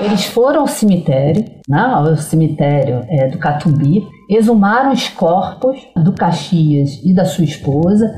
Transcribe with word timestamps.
Eles 0.00 0.26
foram 0.26 0.60
ao 0.60 0.68
cemitério, 0.68 1.44
né, 1.68 1.80
ao 1.80 2.16
cemitério 2.16 3.04
é, 3.08 3.28
do 3.28 3.38
Catumbi, 3.38 4.06
exumaram 4.30 4.92
os 4.92 5.08
corpos 5.08 5.76
do 5.96 6.12
Caxias 6.12 7.00
e 7.04 7.12
da 7.12 7.24
sua 7.24 7.44
esposa 7.44 8.08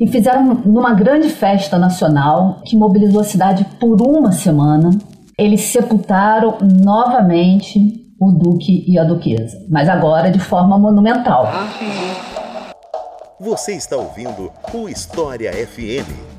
e 0.00 0.06
fizeram 0.06 0.54
numa 0.64 0.94
grande 0.94 1.28
festa 1.28 1.78
nacional 1.78 2.60
que 2.64 2.76
mobilizou 2.76 3.20
a 3.20 3.24
cidade 3.24 3.64
por 3.80 4.00
uma 4.00 4.30
semana. 4.32 4.90
Eles 5.36 5.62
sepultaram 5.62 6.58
novamente 6.62 8.04
o 8.20 8.30
duque 8.30 8.84
e 8.86 8.96
a 8.96 9.02
duquesa, 9.02 9.58
mas 9.68 9.88
agora 9.88 10.30
de 10.30 10.38
forma 10.38 10.78
monumental. 10.78 11.48
Você 13.40 13.74
está 13.74 13.96
ouvindo 13.96 14.52
o 14.72 14.88
História 14.88 15.52
FM. 15.52 16.33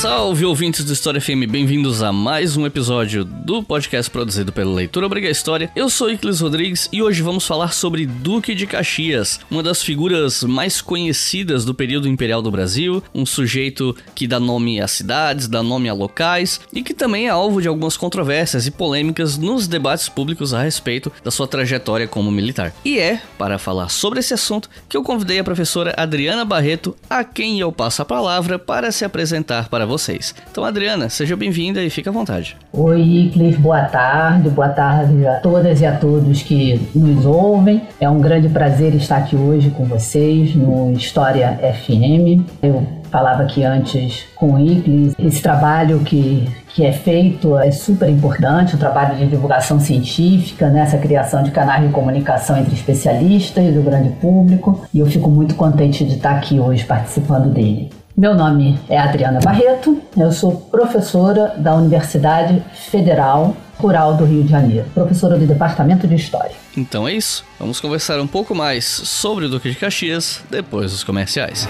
Salve 0.00 0.46
ouvintes 0.46 0.82
do 0.82 0.94
História 0.94 1.20
FM, 1.20 1.44
bem-vindos 1.46 2.02
a 2.02 2.10
mais 2.10 2.56
um 2.56 2.64
episódio 2.64 3.22
do 3.22 3.62
podcast 3.62 4.10
produzido 4.10 4.50
pela 4.50 4.72
Leitura 4.72 5.04
Obriga 5.04 5.28
História. 5.28 5.70
Eu 5.76 5.90
sou 5.90 6.10
Iclis 6.10 6.40
Rodrigues 6.40 6.88
e 6.90 7.02
hoje 7.02 7.20
vamos 7.20 7.46
falar 7.46 7.74
sobre 7.74 8.06
Duque 8.06 8.54
de 8.54 8.66
Caxias, 8.66 9.40
uma 9.50 9.62
das 9.62 9.82
figuras 9.82 10.42
mais 10.42 10.80
conhecidas 10.80 11.66
do 11.66 11.74
período 11.74 12.08
imperial 12.08 12.40
do 12.40 12.50
Brasil, 12.50 13.04
um 13.14 13.26
sujeito 13.26 13.94
que 14.14 14.26
dá 14.26 14.40
nome 14.40 14.80
a 14.80 14.88
cidades, 14.88 15.46
dá 15.46 15.62
nome 15.62 15.86
a 15.86 15.92
locais 15.92 16.62
e 16.72 16.82
que 16.82 16.94
também 16.94 17.26
é 17.26 17.28
alvo 17.28 17.60
de 17.60 17.68
algumas 17.68 17.98
controvérsias 17.98 18.66
e 18.66 18.70
polêmicas 18.70 19.36
nos 19.36 19.68
debates 19.68 20.08
públicos 20.08 20.54
a 20.54 20.62
respeito 20.62 21.12
da 21.22 21.30
sua 21.30 21.46
trajetória 21.46 22.08
como 22.08 22.30
militar. 22.30 22.72
E 22.86 22.98
é 22.98 23.20
para 23.36 23.58
falar 23.58 23.90
sobre 23.90 24.20
esse 24.20 24.32
assunto 24.32 24.70
que 24.88 24.96
eu 24.96 25.02
convidei 25.02 25.38
a 25.38 25.44
professora 25.44 25.92
Adriana 25.94 26.42
Barreto, 26.42 26.96
a 27.10 27.22
quem 27.22 27.60
eu 27.60 27.70
passo 27.70 28.00
a 28.00 28.06
palavra 28.06 28.58
para 28.58 28.90
se 28.90 29.04
apresentar 29.04 29.68
para 29.68 29.89
vocês. 29.90 30.34
Então, 30.50 30.64
Adriana, 30.64 31.08
seja 31.08 31.36
bem-vinda 31.36 31.82
e 31.82 31.90
fique 31.90 32.08
à 32.08 32.12
vontade. 32.12 32.56
Oi, 32.72 33.00
Iclis, 33.00 33.56
boa 33.56 33.82
tarde. 33.82 34.48
Boa 34.48 34.68
tarde 34.68 35.26
a 35.26 35.40
todas 35.40 35.80
e 35.80 35.86
a 35.86 35.96
todos 35.96 36.42
que 36.42 36.80
nos 36.94 37.26
ouvem. 37.26 37.82
É 38.00 38.08
um 38.08 38.20
grande 38.20 38.48
prazer 38.48 38.94
estar 38.94 39.18
aqui 39.18 39.36
hoje 39.36 39.70
com 39.70 39.84
vocês 39.84 40.54
no 40.54 40.92
História 40.92 41.58
FM. 41.74 42.46
Eu 42.62 43.00
falava 43.10 43.42
aqui 43.42 43.64
antes 43.64 44.24
com 44.36 44.52
o 44.52 44.58
Iclis, 44.58 45.14
esse 45.18 45.42
trabalho 45.42 45.98
que, 46.00 46.48
que 46.68 46.86
é 46.86 46.92
feito 46.92 47.58
é 47.58 47.70
super 47.70 48.08
importante, 48.08 48.76
o 48.76 48.78
trabalho 48.78 49.16
de 49.16 49.26
divulgação 49.26 49.80
científica, 49.80 50.68
né, 50.68 50.86
criação 51.00 51.42
de 51.42 51.50
canais 51.50 51.86
de 51.86 51.92
comunicação 51.92 52.56
entre 52.56 52.74
especialistas 52.74 53.64
e 53.64 53.72
do 53.72 53.82
grande 53.82 54.10
público, 54.20 54.86
e 54.94 55.00
eu 55.00 55.06
fico 55.06 55.28
muito 55.28 55.54
contente 55.54 56.04
de 56.04 56.14
estar 56.14 56.36
aqui 56.36 56.60
hoje 56.60 56.84
participando 56.84 57.52
dele. 57.52 57.90
Meu 58.20 58.34
nome 58.34 58.78
é 58.86 58.98
Adriana 58.98 59.40
Barreto, 59.42 59.98
eu 60.14 60.30
sou 60.30 60.54
professora 60.70 61.54
da 61.56 61.74
Universidade 61.74 62.62
Federal 62.90 63.56
Rural 63.78 64.14
do 64.14 64.26
Rio 64.26 64.44
de 64.44 64.50
Janeiro, 64.50 64.86
professora 64.92 65.38
do 65.38 65.46
Departamento 65.46 66.06
de 66.06 66.16
História. 66.16 66.52
Então 66.76 67.08
é 67.08 67.14
isso, 67.14 67.42
vamos 67.58 67.80
conversar 67.80 68.20
um 68.20 68.26
pouco 68.26 68.54
mais 68.54 68.84
sobre 68.84 69.46
o 69.46 69.48
Duque 69.48 69.70
de 69.70 69.76
Caxias 69.76 70.42
depois 70.50 70.92
dos 70.92 71.02
comerciais. 71.02 71.66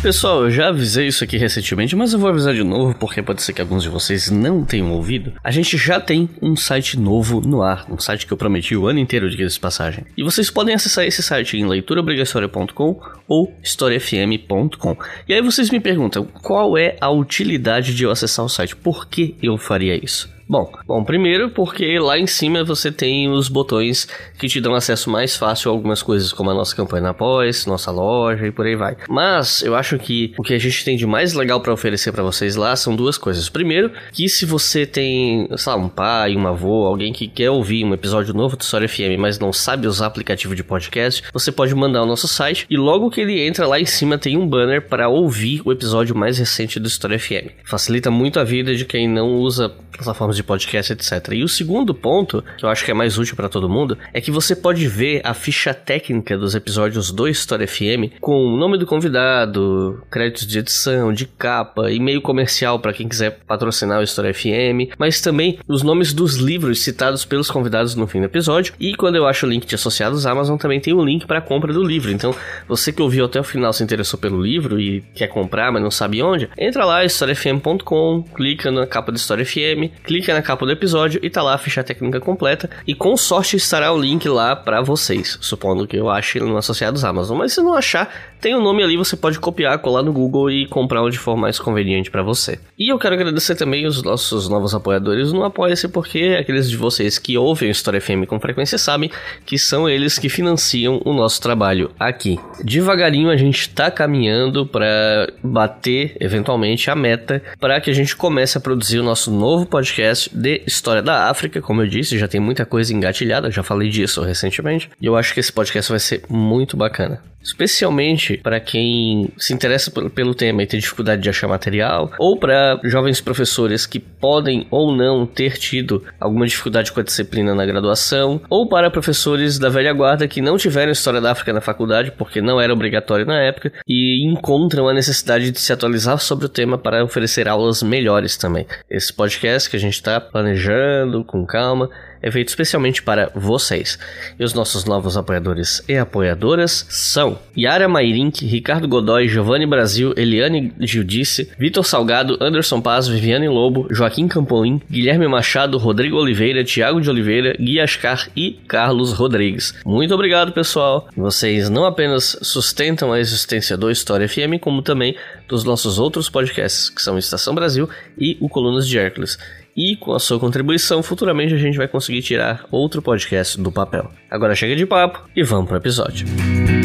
Pessoal, 0.00 0.44
eu 0.44 0.50
já 0.50 0.68
avisei 0.68 1.08
isso 1.08 1.24
aqui 1.24 1.36
recentemente, 1.36 1.96
mas 1.96 2.12
eu 2.12 2.20
vou 2.20 2.30
avisar 2.30 2.54
de 2.54 2.62
novo 2.62 2.94
porque 2.94 3.20
pode 3.20 3.42
ser 3.42 3.52
que 3.52 3.60
alguns 3.60 3.82
de 3.82 3.88
vocês 3.88 4.30
não 4.30 4.64
tenham 4.64 4.92
ouvido. 4.92 5.32
A 5.42 5.50
gente 5.50 5.76
já 5.76 6.00
tem 6.00 6.30
um 6.40 6.54
site 6.54 6.96
novo 6.96 7.40
no 7.40 7.62
ar, 7.62 7.84
um 7.90 7.98
site 7.98 8.24
que 8.24 8.32
eu 8.32 8.36
prometi 8.36 8.76
o 8.76 8.86
ano 8.86 9.00
inteiro 9.00 9.28
de 9.28 9.42
essa 9.42 9.58
passagem. 9.58 10.06
E 10.16 10.22
vocês 10.22 10.50
podem 10.50 10.72
acessar 10.72 11.04
esse 11.04 11.20
site 11.20 11.56
em 11.56 11.66
leituraobrigatória.com 11.66 13.00
ou 13.26 13.52
historiafm.com. 13.60 14.96
E 15.28 15.34
aí 15.34 15.42
vocês 15.42 15.68
me 15.68 15.80
perguntam, 15.80 16.24
qual 16.24 16.78
é 16.78 16.96
a 17.00 17.10
utilidade 17.10 17.92
de 17.92 18.04
eu 18.04 18.12
acessar 18.12 18.44
o 18.44 18.48
site? 18.48 18.76
Por 18.76 19.08
que 19.08 19.36
eu 19.42 19.58
faria 19.58 19.96
isso? 20.02 20.37
Bom, 20.48 20.72
bom, 20.86 21.04
primeiro 21.04 21.50
porque 21.50 21.98
lá 21.98 22.18
em 22.18 22.26
cima 22.26 22.64
você 22.64 22.90
tem 22.90 23.28
os 23.28 23.50
botões 23.50 24.08
que 24.38 24.48
te 24.48 24.62
dão 24.62 24.74
acesso 24.74 25.10
mais 25.10 25.36
fácil 25.36 25.70
a 25.70 25.74
algumas 25.74 26.02
coisas, 26.02 26.32
como 26.32 26.50
a 26.50 26.54
nossa 26.54 26.74
campanha 26.74 27.02
na 27.02 27.12
Pós, 27.12 27.66
nossa 27.66 27.90
loja 27.90 28.46
e 28.46 28.50
por 28.50 28.64
aí 28.64 28.74
vai. 28.74 28.96
Mas 29.10 29.60
eu 29.60 29.74
acho 29.74 29.98
que 29.98 30.32
o 30.38 30.42
que 30.42 30.54
a 30.54 30.58
gente 30.58 30.86
tem 30.86 30.96
de 30.96 31.04
mais 31.04 31.34
legal 31.34 31.60
para 31.60 31.70
oferecer 31.70 32.12
para 32.12 32.22
vocês 32.22 32.56
lá 32.56 32.74
são 32.76 32.96
duas 32.96 33.18
coisas. 33.18 33.50
Primeiro, 33.50 33.92
que 34.10 34.26
se 34.26 34.46
você 34.46 34.86
tem, 34.86 35.46
sei 35.54 35.70
lá, 35.70 35.78
um 35.78 35.88
pai, 35.88 36.34
um 36.34 36.48
avô, 36.48 36.86
alguém 36.86 37.12
que 37.12 37.28
quer 37.28 37.50
ouvir 37.50 37.84
um 37.84 37.92
episódio 37.92 38.32
novo 38.32 38.56
do 38.56 38.62
História 38.62 38.88
FM, 38.88 39.18
mas 39.18 39.38
não 39.38 39.52
sabe 39.52 39.86
usar 39.86 40.06
aplicativo 40.06 40.54
de 40.54 40.64
podcast, 40.64 41.22
você 41.30 41.52
pode 41.52 41.74
mandar 41.74 42.02
o 42.02 42.06
nosso 42.06 42.26
site 42.26 42.66
e 42.70 42.76
logo 42.78 43.10
que 43.10 43.20
ele 43.20 43.46
entra 43.46 43.66
lá 43.66 43.78
em 43.78 43.86
cima 43.86 44.16
tem 44.16 44.38
um 44.38 44.48
banner 44.48 44.88
para 44.88 45.10
ouvir 45.10 45.60
o 45.66 45.72
episódio 45.72 46.16
mais 46.16 46.38
recente 46.38 46.80
do 46.80 46.88
História 46.88 47.18
FM. 47.18 47.52
Facilita 47.64 48.10
muito 48.10 48.40
a 48.40 48.44
vida 48.44 48.74
de 48.74 48.86
quem 48.86 49.06
não 49.06 49.34
usa 49.34 49.74
plataformas 49.92 50.37
de 50.38 50.42
podcast, 50.42 50.92
etc. 50.92 51.32
E 51.32 51.44
o 51.44 51.48
segundo 51.48 51.94
ponto, 51.94 52.42
que 52.56 52.64
eu 52.64 52.68
acho 52.68 52.84
que 52.84 52.90
é 52.90 52.94
mais 52.94 53.18
útil 53.18 53.36
para 53.36 53.48
todo 53.48 53.68
mundo, 53.68 53.98
é 54.12 54.20
que 54.20 54.30
você 54.30 54.56
pode 54.56 54.86
ver 54.86 55.20
a 55.24 55.34
ficha 55.34 55.74
técnica 55.74 56.36
dos 56.36 56.54
episódios 56.54 57.10
do 57.10 57.28
História 57.28 57.66
FM 57.66 58.18
com 58.20 58.34
o 58.34 58.56
nome 58.56 58.78
do 58.78 58.86
convidado, 58.86 60.02
créditos 60.10 60.46
de 60.46 60.58
edição, 60.58 61.12
de 61.12 61.26
capa, 61.26 61.90
e-mail 61.90 62.22
comercial 62.22 62.78
para 62.78 62.92
quem 62.92 63.08
quiser 63.08 63.38
patrocinar 63.46 64.00
o 64.00 64.02
História 64.02 64.32
FM, 64.32 64.94
mas 64.98 65.20
também 65.20 65.58
os 65.68 65.82
nomes 65.82 66.12
dos 66.12 66.36
livros 66.36 66.82
citados 66.82 67.24
pelos 67.24 67.50
convidados 67.50 67.94
no 67.94 68.06
fim 68.06 68.20
do 68.20 68.26
episódio. 68.26 68.74
E 68.78 68.94
quando 68.94 69.16
eu 69.16 69.26
acho 69.26 69.46
o 69.46 69.48
link 69.48 69.66
de 69.66 69.74
associados 69.74 70.26
Amazon, 70.26 70.56
também 70.56 70.80
tem 70.80 70.94
o 70.94 71.00
um 71.00 71.04
link 71.04 71.26
para 71.26 71.40
compra 71.40 71.72
do 71.72 71.82
livro. 71.82 72.10
Então, 72.10 72.34
você 72.68 72.92
que 72.92 73.02
ouviu 73.02 73.24
até 73.24 73.40
o 73.40 73.44
final 73.44 73.72
se 73.72 73.82
interessou 73.82 74.18
pelo 74.18 74.40
livro 74.40 74.80
e 74.80 75.02
quer 75.14 75.28
comprar, 75.28 75.72
mas 75.72 75.82
não 75.82 75.90
sabe 75.90 76.22
onde, 76.22 76.48
entra 76.56 76.84
lá 76.84 77.04
historiafm.com, 77.04 78.22
clica 78.34 78.70
na 78.70 78.86
capa 78.86 79.10
do 79.10 79.16
História 79.16 79.44
FM, 79.44 79.92
clica 80.04 80.27
na 80.32 80.42
capa 80.42 80.64
do 80.64 80.72
episódio 80.72 81.20
e 81.22 81.30
tá 81.30 81.42
lá 81.42 81.54
a 81.54 81.58
ficha 81.58 81.82
técnica 81.82 82.20
completa. 82.20 82.68
E 82.86 82.94
com 82.94 83.16
sorte 83.16 83.56
estará 83.56 83.92
o 83.92 84.00
link 84.00 84.28
lá 84.28 84.54
para 84.54 84.80
vocês, 84.80 85.38
supondo 85.40 85.86
que 85.86 85.96
eu 85.96 86.08
ache 86.08 86.40
no 86.40 86.56
Associados 86.56 87.04
Amazon. 87.04 87.38
Mas 87.38 87.52
se 87.52 87.60
não 87.60 87.74
achar, 87.74 88.12
tem 88.40 88.54
o 88.54 88.58
um 88.58 88.62
nome 88.62 88.82
ali, 88.82 88.96
você 88.96 89.16
pode 89.16 89.38
copiar, 89.38 89.78
colar 89.78 90.02
no 90.02 90.12
Google 90.12 90.50
e 90.50 90.66
comprar 90.66 91.02
onde 91.02 91.18
for 91.18 91.36
mais 91.36 91.58
conveniente 91.58 92.10
para 92.10 92.22
você. 92.22 92.58
E 92.78 92.92
eu 92.92 92.98
quero 92.98 93.14
agradecer 93.14 93.54
também 93.54 93.86
os 93.86 94.02
nossos 94.02 94.48
novos 94.48 94.74
apoiadores 94.74 95.32
no 95.32 95.44
Apoia-se, 95.44 95.88
porque 95.88 96.36
aqueles 96.38 96.70
de 96.70 96.76
vocês 96.76 97.18
que 97.18 97.36
ouvem 97.36 97.68
o 97.68 97.72
História 97.72 98.00
FM 98.00 98.26
com 98.26 98.38
frequência 98.38 98.78
sabem 98.78 99.10
que 99.44 99.58
são 99.58 99.88
eles 99.88 100.18
que 100.18 100.28
financiam 100.28 101.00
o 101.04 101.12
nosso 101.12 101.40
trabalho 101.40 101.90
aqui. 101.98 102.38
Devagarinho 102.62 103.30
a 103.30 103.36
gente 103.36 103.68
tá 103.70 103.90
caminhando 103.90 104.66
para 104.66 105.32
bater 105.42 106.16
eventualmente 106.20 106.90
a 106.90 106.96
meta 106.96 107.42
para 107.58 107.80
que 107.80 107.90
a 107.90 107.94
gente 107.94 108.14
comece 108.14 108.56
a 108.56 108.60
produzir 108.60 108.98
o 108.98 109.04
nosso 109.04 109.30
novo 109.30 109.66
podcast 109.66 110.30
de 110.34 110.62
história 110.66 111.02
da 111.02 111.28
África, 111.28 111.60
como 111.60 111.82
eu 111.82 111.86
disse, 111.86 112.18
já 112.18 112.28
tem 112.28 112.40
muita 112.40 112.64
coisa 112.64 112.94
engatilhada, 112.94 113.50
já 113.50 113.62
falei 113.62 113.88
disso 113.88 114.22
recentemente, 114.22 114.90
e 115.00 115.06
eu 115.06 115.16
acho 115.16 115.34
que 115.34 115.40
esse 115.40 115.52
podcast 115.52 115.90
vai 115.90 115.98
ser 115.98 116.22
muito 116.28 116.76
bacana 116.76 117.20
especialmente 117.48 118.27
para 118.36 118.60
quem 118.60 119.30
se 119.36 119.52
interessa 119.52 119.90
pelo 119.90 120.34
tema 120.34 120.62
e 120.62 120.66
tem 120.66 120.78
dificuldade 120.78 121.22
de 121.22 121.30
achar 121.30 121.48
material, 121.48 122.10
ou 122.18 122.38
para 122.38 122.78
jovens 122.84 123.20
professores 123.20 123.86
que 123.86 123.98
podem 123.98 124.66
ou 124.70 124.94
não 124.94 125.26
ter 125.26 125.56
tido 125.56 126.04
alguma 126.20 126.46
dificuldade 126.46 126.92
com 126.92 127.00
a 127.00 127.02
disciplina 127.02 127.54
na 127.54 127.64
graduação, 127.64 128.40
ou 128.50 128.68
para 128.68 128.90
professores 128.90 129.58
da 129.58 129.68
velha 129.68 129.92
guarda 129.92 130.28
que 130.28 130.40
não 130.40 130.56
tiveram 130.56 130.92
História 130.92 131.20
da 131.20 131.32
África 131.32 131.52
na 131.52 131.60
faculdade, 131.60 132.12
porque 132.12 132.40
não 132.40 132.60
era 132.60 132.72
obrigatório 132.72 133.24
na 133.24 133.40
época, 133.40 133.72
e 133.86 134.26
encontram 134.26 134.88
a 134.88 134.94
necessidade 134.94 135.50
de 135.50 135.60
se 135.60 135.72
atualizar 135.72 136.18
sobre 136.18 136.46
o 136.46 136.48
tema 136.48 136.76
para 136.76 137.04
oferecer 137.04 137.48
aulas 137.48 137.82
melhores 137.82 138.36
também. 138.36 138.66
Esse 138.90 139.12
podcast 139.12 139.70
que 139.70 139.76
a 139.76 139.80
gente 139.80 139.94
está 139.94 140.20
planejando 140.20 141.24
com 141.24 141.46
calma 141.46 141.88
é 142.22 142.30
feito 142.30 142.48
especialmente 142.48 143.02
para 143.02 143.30
vocês. 143.34 143.98
E 144.38 144.44
os 144.44 144.54
nossos 144.54 144.84
novos 144.84 145.16
apoiadores 145.16 145.82
e 145.88 145.96
apoiadoras 145.96 146.86
são 146.88 147.38
Yara 147.56 147.88
Mairink, 147.88 148.44
Ricardo 148.46 148.88
Godoy, 148.88 149.28
Giovanni 149.28 149.66
Brasil, 149.66 150.12
Eliane 150.16 150.72
Giudice, 150.80 151.50
Vitor 151.58 151.84
Salgado, 151.84 152.38
Anderson 152.40 152.80
Paz, 152.80 153.08
Viviane 153.08 153.48
Lobo, 153.48 153.86
Joaquim 153.90 154.28
Campolim, 154.28 154.80
Guilherme 154.90 155.28
Machado, 155.28 155.78
Rodrigo 155.78 156.16
Oliveira, 156.16 156.64
Tiago 156.64 157.00
de 157.00 157.10
Oliveira, 157.10 157.54
Gui 157.58 157.80
Ascar 157.80 158.28
e 158.36 158.58
Carlos 158.66 159.12
Rodrigues. 159.12 159.74
Muito 159.84 160.14
obrigado, 160.14 160.52
pessoal. 160.52 161.08
Vocês 161.16 161.68
não 161.68 161.84
apenas 161.84 162.38
sustentam 162.42 163.12
a 163.12 163.20
existência 163.20 163.76
do 163.76 163.90
História 163.90 164.28
FM, 164.28 164.60
como 164.60 164.82
também 164.82 165.16
dos 165.48 165.64
nossos 165.64 165.98
outros 165.98 166.28
podcasts, 166.28 166.90
que 166.90 167.02
são 167.02 167.18
Estação 167.18 167.54
Brasil 167.54 167.88
e 168.18 168.36
o 168.40 168.48
Colunas 168.48 168.86
de 168.86 168.98
Hércules 168.98 169.38
e 169.78 169.94
com 169.94 170.12
a 170.12 170.18
sua 170.18 170.40
contribuição, 170.40 171.04
futuramente 171.04 171.54
a 171.54 171.58
gente 171.58 171.78
vai 171.78 171.86
conseguir 171.86 172.20
tirar 172.20 172.66
outro 172.68 173.00
podcast 173.00 173.60
do 173.60 173.70
papel. 173.70 174.10
Agora 174.28 174.56
chega 174.56 174.74
de 174.74 174.84
papo 174.84 175.22
e 175.36 175.44
vamos 175.44 175.66
para 175.66 175.74
o 175.74 175.78
episódio. 175.78 176.26
Eu 176.68 176.77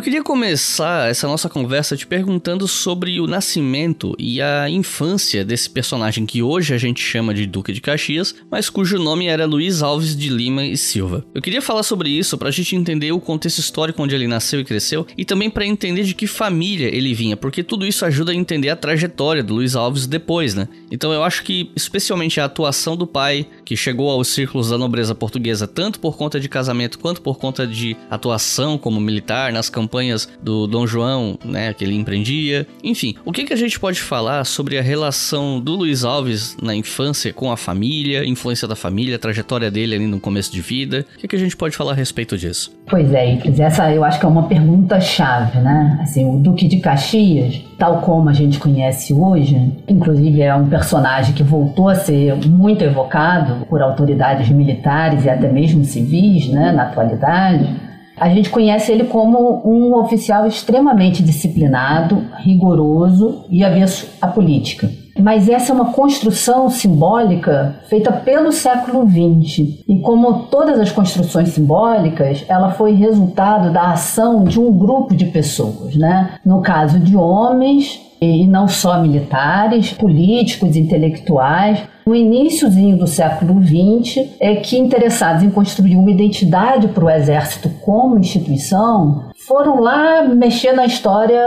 Eu 0.00 0.04
queria 0.04 0.22
começar 0.22 1.10
essa 1.10 1.28
nossa 1.28 1.46
conversa 1.46 1.94
te 1.94 2.06
perguntando 2.06 2.66
sobre 2.66 3.20
o 3.20 3.26
nascimento 3.26 4.14
e 4.18 4.40
a 4.40 4.66
infância 4.66 5.44
desse 5.44 5.68
personagem 5.68 6.24
que 6.24 6.42
hoje 6.42 6.72
a 6.72 6.78
gente 6.78 7.02
chama 7.02 7.34
de 7.34 7.44
Duque 7.44 7.70
de 7.70 7.82
Caxias, 7.82 8.34
mas 8.50 8.70
cujo 8.70 8.98
nome 8.98 9.26
era 9.26 9.44
Luiz 9.44 9.82
Alves 9.82 10.16
de 10.16 10.30
Lima 10.30 10.64
e 10.64 10.74
Silva. 10.74 11.22
Eu 11.34 11.42
queria 11.42 11.60
falar 11.60 11.82
sobre 11.82 12.08
isso 12.08 12.38
para 12.38 12.48
a 12.48 12.50
gente 12.50 12.74
entender 12.74 13.12
o 13.12 13.20
contexto 13.20 13.58
histórico 13.58 14.02
onde 14.02 14.14
ele 14.14 14.26
nasceu 14.26 14.60
e 14.60 14.64
cresceu 14.64 15.06
e 15.18 15.22
também 15.22 15.50
para 15.50 15.66
entender 15.66 16.04
de 16.04 16.14
que 16.14 16.26
família 16.26 16.86
ele 16.86 17.12
vinha, 17.12 17.36
porque 17.36 17.62
tudo 17.62 17.86
isso 17.86 18.06
ajuda 18.06 18.32
a 18.32 18.34
entender 18.34 18.70
a 18.70 18.76
trajetória 18.76 19.42
do 19.42 19.52
Luiz 19.52 19.76
Alves 19.76 20.06
depois, 20.06 20.54
né? 20.54 20.66
Então 20.90 21.12
eu 21.12 21.22
acho 21.22 21.42
que 21.42 21.70
especialmente 21.76 22.40
a 22.40 22.46
atuação 22.46 22.96
do 22.96 23.06
pai, 23.06 23.46
que 23.66 23.76
chegou 23.76 24.08
aos 24.08 24.28
círculos 24.28 24.70
da 24.70 24.78
nobreza 24.78 25.14
portuguesa 25.14 25.66
tanto 25.66 26.00
por 26.00 26.16
conta 26.16 26.40
de 26.40 26.48
casamento 26.48 26.98
quanto 26.98 27.20
por 27.20 27.36
conta 27.36 27.66
de 27.66 27.94
atuação 28.08 28.78
como 28.78 28.98
militar 28.98 29.52
nas 29.52 29.68
campanhas 29.68 29.89
campanhas 29.90 30.28
do 30.40 30.68
Dom 30.68 30.86
João, 30.86 31.36
né, 31.44 31.74
que 31.74 31.82
ele 31.84 31.96
empreendia. 31.96 32.66
Enfim, 32.82 33.16
o 33.24 33.32
que, 33.32 33.44
que 33.44 33.52
a 33.52 33.56
gente 33.56 33.78
pode 33.80 34.00
falar 34.00 34.44
sobre 34.44 34.78
a 34.78 34.82
relação 34.82 35.60
do 35.60 35.74
Luiz 35.74 36.04
Alves 36.04 36.56
na 36.62 36.74
infância 36.74 37.32
com 37.32 37.50
a 37.50 37.56
família, 37.56 38.24
influência 38.24 38.68
da 38.68 38.76
família, 38.76 39.18
trajetória 39.18 39.70
dele 39.70 39.96
ali 39.96 40.06
no 40.06 40.20
começo 40.20 40.52
de 40.52 40.60
vida? 40.60 41.04
O 41.16 41.18
que, 41.18 41.26
que 41.26 41.34
a 41.34 41.38
gente 41.38 41.56
pode 41.56 41.76
falar 41.76 41.92
a 41.92 41.94
respeito 41.94 42.38
disso? 42.38 42.72
Pois 42.88 43.12
é, 43.12 43.38
essa 43.58 43.92
eu 43.92 44.04
acho 44.04 44.20
que 44.20 44.26
é 44.26 44.28
uma 44.28 44.44
pergunta 44.44 45.00
chave, 45.00 45.58
né? 45.58 45.98
Assim, 46.00 46.24
o 46.24 46.38
Duque 46.38 46.68
de 46.68 46.78
Caxias, 46.78 47.60
tal 47.78 48.00
como 48.00 48.28
a 48.28 48.32
gente 48.32 48.58
conhece 48.58 49.12
hoje, 49.12 49.72
inclusive 49.88 50.40
é 50.40 50.54
um 50.54 50.68
personagem 50.68 51.34
que 51.34 51.42
voltou 51.42 51.88
a 51.88 51.94
ser 51.96 52.36
muito 52.46 52.84
evocado 52.84 53.66
por 53.66 53.82
autoridades 53.82 54.48
militares 54.48 55.24
e 55.24 55.30
até 55.30 55.50
mesmo 55.50 55.84
civis, 55.84 56.48
né, 56.48 56.72
na 56.72 56.84
atualidade 56.84 57.89
a 58.20 58.28
gente 58.28 58.50
conhece 58.50 58.92
ele 58.92 59.04
como 59.04 59.62
um 59.64 59.96
oficial 59.96 60.46
extremamente 60.46 61.22
disciplinado, 61.22 62.22
rigoroso 62.36 63.46
e 63.48 63.64
avesso 63.64 64.06
à 64.20 64.26
política. 64.26 64.90
Mas 65.18 65.48
essa 65.48 65.72
é 65.72 65.74
uma 65.74 65.92
construção 65.92 66.68
simbólica 66.68 67.76
feita 67.88 68.12
pelo 68.12 68.52
século 68.52 69.06
XX. 69.08 69.82
E 69.88 70.00
como 70.02 70.44
todas 70.44 70.78
as 70.78 70.92
construções 70.92 71.48
simbólicas, 71.50 72.44
ela 72.48 72.70
foi 72.70 72.92
resultado 72.92 73.72
da 73.72 73.92
ação 73.92 74.44
de 74.44 74.60
um 74.60 74.70
grupo 74.72 75.14
de 75.14 75.26
pessoas, 75.26 75.96
né? 75.96 76.34
No 76.44 76.60
caso 76.60 76.98
de 76.98 77.16
homens 77.16 78.09
e 78.20 78.46
não 78.46 78.68
só 78.68 79.00
militares, 79.00 79.92
políticos, 79.92 80.76
intelectuais, 80.76 81.82
no 82.06 82.14
iníciozinho 82.14 82.98
do 82.98 83.06
século 83.06 83.62
XX, 83.62 84.28
é 84.40 84.56
que 84.56 84.76
interessados 84.76 85.42
em 85.42 85.50
construir 85.50 85.96
uma 85.96 86.10
identidade 86.10 86.88
para 86.88 87.04
o 87.04 87.10
exército 87.10 87.70
como 87.82 88.18
instituição, 88.18 89.30
foram 89.46 89.80
lá 89.80 90.22
mexer 90.24 90.72
na 90.72 90.84
história 90.84 91.40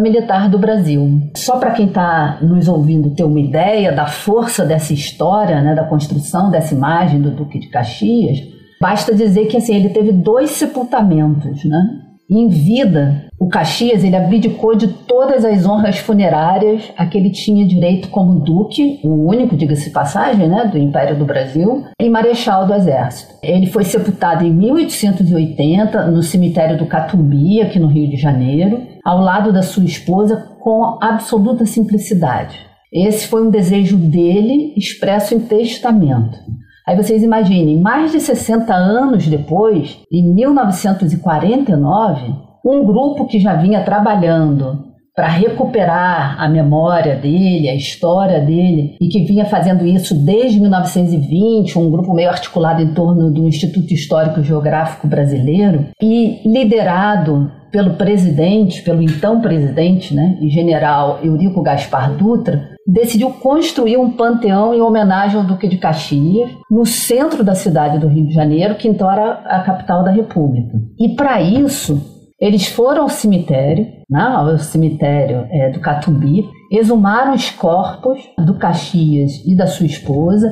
militar 0.00 0.48
do 0.48 0.58
Brasil. 0.58 1.22
Só 1.34 1.56
para 1.56 1.72
quem 1.72 1.86
está 1.86 2.38
nos 2.42 2.68
ouvindo 2.68 3.10
ter 3.10 3.24
uma 3.24 3.40
ideia 3.40 3.92
da 3.92 4.06
força 4.06 4.64
dessa 4.64 4.92
história, 4.92 5.60
né, 5.62 5.74
da 5.74 5.84
construção 5.84 6.50
dessa 6.50 6.74
imagem 6.74 7.20
do 7.20 7.30
Duque 7.30 7.58
de 7.58 7.68
Caxias, 7.68 8.38
basta 8.80 9.14
dizer 9.14 9.46
que 9.46 9.56
assim, 9.56 9.74
ele 9.74 9.88
teve 9.88 10.12
dois 10.12 10.50
sepultamentos, 10.50 11.64
né? 11.64 11.82
Em 12.30 12.46
vida, 12.48 13.29
o 13.40 13.48
Caxias 13.48 14.04
ele 14.04 14.14
abdicou 14.14 14.76
de 14.76 14.86
todas 14.86 15.46
as 15.46 15.64
honras 15.64 15.96
funerárias 15.96 16.92
a 16.94 17.06
que 17.06 17.16
ele 17.16 17.30
tinha 17.30 17.66
direito 17.66 18.08
como 18.08 18.38
duque, 18.38 19.00
o 19.02 19.26
único, 19.26 19.56
diga-se 19.56 19.88
passagem, 19.88 20.46
né, 20.46 20.68
do 20.70 20.76
Império 20.76 21.18
do 21.18 21.24
Brasil, 21.24 21.86
e 21.98 22.10
marechal 22.10 22.66
do 22.66 22.74
Exército. 22.74 23.32
Ele 23.42 23.66
foi 23.66 23.84
sepultado 23.84 24.44
em 24.44 24.52
1880 24.52 26.08
no 26.08 26.22
cemitério 26.22 26.76
do 26.76 26.84
Catumbi, 26.84 27.62
aqui 27.62 27.78
no 27.78 27.86
Rio 27.86 28.10
de 28.10 28.16
Janeiro, 28.16 28.82
ao 29.02 29.22
lado 29.22 29.50
da 29.50 29.62
sua 29.62 29.84
esposa, 29.84 30.36
com 30.60 30.98
absoluta 31.00 31.64
simplicidade. 31.64 32.58
Esse 32.92 33.26
foi 33.26 33.42
um 33.42 33.50
desejo 33.50 33.96
dele 33.96 34.74
expresso 34.76 35.34
em 35.34 35.40
testamento. 35.40 36.38
Aí 36.86 36.94
vocês 36.94 37.22
imaginem, 37.22 37.80
mais 37.80 38.12
de 38.12 38.20
60 38.20 38.74
anos 38.74 39.26
depois, 39.26 39.98
em 40.12 40.34
1949, 40.34 42.49
um 42.64 42.84
grupo 42.84 43.26
que 43.26 43.38
já 43.38 43.54
vinha 43.54 43.82
trabalhando 43.82 44.90
para 45.14 45.28
recuperar 45.28 46.40
a 46.40 46.48
memória 46.48 47.16
dele, 47.16 47.68
a 47.68 47.74
história 47.74 48.40
dele, 48.40 48.96
e 49.00 49.08
que 49.08 49.24
vinha 49.24 49.44
fazendo 49.44 49.84
isso 49.84 50.14
desde 50.14 50.60
1920, 50.60 51.78
um 51.78 51.90
grupo 51.90 52.14
meio 52.14 52.30
articulado 52.30 52.80
em 52.80 52.94
torno 52.94 53.30
do 53.30 53.46
Instituto 53.46 53.92
Histórico 53.92 54.42
Geográfico 54.42 55.06
Brasileiro, 55.06 55.88
e 56.00 56.40
liderado 56.46 57.50
pelo 57.70 57.94
presidente, 57.94 58.82
pelo 58.82 59.02
então 59.02 59.40
presidente, 59.40 60.14
né, 60.14 60.38
e 60.40 60.48
general 60.48 61.20
Eurico 61.22 61.62
Gaspar 61.62 62.12
Dutra, 62.16 62.70
decidiu 62.86 63.30
construir 63.30 63.96
um 63.96 64.10
panteão 64.10 64.74
em 64.74 64.80
homenagem 64.80 65.36
ao 65.36 65.46
Duque 65.46 65.68
de 65.68 65.76
Caxias, 65.76 66.50
no 66.70 66.84
centro 66.84 67.44
da 67.44 67.54
cidade 67.54 67.98
do 67.98 68.08
Rio 68.08 68.26
de 68.26 68.34
Janeiro, 68.34 68.74
que 68.74 68.88
então 68.88 69.10
era 69.10 69.32
a 69.44 69.60
capital 69.60 70.02
da 70.02 70.10
República. 70.10 70.78
E 70.98 71.10
para 71.10 71.40
isso, 71.40 72.09
eles 72.40 72.66
foram 72.68 73.02
ao 73.02 73.08
cemitério, 73.08 73.86
né, 74.08 74.22
ao 74.22 74.58
cemitério 74.58 75.46
é, 75.50 75.70
do 75.70 75.80
Catumbi, 75.80 76.48
exumaram 76.72 77.34
os 77.34 77.50
corpos 77.50 78.18
do 78.38 78.54
Caxias 78.54 79.44
e 79.46 79.54
da 79.54 79.66
sua 79.66 79.86
esposa 79.86 80.50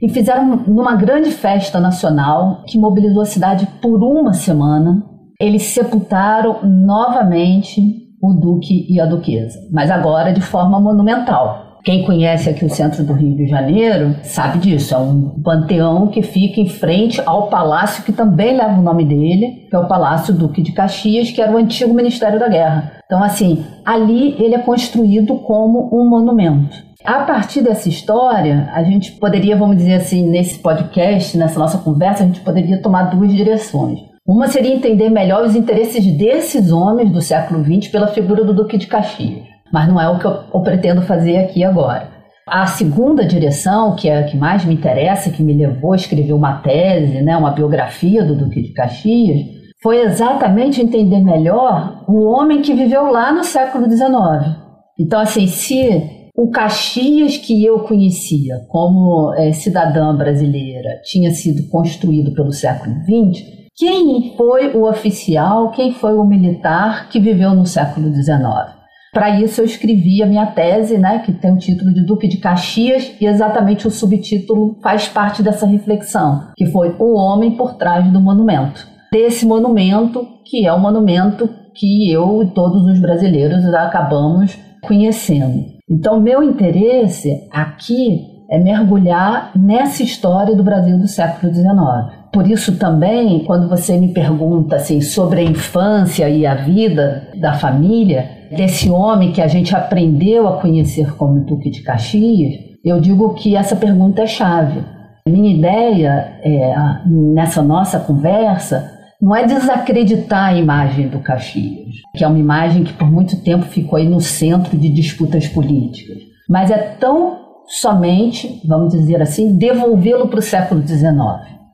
e 0.00 0.08
fizeram 0.08 0.64
numa 0.66 0.94
grande 0.94 1.30
festa 1.30 1.78
nacional 1.78 2.62
que 2.66 2.78
mobilizou 2.78 3.22
a 3.22 3.26
cidade 3.26 3.66
por 3.82 4.02
uma 4.02 4.32
semana. 4.32 5.02
Eles 5.38 5.62
sepultaram 5.62 6.60
novamente 6.62 7.80
o 8.22 8.32
duque 8.32 8.86
e 8.88 8.98
a 8.98 9.04
duquesa, 9.04 9.58
mas 9.70 9.90
agora 9.90 10.32
de 10.32 10.40
forma 10.40 10.80
monumental. 10.80 11.65
Quem 11.86 12.02
conhece 12.02 12.50
aqui 12.50 12.64
o 12.64 12.68
centro 12.68 13.04
do 13.04 13.12
Rio 13.12 13.36
de 13.36 13.46
Janeiro 13.46 14.16
sabe 14.24 14.58
disso. 14.58 14.92
É 14.92 14.98
um 14.98 15.40
panteão 15.40 16.08
que 16.08 16.20
fica 16.20 16.60
em 16.60 16.68
frente 16.68 17.22
ao 17.24 17.46
palácio 17.46 18.02
que 18.02 18.10
também 18.10 18.56
leva 18.56 18.80
o 18.80 18.82
nome 18.82 19.04
dele, 19.04 19.68
que 19.70 19.76
é 19.76 19.78
o 19.78 19.86
Palácio 19.86 20.34
Duque 20.34 20.62
de 20.62 20.72
Caxias, 20.72 21.30
que 21.30 21.40
era 21.40 21.52
o 21.52 21.56
antigo 21.56 21.94
Ministério 21.94 22.40
da 22.40 22.48
Guerra. 22.48 22.94
Então, 23.06 23.22
assim, 23.22 23.64
ali 23.84 24.34
ele 24.42 24.56
é 24.56 24.58
construído 24.58 25.36
como 25.36 25.88
um 25.92 26.10
monumento. 26.10 26.76
A 27.04 27.20
partir 27.20 27.62
dessa 27.62 27.88
história, 27.88 28.68
a 28.72 28.82
gente 28.82 29.12
poderia, 29.12 29.56
vamos 29.56 29.76
dizer 29.76 29.94
assim, 29.94 30.28
nesse 30.28 30.58
podcast, 30.58 31.38
nessa 31.38 31.56
nossa 31.56 31.78
conversa, 31.78 32.24
a 32.24 32.26
gente 32.26 32.40
poderia 32.40 32.82
tomar 32.82 33.14
duas 33.14 33.32
direções. 33.32 34.00
Uma 34.26 34.48
seria 34.48 34.74
entender 34.74 35.08
melhor 35.08 35.44
os 35.44 35.54
interesses 35.54 36.04
desses 36.04 36.72
homens 36.72 37.12
do 37.12 37.22
século 37.22 37.62
XX 37.62 37.92
pela 37.92 38.08
figura 38.08 38.44
do 38.44 38.52
Duque 38.52 38.76
de 38.76 38.88
Caxias 38.88 39.54
mas 39.72 39.88
não 39.88 40.00
é 40.00 40.08
o 40.08 40.18
que 40.18 40.24
eu, 40.24 40.40
eu 40.52 40.60
pretendo 40.60 41.02
fazer 41.02 41.38
aqui 41.38 41.64
agora. 41.64 42.08
A 42.48 42.66
segunda 42.66 43.24
direção, 43.24 43.96
que 43.96 44.08
é 44.08 44.18
a 44.18 44.24
que 44.24 44.36
mais 44.36 44.64
me 44.64 44.74
interessa, 44.74 45.30
que 45.30 45.42
me 45.42 45.52
levou 45.52 45.92
a 45.92 45.96
escrever 45.96 46.32
uma 46.32 46.58
tese, 46.58 47.20
né, 47.22 47.36
uma 47.36 47.50
biografia 47.50 48.24
do 48.24 48.36
Duque 48.36 48.62
de 48.62 48.72
Caxias, 48.72 49.56
foi 49.82 50.02
exatamente 50.02 50.80
entender 50.80 51.20
melhor 51.20 52.04
o 52.08 52.22
homem 52.24 52.62
que 52.62 52.72
viveu 52.72 53.10
lá 53.10 53.32
no 53.32 53.42
século 53.42 53.90
XIX. 53.90 54.56
Então, 54.98 55.20
assim, 55.20 55.46
se 55.46 56.30
o 56.36 56.50
Caxias 56.50 57.36
que 57.36 57.64
eu 57.64 57.80
conhecia 57.80 58.60
como 58.68 59.34
é, 59.34 59.52
cidadã 59.52 60.14
brasileira 60.14 61.00
tinha 61.04 61.30
sido 61.30 61.68
construído 61.68 62.32
pelo 62.34 62.52
século 62.52 62.94
XX, 63.00 63.44
quem 63.74 64.34
foi 64.36 64.74
o 64.76 64.88
oficial, 64.88 65.70
quem 65.70 65.92
foi 65.92 66.14
o 66.14 66.24
militar 66.24 67.08
que 67.08 67.18
viveu 67.18 67.54
no 67.54 67.66
século 67.66 68.12
XIX? 68.14 68.75
Para 69.16 69.40
isso, 69.40 69.62
eu 69.62 69.64
escrevi 69.64 70.22
a 70.22 70.26
minha 70.26 70.44
tese, 70.44 70.98
né, 70.98 71.20
que 71.20 71.32
tem 71.32 71.50
o 71.50 71.56
título 71.56 71.90
de 71.90 72.04
Duque 72.04 72.28
de 72.28 72.36
Caxias, 72.36 73.12
e 73.18 73.24
exatamente 73.24 73.88
o 73.88 73.90
subtítulo 73.90 74.76
faz 74.82 75.08
parte 75.08 75.42
dessa 75.42 75.64
reflexão, 75.64 76.48
que 76.54 76.66
foi 76.66 76.94
O 76.98 77.14
Homem 77.14 77.52
por 77.52 77.76
Trás 77.76 78.12
do 78.12 78.20
Monumento. 78.20 78.86
Desse 79.10 79.46
monumento, 79.46 80.28
que 80.44 80.66
é 80.66 80.72
o 80.74 80.78
monumento 80.78 81.48
que 81.74 82.12
eu 82.12 82.42
e 82.42 82.48
todos 82.48 82.84
os 82.84 83.00
brasileiros 83.00 83.64
acabamos 83.72 84.58
conhecendo. 84.82 85.64
Então, 85.88 86.20
meu 86.20 86.42
interesse 86.42 87.48
aqui 87.50 88.20
é 88.50 88.58
mergulhar 88.58 89.50
nessa 89.56 90.02
história 90.02 90.54
do 90.54 90.62
Brasil 90.62 90.98
do 90.98 91.08
século 91.08 91.54
XIX. 91.54 92.26
Por 92.30 92.46
isso 92.46 92.76
também, 92.76 93.44
quando 93.44 93.66
você 93.66 93.96
me 93.96 94.12
pergunta 94.12 94.76
assim, 94.76 95.00
sobre 95.00 95.40
a 95.40 95.44
infância 95.44 96.28
e 96.28 96.44
a 96.44 96.54
vida 96.54 97.28
da 97.40 97.54
família, 97.54 98.35
desse 98.50 98.90
homem 98.90 99.32
que 99.32 99.40
a 99.40 99.46
gente 99.46 99.74
aprendeu 99.74 100.46
a 100.48 100.60
conhecer 100.60 101.14
como 101.16 101.44
Duque 101.44 101.70
de 101.70 101.82
Caxias, 101.82 102.54
eu 102.84 103.00
digo 103.00 103.34
que 103.34 103.56
essa 103.56 103.74
pergunta 103.74 104.22
é 104.22 104.26
chave. 104.26 104.80
Minha 105.26 105.56
ideia 105.56 106.38
é, 106.42 106.74
nessa 107.06 107.60
nossa 107.60 107.98
conversa 107.98 108.92
não 109.20 109.34
é 109.34 109.44
desacreditar 109.46 110.50
a 110.50 110.54
imagem 110.54 111.08
do 111.08 111.18
Caxias, 111.20 111.96
que 112.14 112.22
é 112.22 112.28
uma 112.28 112.38
imagem 112.38 112.84
que 112.84 112.92
por 112.92 113.10
muito 113.10 113.42
tempo 113.42 113.64
ficou 113.64 113.98
aí 113.98 114.08
no 114.08 114.20
centro 114.20 114.76
de 114.76 114.88
disputas 114.88 115.48
políticas, 115.48 116.18
mas 116.48 116.70
é 116.70 116.78
tão 116.78 117.38
somente, 117.66 118.60
vamos 118.64 118.92
dizer 118.92 119.20
assim, 119.20 119.56
devolvê-lo 119.56 120.28
para 120.28 120.38
o 120.38 120.42
século 120.42 120.86
XIX. 120.86 121.10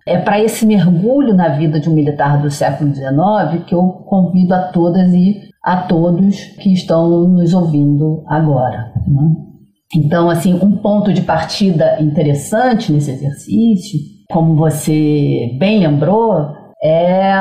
É 0.06 0.18
para 0.18 0.40
esse 0.40 0.64
mergulho 0.64 1.34
na 1.34 1.48
vida 1.48 1.78
de 1.78 1.88
um 1.88 1.94
militar 1.94 2.40
do 2.40 2.50
século 2.50 2.92
XIX 2.94 3.64
que 3.66 3.74
eu 3.74 3.82
convido 4.06 4.54
a 4.54 4.62
todas 4.62 5.12
e 5.12 5.51
a 5.62 5.76
todos 5.76 6.36
que 6.60 6.72
estão 6.72 7.28
nos 7.28 7.54
ouvindo 7.54 8.24
agora. 8.26 8.92
Né? 9.06 9.36
Então, 9.94 10.28
assim, 10.30 10.54
um 10.54 10.78
ponto 10.78 11.12
de 11.12 11.22
partida 11.22 12.00
interessante 12.00 12.92
nesse 12.92 13.10
exercício, 13.10 13.98
como 14.30 14.56
você 14.56 15.56
bem 15.58 15.80
lembrou, 15.80 16.48
é 16.82 17.32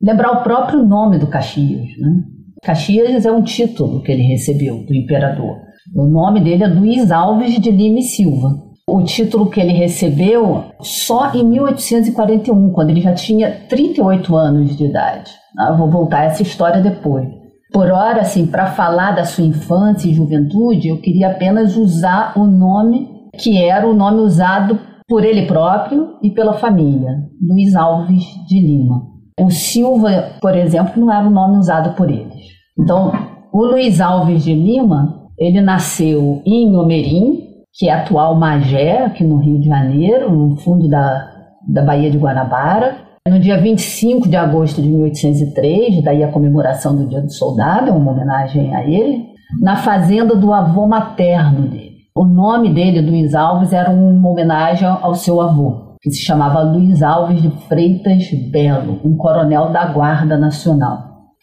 lembrar 0.00 0.32
o 0.32 0.42
próprio 0.42 0.84
nome 0.84 1.18
do 1.18 1.26
Caxias. 1.26 1.88
Né? 1.98 2.22
Caxias 2.62 3.26
é 3.26 3.32
um 3.32 3.42
título 3.42 4.02
que 4.02 4.12
ele 4.12 4.22
recebeu 4.22 4.84
do 4.86 4.94
imperador. 4.94 5.56
O 5.94 6.06
nome 6.06 6.40
dele 6.40 6.64
é 6.64 6.66
Luiz 6.66 7.10
Alves 7.10 7.60
de 7.60 7.70
Lima 7.70 7.98
e 7.98 8.02
Silva. 8.02 8.64
O 8.88 9.02
título 9.02 9.50
que 9.50 9.60
ele 9.60 9.72
recebeu 9.72 10.64
só 10.80 11.32
em 11.34 11.44
1841, 11.44 12.70
quando 12.70 12.90
ele 12.90 13.00
já 13.00 13.12
tinha 13.12 13.50
38 13.68 14.36
anos 14.36 14.76
de 14.76 14.84
idade. 14.84 15.32
Ah, 15.58 15.70
eu 15.70 15.76
vou 15.76 15.90
voltar 15.90 16.20
a 16.20 16.24
essa 16.24 16.42
história 16.42 16.80
depois. 16.80 17.45
Por 17.76 17.90
hora, 17.90 18.22
assim, 18.22 18.46
para 18.46 18.68
falar 18.68 19.10
da 19.10 19.26
sua 19.26 19.44
infância 19.44 20.08
e 20.08 20.14
juventude, 20.14 20.88
eu 20.88 20.96
queria 20.96 21.32
apenas 21.32 21.76
usar 21.76 22.32
o 22.34 22.46
nome 22.46 23.06
que 23.34 23.62
era 23.62 23.86
o 23.86 23.92
nome 23.92 24.20
usado 24.20 24.78
por 25.06 25.22
ele 25.22 25.44
próprio 25.44 26.14
e 26.22 26.30
pela 26.30 26.54
família, 26.54 27.18
Luiz 27.38 27.76
Alves 27.76 28.24
de 28.48 28.60
Lima. 28.60 29.02
O 29.38 29.50
Silva, 29.50 30.08
por 30.40 30.56
exemplo, 30.56 30.98
não 30.98 31.12
era 31.12 31.28
o 31.28 31.30
nome 31.30 31.58
usado 31.58 31.94
por 31.96 32.10
eles. 32.10 32.46
Então, 32.80 33.12
o 33.52 33.62
Luiz 33.66 34.00
Alves 34.00 34.42
de 34.42 34.54
Lima 34.54 35.28
ele 35.38 35.60
nasceu 35.60 36.40
em 36.46 36.74
Omerim, 36.78 37.42
que 37.74 37.90
é 37.90 37.92
atual 37.92 38.36
Magé, 38.36 39.04
aqui 39.04 39.22
no 39.22 39.36
Rio 39.36 39.60
de 39.60 39.66
Janeiro, 39.66 40.34
no 40.34 40.56
fundo 40.56 40.88
da, 40.88 41.30
da 41.68 41.82
Baía 41.82 42.10
de 42.10 42.16
Guanabara. 42.16 43.05
No 43.26 43.40
dia 43.40 43.60
25 43.60 44.28
de 44.28 44.36
agosto 44.36 44.80
de 44.80 44.88
1803, 44.88 46.00
daí 46.04 46.22
a 46.22 46.30
comemoração 46.30 46.94
do 46.94 47.08
Dia 47.08 47.20
do 47.20 47.32
Soldado, 47.32 47.90
é 47.90 47.92
uma 47.92 48.12
homenagem 48.12 48.72
a 48.72 48.84
ele, 48.84 49.26
na 49.60 49.74
fazenda 49.74 50.36
do 50.36 50.52
avô 50.52 50.86
materno 50.86 51.62
dele. 51.62 51.96
O 52.14 52.24
nome 52.24 52.72
dele, 52.72 53.00
Luiz 53.00 53.34
Alves, 53.34 53.72
era 53.72 53.90
uma 53.90 54.28
homenagem 54.28 54.86
ao 54.86 55.16
seu 55.16 55.40
avô, 55.40 55.96
que 56.00 56.10
se 56.12 56.22
chamava 56.22 56.62
Luiz 56.62 57.02
Alves 57.02 57.42
de 57.42 57.50
Freitas 57.66 58.30
Belo, 58.52 59.00
um 59.04 59.16
coronel 59.16 59.72
da 59.72 59.86
Guarda 59.86 60.38
Nacional. 60.38 60.98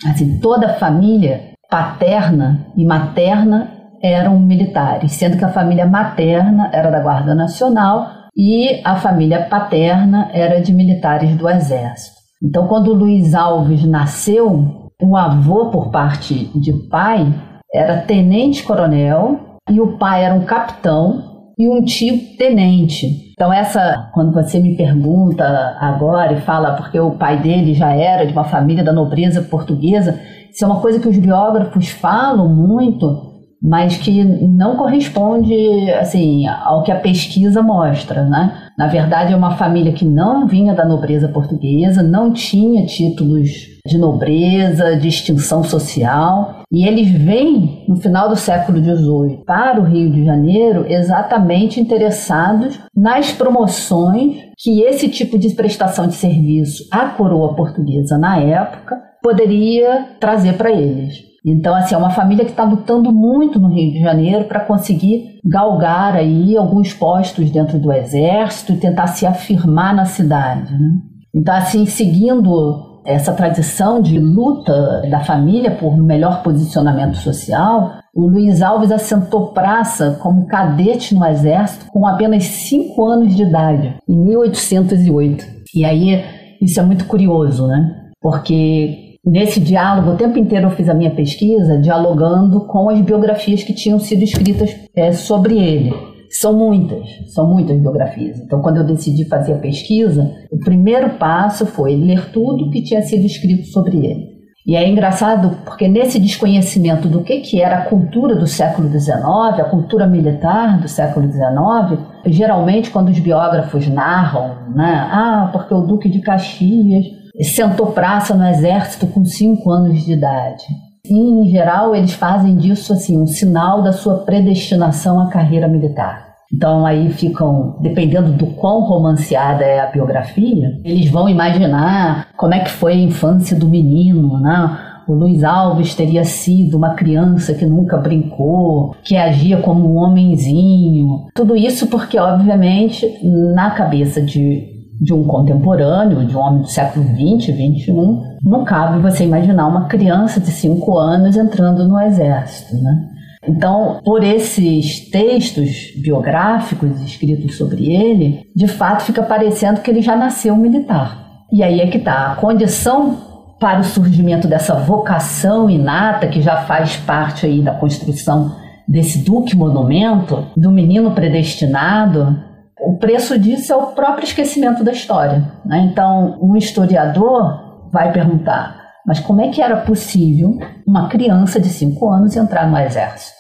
Assim, 0.06 0.40
toda 0.40 0.68
a 0.68 0.74
família 0.76 1.52
paterna 1.70 2.66
e 2.78 2.86
materna 2.86 3.72
eram 4.02 4.40
militares, 4.40 5.12
sendo 5.12 5.38
que 5.38 5.44
a 5.44 5.52
família 5.52 5.86
materna 5.86 6.70
era 6.72 6.90
da 6.90 7.02
Guarda 7.02 7.36
Nacional 7.36 8.23
e 8.36 8.82
a 8.84 8.96
família 8.96 9.44
paterna 9.44 10.30
era 10.34 10.62
de 10.62 10.74
militares 10.74 11.36
do 11.36 11.48
Exército. 11.48 12.18
Então, 12.42 12.68
quando 12.68 12.94
Luiz 12.94 13.34
Alves 13.34 13.86
nasceu, 13.86 14.92
o 15.02 15.16
avô, 15.16 15.70
por 15.70 15.92
parte 15.92 16.52
de 16.58 16.74
pai, 16.90 17.34
era 17.74 18.02
tenente-coronel 18.02 19.60
e 19.70 19.80
o 19.80 19.98
pai 19.98 20.26
era 20.26 20.36
um 20.36 20.44
capitão 20.44 21.52
e 21.58 21.70
um 21.70 21.84
tio 21.84 22.20
tenente. 22.38 23.32
Então, 23.34 23.52
essa, 23.52 24.10
quando 24.14 24.34
você 24.34 24.60
me 24.60 24.76
pergunta 24.76 25.44
agora 25.80 26.34
e 26.34 26.42
fala 26.42 26.74
porque 26.74 27.00
o 27.00 27.12
pai 27.12 27.40
dele 27.40 27.74
já 27.74 27.94
era 27.94 28.26
de 28.26 28.34
uma 28.34 28.44
família 28.44 28.84
da 28.84 28.94
nobreza 28.94 29.42
portuguesa, 29.42 30.20
isso 30.52 30.64
é 30.64 30.68
uma 30.68 30.82
coisa 30.82 31.00
que 31.00 31.08
os 31.08 31.18
biógrafos 31.18 31.90
falam 31.90 32.48
muito, 32.48 33.33
mas 33.64 33.96
que 33.96 34.24
não 34.24 34.76
corresponde 34.76 35.90
assim 35.94 36.46
ao 36.48 36.84
que 36.84 36.92
a 36.92 37.00
pesquisa 37.00 37.62
mostra, 37.62 38.24
né? 38.24 38.54
Na 38.78 38.88
verdade, 38.88 39.32
é 39.32 39.36
uma 39.36 39.56
família 39.56 39.94
que 39.94 40.04
não 40.04 40.46
vinha 40.46 40.74
da 40.74 40.84
nobreza 40.84 41.30
portuguesa, 41.30 42.04
não 42.04 42.34
tinha 42.34 42.86
títulos 42.86 43.50
de 43.86 43.98
nobreza, 43.98 44.96
de 44.98 45.08
extinção 45.08 45.64
social, 45.64 46.64
e 46.72 46.86
eles 46.86 47.10
vêm 47.10 47.86
no 47.88 47.96
final 47.98 48.28
do 48.28 48.36
século 48.36 48.80
XVIII 48.80 49.44
para 49.46 49.80
o 49.80 49.86
Rio 49.86 50.12
de 50.12 50.26
Janeiro 50.26 50.86
exatamente 50.88 51.80
interessados 51.80 52.80
nas 52.96 53.32
promoções 53.32 54.38
que 54.58 54.82
esse 54.82 55.08
tipo 55.08 55.38
de 55.38 55.50
prestação 55.52 56.08
de 56.08 56.16
serviço 56.16 56.88
à 56.92 57.08
coroa 57.08 57.56
portuguesa 57.56 58.18
na 58.18 58.40
época 58.40 59.00
poderia 59.22 60.16
trazer 60.20 60.54
para 60.54 60.72
eles. 60.72 61.33
Então, 61.46 61.76
assim, 61.76 61.94
é 61.94 61.98
uma 61.98 62.10
família 62.10 62.46
que 62.46 62.52
está 62.52 62.64
lutando 62.64 63.12
muito 63.12 63.60
no 63.60 63.68
Rio 63.68 63.92
de 63.92 64.00
Janeiro 64.00 64.46
para 64.46 64.62
conseguir 64.62 65.40
galgar 65.44 66.16
aí 66.16 66.56
alguns 66.56 66.94
postos 66.94 67.52
dentro 67.52 67.78
do 67.78 67.92
exército 67.92 68.72
e 68.72 68.78
tentar 68.78 69.08
se 69.08 69.26
afirmar 69.26 69.94
na 69.94 70.06
cidade. 70.06 70.72
Né? 70.72 70.92
Então, 71.36 71.54
assim, 71.54 71.86
seguindo 71.86 73.02
essa 73.06 73.34
tradição 73.34 74.02
de 74.02 74.18
luta 74.18 75.02
da 75.10 75.20
família 75.20 75.72
por 75.72 75.98
melhor 75.98 76.42
posicionamento 76.42 77.18
social, 77.18 77.92
o 78.16 78.28
Luiz 78.28 78.62
Alves 78.62 78.92
assentou 78.92 79.48
praça 79.48 80.18
como 80.22 80.48
cadete 80.48 81.14
no 81.14 81.26
exército 81.26 81.88
com 81.92 82.06
apenas 82.08 82.46
5 82.46 83.04
anos 83.04 83.36
de 83.36 83.44
idade, 83.44 83.96
em 84.08 84.16
1808. 84.16 85.46
E 85.76 85.84
aí, 85.84 86.24
isso 86.62 86.80
é 86.80 86.84
muito 86.84 87.06
curioso, 87.06 87.68
né? 87.68 88.12
Porque 88.22 89.03
Nesse 89.26 89.62
diálogo, 89.62 90.12
o 90.12 90.18
tempo 90.18 90.38
inteiro 90.38 90.68
eu 90.68 90.72
fiz 90.72 90.90
a 90.90 90.94
minha 90.94 91.12
pesquisa 91.12 91.78
dialogando 91.78 92.60
com 92.66 92.90
as 92.90 93.00
biografias 93.00 93.64
que 93.64 93.74
tinham 93.74 93.98
sido 93.98 94.22
escritas 94.22 94.76
é, 94.94 95.14
sobre 95.14 95.58
ele. 95.58 95.94
São 96.30 96.52
muitas, 96.52 97.08
são 97.34 97.48
muitas 97.48 97.80
biografias. 97.80 98.38
Então, 98.42 98.62
quando 98.62 98.78
eu 98.78 98.84
decidi 98.84 99.24
fazer 99.24 99.54
a 99.54 99.60
pesquisa, 99.60 100.30
o 100.52 100.60
primeiro 100.60 101.12
passo 101.12 101.66
foi 101.66 101.96
ler 101.96 102.32
tudo 102.32 102.70
que 102.70 102.84
tinha 102.84 103.02
sido 103.02 103.26
escrito 103.26 103.66
sobre 103.68 104.06
ele. 104.06 104.34
E 104.68 104.76
é 104.76 104.90
engraçado 104.90 105.58
porque 105.64 105.88
nesse 105.88 106.20
desconhecimento 106.20 107.08
do 107.08 107.22
que, 107.22 107.40
que 107.40 107.62
era 107.62 107.78
a 107.78 107.86
cultura 107.86 108.36
do 108.36 108.48
século 108.48 108.90
XIX, 108.90 109.16
a 109.24 109.70
cultura 109.70 110.06
militar 110.06 110.82
do 110.82 110.88
século 110.90 111.32
XIX, 111.32 112.00
geralmente 112.26 112.90
quando 112.90 113.10
os 113.10 113.20
biógrafos 113.20 113.88
narram, 113.88 114.74
né, 114.74 115.08
ah, 115.12 115.50
porque 115.52 115.74
o 115.74 115.82
Duque 115.82 116.10
de 116.10 116.22
Caxias 116.22 117.23
sentou 117.42 117.88
praça 117.88 118.36
no 118.36 118.46
exército 118.46 119.08
com 119.08 119.26
cinco 119.26 119.72
anos 119.72 120.04
de 120.04 120.14
idade. 120.14 120.66
E, 121.06 121.14
em 121.14 121.50
geral, 121.50 121.96
eles 121.96 122.14
fazem 122.14 122.56
disso 122.56 122.94
assim 122.94 123.18
um 123.20 123.28
sinal 123.28 123.82
da 123.82 123.92
sua 123.92 124.20
predestinação 124.20 125.20
à 125.20 125.28
carreira 125.28 125.68
militar. 125.68 126.34
Então 126.54 126.86
aí 126.86 127.12
ficam, 127.12 127.78
dependendo 127.82 128.32
do 128.32 128.46
quão 128.46 128.82
romanceada 128.82 129.64
é 129.64 129.80
a 129.80 129.88
biografia, 129.88 130.80
eles 130.84 131.10
vão 131.10 131.28
imaginar 131.28 132.28
como 132.38 132.54
é 132.54 132.60
que 132.60 132.70
foi 132.70 132.94
a 132.94 132.98
infância 132.98 133.58
do 133.58 133.68
menino, 133.68 134.40
né? 134.40 134.78
O 135.08 135.14
Luiz 135.14 135.44
Alves 135.44 135.96
teria 135.96 136.24
sido 136.24 136.78
uma 136.78 136.92
criança 136.94 137.54
que 137.54 137.66
nunca 137.66 137.98
brincou, 137.98 138.96
que 139.04 139.18
agia 139.18 139.58
como 139.58 139.94
um 139.94 139.98
homenzinho. 139.98 141.28
Tudo 141.34 141.58
isso 141.58 141.88
porque, 141.88 142.18
obviamente, 142.18 143.20
na 143.22 143.72
cabeça 143.72 144.22
de 144.22 144.73
de 145.04 145.14
um 145.14 145.24
contemporâneo, 145.26 146.26
de 146.26 146.36
um 146.36 146.40
homem 146.40 146.62
do 146.62 146.70
século 146.70 147.06
20, 147.06 147.52
21, 147.52 148.38
não 148.42 148.64
cabe 148.64 149.00
você 149.00 149.26
imaginar 149.26 149.68
uma 149.68 149.86
criança 149.86 150.40
de 150.40 150.50
5 150.50 150.98
anos 150.98 151.36
entrando 151.36 151.88
no 151.88 152.00
exército, 152.00 152.76
né? 152.82 153.10
Então, 153.46 154.00
por 154.06 154.24
esses 154.24 155.10
textos 155.10 155.92
biográficos 156.02 157.02
escritos 157.02 157.58
sobre 157.58 157.94
ele, 157.94 158.46
de 158.56 158.68
fato 158.68 159.04
fica 159.04 159.22
parecendo 159.22 159.82
que 159.82 159.92
ele 159.92 160.02
já 160.02 160.16
nasceu 160.16 160.56
militar. 160.56 161.22
E 161.52 161.62
aí 161.62 161.82
é 161.82 161.88
que 161.88 161.98
está 161.98 162.32
a 162.32 162.36
condição 162.36 163.18
para 163.60 163.82
o 163.82 163.84
surgimento 163.84 164.48
dessa 164.48 164.76
vocação 164.76 165.70
inata 165.70 166.28
que 166.28 166.42
já 166.42 166.62
faz 166.62 166.96
parte 166.96 167.46
aí 167.46 167.62
da 167.62 167.74
construção 167.74 168.56
desse 168.88 169.20
duque 169.20 169.56
monumento, 169.56 170.46
do 170.56 170.72
menino 170.72 171.12
predestinado, 171.12 172.38
o 172.86 172.98
preço 172.98 173.38
disso 173.40 173.72
é 173.72 173.76
o 173.76 173.88
próprio 173.88 174.26
esquecimento 174.26 174.84
da 174.84 174.92
história. 174.92 175.44
Né? 175.66 175.90
Então, 175.92 176.38
um 176.42 176.56
historiador 176.56 177.90
vai 177.92 178.12
perguntar: 178.12 178.76
mas 179.06 179.20
como 179.20 179.42
é 179.42 179.50
que 179.50 179.62
era 179.62 179.78
possível 179.78 180.58
uma 180.86 181.08
criança 181.08 181.60
de 181.60 181.70
5 181.70 182.10
anos 182.10 182.36
entrar 182.36 182.70
no 182.70 182.78
exército? 182.78 183.34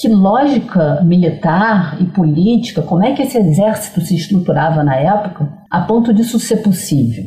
Que 0.00 0.08
lógica 0.08 1.02
militar 1.02 2.00
e 2.00 2.04
política, 2.04 2.80
como 2.80 3.04
é 3.04 3.12
que 3.12 3.22
esse 3.22 3.36
exército 3.36 4.00
se 4.00 4.14
estruturava 4.14 4.84
na 4.84 4.94
época 4.94 5.52
a 5.68 5.80
ponto 5.80 6.14
disso 6.14 6.38
ser 6.38 6.58
possível? 6.58 7.24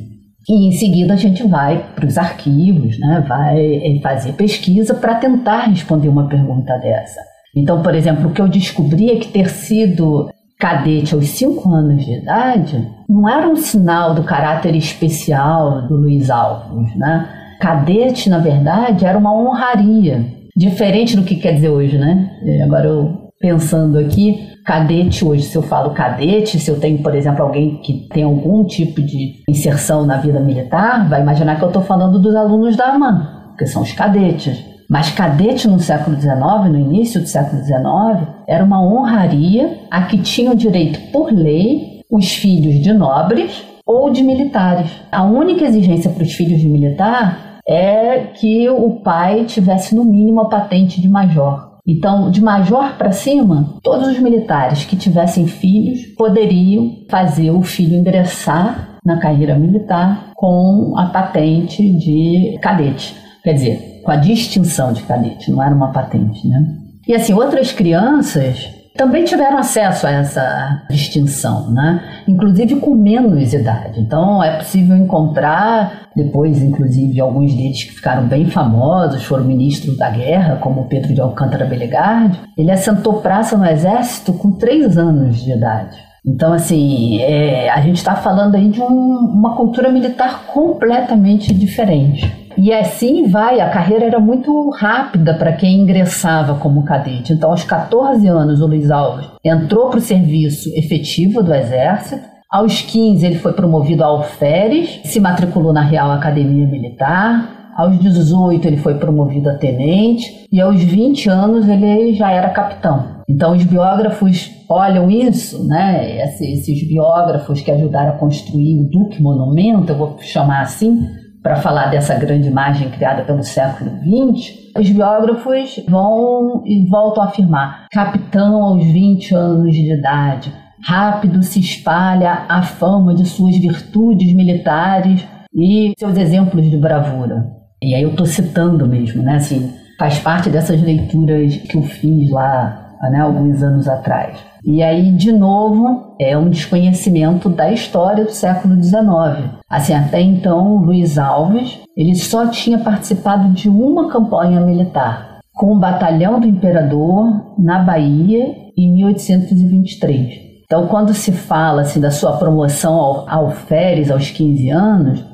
E 0.48 0.68
em 0.68 0.72
seguida 0.72 1.14
a 1.14 1.18
gente 1.18 1.46
vai 1.46 1.86
para 1.94 2.06
os 2.06 2.18
arquivos, 2.18 2.98
né? 3.00 3.24
vai 3.28 3.60
eh, 3.60 4.00
fazer 4.02 4.34
pesquisa 4.34 4.94
para 4.94 5.16
tentar 5.16 5.66
responder 5.68 6.08
uma 6.08 6.28
pergunta 6.28 6.78
dessa. 6.78 7.20
Então, 7.56 7.82
por 7.82 7.94
exemplo, 7.94 8.30
o 8.30 8.34
que 8.34 8.42
eu 8.42 8.48
descobri 8.48 9.12
é 9.12 9.18
que 9.18 9.28
ter 9.28 9.50
sido 9.50 10.30
cadete 10.64 11.14
aos 11.14 11.28
5 11.28 11.74
anos 11.74 12.06
de 12.06 12.20
idade 12.20 12.88
não 13.10 13.28
era 13.28 13.50
um 13.50 13.56
sinal 13.58 14.16
do 14.16 14.24
caráter 14.24 14.74
especial 14.78 15.86
do 15.90 15.98
Luiz 15.98 16.30
Alves, 16.30 16.96
né? 16.96 17.28
Cadete, 17.60 18.30
na 18.30 18.38
verdade, 18.38 19.06
era 19.06 19.18
uma 19.18 19.36
honraria, 19.36 20.26
diferente 20.56 21.18
do 21.18 21.24
que 21.24 21.36
quer 21.36 21.56
dizer 21.56 21.68
hoje, 21.68 21.98
né? 21.98 22.32
Agora 22.64 22.88
eu 22.88 23.24
pensando 23.42 24.00
aqui, 24.00 24.40
cadete 24.66 25.26
hoje, 25.26 25.44
se 25.44 25.58
eu 25.58 25.64
falo 25.64 25.90
cadete, 25.90 26.58
se 26.58 26.72
eu 26.72 26.80
tenho, 26.80 27.04
por 27.04 27.14
exemplo, 27.14 27.44
alguém 27.44 27.82
que 27.82 28.08
tem 28.08 28.24
algum 28.24 28.64
tipo 28.64 29.02
de 29.02 29.44
inserção 29.50 30.06
na 30.06 30.16
vida 30.16 30.40
militar, 30.40 31.10
vai 31.10 31.20
imaginar 31.20 31.58
que 31.58 31.64
eu 31.64 31.68
estou 31.68 31.82
falando 31.82 32.18
dos 32.20 32.34
alunos 32.34 32.78
da 32.78 32.86
AMAN, 32.86 33.52
que 33.58 33.66
são 33.66 33.82
os 33.82 33.92
cadetes. 33.92 34.64
Mas 34.90 35.12
cadete 35.12 35.68
no 35.68 35.80
século 35.80 36.20
XIX, 36.20 36.36
no 36.70 36.80
início 36.80 37.22
do 37.22 37.28
século 37.28 37.64
XIX, 37.64 38.28
era 38.48 38.64
uma 38.64 38.82
honraria 38.82 39.80
a 39.90 40.04
que 40.04 40.18
tinham 40.18 40.56
direito 40.56 41.12
por 41.12 41.32
lei 41.32 42.02
os 42.10 42.34
filhos 42.34 42.76
de 42.84 42.94
nobres 42.94 43.64
ou 43.86 44.10
de 44.10 44.24
militares. 44.24 44.92
A 45.12 45.24
única 45.24 45.66
exigência 45.66 46.12
para 46.12 46.24
os 46.24 46.34
filhos 46.34 46.60
de 46.60 46.68
militar 46.68 47.60
é 47.68 48.20
que 48.36 48.70
o 48.70 49.02
pai 49.02 49.46
tivesse 49.46 49.96
no 49.96 50.04
mínimo 50.04 50.42
a 50.42 50.50
patente 50.50 51.02
de 51.02 51.10
major. 51.10 51.74
Então, 51.86 52.32
de 52.32 52.42
major 52.42 52.94
para 52.98 53.12
cima, 53.12 53.76
todos 53.84 54.08
os 54.08 54.20
militares 54.20 54.86
que 54.86 54.96
tivessem 54.96 55.48
filhos 55.48 56.06
poderiam 56.18 57.04
fazer 57.10 57.52
o 57.52 57.62
filho 57.62 57.98
ingressar 57.98 59.00
na 59.04 59.20
carreira 59.20 59.56
militar 59.56 60.32
com 60.34 60.94
a 60.98 61.08
patente 61.08 61.84
de 61.98 62.58
cadete. 62.62 63.16
Quer 63.44 63.54
dizer, 63.54 64.02
com 64.04 64.12
a 64.12 64.16
distinção 64.16 64.94
de 64.94 65.04
cadete, 65.04 65.52
não 65.52 65.62
era 65.62 65.76
uma 65.76 65.92
patente, 65.92 66.48
né? 66.48 66.66
E 67.08 67.14
assim, 67.14 67.34
outras 67.34 67.72
crianças 67.72 68.70
também 68.96 69.24
tiveram 69.26 69.58
acesso 69.58 70.06
a 70.06 70.12
essa 70.12 70.84
distinção, 70.90 71.72
né? 71.72 72.02
inclusive 72.28 72.76
com 72.76 72.94
menos 72.94 73.54
idade. 73.54 74.00
Então 74.00 74.44
é 74.44 74.58
possível 74.58 74.96
encontrar, 74.96 76.10
depois, 76.16 76.62
inclusive, 76.62 77.20
alguns 77.20 77.54
deles 77.54 77.84
que 77.84 77.96
ficaram 77.96 78.28
bem 78.28 78.46
famosos, 78.46 79.24
foram 79.24 79.46
ministros 79.46 79.98
da 79.98 80.10
guerra, 80.10 80.58
como 80.58 80.86
Pedro 80.86 81.14
de 81.14 81.22
Alcântara 81.22 81.66
Belegarde. 81.66 82.40
Ele 82.58 82.72
assentou 82.72 83.16
praça 83.16 83.58
no 83.58 83.66
exército 83.66 84.34
com 84.34 84.52
três 84.52 84.98
anos 84.98 85.44
de 85.44 85.52
idade. 85.52 85.98
Então, 86.26 86.54
assim, 86.54 87.20
é, 87.20 87.70
a 87.70 87.82
gente 87.82 87.98
está 87.98 88.16
falando 88.16 88.56
aí 88.56 88.70
de 88.70 88.80
um, 88.80 88.86
uma 88.86 89.58
cultura 89.58 89.92
militar 89.92 90.46
completamente 90.46 91.54
diferente. 91.54 92.43
E 92.58 92.72
assim 92.72 93.28
vai, 93.28 93.60
a 93.60 93.70
carreira 93.70 94.06
era 94.06 94.20
muito 94.20 94.70
rápida 94.72 95.34
para 95.34 95.54
quem 95.54 95.82
ingressava 95.82 96.56
como 96.56 96.84
cadete. 96.84 97.34
Então, 97.34 97.52
aos 97.52 97.64
14 97.64 98.28
anos, 98.28 98.62
o 98.62 98.68
Luiz 98.68 98.90
Alves 98.92 99.28
entrou 99.44 99.90
para 99.90 100.00
o 100.00 100.02
serviço 100.02 100.70
efetivo 100.76 101.42
do 101.42 101.54
Exército. 101.54 102.22
Aos 102.50 102.82
15, 102.82 103.26
ele 103.26 103.40
foi 103.40 103.54
promovido 103.54 104.04
a 104.04 104.08
alferes, 104.08 105.02
se 105.06 105.20
matriculou 105.20 105.74
na 105.74 105.82
Real 105.82 106.12
Academia 106.12 106.68
Militar. 106.68 107.72
Aos 107.76 107.98
18, 107.98 108.68
ele 108.68 108.78
foi 108.78 108.94
promovido 108.96 109.50
a 109.50 109.56
tenente. 109.56 110.48
E 110.52 110.62
aos 110.62 110.80
20 110.80 111.30
anos, 111.30 111.68
ele 111.68 112.14
já 112.14 112.32
era 112.32 112.50
capitão. 112.50 113.24
Então, 113.28 113.56
os 113.56 113.64
biógrafos 113.64 114.52
olham 114.70 115.10
isso, 115.10 115.68
né? 115.68 116.24
Esses 116.24 116.88
biógrafos 116.88 117.62
que 117.62 117.72
ajudaram 117.72 118.12
a 118.12 118.18
construir 118.18 118.80
o 118.80 118.84
Duque 118.84 119.22
Monumento, 119.22 119.92
eu 119.92 119.98
vou 119.98 120.18
chamar 120.20 120.62
assim, 120.62 121.08
para 121.44 121.58
falar 121.58 121.88
dessa 121.88 122.16
grande 122.16 122.48
imagem 122.48 122.90
criada 122.90 123.24
pelo 123.24 123.44
século 123.44 123.92
XX, 124.00 124.72
os 124.80 124.90
biógrafos 124.90 125.84
vão 125.88 126.64
e 126.66 126.88
voltam 126.90 127.22
a 127.22 127.28
afirmar: 127.28 127.88
capitão 127.92 128.64
aos 128.64 128.84
20 128.86 129.36
anos 129.36 129.76
de 129.76 129.94
idade, 129.94 130.54
rápido 130.82 131.44
se 131.44 131.60
espalha 131.60 132.46
a 132.48 132.62
fama 132.62 133.14
de 133.14 133.26
suas 133.26 133.58
virtudes 133.58 134.34
militares 134.34 135.28
e 135.54 135.94
seus 136.00 136.18
exemplos 136.18 136.70
de 136.72 136.78
bravura. 136.78 137.46
E 137.84 137.94
aí 137.94 138.04
eu 138.04 138.12
estou 138.12 138.26
citando 138.26 138.88
mesmo, 138.88 139.22
né? 139.22 139.36
Assim, 139.36 139.74
faz 140.00 140.18
parte 140.20 140.50
dessas 140.50 140.82
leituras 140.82 141.58
que 141.58 141.78
eu 141.78 141.84
fiz 141.84 142.32
lá, 142.32 142.98
né, 143.12 143.20
alguns 143.20 143.62
anos 143.62 143.88
atrás. 143.88 144.53
E 144.66 144.82
aí, 144.82 145.12
de 145.12 145.32
novo, 145.32 146.16
é 146.18 146.38
um 146.38 146.50
desconhecimento 146.50 147.50
da 147.50 147.72
história 147.72 148.24
do 148.24 148.32
século 148.32 148.82
XIX. 148.82 149.60
Assim, 149.70 149.94
até 149.94 150.22
então, 150.22 150.78
Luiz 150.78 151.18
Alves, 151.18 151.80
ele 151.98 152.16
só 152.16 152.48
tinha 152.48 152.80
participado 152.80 153.54
de 153.54 153.68
uma 153.68 154.10
campanha 154.10 154.62
militar, 154.62 155.40
com 155.54 155.74
o 155.76 155.80
batalhão 155.80 156.40
do 156.40 156.48
imperador 156.48 157.56
na 157.60 157.80
Bahia 157.80 158.56
em 158.78 158.94
1823. 158.94 160.54
Então, 160.66 160.88
quando 160.88 161.14
se 161.14 161.34
fala 161.34 161.82
assim, 161.82 162.00
da 162.00 162.10
sua 162.10 162.38
promoção 162.38 162.94
ao 162.94 163.30
alferes 163.30 164.10
aos 164.10 164.32
15 164.32 164.70
anos, 164.70 165.26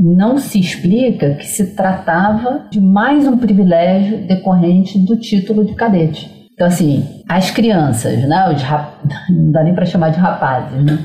não 0.00 0.38
se 0.38 0.58
explica 0.58 1.34
que 1.34 1.46
se 1.46 1.74
tratava 1.74 2.66
de 2.70 2.80
mais 2.80 3.26
um 3.26 3.36
privilégio 3.36 4.26
decorrente 4.26 4.98
do 4.98 5.16
título 5.16 5.64
de 5.64 5.74
cadete. 5.74 6.37
Então, 6.58 6.66
assim, 6.66 7.22
as 7.28 7.52
crianças, 7.52 8.18
né, 8.28 8.52
os 8.52 8.60
rap... 8.60 8.94
não 9.30 9.52
dá 9.52 9.62
nem 9.62 9.72
para 9.72 9.86
chamar 9.86 10.08
de 10.08 10.18
rapazes, 10.18 10.84
né, 10.84 10.98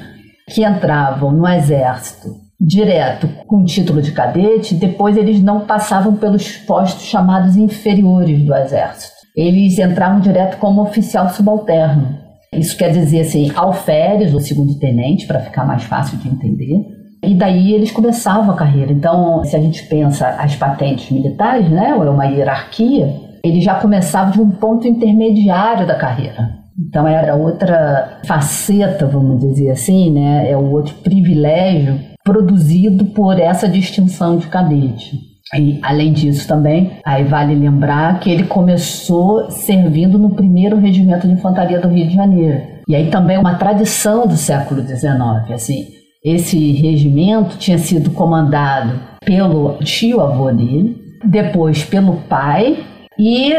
que 0.50 0.66
entravam 0.66 1.32
no 1.32 1.48
exército 1.48 2.42
direto 2.60 3.30
com 3.46 3.64
título 3.64 4.02
de 4.02 4.14
cadete, 4.14 4.74
depois 4.74 5.16
eles 5.16 5.44
não 5.44 5.60
passavam 5.60 6.16
pelos 6.16 6.58
postos 6.58 7.04
chamados 7.04 7.56
inferiores 7.56 8.44
do 8.44 8.56
exército. 8.56 9.14
Eles 9.36 9.78
entravam 9.78 10.20
direto 10.20 10.58
como 10.58 10.82
oficial 10.82 11.30
subalterno. 11.30 12.18
Isso 12.52 12.76
quer 12.76 12.92
dizer 12.92 13.22
assim, 13.22 13.52
alferes 13.54 14.34
ou 14.34 14.40
segundo 14.40 14.80
tenente, 14.80 15.28
para 15.28 15.40
ficar 15.40 15.66
mais 15.66 15.84
fácil 15.84 16.18
de 16.18 16.30
entender. 16.30 16.84
E 17.24 17.36
daí 17.36 17.74
eles 17.74 17.92
começavam 17.92 18.50
a 18.50 18.58
carreira. 18.58 18.92
Então, 18.92 19.44
se 19.44 19.56
a 19.56 19.60
gente 19.60 19.86
pensa 19.86 20.30
as 20.30 20.56
patentes 20.56 21.12
militares, 21.12 21.70
né, 21.70 21.90
é 21.90 21.94
uma 21.94 22.26
hierarquia, 22.26 23.33
ele 23.44 23.60
já 23.60 23.76
começava 23.76 24.32
de 24.32 24.42
um 24.42 24.50
ponto 24.50 24.88
intermediário 24.88 25.86
da 25.86 25.96
carreira. 25.96 26.64
Então 26.80 27.08
era 27.08 27.36
outra 27.36 28.20
faceta, 28.26 29.06
vamos 29.06 29.42
dizer 29.42 29.72
assim, 29.72 30.12
né? 30.12 30.50
É 30.50 30.58
o 30.58 30.72
outro 30.72 30.96
privilégio 30.96 32.00
produzido 32.24 33.06
por 33.06 33.40
essa 33.40 33.68
distinção 33.68 34.38
de 34.38 34.48
cadete. 34.48 35.34
E, 35.56 35.78
além 35.84 36.14
disso 36.14 36.48
também, 36.48 36.94
aí 37.06 37.24
vale 37.26 37.54
lembrar 37.54 38.20
que 38.20 38.30
ele 38.30 38.46
começou 38.46 39.52
servindo 39.52 40.18
no 40.18 40.32
primeiro 40.32 40.78
regimento 40.78 41.28
de 41.28 41.34
infantaria 41.34 41.80
do 41.80 41.90
Rio 41.90 42.08
de 42.08 42.16
Janeiro. 42.16 42.62
E 42.88 42.96
aí 42.96 43.10
também 43.10 43.38
uma 43.38 43.56
tradição 43.56 44.26
do 44.26 44.36
século 44.36 44.82
XIX, 44.82 45.52
assim, 45.54 45.86
esse 46.24 46.72
regimento 46.72 47.58
tinha 47.58 47.78
sido 47.78 48.12
comandado 48.12 49.00
pelo 49.24 49.74
tio-avô 49.84 50.52
dele, 50.52 50.98
depois 51.24 51.84
pelo 51.84 52.16
pai 52.28 52.84
e 53.18 53.54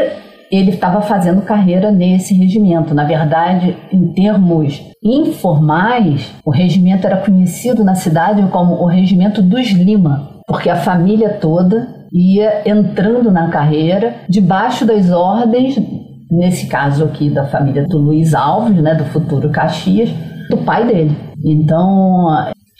ele 0.51 0.71
estava 0.71 1.01
fazendo 1.01 1.41
carreira 1.41 1.91
nesse 1.91 2.33
regimento. 2.33 2.93
Na 2.93 3.03
verdade, 3.03 3.75
em 3.91 4.07
termos 4.07 4.81
informais, 5.03 6.33
o 6.45 6.51
regimento 6.51 7.05
era 7.05 7.17
conhecido 7.17 7.83
na 7.83 7.95
cidade 7.95 8.41
como 8.51 8.75
o 8.75 8.85
Regimento 8.85 9.41
dos 9.41 9.67
Lima, 9.71 10.41
porque 10.47 10.69
a 10.69 10.75
família 10.75 11.29
toda 11.29 12.05
ia 12.11 12.61
entrando 12.65 13.31
na 13.31 13.49
carreira 13.49 14.15
debaixo 14.29 14.85
das 14.85 15.09
ordens, 15.11 15.77
nesse 16.29 16.67
caso 16.67 17.03
aqui 17.03 17.29
da 17.29 17.45
família 17.45 17.85
do 17.87 17.97
Luiz 17.97 18.33
Alves, 18.33 18.81
né, 18.81 18.95
do 18.95 19.05
futuro 19.05 19.49
Caxias, 19.49 20.09
do 20.49 20.57
pai 20.57 20.85
dele. 20.85 21.15
Então, 21.43 22.27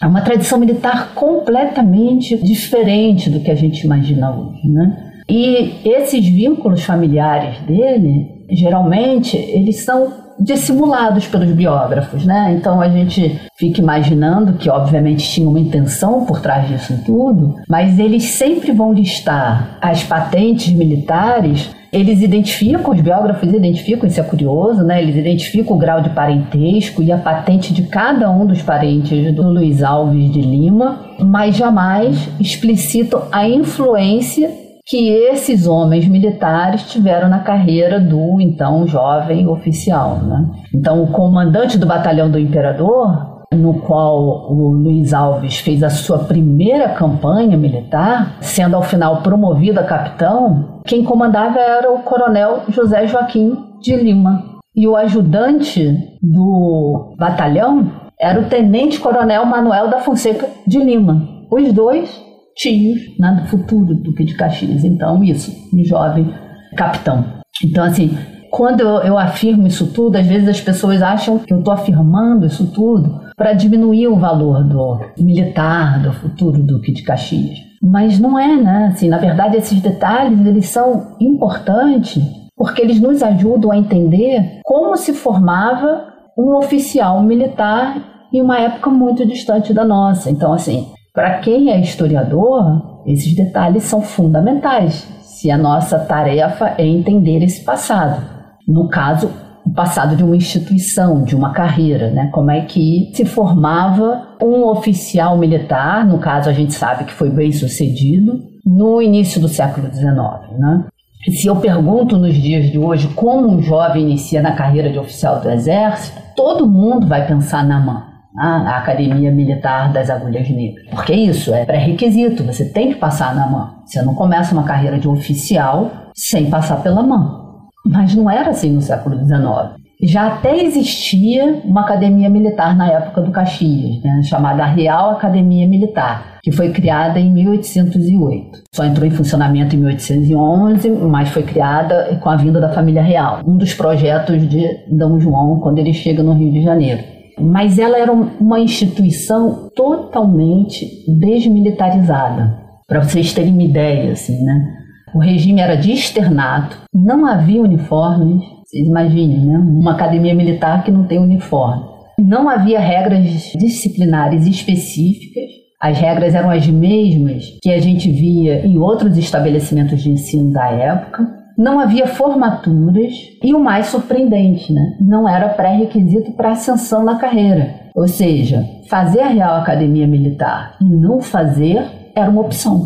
é 0.02 0.08
uma 0.08 0.22
tradição 0.22 0.58
militar 0.58 1.14
completamente 1.14 2.38
diferente 2.38 3.30
do 3.30 3.40
que 3.40 3.52
a 3.52 3.56
gente 3.56 3.86
imagina 3.86 4.32
hoje, 4.32 4.68
né? 4.68 5.12
E 5.28 5.82
esses 5.84 6.26
vínculos 6.28 6.84
familiares 6.84 7.60
dele, 7.62 8.46
geralmente, 8.50 9.36
eles 9.36 9.84
são 9.84 10.26
dissimulados 10.38 11.26
pelos 11.28 11.52
biógrafos, 11.52 12.26
né? 12.26 12.56
Então 12.60 12.82
a 12.82 12.90
gente 12.90 13.40
fica 13.58 13.80
imaginando 13.80 14.54
que 14.54 14.70
obviamente 14.70 15.28
tinha 15.30 15.48
uma 15.48 15.60
intenção 15.60 16.26
por 16.26 16.42
trás 16.42 16.68
disso 16.68 17.02
tudo, 17.06 17.56
mas 17.70 17.98
eles 17.98 18.26
sempre 18.26 18.74
vão 18.74 18.92
listar 18.92 19.78
as 19.82 20.04
patentes 20.04 20.74
militares 20.74 21.74
eles 21.96 22.22
identificam, 22.22 22.94
os 22.94 23.00
biógrafos 23.00 23.54
identificam, 23.54 24.06
isso 24.06 24.20
é 24.20 24.24
curioso, 24.24 24.84
né? 24.84 25.02
Eles 25.02 25.16
identificam 25.16 25.78
o 25.78 25.80
grau 25.80 26.02
de 26.02 26.10
parentesco 26.10 27.02
e 27.02 27.10
a 27.10 27.18
patente 27.18 27.74
de 27.74 27.84
cada 27.84 28.30
um 28.30 28.46
dos 28.46 28.62
parentes 28.62 29.34
do 29.34 29.44
Luiz 29.44 29.82
Alves 29.82 30.30
de 30.30 30.42
Lima, 30.42 31.06
mas 31.20 31.56
jamais 31.56 32.28
explicitam 32.38 33.24
a 33.32 33.48
influência 33.48 34.64
que 34.88 35.10
esses 35.10 35.65
homens 35.65 36.08
militares 36.08 36.84
tiveram 36.84 37.28
na 37.28 37.39
carreira 37.39 38.00
do 38.00 38.39
então 38.39 38.88
jovem 38.88 39.48
oficial. 39.48 40.19
Né? 40.19 40.45
Então, 40.74 41.02
o 41.02 41.08
comandante 41.08 41.78
do 41.78 41.88
batalhão 41.88 42.30
do 42.30 42.38
imperador, 42.38 43.43
no 43.52 43.82
qual 43.82 44.52
o 44.52 44.69
Luiz 44.69 45.13
Alves 45.13 45.60
fez 45.60 45.82
a 45.82 45.89
sua 45.89 46.19
primeira 46.19 46.89
campanha 46.89 47.58
militar, 47.58 48.38
sendo 48.41 48.76
ao 48.76 48.84
final 48.84 49.21
promovido 49.21 49.80
a 49.80 49.84
capitão, 49.84 50.82
quem 50.86 51.04
comandava 51.04 51.60
era 51.60 51.91
o 51.91 52.00
coronel 52.00 52.63
José 52.69 53.08
Joaquim 53.08 53.58
de 53.82 53.95
Lima. 53.95 54.56
E 54.76 54.88
o 54.88 54.95
ajudante 54.95 55.98
do 56.21 57.15
batalhão 57.17 57.89
era 58.19 58.39
o 58.39 58.45
tenente-coronel 58.45 59.45
Manuel 59.45 59.89
da 59.89 60.00
Fonseca 60.00 60.48
de 60.67 60.80
Lima. 60.80 61.28
Os 61.50 61.71
dois 61.71 62.25
tios 62.56 63.18
né, 63.20 63.39
do 63.41 63.48
futuro 63.50 63.94
Duque 63.94 64.24
de 64.24 64.36
Caxias. 64.36 64.84
Então, 64.84 65.24
isso, 65.24 65.52
um 65.74 65.84
jovem 65.84 66.34
capitão. 66.76 67.26
Então, 67.63 67.84
assim, 67.84 68.18
quando 68.50 68.82
eu, 68.82 68.98
eu 69.00 69.18
afirmo 69.18 69.68
isso 69.68 69.88
tudo, 69.88 70.15
às 70.15 70.26
vezes 70.26 70.48
as 70.48 70.62
pessoas 70.62 71.02
acham 71.02 71.38
que 71.38 71.54
eu 71.54 71.60
estou 71.60 71.74
afirmando 71.74 72.46
isso 72.46 72.68
tudo 72.68 73.20
para 73.36 73.54
diminuir 73.54 74.08
o 74.08 74.15
valor 74.15 74.63
do 74.63 75.00
militar, 75.18 76.02
do 76.02 76.13
futuro 76.13 76.63
Duque 76.63 76.94
de 76.94 77.04
Caxias. 77.04 77.58
Mas 77.82 78.20
não 78.20 78.39
é, 78.39 78.56
né? 78.56 78.91
Assim, 78.94 79.10
na 79.10 79.18
verdade, 79.18 79.58
esses 79.58 79.82
detalhes 79.82 80.46
eles 80.46 80.68
são 80.70 81.15
importantes 81.20 82.24
porque 82.56 82.82
eles 82.82 83.02
nos 83.02 83.22
ajudam 83.22 83.72
a 83.72 83.78
entender 83.78 84.62
como 84.63 84.96
se 84.96 85.13
formava 85.13 86.13
um 86.38 86.56
oficial 86.56 87.22
militar 87.22 88.28
em 88.34 88.41
uma 88.41 88.58
época 88.60 88.89
muito 88.89 89.26
distante 89.26 89.74
da 89.74 89.84
nossa. 89.84 90.32
Então, 90.32 90.54
assim, 90.54 90.88
para 91.15 91.39
quem 91.39 91.71
é 91.71 91.80
historiador, 91.80 93.01
esses 93.06 93.34
detalhes 93.34 93.84
são 93.84 94.01
fundamentais 94.01 95.08
se 95.21 95.49
a 95.49 95.58
nossa 95.58 95.97
tarefa 95.97 96.75
é 96.78 96.86
entender 96.86 97.41
esse 97.41 97.63
passado. 97.63 98.21
No 98.67 98.89
caso, 98.89 99.32
o 99.65 99.71
passado 99.71 100.15
de 100.17 100.23
uma 100.23 100.36
instituição, 100.36 101.23
de 101.23 101.34
uma 101.34 101.54
carreira, 101.54 102.12
né? 102.12 102.30
Como 102.34 102.51
é 102.51 102.62
que 102.62 103.12
se 103.13 103.23
formava 103.23 104.36
um 104.41 104.65
oficial 104.65 105.38
militar, 105.38 106.06
no 106.06 106.19
caso 106.19 106.49
a 106.49 106.54
gente 106.54 106.73
sabe 106.73 107.06
que 107.06 107.13
foi 107.13 107.30
bem 107.30 107.51
sucedido, 107.51 108.43
no 108.65 109.01
início 109.01 109.39
do 109.39 109.47
século 109.47 109.88
XIX, 109.88 110.60
né? 110.60 110.86
Se 111.32 111.47
eu 111.47 111.56
pergunto 111.56 112.17
nos 112.17 112.36
dias 112.36 112.69
de 112.69 112.78
hoje 112.78 113.08
como 113.15 113.47
um 113.47 113.62
jovem 113.62 114.04
inicia 114.04 114.41
na 114.41 114.51
carreira 114.51 114.91
de 114.91 114.99
oficial 114.99 115.39
do 115.39 115.49
Exército, 115.49 116.21
todo 116.36 116.67
mundo 116.67 117.08
vai 117.08 117.25
pensar 117.25 117.65
na 117.65 117.80
mão. 117.80 118.14
A 118.38 118.78
Academia 118.78 119.32
Militar 119.32 119.91
das 119.91 120.10
Agulhas 120.10 120.50
Negras. 120.50 120.86
Porque 120.89 121.13
isso 121.13 121.54
é 121.54 121.65
pré-requisito, 121.65 122.43
você 122.43 122.65
tem 122.65 122.93
que 122.93 123.00
passar 123.00 123.36
na 123.36 123.48
mão. 123.48 123.76
Você 123.86 124.02
não 124.02 124.13
começa 124.13 124.54
uma 124.54 124.63
carreira 124.63 125.00
de 125.00 125.08
oficial 125.08 125.91
sem 126.13 126.50
passar 126.50 126.82
pela 126.82 127.04
mão. 127.04 127.45
Mas 127.86 128.15
não 128.15 128.30
era 128.30 128.50
assim 128.50 128.71
no 128.71 128.82
século 128.82 129.17
XIX. 129.17 129.86
Já 130.02 130.28
até 130.28 130.62
existia 130.62 131.62
uma 131.63 131.82
academia 131.82 132.30
militar 132.30 132.76
na 132.76 132.91
época 132.91 133.21
do 133.21 133.32
Caxias, 133.32 134.04
né, 134.04 134.21
chamada 134.24 134.65
Real 134.65 135.12
Academia 135.12 135.65
Militar, 135.67 136.39
que 136.43 136.52
foi 136.52 136.71
criada 136.71 137.17
em 137.17 137.32
1808. 137.32 138.63
Só 138.74 138.84
entrou 138.84 139.08
em 139.08 139.12
funcionamento 139.12 139.76
em 139.76 139.80
1811, 139.80 140.89
mas 140.89 141.30
foi 141.30 141.43
criada 141.43 142.17
com 142.21 142.30
a 142.30 142.36
vinda 142.36 142.60
da 142.60 142.69
família 142.69 143.02
real, 143.02 143.39
um 143.48 143.58
dos 143.58 143.74
projetos 143.74 144.41
de 144.48 144.67
D. 144.88 145.19
João 145.19 145.60
quando 145.60 145.80
ele 145.80 145.93
chega 145.93 146.21
no 146.21 146.34
Rio 146.34 146.52
de 146.52 146.62
Janeiro. 146.62 147.14
Mas 147.39 147.78
ela 147.78 147.98
era 147.98 148.12
uma 148.12 148.60
instituição 148.60 149.69
totalmente 149.76 150.86
desmilitarizada. 151.08 152.63
Para 152.88 153.04
vocês 153.04 153.34
terem 153.34 153.52
uma 153.52 153.63
ideia, 153.63 154.12
assim, 154.12 154.43
né? 154.43 154.76
O 155.13 155.19
regime 155.19 155.62
era 155.62 155.76
de 155.76 155.91
externato, 155.91 156.78
não 156.93 157.26
havia 157.26 157.62
uniformes, 157.62 158.43
vocês 158.65 158.88
imaginem, 158.88 159.45
né? 159.45 159.58
Uma 159.58 159.93
academia 159.93 160.36
militar 160.36 160.84
que 160.84 160.91
não 160.91 161.06
tem 161.06 161.17
uniforme. 161.17 161.84
Não 162.19 162.50
havia 162.50 162.80
regras 162.80 163.54
disciplinares 163.58 164.45
específicas. 164.45 165.43
As 165.82 165.98
regras 165.98 166.34
eram 166.34 166.50
as 166.50 166.67
mesmas 166.67 167.43
que 167.62 167.71
a 167.71 167.80
gente 167.80 168.10
via 168.12 168.65
em 168.65 168.78
outros 168.78 169.17
estabelecimentos 169.17 170.02
de 170.02 170.10
ensino 170.10 170.52
da 170.52 170.69
época. 170.69 171.28
Não 171.58 171.80
havia 171.80 172.08
formaturas 172.08 173.13
e 173.44 173.54
o 173.54 173.60
mais 173.60 173.88
surpreendente, 173.88 174.74
né? 174.74 174.98
Não 175.00 175.28
era 175.28 175.50
pré-requisito 175.50 176.34
para 176.34 176.52
ascensão 176.52 177.04
na 177.04 177.18
carreira. 177.18 177.86
Ou 177.96 178.08
seja, 178.08 178.63
fazer 178.89 179.22
a 179.22 179.28
Real 179.28 179.56
Academia 179.56 180.06
Militar 180.06 180.76
e 180.82 180.86
não 180.86 181.22
fazer 181.22 181.86
era 182.13 182.30
uma 182.30 182.41
opção. 182.41 182.86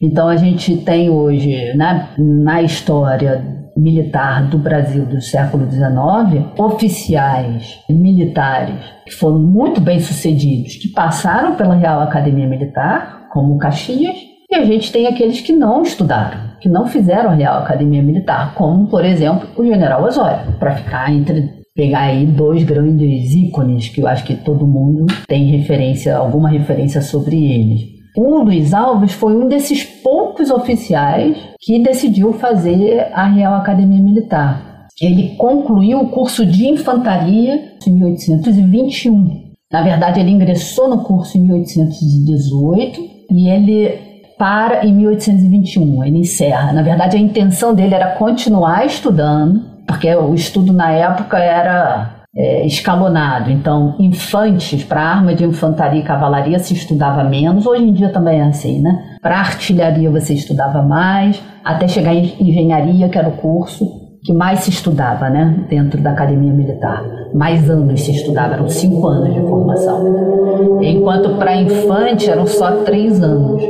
Então 0.00 0.28
a 0.28 0.36
gente 0.36 0.76
tem 0.78 1.10
hoje, 1.10 1.74
né, 1.76 2.08
na 2.18 2.62
história 2.62 3.58
militar 3.76 4.48
do 4.48 4.58
Brasil 4.58 5.06
do 5.06 5.20
século 5.20 5.70
XIX, 5.70 6.44
oficiais 6.58 7.78
militares 7.88 8.78
que 9.04 9.12
foram 9.12 9.38
muito 9.38 9.80
bem 9.80 10.00
sucedidos, 10.00 10.76
que 10.76 10.88
passaram 10.88 11.54
pela 11.54 11.74
Real 11.74 12.00
Academia 12.00 12.46
Militar, 12.46 13.28
como 13.30 13.58
Caxias, 13.58 14.16
e 14.50 14.54
a 14.54 14.64
gente 14.64 14.90
tem 14.90 15.06
aqueles 15.06 15.40
que 15.40 15.52
não 15.52 15.82
estudaram, 15.82 16.38
que 16.60 16.68
não 16.68 16.86
fizeram 16.86 17.30
a 17.30 17.34
Real 17.34 17.58
Academia 17.58 18.02
Militar, 18.02 18.54
como, 18.54 18.86
por 18.86 19.04
exemplo, 19.04 19.48
o 19.56 19.64
General 19.64 20.02
Osório, 20.02 20.54
para 20.58 20.76
ficar 20.76 21.12
entre 21.12 21.58
pegar 21.74 22.00
aí 22.00 22.26
dois 22.26 22.64
grandes 22.64 23.32
ícones 23.34 23.88
que 23.88 24.00
eu 24.00 24.08
acho 24.08 24.24
que 24.24 24.34
todo 24.34 24.66
mundo 24.66 25.06
tem 25.28 25.44
referência, 25.46 26.16
alguma 26.16 26.48
referência 26.48 27.00
sobre 27.00 27.36
eles. 27.36 27.82
O 28.16 28.42
Luiz 28.42 28.74
Alves 28.74 29.12
foi 29.12 29.36
um 29.36 29.46
desses 29.46 29.84
poucos 29.84 30.50
oficiais 30.50 31.36
que 31.60 31.80
decidiu 31.80 32.32
fazer 32.32 33.06
a 33.12 33.28
Real 33.28 33.54
Academia 33.54 34.02
Militar. 34.02 34.88
Ele 35.00 35.36
concluiu 35.36 36.00
o 36.00 36.08
curso 36.08 36.44
de 36.44 36.66
infantaria 36.66 37.74
em 37.86 37.92
1821. 37.92 39.52
Na 39.70 39.82
verdade, 39.82 40.18
ele 40.18 40.32
ingressou 40.32 40.88
no 40.88 41.04
curso 41.04 41.38
em 41.38 41.42
1818 41.42 43.00
e 43.30 43.48
ele 43.48 44.07
para 44.38 44.86
em 44.86 44.94
1821. 44.94 46.04
Ele 46.04 46.18
encerra. 46.18 46.72
Na 46.72 46.82
verdade, 46.82 47.16
a 47.16 47.20
intenção 47.20 47.74
dele 47.74 47.94
era 47.94 48.12
continuar 48.12 48.86
estudando, 48.86 49.62
porque 49.86 50.14
o 50.14 50.34
estudo 50.34 50.72
na 50.72 50.92
época 50.92 51.38
era 51.38 52.18
é, 52.36 52.64
escalonado. 52.64 53.50
Então, 53.50 53.96
infantes, 53.98 54.84
para 54.84 55.02
arma 55.02 55.34
de 55.34 55.44
infantaria 55.44 56.00
e 56.00 56.04
cavalaria 56.04 56.58
se 56.58 56.72
estudava 56.72 57.24
menos, 57.24 57.66
hoje 57.66 57.82
em 57.82 57.92
dia 57.92 58.10
também 58.10 58.40
é 58.40 58.44
assim, 58.44 58.80
né? 58.80 59.16
Para 59.20 59.38
artilharia 59.38 60.10
você 60.10 60.34
estudava 60.34 60.82
mais, 60.82 61.42
até 61.64 61.88
chegar 61.88 62.14
em 62.14 62.34
engenharia, 62.40 63.08
que 63.08 63.18
era 63.18 63.28
o 63.28 63.36
curso 63.36 64.08
que 64.22 64.32
mais 64.32 64.60
se 64.60 64.70
estudava, 64.70 65.28
né? 65.28 65.64
Dentro 65.68 66.00
da 66.00 66.10
academia 66.10 66.52
militar. 66.52 67.02
Mais 67.34 67.68
anos 67.68 68.02
se 68.02 68.12
estudava, 68.12 68.54
eram 68.54 68.68
cinco 68.68 69.06
anos 69.06 69.34
de 69.34 69.40
formação. 69.40 70.80
Enquanto 70.82 71.36
para 71.36 71.56
infante 71.56 72.30
eram 72.30 72.46
só 72.46 72.82
três 72.82 73.22
anos. 73.22 73.62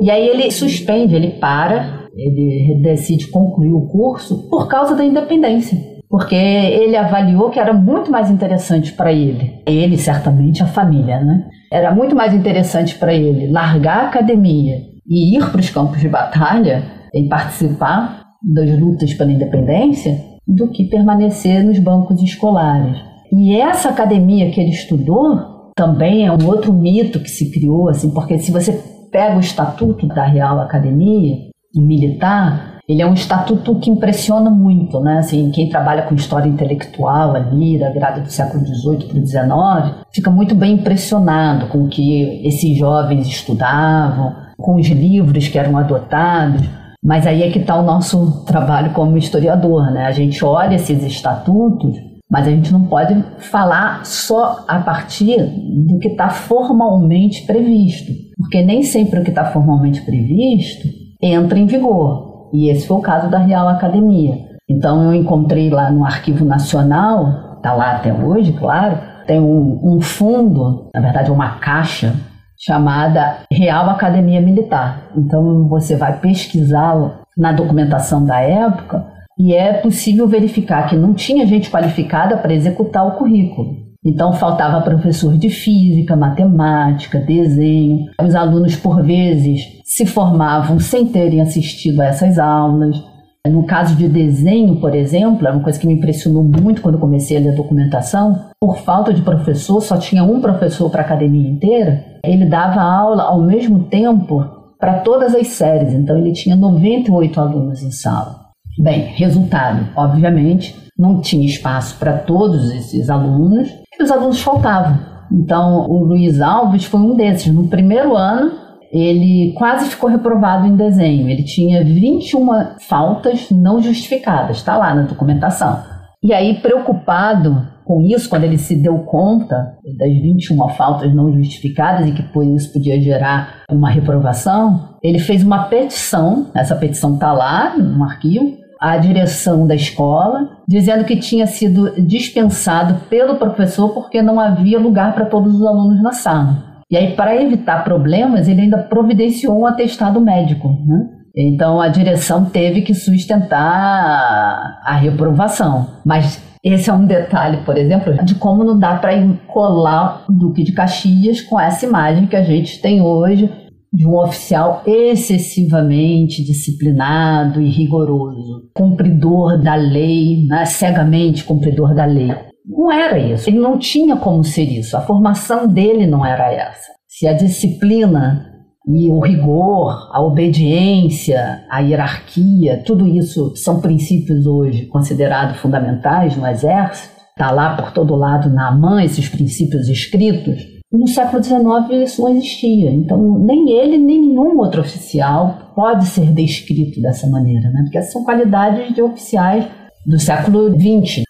E 0.00 0.10
aí 0.10 0.26
ele 0.26 0.50
suspende, 0.50 1.14
ele 1.14 1.32
para, 1.32 2.06
ele 2.16 2.80
decide 2.82 3.28
concluir 3.28 3.72
o 3.72 3.86
curso 3.88 4.48
por 4.48 4.68
causa 4.68 4.94
da 4.94 5.04
independência 5.04 5.98
porque 6.08 6.34
ele 6.34 6.96
avaliou 6.96 7.50
que 7.50 7.60
era 7.60 7.72
muito 7.72 8.10
mais 8.10 8.30
interessante 8.30 8.92
para 8.92 9.12
ele, 9.12 9.62
ele 9.66 9.98
certamente 9.98 10.62
a 10.62 10.66
família, 10.66 11.20
né? 11.20 11.44
Era 11.70 11.94
muito 11.94 12.16
mais 12.16 12.32
interessante 12.32 12.96
para 12.96 13.12
ele 13.12 13.50
largar 13.50 14.04
a 14.04 14.08
academia 14.08 14.78
e 15.06 15.36
ir 15.36 15.50
para 15.50 15.60
os 15.60 15.68
campos 15.68 16.00
de 16.00 16.08
batalha 16.08 16.82
e 17.12 17.28
participar 17.28 18.24
das 18.42 18.70
lutas 18.78 19.12
pela 19.12 19.32
independência 19.32 20.18
do 20.48 20.68
que 20.68 20.86
permanecer 20.86 21.62
nos 21.62 21.78
bancos 21.78 22.22
escolares. 22.22 22.96
E 23.30 23.54
essa 23.54 23.90
academia 23.90 24.50
que 24.50 24.60
ele 24.60 24.70
estudou 24.70 25.70
também 25.76 26.26
é 26.26 26.32
um 26.32 26.46
outro 26.46 26.72
mito 26.72 27.20
que 27.20 27.28
se 27.28 27.50
criou, 27.52 27.88
assim, 27.88 28.10
porque 28.10 28.38
se 28.38 28.50
você 28.50 28.72
pega 29.12 29.36
o 29.36 29.40
estatuto 29.40 30.06
da 30.06 30.24
Real 30.24 30.58
Academia 30.60 31.36
Militar, 31.76 32.78
ele 32.88 33.02
é 33.02 33.06
um 33.06 33.12
estatuto 33.12 33.74
que 33.74 33.90
impressiona 33.90 34.48
muito, 34.48 34.98
né? 35.00 35.18
Assim, 35.18 35.50
quem 35.50 35.68
trabalha 35.68 36.04
com 36.04 36.14
história 36.14 36.48
intelectual 36.48 37.36
ali, 37.36 37.78
da 37.78 37.90
virada 37.90 38.22
do 38.22 38.32
século 38.32 38.66
XVIII 38.66 39.06
para 39.06 39.18
o 39.18 39.26
XIX, 39.26 40.04
fica 40.10 40.30
muito 40.30 40.54
bem 40.54 40.72
impressionado 40.72 41.66
com 41.66 41.84
o 41.84 41.88
que 41.88 42.46
esses 42.46 42.78
jovens 42.78 43.28
estudavam, 43.28 44.34
com 44.56 44.76
os 44.76 44.88
livros 44.88 45.48
que 45.48 45.58
eram 45.58 45.76
adotados. 45.76 46.66
Mas 47.02 47.26
aí 47.26 47.42
é 47.42 47.50
que 47.50 47.60
está 47.60 47.76
o 47.76 47.84
nosso 47.84 48.44
trabalho 48.44 48.92
como 48.92 49.16
historiador, 49.16 49.90
né? 49.92 50.06
A 50.06 50.12
gente 50.12 50.44
olha 50.44 50.74
esses 50.74 51.02
estatutos, 51.02 51.96
mas 52.30 52.46
a 52.46 52.50
gente 52.50 52.72
não 52.72 52.84
pode 52.84 53.14
falar 53.38 54.04
só 54.04 54.64
a 54.66 54.78
partir 54.80 55.38
do 55.86 55.98
que 55.98 56.08
está 56.08 56.28
formalmente 56.28 57.46
previsto, 57.46 58.12
porque 58.36 58.62
nem 58.62 58.82
sempre 58.82 59.20
o 59.20 59.24
que 59.24 59.30
está 59.30 59.46
formalmente 59.46 60.02
previsto 60.02 60.88
entra 61.22 61.58
em 61.58 61.66
vigor. 61.66 62.50
E 62.52 62.68
esse 62.68 62.86
foi 62.86 62.96
o 62.96 63.02
caso 63.02 63.30
da 63.30 63.38
Real 63.38 63.68
Academia. 63.68 64.48
Então 64.68 65.02
eu 65.04 65.14
encontrei 65.14 65.70
lá 65.70 65.90
no 65.90 66.04
Arquivo 66.04 66.44
Nacional, 66.44 67.56
está 67.56 67.72
lá 67.72 67.92
até 67.92 68.12
hoje, 68.12 68.52
claro, 68.52 68.98
tem 69.26 69.40
um, 69.40 69.80
um 69.82 70.00
fundo, 70.00 70.90
na 70.94 71.00
verdade 71.00 71.30
uma 71.30 71.58
caixa, 71.58 72.14
chamada 72.58 73.38
Real 73.50 73.88
Academia 73.88 74.40
Militar. 74.40 75.10
Então 75.16 75.68
você 75.68 75.96
vai 75.96 76.18
pesquisar 76.18 77.22
na 77.36 77.52
documentação 77.52 78.24
da 78.24 78.40
época 78.40 79.06
e 79.38 79.54
é 79.54 79.74
possível 79.74 80.26
verificar 80.26 80.88
que 80.88 80.96
não 80.96 81.14
tinha 81.14 81.46
gente 81.46 81.70
qualificada 81.70 82.36
para 82.36 82.52
executar 82.52 83.06
o 83.06 83.12
currículo. 83.12 83.76
Então 84.04 84.32
faltava 84.32 84.80
professor 84.80 85.36
de 85.36 85.50
física, 85.50 86.16
matemática, 86.16 87.18
desenho. 87.18 88.06
Os 88.20 88.34
alunos, 88.34 88.74
por 88.74 89.02
vezes, 89.02 89.62
se 89.84 90.06
formavam 90.06 90.80
sem 90.80 91.06
terem 91.06 91.40
assistido 91.40 92.00
a 92.00 92.06
essas 92.06 92.38
aulas. 92.38 92.96
No 93.46 93.64
caso 93.64 93.94
de 93.94 94.08
desenho, 94.08 94.76
por 94.76 94.94
exemplo, 94.94 95.46
é 95.46 95.50
uma 95.50 95.62
coisa 95.62 95.78
que 95.78 95.86
me 95.86 95.94
impressionou 95.94 96.42
muito 96.42 96.82
quando 96.82 96.98
comecei 96.98 97.36
a 97.36 97.40
ler 97.40 97.54
documentação. 97.54 98.50
Por 98.60 98.78
falta 98.78 99.12
de 99.12 99.22
professor, 99.22 99.80
só 99.80 99.96
tinha 99.96 100.24
um 100.24 100.40
professor 100.40 100.90
para 100.90 101.02
a 101.02 101.04
academia 101.04 101.48
inteira. 101.48 102.04
Ele 102.24 102.44
dava 102.44 102.80
aula 102.80 103.22
ao 103.22 103.40
mesmo 103.40 103.84
tempo 103.84 104.44
para 104.78 105.00
todas 105.00 105.34
as 105.34 105.48
séries, 105.48 105.92
então 105.92 106.18
ele 106.18 106.32
tinha 106.32 106.54
98 106.54 107.40
alunos 107.40 107.82
em 107.82 107.90
sala. 107.90 108.48
Bem, 108.78 109.00
resultado, 109.16 109.88
obviamente, 109.96 110.76
não 110.96 111.20
tinha 111.20 111.46
espaço 111.46 111.96
para 111.98 112.12
todos 112.12 112.70
esses 112.70 113.10
alunos 113.10 113.68
e 113.98 114.02
os 114.02 114.10
alunos 114.10 114.40
faltavam. 114.40 114.98
Então, 115.32 115.88
o 115.88 116.04
Luiz 116.04 116.40
Alves 116.40 116.84
foi 116.84 117.00
um 117.00 117.14
desses. 117.14 117.52
No 117.52 117.68
primeiro 117.68 118.16
ano, 118.16 118.52
ele 118.92 119.52
quase 119.56 119.90
ficou 119.90 120.08
reprovado 120.08 120.66
em 120.66 120.76
desenho. 120.76 121.28
Ele 121.28 121.42
tinha 121.42 121.84
21 121.84 122.78
faltas 122.88 123.50
não 123.50 123.82
justificadas, 123.82 124.56
está 124.56 124.76
lá 124.76 124.94
na 124.94 125.02
documentação. 125.02 125.82
E 126.22 126.32
aí, 126.32 126.54
preocupado 126.60 127.66
com 127.84 128.02
isso, 128.02 128.28
quando 128.28 128.44
ele 128.44 128.58
se 128.58 128.74
deu 128.74 128.98
conta 128.98 129.76
das 129.96 130.10
21 130.10 130.68
faltas 130.70 131.14
não 131.14 131.32
justificadas 131.32 132.08
e 132.08 132.12
que 132.12 132.22
por 132.22 132.44
isso 132.44 132.72
podia 132.72 133.00
gerar 133.00 133.62
uma 133.70 133.88
reprovação, 133.88 134.96
ele 135.02 135.18
fez 135.18 135.42
uma 135.42 135.64
petição. 135.64 136.48
Essa 136.54 136.74
petição 136.74 137.14
está 137.14 137.32
lá 137.32 137.76
no 137.78 138.02
arquivo 138.04 138.58
à 138.80 138.96
direção 138.96 139.66
da 139.66 139.74
escola, 139.74 140.48
dizendo 140.66 141.04
que 141.04 141.16
tinha 141.16 141.46
sido 141.46 142.00
dispensado 142.00 143.06
pelo 143.08 143.36
professor 143.36 143.88
porque 143.90 144.20
não 144.20 144.38
havia 144.38 144.78
lugar 144.78 145.14
para 145.14 145.26
todos 145.26 145.54
os 145.54 145.66
alunos 145.66 146.02
na 146.02 146.12
sala. 146.12 146.67
E 146.90 146.96
aí, 146.96 147.14
para 147.14 147.40
evitar 147.40 147.84
problemas, 147.84 148.48
ele 148.48 148.62
ainda 148.62 148.78
providenciou 148.78 149.60
um 149.60 149.66
atestado 149.66 150.20
médico. 150.20 150.68
Né? 150.86 151.06
Então, 151.36 151.80
a 151.80 151.88
direção 151.88 152.46
teve 152.46 152.82
que 152.82 152.94
sustentar 152.94 154.80
a 154.82 154.96
reprovação. 154.96 155.86
Mas 156.04 156.42
esse 156.64 156.88
é 156.88 156.92
um 156.92 157.06
detalhe, 157.06 157.58
por 157.58 157.76
exemplo, 157.76 158.14
de 158.24 158.34
como 158.34 158.64
não 158.64 158.78
dá 158.78 158.96
para 158.96 159.12
colar 159.46 160.24
o 160.28 160.32
Duque 160.32 160.64
de 160.64 160.72
Caxias 160.72 161.40
com 161.42 161.60
essa 161.60 161.86
imagem 161.86 162.26
que 162.26 162.36
a 162.36 162.42
gente 162.42 162.80
tem 162.80 163.02
hoje 163.02 163.50
de 163.92 164.06
um 164.06 164.16
oficial 164.16 164.82
excessivamente 164.86 166.44
disciplinado 166.44 167.60
e 167.60 167.70
rigoroso, 167.70 168.70
cumpridor 168.74 169.58
da 169.62 169.74
lei, 169.74 170.46
né, 170.46 170.64
cegamente 170.66 171.44
cumpridor 171.44 171.94
da 171.94 172.04
lei. 172.04 172.34
Não 172.68 172.92
era 172.92 173.18
isso. 173.18 173.48
Ele 173.48 173.58
não 173.58 173.78
tinha 173.78 174.16
como 174.16 174.44
ser 174.44 174.64
isso. 174.64 174.96
A 174.96 175.00
formação 175.00 175.66
dele 175.66 176.06
não 176.06 176.24
era 176.24 176.52
essa. 176.52 176.92
Se 177.06 177.26
a 177.26 177.32
disciplina 177.32 178.44
e 178.86 179.10
o 179.10 179.20
rigor, 179.20 180.10
a 180.12 180.22
obediência, 180.22 181.64
a 181.70 181.80
hierarquia, 181.80 182.82
tudo 182.84 183.06
isso 183.06 183.54
são 183.56 183.80
princípios 183.80 184.46
hoje 184.46 184.86
considerados 184.86 185.58
fundamentais 185.58 186.36
no 186.36 186.46
exército, 186.46 187.14
está 187.30 187.50
lá 187.50 187.76
por 187.76 187.92
todo 187.92 188.16
lado 188.16 188.48
na 188.48 188.70
mão 188.70 188.98
esses 188.98 189.28
princípios 189.28 189.88
escritos. 189.88 190.62
No 190.90 191.06
século 191.06 191.42
XIX 191.42 192.02
isso 192.02 192.22
não 192.22 192.30
existia. 192.30 192.90
Então, 192.90 193.38
nem 193.40 193.70
ele, 193.70 193.98
nem 193.98 194.20
nenhum 194.20 194.58
outro 194.58 194.80
oficial 194.80 195.72
pode 195.74 196.06
ser 196.06 196.32
descrito 196.32 197.00
dessa 197.00 197.26
maneira, 197.26 197.68
né? 197.70 197.82
porque 197.82 197.98
essas 197.98 198.12
são 198.12 198.24
qualidades 198.24 198.94
de 198.94 199.02
oficiais 199.02 199.66
do 200.06 200.18
século 200.18 200.70
XX. 200.70 201.27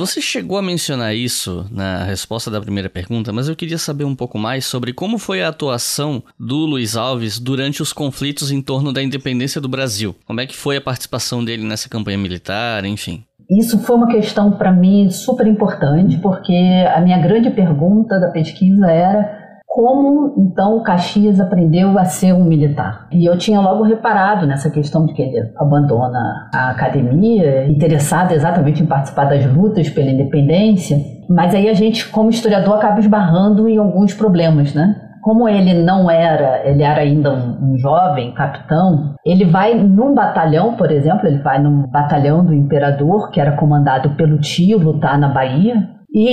Você 0.00 0.22
chegou 0.22 0.56
a 0.56 0.62
mencionar 0.62 1.14
isso 1.14 1.66
na 1.70 2.04
resposta 2.04 2.50
da 2.50 2.58
primeira 2.58 2.88
pergunta, 2.88 3.34
mas 3.34 3.50
eu 3.50 3.54
queria 3.54 3.76
saber 3.76 4.04
um 4.04 4.16
pouco 4.16 4.38
mais 4.38 4.64
sobre 4.64 4.94
como 4.94 5.18
foi 5.18 5.42
a 5.42 5.48
atuação 5.48 6.22
do 6.38 6.56
Luiz 6.56 6.96
Alves 6.96 7.38
durante 7.38 7.82
os 7.82 7.92
conflitos 7.92 8.50
em 8.50 8.62
torno 8.62 8.94
da 8.94 9.02
independência 9.02 9.60
do 9.60 9.68
Brasil. 9.68 10.16
Como 10.26 10.40
é 10.40 10.46
que 10.46 10.56
foi 10.56 10.78
a 10.78 10.80
participação 10.80 11.44
dele 11.44 11.64
nessa 11.64 11.86
campanha 11.86 12.16
militar, 12.16 12.82
enfim. 12.86 13.24
Isso 13.50 13.78
foi 13.80 13.96
uma 13.96 14.06
questão 14.06 14.52
para 14.52 14.72
mim 14.72 15.10
super 15.10 15.46
importante, 15.46 16.16
porque 16.16 16.54
a 16.94 17.00
minha 17.02 17.18
grande 17.18 17.50
pergunta 17.50 18.18
da 18.18 18.28
pesquisa 18.28 18.90
era 18.90 19.39
como 19.70 20.34
então 20.36 20.76
o 20.76 20.82
Caxias 20.82 21.38
aprendeu 21.38 21.96
a 21.96 22.04
ser 22.04 22.32
um 22.32 22.42
militar. 22.42 23.06
E 23.12 23.24
eu 23.24 23.38
tinha 23.38 23.60
logo 23.60 23.84
reparado 23.84 24.44
nessa 24.44 24.68
questão 24.68 25.06
de 25.06 25.14
que 25.14 25.22
ele 25.22 25.48
abandona 25.56 26.50
a 26.52 26.70
academia, 26.70 27.68
interessado 27.68 28.32
exatamente 28.32 28.82
em 28.82 28.86
participar 28.86 29.26
das 29.26 29.46
lutas 29.46 29.88
pela 29.88 30.10
independência, 30.10 30.98
mas 31.28 31.54
aí 31.54 31.68
a 31.68 31.72
gente, 31.72 32.08
como 32.08 32.30
historiador, 32.30 32.74
acaba 32.74 32.98
esbarrando 32.98 33.68
em 33.68 33.78
alguns 33.78 34.12
problemas, 34.12 34.74
né? 34.74 34.96
Como 35.22 35.48
ele 35.48 35.74
não 35.74 36.10
era, 36.10 36.66
ele 36.68 36.82
era 36.82 37.02
ainda 37.02 37.32
um, 37.32 37.74
um 37.74 37.78
jovem 37.78 38.34
capitão, 38.34 39.14
ele 39.24 39.44
vai 39.44 39.74
num 39.74 40.14
batalhão, 40.14 40.74
por 40.74 40.90
exemplo, 40.90 41.28
ele 41.28 41.38
vai 41.38 41.62
num 41.62 41.86
batalhão 41.86 42.44
do 42.44 42.52
imperador, 42.52 43.30
que 43.30 43.40
era 43.40 43.52
comandado 43.52 44.10
pelo 44.16 44.38
tio, 44.40 44.78
lutar 44.78 45.16
na 45.16 45.28
Bahia, 45.28 45.99
e 46.12 46.28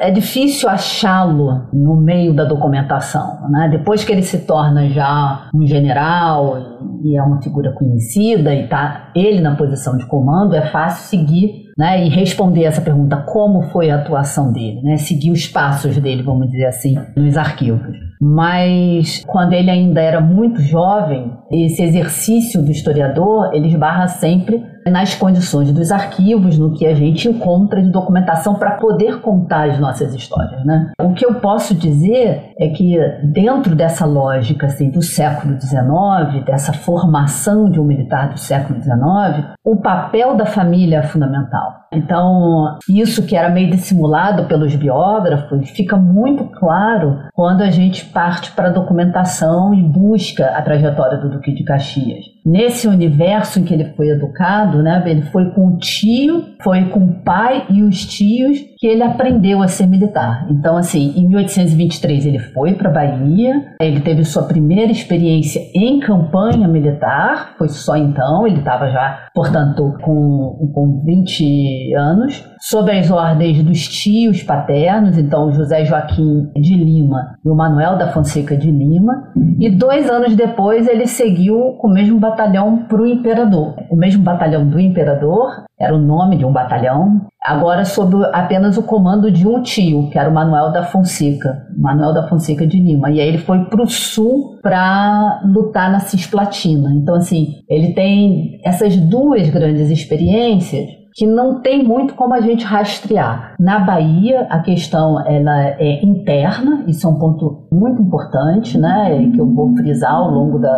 é 0.00 0.10
difícil 0.10 0.68
achá-lo 0.68 1.68
no 1.72 1.96
meio 1.96 2.32
da 2.34 2.44
documentação. 2.44 3.48
Né? 3.50 3.68
Depois 3.70 4.02
que 4.02 4.12
ele 4.12 4.22
se 4.22 4.46
torna 4.46 4.88
já 4.88 5.50
um 5.54 5.66
general 5.66 6.56
e 7.04 7.16
é 7.16 7.22
uma 7.22 7.40
figura 7.42 7.72
conhecida 7.72 8.54
e 8.54 8.64
está 8.64 9.10
ele 9.14 9.40
na 9.40 9.56
posição 9.56 9.96
de 9.96 10.06
comando, 10.06 10.54
é 10.54 10.66
fácil 10.66 11.08
seguir 11.08 11.69
né, 11.80 12.04
e 12.04 12.10
responder 12.10 12.64
essa 12.64 12.82
pergunta: 12.82 13.16
como 13.16 13.62
foi 13.62 13.90
a 13.90 13.96
atuação 13.96 14.52
dele? 14.52 14.82
Né? 14.82 14.98
Seguir 14.98 15.30
os 15.30 15.48
passos 15.48 15.96
dele, 15.96 16.22
vamos 16.22 16.50
dizer 16.50 16.66
assim, 16.66 16.94
nos 17.16 17.38
arquivos. 17.38 17.96
Mas 18.20 19.24
quando 19.26 19.54
ele 19.54 19.70
ainda 19.70 19.98
era 19.98 20.20
muito 20.20 20.60
jovem, 20.60 21.32
esse 21.50 21.82
exercício 21.82 22.62
do 22.62 22.70
historiador 22.70 23.54
ele 23.54 23.68
esbarra 23.68 24.08
sempre 24.08 24.62
nas 24.86 25.14
condições 25.14 25.72
dos 25.72 25.90
arquivos, 25.90 26.58
no 26.58 26.74
que 26.74 26.86
a 26.86 26.94
gente 26.94 27.28
encontra 27.28 27.82
de 27.82 27.90
documentação 27.90 28.54
para 28.54 28.72
poder 28.72 29.20
contar 29.20 29.70
as 29.70 29.78
nossas 29.78 30.14
histórias. 30.14 30.64
Né? 30.64 30.90
O 31.00 31.12
que 31.14 31.24
eu 31.24 31.34
posso 31.34 31.74
dizer 31.74 32.52
é 32.58 32.68
que 32.68 32.98
dentro 33.24 33.74
dessa 33.74 34.04
lógica 34.04 34.66
assim, 34.66 34.90
do 34.90 35.02
século 35.02 35.58
XIX, 35.58 36.44
dessa 36.44 36.72
formação 36.72 37.70
de 37.70 37.80
um 37.80 37.84
militar 37.84 38.30
do 38.30 38.38
século 38.38 38.80
XIX, 38.82 39.54
o 39.64 39.76
papel 39.76 40.36
da 40.36 40.44
família 40.44 40.98
é 40.98 41.02
fundamental. 41.02 41.69
Então, 41.92 42.78
isso 42.88 43.26
que 43.26 43.36
era 43.36 43.48
meio 43.48 43.70
dissimulado 43.70 44.44
pelos 44.44 44.74
biógrafos 44.74 45.68
fica 45.70 45.96
muito 45.96 46.44
claro 46.44 47.18
quando 47.34 47.62
a 47.62 47.70
gente 47.70 48.04
parte 48.06 48.52
para 48.52 48.68
a 48.68 48.72
documentação 48.72 49.74
e 49.74 49.82
busca 49.82 50.46
a 50.56 50.62
trajetória 50.62 51.18
do 51.18 51.28
Duque 51.28 51.52
de 51.52 51.64
Caxias. 51.64 52.24
Nesse 52.44 52.88
universo 52.88 53.60
em 53.60 53.64
que 53.64 53.74
ele 53.74 53.84
foi 53.96 54.08
educado, 54.08 54.82
né, 54.82 55.02
ele 55.06 55.22
foi 55.22 55.50
com 55.50 55.68
o 55.68 55.78
tio, 55.78 56.44
foi 56.62 56.86
com 56.86 57.00
o 57.00 57.14
pai 57.22 57.66
e 57.70 57.82
os 57.82 58.04
tios 58.06 58.58
que 58.78 58.86
ele 58.86 59.02
aprendeu 59.02 59.62
a 59.62 59.68
ser 59.68 59.86
militar. 59.86 60.46
Então, 60.50 60.76
assim, 60.76 61.12
em 61.14 61.28
1823 61.28 62.24
ele 62.24 62.38
foi 62.38 62.72
para 62.72 62.90
Bahia, 62.90 63.74
ele 63.80 64.00
teve 64.00 64.24
sua 64.24 64.44
primeira 64.44 64.90
experiência 64.90 65.60
em 65.74 66.00
campanha 66.00 66.66
militar, 66.66 67.54
foi 67.58 67.68
só 67.68 67.94
então, 67.96 68.46
ele 68.46 68.60
estava 68.60 68.88
já, 68.88 69.28
portanto, 69.34 69.98
com, 70.02 70.70
com 70.72 71.02
20 71.04 71.94
anos, 71.94 72.42
sob 72.60 72.90
as 72.90 73.10
ordens 73.10 73.62
dos 73.62 73.86
tios 73.86 74.42
paternos, 74.42 75.18
então 75.18 75.52
José 75.52 75.84
Joaquim 75.84 76.50
de 76.56 76.74
Lima 76.74 77.36
e 77.44 77.50
o 77.50 77.54
Manuel 77.54 77.98
da 77.98 78.12
Fonseca 78.12 78.56
de 78.56 78.70
Lima, 78.70 79.32
e 79.58 79.68
dois 79.68 80.08
anos 80.08 80.34
depois 80.34 80.88
ele 80.88 81.06
seguiu 81.06 81.76
com 81.78 81.88
o 81.88 81.92
mesmo 81.92 82.18
batalhão 82.30 82.84
para 82.88 83.02
o 83.02 83.06
imperador. 83.06 83.74
O 83.90 83.96
mesmo 83.96 84.22
batalhão 84.22 84.66
do 84.66 84.78
imperador 84.78 85.64
era 85.78 85.94
o 85.94 85.98
nome 85.98 86.36
de 86.36 86.44
um 86.44 86.52
batalhão, 86.52 87.26
agora 87.42 87.84
sob 87.84 88.16
apenas 88.32 88.76
o 88.76 88.82
comando 88.82 89.30
de 89.30 89.48
um 89.48 89.62
tio, 89.62 90.10
que 90.10 90.18
era 90.18 90.28
o 90.28 90.34
Manuel 90.34 90.70
da 90.70 90.84
Fonseca, 90.84 91.66
Manuel 91.76 92.12
da 92.12 92.28
Fonseca 92.28 92.66
de 92.66 92.78
Lima. 92.78 93.10
E 93.10 93.20
aí 93.20 93.28
ele 93.28 93.38
foi 93.38 93.64
para 93.64 93.82
o 93.82 93.88
sul 93.88 94.58
para 94.62 95.40
lutar 95.44 95.90
na 95.90 96.00
Cisplatina. 96.00 96.90
Então, 96.92 97.14
assim, 97.14 97.54
ele 97.68 97.94
tem 97.94 98.60
essas 98.64 98.96
duas 98.96 99.48
grandes 99.48 99.90
experiências 99.90 100.99
que 101.14 101.26
não 101.26 101.60
tem 101.60 101.82
muito 101.84 102.14
como 102.14 102.34
a 102.34 102.40
gente 102.40 102.64
rastrear. 102.64 103.54
Na 103.58 103.80
Bahia, 103.80 104.46
a 104.50 104.60
questão 104.60 105.20
ela 105.26 105.66
é 105.78 106.04
interna, 106.04 106.84
isso 106.86 107.06
é 107.06 107.10
um 107.10 107.18
ponto 107.18 107.68
muito 107.72 108.02
importante, 108.02 108.78
né, 108.78 109.30
que 109.32 109.40
eu 109.40 109.46
vou 109.52 109.74
frisar 109.76 110.14
ao 110.14 110.30
longo 110.30 110.58
da, 110.58 110.76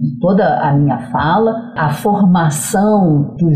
de 0.00 0.18
toda 0.20 0.58
a 0.60 0.72
minha 0.72 0.98
fala. 1.10 1.72
A 1.76 1.90
formação 1.90 3.34
do 3.38 3.52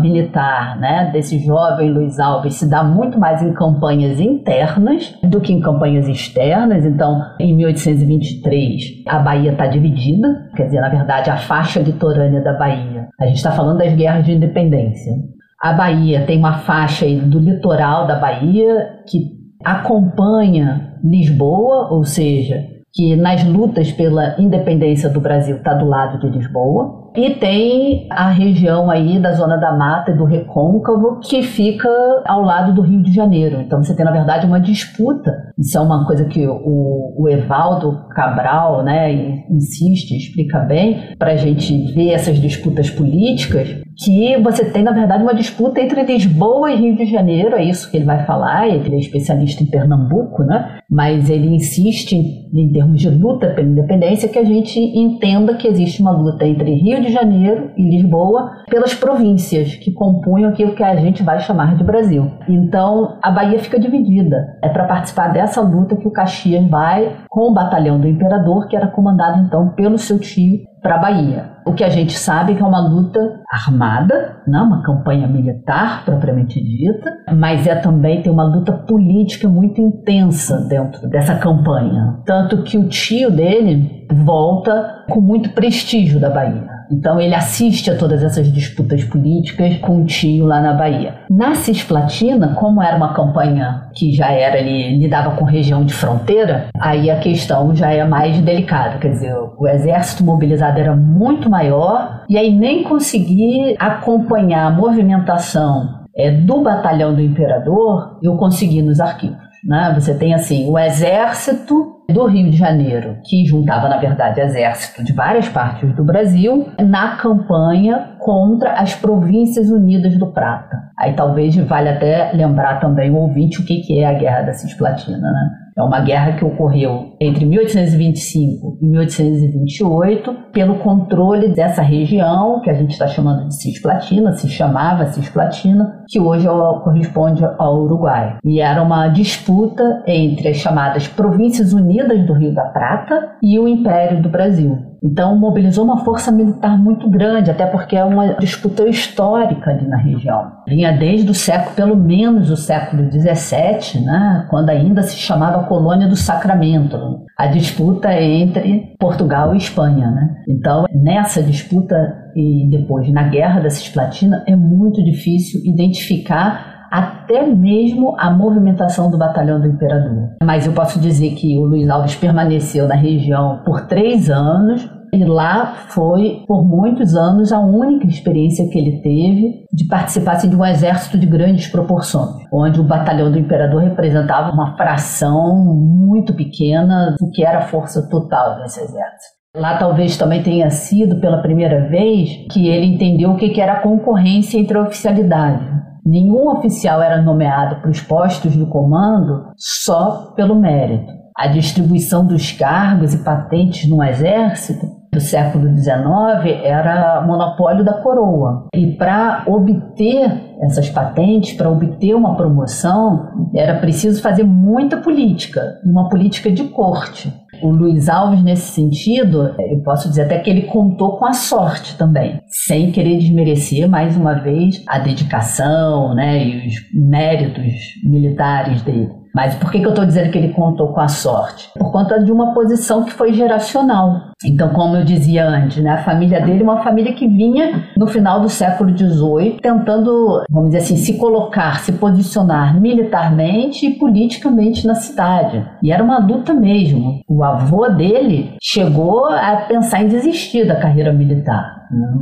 militar, 0.00 0.78
né, 0.78 1.10
desse 1.12 1.38
jovem 1.38 1.90
Luiz 1.90 2.18
Alves, 2.18 2.54
se 2.54 2.68
dá 2.68 2.82
muito 2.82 3.18
mais 3.18 3.42
em 3.42 3.52
campanhas 3.52 4.20
internas 4.20 5.14
do 5.22 5.40
que 5.40 5.52
em 5.52 5.60
campanhas 5.60 6.08
externas. 6.08 6.84
Então, 6.84 7.20
em 7.38 7.54
1823, 7.56 9.04
a 9.08 9.18
Bahia 9.18 9.52
está 9.52 9.66
dividida, 9.66 10.48
quer 10.56 10.64
dizer, 10.64 10.80
na 10.80 10.88
verdade, 10.88 11.30
a 11.30 11.36
faixa 11.36 11.80
litorânea 11.80 12.42
da 12.42 12.54
Bahia. 12.54 13.08
A 13.20 13.26
gente 13.26 13.36
está 13.36 13.52
falando 13.52 13.78
das 13.78 13.94
guerras 13.94 14.24
de 14.24 14.32
independência. 14.32 15.12
A 15.62 15.74
Bahia 15.74 16.24
tem 16.26 16.38
uma 16.38 16.58
faixa 16.58 17.06
do 17.06 17.38
litoral 17.38 18.06
da 18.06 18.18
Bahia 18.18 19.02
que 19.06 19.38
acompanha 19.62 20.96
Lisboa, 21.04 21.92
ou 21.92 22.04
seja, 22.04 22.64
que 22.92 23.14
nas 23.14 23.44
lutas 23.44 23.92
pela 23.92 24.40
independência 24.40 25.08
do 25.08 25.20
Brasil 25.20 25.56
está 25.56 25.74
do 25.74 25.86
lado 25.86 26.18
de 26.18 26.38
Lisboa. 26.38 26.98
e 27.16 27.30
tem 27.30 28.06
a 28.08 28.30
região 28.30 28.88
aí 28.88 29.18
da 29.18 29.32
Zona 29.32 29.56
da 29.56 29.72
Mata 29.72 30.12
e 30.12 30.16
do 30.16 30.24
Recôncavo, 30.24 31.18
que 31.20 31.42
fica 31.42 31.88
ao 32.24 32.42
lado 32.42 32.72
do 32.72 32.82
Rio 32.82 33.02
de 33.02 33.12
Janeiro. 33.12 33.60
Então 33.60 33.82
você 33.82 33.94
tem, 33.96 34.04
na 34.04 34.12
verdade, 34.12 34.46
uma 34.46 34.60
disputa. 34.60 35.52
Isso 35.58 35.76
é 35.76 35.80
uma 35.80 36.06
coisa 36.06 36.24
que 36.26 36.46
o, 36.46 37.14
o 37.18 37.28
Evaldo 37.28 38.06
Cabral 38.14 38.84
né, 38.84 39.44
insiste, 39.50 40.16
explica 40.16 40.60
bem, 40.60 41.16
para 41.18 41.32
a 41.32 41.36
gente 41.36 41.92
ver 41.92 42.10
essas 42.10 42.38
disputas 42.38 42.88
políticas, 42.88 43.68
que 44.02 44.36
você 44.38 44.64
tem, 44.64 44.82
na 44.82 44.92
verdade, 44.92 45.22
uma 45.22 45.34
disputa 45.34 45.80
entre 45.80 46.02
Lisboa 46.02 46.70
e 46.70 46.76
Rio 46.76 46.96
de 46.96 47.04
Janeiro, 47.04 47.56
é 47.56 47.64
isso 47.64 47.90
que 47.90 47.98
ele 47.98 48.06
vai 48.06 48.24
falar, 48.24 48.66
ele 48.66 48.94
é 48.94 48.98
especialista 48.98 49.62
em 49.62 49.66
Pernambuco, 49.66 50.42
né? 50.42 50.80
mas 50.90 51.30
ele 51.30 51.54
insiste, 51.54 52.16
em 52.16 52.72
termos 52.72 53.00
de 53.00 53.08
luta 53.08 53.48
pela 53.48 53.68
independência, 53.68 54.28
que 54.28 54.38
a 54.38 54.44
gente 54.44 54.80
entenda 54.80 55.54
que 55.54 55.68
existe 55.68 56.00
uma 56.00 56.10
luta 56.10 56.44
entre 56.44 56.74
Rio 56.74 57.00
de 57.00 57.12
Janeiro 57.12 57.70
e 57.76 57.88
Lisboa 57.88 58.50
pelas 58.68 58.92
províncias 58.92 59.76
que 59.76 59.92
compunham 59.92 60.50
aquilo 60.50 60.74
que 60.74 60.82
a 60.82 60.96
gente 60.96 61.22
vai 61.22 61.38
chamar 61.38 61.76
de 61.76 61.84
Brasil. 61.84 62.32
Então, 62.48 63.18
a 63.22 63.30
Bahia 63.30 63.60
fica 63.60 63.78
dividida. 63.78 64.58
É 64.62 64.68
para 64.68 64.84
participar 64.84 65.28
dessa 65.28 65.60
luta 65.60 65.94
que 65.94 66.08
o 66.08 66.10
Caxias 66.10 66.66
vai 66.66 67.16
com 67.28 67.50
o 67.50 67.54
batalhão 67.54 68.00
do 68.00 68.08
Imperador, 68.08 68.66
que 68.66 68.74
era 68.74 68.88
comandado 68.88 69.40
então 69.44 69.68
pelo 69.68 69.96
seu 69.96 70.18
tio 70.18 70.58
para 70.82 70.96
a 70.96 70.98
Bahia. 70.98 71.50
O 71.66 71.72
que 71.72 71.84
a 71.84 71.88
gente 71.88 72.18
sabe 72.18 72.52
é 72.52 72.54
que 72.56 72.62
é 72.62 72.66
uma 72.66 72.80
luta 72.80 73.20
armada, 73.50 74.40
não 74.46 74.66
uma 74.66 74.82
campanha 74.82 75.26
militar 75.28 76.04
propriamente 76.04 76.60
dita, 76.60 77.10
mas 77.32 77.66
é 77.66 77.74
também 77.74 78.22
tem 78.22 78.32
uma 78.32 78.44
luta 78.44 78.72
política 78.72 79.48
muito 79.48 79.80
intensa 79.80 80.66
dentro 80.68 81.08
dessa 81.08 81.36
campanha, 81.36 82.18
tanto 82.24 82.62
que 82.62 82.78
o 82.78 82.88
tio 82.88 83.30
dele 83.30 84.06
volta 84.10 85.04
com 85.08 85.20
muito 85.20 85.50
prestígio 85.50 86.18
da 86.18 86.30
Bahia. 86.30 86.79
Então 86.90 87.20
ele 87.20 87.34
assiste 87.34 87.90
a 87.90 87.96
todas 87.96 88.22
essas 88.22 88.52
disputas 88.52 89.04
políticas 89.04 89.76
com 89.78 90.02
o 90.02 90.04
tio 90.04 90.46
lá 90.46 90.60
na 90.60 90.72
Bahia. 90.72 91.14
Na 91.30 91.54
Cisplatina, 91.54 92.54
como 92.54 92.82
era 92.82 92.96
uma 92.96 93.14
campanha 93.14 93.88
que 93.94 94.12
já 94.12 94.30
era 94.32 94.58
ali, 94.58 94.98
lidava 94.98 95.30
com 95.36 95.44
região 95.44 95.84
de 95.84 95.94
fronteira, 95.94 96.68
aí 96.78 97.10
a 97.10 97.18
questão 97.18 97.74
já 97.74 97.92
é 97.92 98.04
mais 98.04 98.38
delicada. 98.40 98.98
Quer 98.98 99.10
dizer, 99.10 99.34
o 99.34 99.68
exército 99.68 100.24
mobilizado 100.24 100.80
era 100.80 100.94
muito 100.96 101.48
maior 101.48 102.24
e 102.28 102.36
aí 102.36 102.54
nem 102.54 102.82
conseguir 102.82 103.76
acompanhar 103.78 104.66
a 104.66 104.70
movimentação 104.70 106.00
é, 106.16 106.30
do 106.30 106.60
batalhão 106.62 107.14
do 107.14 107.20
imperador, 107.20 108.18
eu 108.22 108.36
consegui 108.36 108.82
nos 108.82 109.00
arquivos. 109.00 109.38
Né? 109.64 109.92
Você 109.98 110.14
tem 110.14 110.34
assim 110.34 110.68
o 110.70 110.78
exército 110.78 111.99
do 112.10 112.26
Rio 112.26 112.50
de 112.50 112.56
Janeiro, 112.56 113.16
que 113.24 113.44
juntava, 113.44 113.88
na 113.88 113.98
verdade, 113.98 114.40
exército 114.40 115.02
de 115.04 115.12
várias 115.12 115.48
partes 115.48 115.94
do 115.94 116.04
Brasil, 116.04 116.68
na 116.78 117.16
campanha 117.16 118.16
contra 118.18 118.72
as 118.72 118.94
Províncias 118.94 119.70
Unidas 119.70 120.16
do 120.18 120.32
Prata. 120.32 120.76
Aí 120.98 121.14
talvez 121.14 121.56
valha 121.56 121.92
até 121.92 122.32
lembrar 122.32 122.80
também 122.80 123.10
o 123.10 123.16
ouvinte 123.16 123.60
o 123.60 123.64
que 123.64 123.98
é 123.98 124.06
a 124.06 124.12
Guerra 124.12 124.42
da 124.42 124.52
Cisplatina, 124.52 125.18
né? 125.18 125.50
É 125.76 125.82
uma 125.82 126.00
guerra 126.00 126.32
que 126.32 126.44
ocorreu 126.44 127.16
entre 127.20 127.46
1825 127.46 128.78
e 128.82 128.86
1828 128.86 130.36
pelo 130.52 130.76
controle 130.76 131.54
dessa 131.54 131.82
região 131.82 132.60
que 132.60 132.70
a 132.70 132.74
gente 132.74 132.92
está 132.92 133.06
chamando 133.06 133.48
de 133.48 133.54
Cisplatina, 133.54 134.32
se 134.32 134.48
chamava 134.48 135.06
Cisplatina, 135.06 136.04
que 136.08 136.18
hoje 136.18 136.46
é 136.46 136.50
corresponde 136.82 137.44
ao 137.58 137.82
Uruguai. 137.82 138.38
E 138.44 138.60
era 138.60 138.82
uma 138.82 139.08
disputa 139.08 140.02
entre 140.06 140.48
as 140.48 140.56
chamadas 140.56 141.06
Províncias 141.08 141.72
Unidas 141.72 142.26
do 142.26 142.32
Rio 142.32 142.54
da 142.54 142.64
Prata 142.64 143.36
e 143.42 143.58
o 143.58 143.68
Império 143.68 144.22
do 144.22 144.28
Brasil. 144.28 144.90
Então, 145.02 145.34
mobilizou 145.34 145.84
uma 145.84 146.04
força 146.04 146.30
militar 146.30 146.76
muito 146.78 147.08
grande, 147.08 147.50
até 147.50 147.64
porque 147.64 147.96
é 147.96 148.04
uma 148.04 148.34
disputa 148.34 148.86
histórica 148.86 149.70
ali 149.70 149.88
na 149.88 149.96
região. 149.96 150.52
Vinha 150.68 150.92
desde 150.92 151.30
o 151.30 151.34
século, 151.34 151.74
pelo 151.74 151.96
menos 151.96 152.50
o 152.50 152.56
século 152.56 153.10
XVII, 153.10 154.04
né, 154.04 154.46
quando 154.50 154.68
ainda 154.68 155.02
se 155.02 155.16
chamava 155.16 155.64
Colônia 155.64 156.06
do 156.06 156.16
Sacramento. 156.16 157.24
A 157.38 157.46
disputa 157.46 158.12
entre 158.12 158.94
Portugal 158.98 159.54
e 159.54 159.58
Espanha. 159.58 160.10
Né? 160.10 160.36
Então, 160.50 160.84
nessa 160.92 161.42
disputa 161.42 161.94
e 162.34 162.68
depois 162.68 163.10
na 163.12 163.22
Guerra 163.24 163.60
da 163.60 163.70
Cisplatina, 163.70 164.44
é 164.48 164.56
muito 164.56 165.02
difícil 165.02 165.60
identificar 165.64 166.88
até 166.90 167.46
mesmo 167.46 168.16
a 168.18 168.30
movimentação 168.30 169.08
do 169.08 169.16
batalhão 169.16 169.60
do 169.60 169.68
imperador. 169.68 170.30
Mas 170.42 170.66
eu 170.66 170.72
posso 170.72 170.98
dizer 170.98 171.34
que 171.36 171.56
o 171.56 171.64
Luiz 171.64 171.88
Alves 171.88 172.16
permaneceu 172.16 172.88
na 172.88 172.96
região 172.96 173.62
por 173.64 173.86
três 173.86 174.28
anos. 174.28 174.90
E 175.12 175.24
lá 175.24 175.66
foi, 175.88 176.44
por 176.46 176.64
muitos 176.64 177.16
anos, 177.16 177.52
a 177.52 177.58
única 177.58 178.06
experiência 178.06 178.68
que 178.68 178.78
ele 178.78 179.00
teve 179.02 179.64
de 179.72 179.86
participar 179.88 180.32
assim, 180.32 180.48
de 180.48 180.54
um 180.54 180.64
exército 180.64 181.18
de 181.18 181.26
grandes 181.26 181.66
proporções, 181.66 182.44
onde 182.52 182.80
o 182.80 182.84
batalhão 182.84 183.30
do 183.30 183.38
imperador 183.38 183.82
representava 183.82 184.52
uma 184.52 184.76
fração 184.76 185.56
muito 185.64 186.32
pequena 186.32 187.16
do 187.18 187.28
que 187.30 187.44
era 187.44 187.58
a 187.58 187.66
força 187.66 188.08
total 188.08 188.60
desse 188.60 188.80
exército. 188.80 189.39
Lá 189.56 189.78
talvez 189.78 190.16
também 190.16 190.44
tenha 190.44 190.70
sido 190.70 191.16
pela 191.20 191.42
primeira 191.42 191.88
vez 191.88 192.46
que 192.52 192.68
ele 192.68 192.86
entendeu 192.86 193.32
o 193.32 193.36
que 193.36 193.60
era 193.60 193.74
a 193.74 193.80
concorrência 193.80 194.56
entre 194.56 194.78
a 194.78 194.82
oficialidade. 194.82 195.64
Nenhum 196.06 196.48
oficial 196.48 197.02
era 197.02 197.20
nomeado 197.20 197.80
para 197.80 197.90
os 197.90 198.00
postos 198.00 198.54
do 198.56 198.68
comando 198.68 199.50
só 199.56 200.32
pelo 200.36 200.54
mérito. 200.54 201.12
A 201.36 201.48
distribuição 201.48 202.24
dos 202.24 202.52
cargos 202.52 203.12
e 203.12 203.24
patentes 203.24 203.88
no 203.88 204.02
exército 204.04 204.99
do 205.12 205.20
século 205.20 205.76
XIX 205.76 206.62
era 206.62 207.20
monopólio 207.26 207.84
da 207.84 207.94
coroa. 207.94 208.68
E 208.74 208.92
para 208.92 209.42
obter 209.46 210.50
essas 210.60 210.88
patentes, 210.88 211.54
para 211.54 211.70
obter 211.70 212.14
uma 212.14 212.36
promoção, 212.36 213.28
era 213.54 213.78
preciso 213.78 214.22
fazer 214.22 214.44
muita 214.44 214.98
política, 214.98 215.80
uma 215.84 216.08
política 216.08 216.50
de 216.50 216.64
corte. 216.64 217.32
O 217.62 217.70
Luiz 217.70 218.08
Alves, 218.08 218.42
nesse 218.42 218.72
sentido, 218.72 219.54
eu 219.58 219.82
posso 219.82 220.08
dizer 220.08 220.22
até 220.22 220.38
que 220.38 220.48
ele 220.48 220.62
contou 220.62 221.18
com 221.18 221.26
a 221.26 221.32
sorte 221.32 221.96
também, 221.96 222.40
sem 222.46 222.90
querer 222.90 223.18
desmerecer, 223.18 223.88
mais 223.88 224.16
uma 224.16 224.34
vez, 224.34 224.82
a 224.88 224.98
dedicação 224.98 226.14
né, 226.14 226.44
e 226.44 226.68
os 226.68 226.74
méritos 226.94 227.74
militares 228.04 228.82
dele. 228.82 229.10
Mas 229.34 229.54
por 229.54 229.70
que, 229.70 229.78
que 229.78 229.86
eu 229.86 229.90
estou 229.90 230.06
dizendo 230.06 230.30
que 230.30 230.38
ele 230.38 230.52
contou 230.52 230.88
com 230.88 231.00
a 231.00 231.08
sorte? 231.08 231.70
Por 231.78 231.92
conta 231.92 232.22
de 232.22 232.32
uma 232.32 232.52
posição 232.52 233.04
que 233.04 233.12
foi 233.12 233.32
geracional. 233.32 234.29
Então, 234.44 234.70
como 234.70 234.96
eu 234.96 235.04
dizia 235.04 235.46
antes, 235.46 235.82
né, 235.82 235.90
a 235.90 236.02
família 236.02 236.40
dele 236.40 236.60
é 236.60 236.62
uma 236.62 236.82
família 236.82 237.12
que 237.12 237.28
vinha 237.28 237.84
no 237.94 238.06
final 238.06 238.40
do 238.40 238.48
século 238.48 238.96
XVIII 238.96 239.58
tentando, 239.60 240.42
vamos 240.50 240.70
dizer 240.70 240.78
assim, 240.78 240.96
se 240.96 241.18
colocar, 241.18 241.80
se 241.80 241.92
posicionar 241.92 242.80
militarmente 242.80 243.86
e 243.86 243.98
politicamente 243.98 244.86
na 244.86 244.94
cidade. 244.94 245.62
E 245.82 245.92
era 245.92 246.02
uma 246.02 246.18
luta 246.18 246.54
mesmo. 246.54 247.20
O 247.28 247.44
avô 247.44 247.86
dele 247.88 248.54
chegou 248.62 249.26
a 249.26 249.56
pensar 249.68 250.02
em 250.02 250.08
desistir 250.08 250.66
da 250.66 250.76
carreira 250.76 251.12
militar 251.12 251.80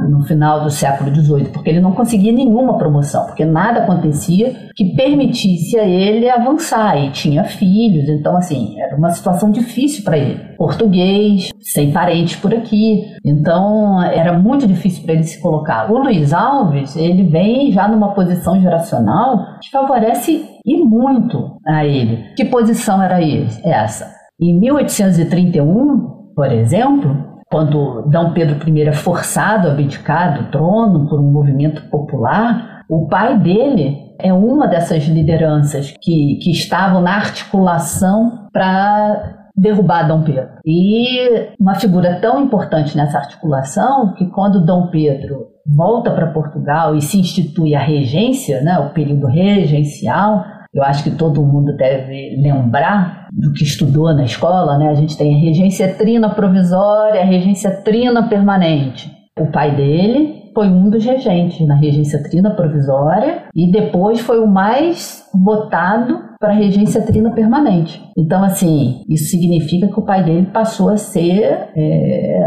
no 0.08 0.22
final 0.24 0.64
do 0.64 0.70
século 0.70 1.14
XVIII, 1.14 1.50
porque 1.52 1.68
ele 1.68 1.80
não 1.80 1.92
conseguia 1.92 2.32
nenhuma 2.32 2.78
promoção, 2.78 3.26
porque 3.26 3.44
nada 3.44 3.80
acontecia 3.80 4.54
que 4.74 4.96
permitisse 4.96 5.78
a 5.78 5.86
ele 5.86 6.28
avançar 6.28 6.96
e 6.96 7.10
tinha 7.10 7.44
filhos, 7.44 8.08
então 8.08 8.34
assim 8.36 8.80
era 8.80 8.96
uma 8.96 9.10
situação 9.10 9.50
difícil 9.50 10.02
para 10.04 10.16
ele. 10.16 10.40
Português, 10.56 11.50
sem 11.60 11.92
parentes 11.92 12.07
por 12.38 12.54
aqui, 12.54 13.04
então 13.24 14.02
era 14.02 14.32
muito 14.32 14.66
difícil 14.66 15.04
para 15.04 15.14
ele 15.14 15.24
se 15.24 15.40
colocar. 15.40 15.90
O 15.90 15.98
Luiz 15.98 16.32
Alves 16.32 16.96
ele 16.96 17.24
vem 17.24 17.72
já 17.72 17.88
numa 17.88 18.14
posição 18.14 18.60
geracional 18.60 19.58
que 19.62 19.70
favorece 19.70 20.44
e 20.64 20.76
muito 20.78 21.58
a 21.66 21.84
ele. 21.84 22.24
Que 22.36 22.44
posição 22.44 23.02
era 23.02 23.18
essa? 23.64 24.12
Em 24.40 24.58
1831, 24.58 26.32
por 26.34 26.52
exemplo, 26.52 27.28
quando 27.50 28.02
D. 28.02 28.18
Pedro 28.34 28.68
I 28.68 28.82
é 28.82 28.92
forçado 28.92 29.68
a 29.68 29.72
abdicar 29.72 30.38
do 30.38 30.50
trono 30.50 31.08
por 31.08 31.18
um 31.18 31.32
movimento 31.32 31.82
popular, 31.90 32.84
o 32.88 33.06
pai 33.06 33.38
dele 33.38 33.98
é 34.20 34.32
uma 34.32 34.66
dessas 34.66 35.04
lideranças 35.04 35.94
que, 36.00 36.38
que 36.42 36.50
estavam 36.50 37.00
na 37.00 37.16
articulação 37.16 38.48
para 38.52 39.37
derrubar 39.58 40.06
Dom 40.06 40.22
Pedro. 40.22 40.48
E 40.64 41.52
uma 41.58 41.74
figura 41.74 42.20
tão 42.20 42.42
importante 42.42 42.96
nessa 42.96 43.18
articulação 43.18 44.14
que 44.14 44.26
quando 44.26 44.64
Dom 44.64 44.88
Pedro 44.88 45.48
volta 45.66 46.10
para 46.10 46.32
Portugal 46.32 46.94
e 46.94 47.02
se 47.02 47.18
institui 47.18 47.74
a 47.74 47.80
regência, 47.80 48.62
né, 48.62 48.78
o 48.78 48.90
período 48.90 49.26
regencial, 49.26 50.44
eu 50.72 50.82
acho 50.82 51.02
que 51.02 51.10
todo 51.10 51.44
mundo 51.44 51.76
deve 51.76 52.36
lembrar 52.40 53.28
do 53.32 53.52
que 53.52 53.64
estudou 53.64 54.14
na 54.14 54.24
escola, 54.24 54.78
né? 54.78 54.90
A 54.90 54.94
gente 54.94 55.16
tem 55.16 55.34
a 55.34 55.38
regência 55.38 55.94
trina 55.94 56.28
provisória, 56.28 57.22
a 57.22 57.24
regência 57.24 57.70
trina 57.82 58.28
permanente. 58.28 59.10
O 59.40 59.46
pai 59.46 59.74
dele 59.74 60.50
foi 60.54 60.68
um 60.68 60.90
dos 60.90 61.04
regentes 61.04 61.66
na 61.66 61.74
regência 61.74 62.22
trina 62.22 62.50
provisória 62.50 63.44
e 63.54 63.70
depois 63.70 64.20
foi 64.20 64.40
o 64.40 64.46
mais 64.46 65.24
votado 65.34 66.27
para 66.40 66.52
regência 66.52 67.02
trina 67.02 67.30
permanente. 67.32 68.00
Então, 68.16 68.42
assim, 68.44 69.02
isso 69.08 69.30
significa 69.30 69.88
que 69.88 69.98
o 69.98 70.04
pai 70.04 70.24
dele 70.24 70.46
passou 70.52 70.90
a 70.90 70.96
ser, 70.96 71.70
é, 71.76 72.40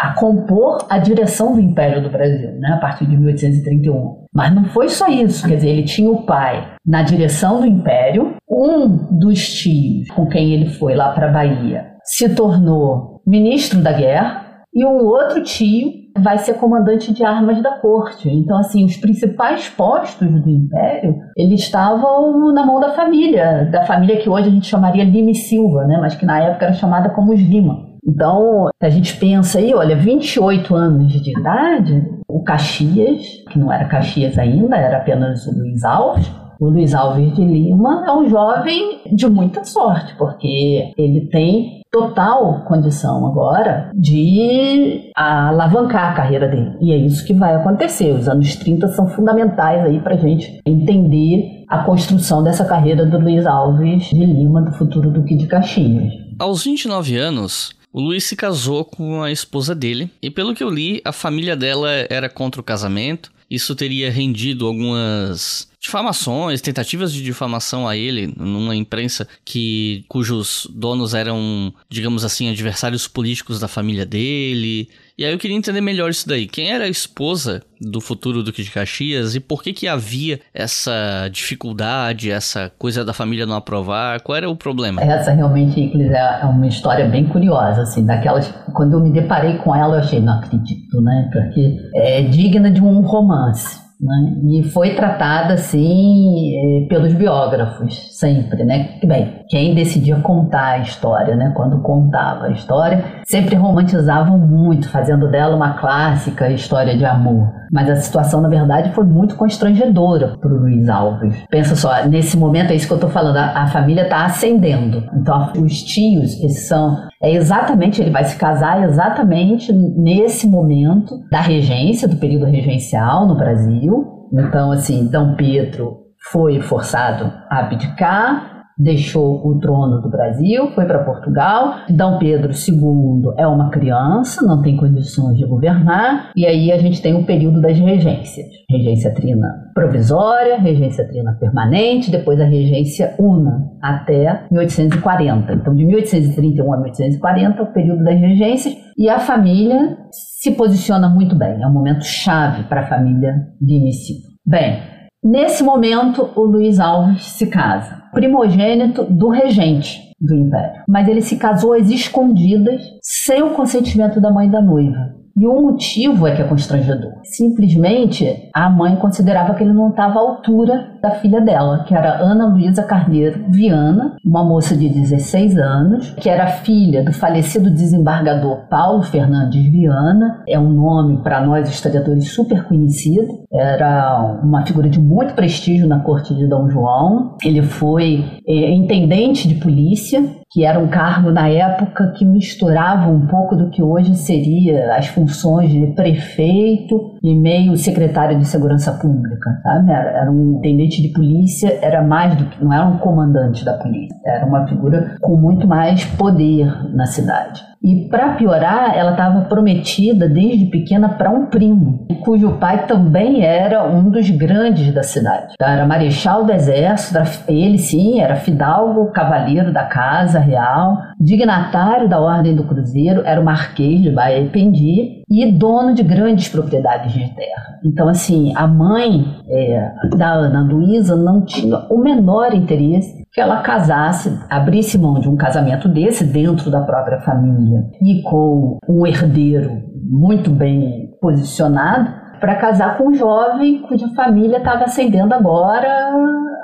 a 0.00 0.14
compor 0.18 0.86
a 0.88 0.98
direção 0.98 1.54
do 1.54 1.60
Império 1.60 2.02
do 2.02 2.10
Brasil, 2.10 2.52
né, 2.58 2.74
a 2.74 2.78
partir 2.78 3.06
de 3.06 3.16
1831. 3.16 4.26
Mas 4.32 4.54
não 4.54 4.64
foi 4.66 4.88
só 4.88 5.08
isso, 5.08 5.46
quer 5.46 5.56
dizer, 5.56 5.70
ele 5.70 5.84
tinha 5.84 6.10
o 6.10 6.22
pai 6.22 6.74
na 6.86 7.02
direção 7.02 7.60
do 7.60 7.66
Império, 7.66 8.36
um 8.48 9.18
dos 9.18 9.48
tios 9.54 10.08
com 10.10 10.26
quem 10.26 10.52
ele 10.52 10.66
foi 10.70 10.94
lá 10.94 11.12
para 11.12 11.28
a 11.28 11.32
Bahia 11.32 11.90
se 12.10 12.28
tornou 12.34 13.22
ministro 13.26 13.80
da 13.80 13.92
guerra, 13.92 14.64
e 14.72 14.84
um 14.84 15.04
outro 15.04 15.42
tio 15.42 15.92
vai 16.18 16.38
ser 16.38 16.54
comandante 16.54 17.12
de 17.12 17.24
armas 17.24 17.62
da 17.62 17.78
corte. 17.78 18.28
Então, 18.28 18.58
assim, 18.58 18.84
os 18.84 18.96
principais 18.96 19.68
postos 19.68 20.28
do 20.28 20.50
império, 20.50 21.16
eles 21.36 21.60
estavam 21.60 22.52
na 22.52 22.64
mão 22.64 22.80
da 22.80 22.90
família, 22.90 23.68
da 23.70 23.84
família 23.84 24.18
que 24.18 24.28
hoje 24.28 24.48
a 24.48 24.50
gente 24.50 24.66
chamaria 24.66 25.04
Lima 25.04 25.30
e 25.30 25.34
Silva, 25.34 25.84
né? 25.84 25.98
Mas 26.00 26.14
que 26.14 26.26
na 26.26 26.40
época 26.40 26.66
era 26.66 26.74
chamada 26.74 27.10
como 27.10 27.32
os 27.32 27.40
Lima. 27.40 27.90
Então, 28.06 28.68
a 28.80 28.88
gente 28.88 29.16
pensa 29.16 29.58
aí, 29.58 29.74
olha, 29.74 29.94
28 29.94 30.74
anos 30.74 31.12
de 31.12 31.38
idade, 31.38 32.02
o 32.28 32.42
Caxias, 32.42 33.20
que 33.50 33.58
não 33.58 33.70
era 33.70 33.84
Caxias 33.84 34.38
ainda, 34.38 34.76
era 34.76 34.96
apenas 34.96 35.46
o 35.46 35.52
Luiz 35.52 35.84
Alves, 35.84 36.30
o 36.60 36.68
Luiz 36.68 36.94
Alves 36.94 37.34
de 37.34 37.44
Lima 37.44 38.04
é 38.06 38.12
um 38.12 38.28
jovem 38.28 39.00
de 39.12 39.28
muita 39.28 39.64
sorte, 39.64 40.14
porque 40.16 40.92
ele 40.96 41.26
tem 41.28 41.79
total 41.90 42.64
condição 42.66 43.26
agora 43.26 43.90
de 43.94 45.10
alavancar 45.14 46.12
a 46.12 46.14
carreira 46.14 46.48
dele. 46.48 46.76
E 46.80 46.92
é 46.92 46.96
isso 46.96 47.24
que 47.24 47.34
vai 47.34 47.54
acontecer. 47.54 48.12
Os 48.12 48.28
anos 48.28 48.54
30 48.56 48.88
são 48.88 49.08
fundamentais 49.08 49.84
aí 49.84 50.00
para 50.00 50.16
gente 50.16 50.60
entender 50.64 51.64
a 51.68 51.84
construção 51.84 52.42
dessa 52.42 52.64
carreira 52.64 53.04
do 53.04 53.18
Luiz 53.18 53.44
Alves 53.44 54.04
de 54.04 54.24
Lima, 54.24 54.62
do 54.62 54.72
futuro 54.72 55.10
Duque 55.10 55.36
de 55.36 55.46
Caxias. 55.46 56.12
Aos 56.38 56.64
29 56.64 57.16
anos, 57.16 57.72
o 57.92 58.00
Luiz 58.00 58.24
se 58.24 58.36
casou 58.36 58.84
com 58.84 59.22
a 59.22 59.30
esposa 59.30 59.74
dele, 59.74 60.10
e 60.22 60.30
pelo 60.30 60.54
que 60.54 60.62
eu 60.62 60.70
li, 60.70 61.00
a 61.04 61.12
família 61.12 61.56
dela 61.56 61.90
era 62.08 62.28
contra 62.28 62.60
o 62.60 62.64
casamento. 62.64 63.32
Isso 63.50 63.74
teria 63.74 64.10
rendido 64.10 64.66
algumas 64.66 65.69
difamações, 65.80 66.60
tentativas 66.60 67.12
de 67.12 67.22
difamação 67.22 67.88
a 67.88 67.96
ele 67.96 68.32
numa 68.36 68.76
imprensa 68.76 69.26
que 69.44 70.04
cujos 70.08 70.68
donos 70.74 71.14
eram, 71.14 71.72
digamos 71.88 72.24
assim, 72.24 72.50
adversários 72.50 73.08
políticos 73.08 73.58
da 73.58 73.66
família 73.66 74.04
dele. 74.04 74.88
E 75.16 75.24
aí 75.24 75.32
eu 75.32 75.38
queria 75.38 75.56
entender 75.56 75.80
melhor 75.80 76.10
isso 76.10 76.28
daí. 76.28 76.46
Quem 76.46 76.70
era 76.70 76.84
a 76.84 76.88
esposa 76.88 77.62
do 77.80 78.00
futuro 78.00 78.42
Duque 78.42 78.62
de 78.62 78.70
Caxias 78.70 79.34
e 79.34 79.40
por 79.40 79.62
que 79.62 79.72
que 79.72 79.88
havia 79.88 80.40
essa 80.52 81.28
dificuldade, 81.32 82.30
essa 82.30 82.70
coisa 82.78 83.04
da 83.04 83.12
família 83.12 83.46
não 83.46 83.56
aprovar? 83.56 84.20
Qual 84.20 84.36
era 84.36 84.48
o 84.48 84.56
problema? 84.56 85.02
Essa 85.02 85.32
realmente, 85.32 85.80
inclusive, 85.80 86.14
é 86.14 86.44
uma 86.44 86.66
história 86.66 87.06
bem 87.06 87.26
curiosa, 87.26 87.82
assim, 87.82 88.04
daquelas... 88.04 88.52
Quando 88.74 88.94
eu 88.94 89.00
me 89.00 89.10
deparei 89.10 89.56
com 89.58 89.74
ela, 89.74 89.96
eu 89.96 90.00
achei, 90.00 90.20
não 90.20 90.34
acredito, 90.38 91.00
né? 91.00 91.30
Porque 91.32 91.76
é 91.94 92.22
digna 92.22 92.70
de 92.70 92.82
um 92.82 93.00
romance. 93.00 93.89
Né? 94.00 94.58
E 94.58 94.62
foi 94.70 94.94
tratada 94.94 95.54
assim 95.54 96.54
eh, 96.56 96.86
pelos 96.88 97.12
biógrafos, 97.12 98.16
sempre, 98.18 98.64
né? 98.64 98.98
Bem, 99.04 99.44
quem 99.46 99.74
decidia 99.74 100.16
contar 100.20 100.70
a 100.70 100.78
história, 100.78 101.36
né? 101.36 101.52
Quando 101.54 101.82
contava 101.82 102.46
a 102.46 102.50
história, 102.50 103.04
sempre 103.24 103.56
romantizavam 103.56 104.38
muito, 104.38 104.88
fazendo 104.88 105.30
dela 105.30 105.54
uma 105.54 105.74
clássica 105.74 106.50
história 106.50 106.96
de 106.96 107.04
amor. 107.04 107.59
Mas 107.72 107.88
a 107.88 107.96
situação, 107.96 108.40
na 108.40 108.48
verdade, 108.48 108.92
foi 108.92 109.04
muito 109.04 109.36
constrangedora 109.36 110.36
para 110.40 110.52
o 110.52 110.58
Luiz 110.58 110.88
Alves. 110.88 111.36
Pensa 111.48 111.76
só, 111.76 112.04
nesse 112.06 112.36
momento 112.36 112.72
é 112.72 112.76
isso 112.76 112.86
que 112.86 112.92
eu 112.92 112.96
estou 112.96 113.10
falando, 113.10 113.36
a, 113.36 113.62
a 113.62 113.66
família 113.68 114.02
está 114.02 114.24
ascendendo. 114.24 115.04
Então, 115.14 115.52
os 115.56 115.82
tios, 115.82 116.32
esses 116.42 116.66
são 116.66 116.96
é 117.22 117.34
exatamente, 117.34 118.00
ele 118.00 118.10
vai 118.10 118.24
se 118.24 118.36
casar 118.36 118.82
exatamente 118.82 119.70
nesse 119.72 120.46
momento 120.46 121.20
da 121.30 121.40
regência, 121.40 122.08
do 122.08 122.16
período 122.16 122.46
regencial 122.46 123.28
no 123.28 123.34
Brasil. 123.34 124.28
Então, 124.32 124.72
assim, 124.72 125.06
Dom 125.06 125.34
Pedro 125.34 125.98
foi 126.30 126.60
forçado 126.60 127.30
a 127.50 127.60
abdicar, 127.60 128.59
deixou 128.80 129.46
o 129.46 129.58
trono 129.58 130.00
do 130.00 130.08
Brasil, 130.08 130.70
foi 130.74 130.84
para 130.86 131.04
Portugal. 131.04 131.74
Dom 131.90 132.18
Pedro 132.18 132.52
II 132.52 133.34
é 133.36 133.46
uma 133.46 133.70
criança, 133.70 134.44
não 134.46 134.62
tem 134.62 134.76
condições 134.76 135.36
de 135.36 135.46
governar, 135.46 136.30
e 136.34 136.46
aí 136.46 136.72
a 136.72 136.78
gente 136.78 137.02
tem 137.02 137.14
o 137.14 137.24
período 137.24 137.60
das 137.60 137.78
regências. 137.78 138.46
Regência 138.68 139.12
trina 139.14 139.70
provisória, 139.74 140.58
regência 140.58 141.06
trina 141.06 141.36
permanente, 141.38 142.10
depois 142.10 142.40
a 142.40 142.44
regência 142.44 143.14
una, 143.18 143.70
até 143.82 144.44
1840. 144.50 145.52
Então, 145.52 145.74
de 145.74 145.84
1831 145.84 146.72
a 146.72 146.76
1840 146.76 147.58
é 147.58 147.62
o 147.62 147.72
período 147.72 148.04
das 148.04 148.18
regências, 148.18 148.74
e 148.96 149.08
a 149.08 149.18
família 149.18 149.96
se 150.10 150.52
posiciona 150.52 151.08
muito 151.08 151.34
bem, 151.36 151.62
é 151.62 151.66
um 151.66 151.72
momento 151.72 152.04
chave 152.04 152.64
para 152.64 152.82
a 152.82 152.86
família 152.86 153.34
de 153.60 153.92
Silva. 153.92 154.28
Bem, 154.46 154.99
nesse 155.22 155.62
momento 155.62 156.30
o 156.34 156.42
Luiz 156.42 156.78
Alves 156.80 157.24
se 157.24 157.46
casa 157.46 158.00
primogênito 158.12 159.04
do 159.04 159.28
regente 159.28 160.10
do 160.20 160.34
império. 160.34 160.82
Mas 160.88 161.08
ele 161.08 161.22
se 161.22 161.36
casou 161.36 161.72
às 161.72 161.88
escondidas, 161.88 162.82
sem 163.02 163.42
o 163.42 163.54
consentimento 163.54 164.20
da 164.20 164.30
mãe 164.30 164.50
da 164.50 164.60
noiva. 164.60 165.19
E 165.36 165.46
o 165.46 165.62
motivo 165.62 166.26
é 166.26 166.34
que 166.34 166.42
é 166.42 166.44
constrangedor. 166.44 167.12
Simplesmente 167.24 168.48
a 168.54 168.68
mãe 168.68 168.96
considerava 168.96 169.54
que 169.54 169.62
ele 169.62 169.72
não 169.72 169.90
estava 169.90 170.18
à 170.18 170.22
altura 170.22 170.98
da 171.02 171.12
filha 171.12 171.40
dela, 171.40 171.84
que 171.84 171.94
era 171.94 172.20
Ana 172.20 172.46
Luísa 172.46 172.82
Carneiro 172.82 173.44
Viana, 173.48 174.16
uma 174.24 174.44
moça 174.44 174.76
de 174.76 174.88
16 174.88 175.56
anos, 175.56 176.10
que 176.18 176.28
era 176.28 176.46
filha 176.46 177.02
do 177.02 177.12
falecido 177.12 177.70
desembargador 177.70 178.68
Paulo 178.68 179.02
Fernandes 179.02 179.64
Viana. 179.70 180.42
É 180.48 180.58
um 180.58 180.70
nome 180.70 181.22
para 181.22 181.40
nós 181.40 181.68
historiadores 181.68 182.32
super 182.32 182.64
conhecido. 182.64 183.44
Era 183.52 184.40
uma 184.42 184.64
figura 184.66 184.88
de 184.88 185.00
muito 185.00 185.34
prestígio 185.34 185.88
na 185.88 186.00
corte 186.00 186.34
de 186.34 186.46
Dom 186.46 186.68
João. 186.68 187.36
Ele 187.44 187.62
foi 187.62 188.24
é, 188.46 188.70
intendente 188.72 189.48
de 189.48 189.54
polícia 189.54 190.39
que 190.50 190.64
era 190.64 190.80
um 190.80 190.88
cargo 190.88 191.30
na 191.30 191.48
época 191.48 192.12
que 192.16 192.24
misturava 192.24 193.08
um 193.08 193.26
pouco 193.26 193.54
do 193.54 193.70
que 193.70 193.80
hoje 193.80 194.16
seria 194.16 194.96
as 194.96 195.06
funções 195.06 195.70
de 195.70 195.86
prefeito 195.94 197.18
e 197.22 197.34
meio 197.34 197.76
secretário 197.76 198.36
de 198.36 198.44
segurança 198.44 198.92
pública, 198.92 199.50
sabe? 199.62 199.92
Era, 199.92 200.30
um 200.30 200.58
intendente 200.58 201.00
de 201.00 201.08
polícia, 201.08 201.78
era 201.80 202.02
mais 202.02 202.34
do 202.34 202.46
que, 202.46 202.64
não 202.64 202.72
era 202.72 202.86
um 202.86 202.98
comandante 202.98 203.64
da 203.64 203.74
polícia, 203.74 204.16
era 204.26 204.44
uma 204.44 204.66
figura 204.66 205.14
com 205.20 205.36
muito 205.36 205.68
mais 205.68 206.04
poder 206.04 206.66
na 206.94 207.06
cidade. 207.06 207.70
E 207.82 208.08
para 208.10 208.34
piorar, 208.34 208.94
ela 208.94 209.12
estava 209.12 209.40
prometida 209.42 210.28
desde 210.28 210.66
pequena 210.66 211.08
para 211.08 211.30
um 211.30 211.46
primo, 211.46 212.06
cujo 212.22 212.58
pai 212.58 212.86
também 212.86 213.42
era 213.42 213.88
um 213.88 214.10
dos 214.10 214.28
grandes 214.28 214.92
da 214.92 215.02
cidade. 215.02 215.54
Então, 215.54 215.66
era 215.66 215.86
marechal 215.86 216.44
do 216.44 216.52
exército, 216.52 217.18
ele 217.48 217.78
sim 217.78 218.20
era 218.20 218.36
fidalgo, 218.36 219.10
cavaleiro 219.12 219.72
da 219.72 219.84
casa 219.84 220.39
real, 220.40 220.98
dignatário 221.18 222.08
da 222.08 222.20
ordem 222.20 222.56
do 222.56 222.64
cruzeiro, 222.64 223.22
era 223.24 223.40
o 223.40 223.44
marquês 223.44 224.02
de 224.02 224.10
Baía 224.10 224.40
e 224.40 224.48
Pendi 224.48 225.22
e 225.30 225.52
dono 225.52 225.94
de 225.94 226.02
grandes 226.02 226.48
propriedades 226.48 227.12
de 227.12 227.34
terra. 227.34 227.78
Então, 227.84 228.08
assim, 228.08 228.52
a 228.56 228.66
mãe 228.66 229.24
é, 229.48 229.92
da 230.16 230.32
Ana 230.32 230.62
Luísa 230.62 231.14
não 231.16 231.44
tinha 231.44 231.78
o 231.90 231.98
menor 231.98 232.52
interesse 232.54 233.24
que 233.32 233.40
ela 233.40 233.62
casasse, 233.62 234.36
abrisse 234.48 234.98
mão 234.98 235.20
de 235.20 235.28
um 235.28 235.36
casamento 235.36 235.88
desse 235.88 236.24
dentro 236.24 236.70
da 236.70 236.80
própria 236.80 237.20
família 237.20 237.84
e 238.02 238.22
com 238.22 238.78
um 238.88 239.06
herdeiro 239.06 239.70
muito 240.02 240.50
bem 240.50 241.10
posicionado 241.20 242.10
para 242.40 242.56
casar 242.56 242.96
com 242.96 243.08
um 243.08 243.14
jovem 243.14 243.82
cuja 243.82 244.08
família 244.16 244.56
estava 244.56 244.84
ascendendo 244.84 245.34
agora 245.34 245.88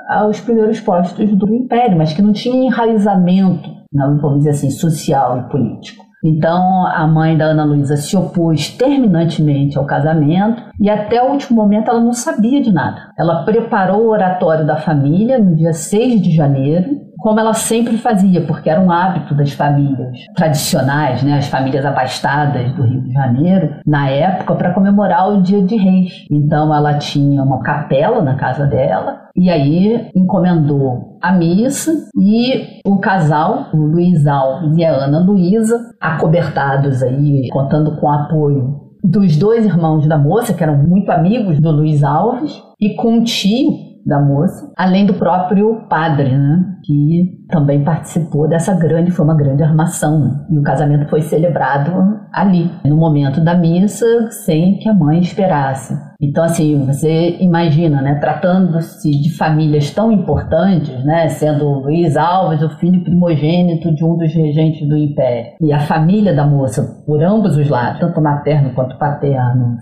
aos 0.09 0.39
primeiros 0.39 0.79
postos 0.79 1.29
do 1.35 1.53
império, 1.53 1.97
mas 1.97 2.13
que 2.13 2.21
não 2.21 2.33
tinha 2.33 2.67
enraizamento, 2.67 3.69
vamos 3.91 4.39
dizer 4.39 4.51
assim, 4.51 4.69
social 4.69 5.39
e 5.39 5.49
político. 5.49 6.05
Então, 6.23 6.85
a 6.87 7.05
mãe 7.05 7.37
da 7.37 7.45
Ana 7.45 7.63
Luísa 7.63 7.95
se 7.95 8.17
opôs 8.17 8.69
terminantemente 8.75 9.77
ao 9.77 9.85
casamento 9.85 10.63
e 10.81 10.89
até 10.89 11.21
o 11.21 11.31
último 11.31 11.61
momento 11.61 11.91
ela 11.91 11.99
não 11.99 12.13
sabia 12.13 12.61
de 12.61 12.71
nada. 12.71 13.13
Ela 13.17 13.43
preparou 13.43 14.05
o 14.05 14.09
oratório 14.09 14.65
da 14.65 14.77
família 14.77 15.37
no 15.37 15.55
dia 15.55 15.73
6 15.73 16.21
de 16.21 16.35
janeiro 16.35 17.06
como 17.17 17.39
ela 17.39 17.53
sempre 17.53 17.97
fazia, 17.97 18.41
porque 18.41 18.69
era 18.69 18.79
um 18.79 18.91
hábito 18.91 19.35
das 19.35 19.51
famílias 19.51 20.17
tradicionais, 20.35 21.23
né, 21.23 21.37
as 21.37 21.47
famílias 21.47 21.85
abastadas 21.85 22.71
do 22.73 22.83
Rio 22.83 23.01
de 23.01 23.13
Janeiro, 23.13 23.75
na 23.85 24.09
época, 24.09 24.55
para 24.55 24.73
comemorar 24.73 25.31
o 25.31 25.41
Dia 25.41 25.61
de 25.61 25.75
Reis. 25.75 26.25
Então 26.31 26.73
ela 26.73 26.97
tinha 26.97 27.41
uma 27.43 27.61
capela 27.61 28.21
na 28.21 28.35
casa 28.35 28.65
dela 28.65 29.27
e 29.35 29.49
aí 29.49 30.09
encomendou 30.15 31.17
a 31.21 31.31
missa 31.31 31.91
e 32.17 32.81
o 32.85 32.97
casal, 32.97 33.67
o 33.73 33.77
Luiz 33.77 34.25
Alves 34.25 34.77
e 34.77 34.85
a 34.85 34.91
Ana 34.91 35.19
Luísa, 35.19 35.77
acobertados 35.99 37.01
aí, 37.03 37.49
contando 37.49 37.95
com 37.97 38.07
o 38.07 38.11
apoio 38.11 38.87
dos 39.03 39.37
dois 39.37 39.65
irmãos 39.65 40.07
da 40.07 40.17
moça, 40.17 40.53
que 40.53 40.63
eram 40.63 40.77
muito 40.77 41.09
amigos 41.11 41.59
do 41.59 41.71
Luiz 41.71 42.03
Alves, 42.03 42.61
e 42.79 42.95
com 42.95 43.13
um 43.13 43.23
tio 43.23 43.86
da 44.07 44.19
moça, 44.19 44.71
além 44.77 45.05
do 45.05 45.13
próprio 45.13 45.85
padre, 45.89 46.35
né? 46.35 46.65
Que 46.83 47.45
também 47.49 47.83
participou 47.83 48.47
dessa 48.47 48.73
grande, 48.73 49.11
foi 49.11 49.25
uma 49.25 49.35
grande 49.35 49.61
armação. 49.61 50.45
E 50.49 50.57
o 50.57 50.63
casamento 50.63 51.09
foi 51.09 51.21
celebrado 51.21 51.91
ali, 52.31 52.71
no 52.85 52.95
momento 52.95 53.41
da 53.41 53.53
missa, 53.53 54.31
sem 54.31 54.79
que 54.79 54.87
a 54.87 54.93
mãe 54.93 55.19
esperasse. 55.19 55.93
Então, 56.19 56.43
assim, 56.43 56.83
você 56.85 57.37
imagina, 57.39 58.01
né? 58.01 58.15
Tratando-se 58.15 59.11
de 59.11 59.37
famílias 59.37 59.91
tão 59.91 60.11
importantes, 60.11 61.03
né? 61.05 61.27
Sendo 61.27 61.65
Luiz 61.65 62.17
Alves 62.17 62.63
o 62.63 62.69
filho 62.77 63.03
primogênito 63.03 63.93
de 63.93 64.03
um 64.03 64.17
dos 64.17 64.33
regentes 64.33 64.87
do 64.87 64.97
Império. 64.97 65.51
E 65.61 65.71
a 65.71 65.79
família 65.79 66.33
da 66.33 66.45
moça, 66.45 67.03
por 67.05 67.23
ambos 67.23 67.55
os 67.55 67.69
lados, 67.69 67.99
tanto 67.99 68.21
materno 68.21 68.71
quanto 68.73 68.97
paterno, 68.97 69.77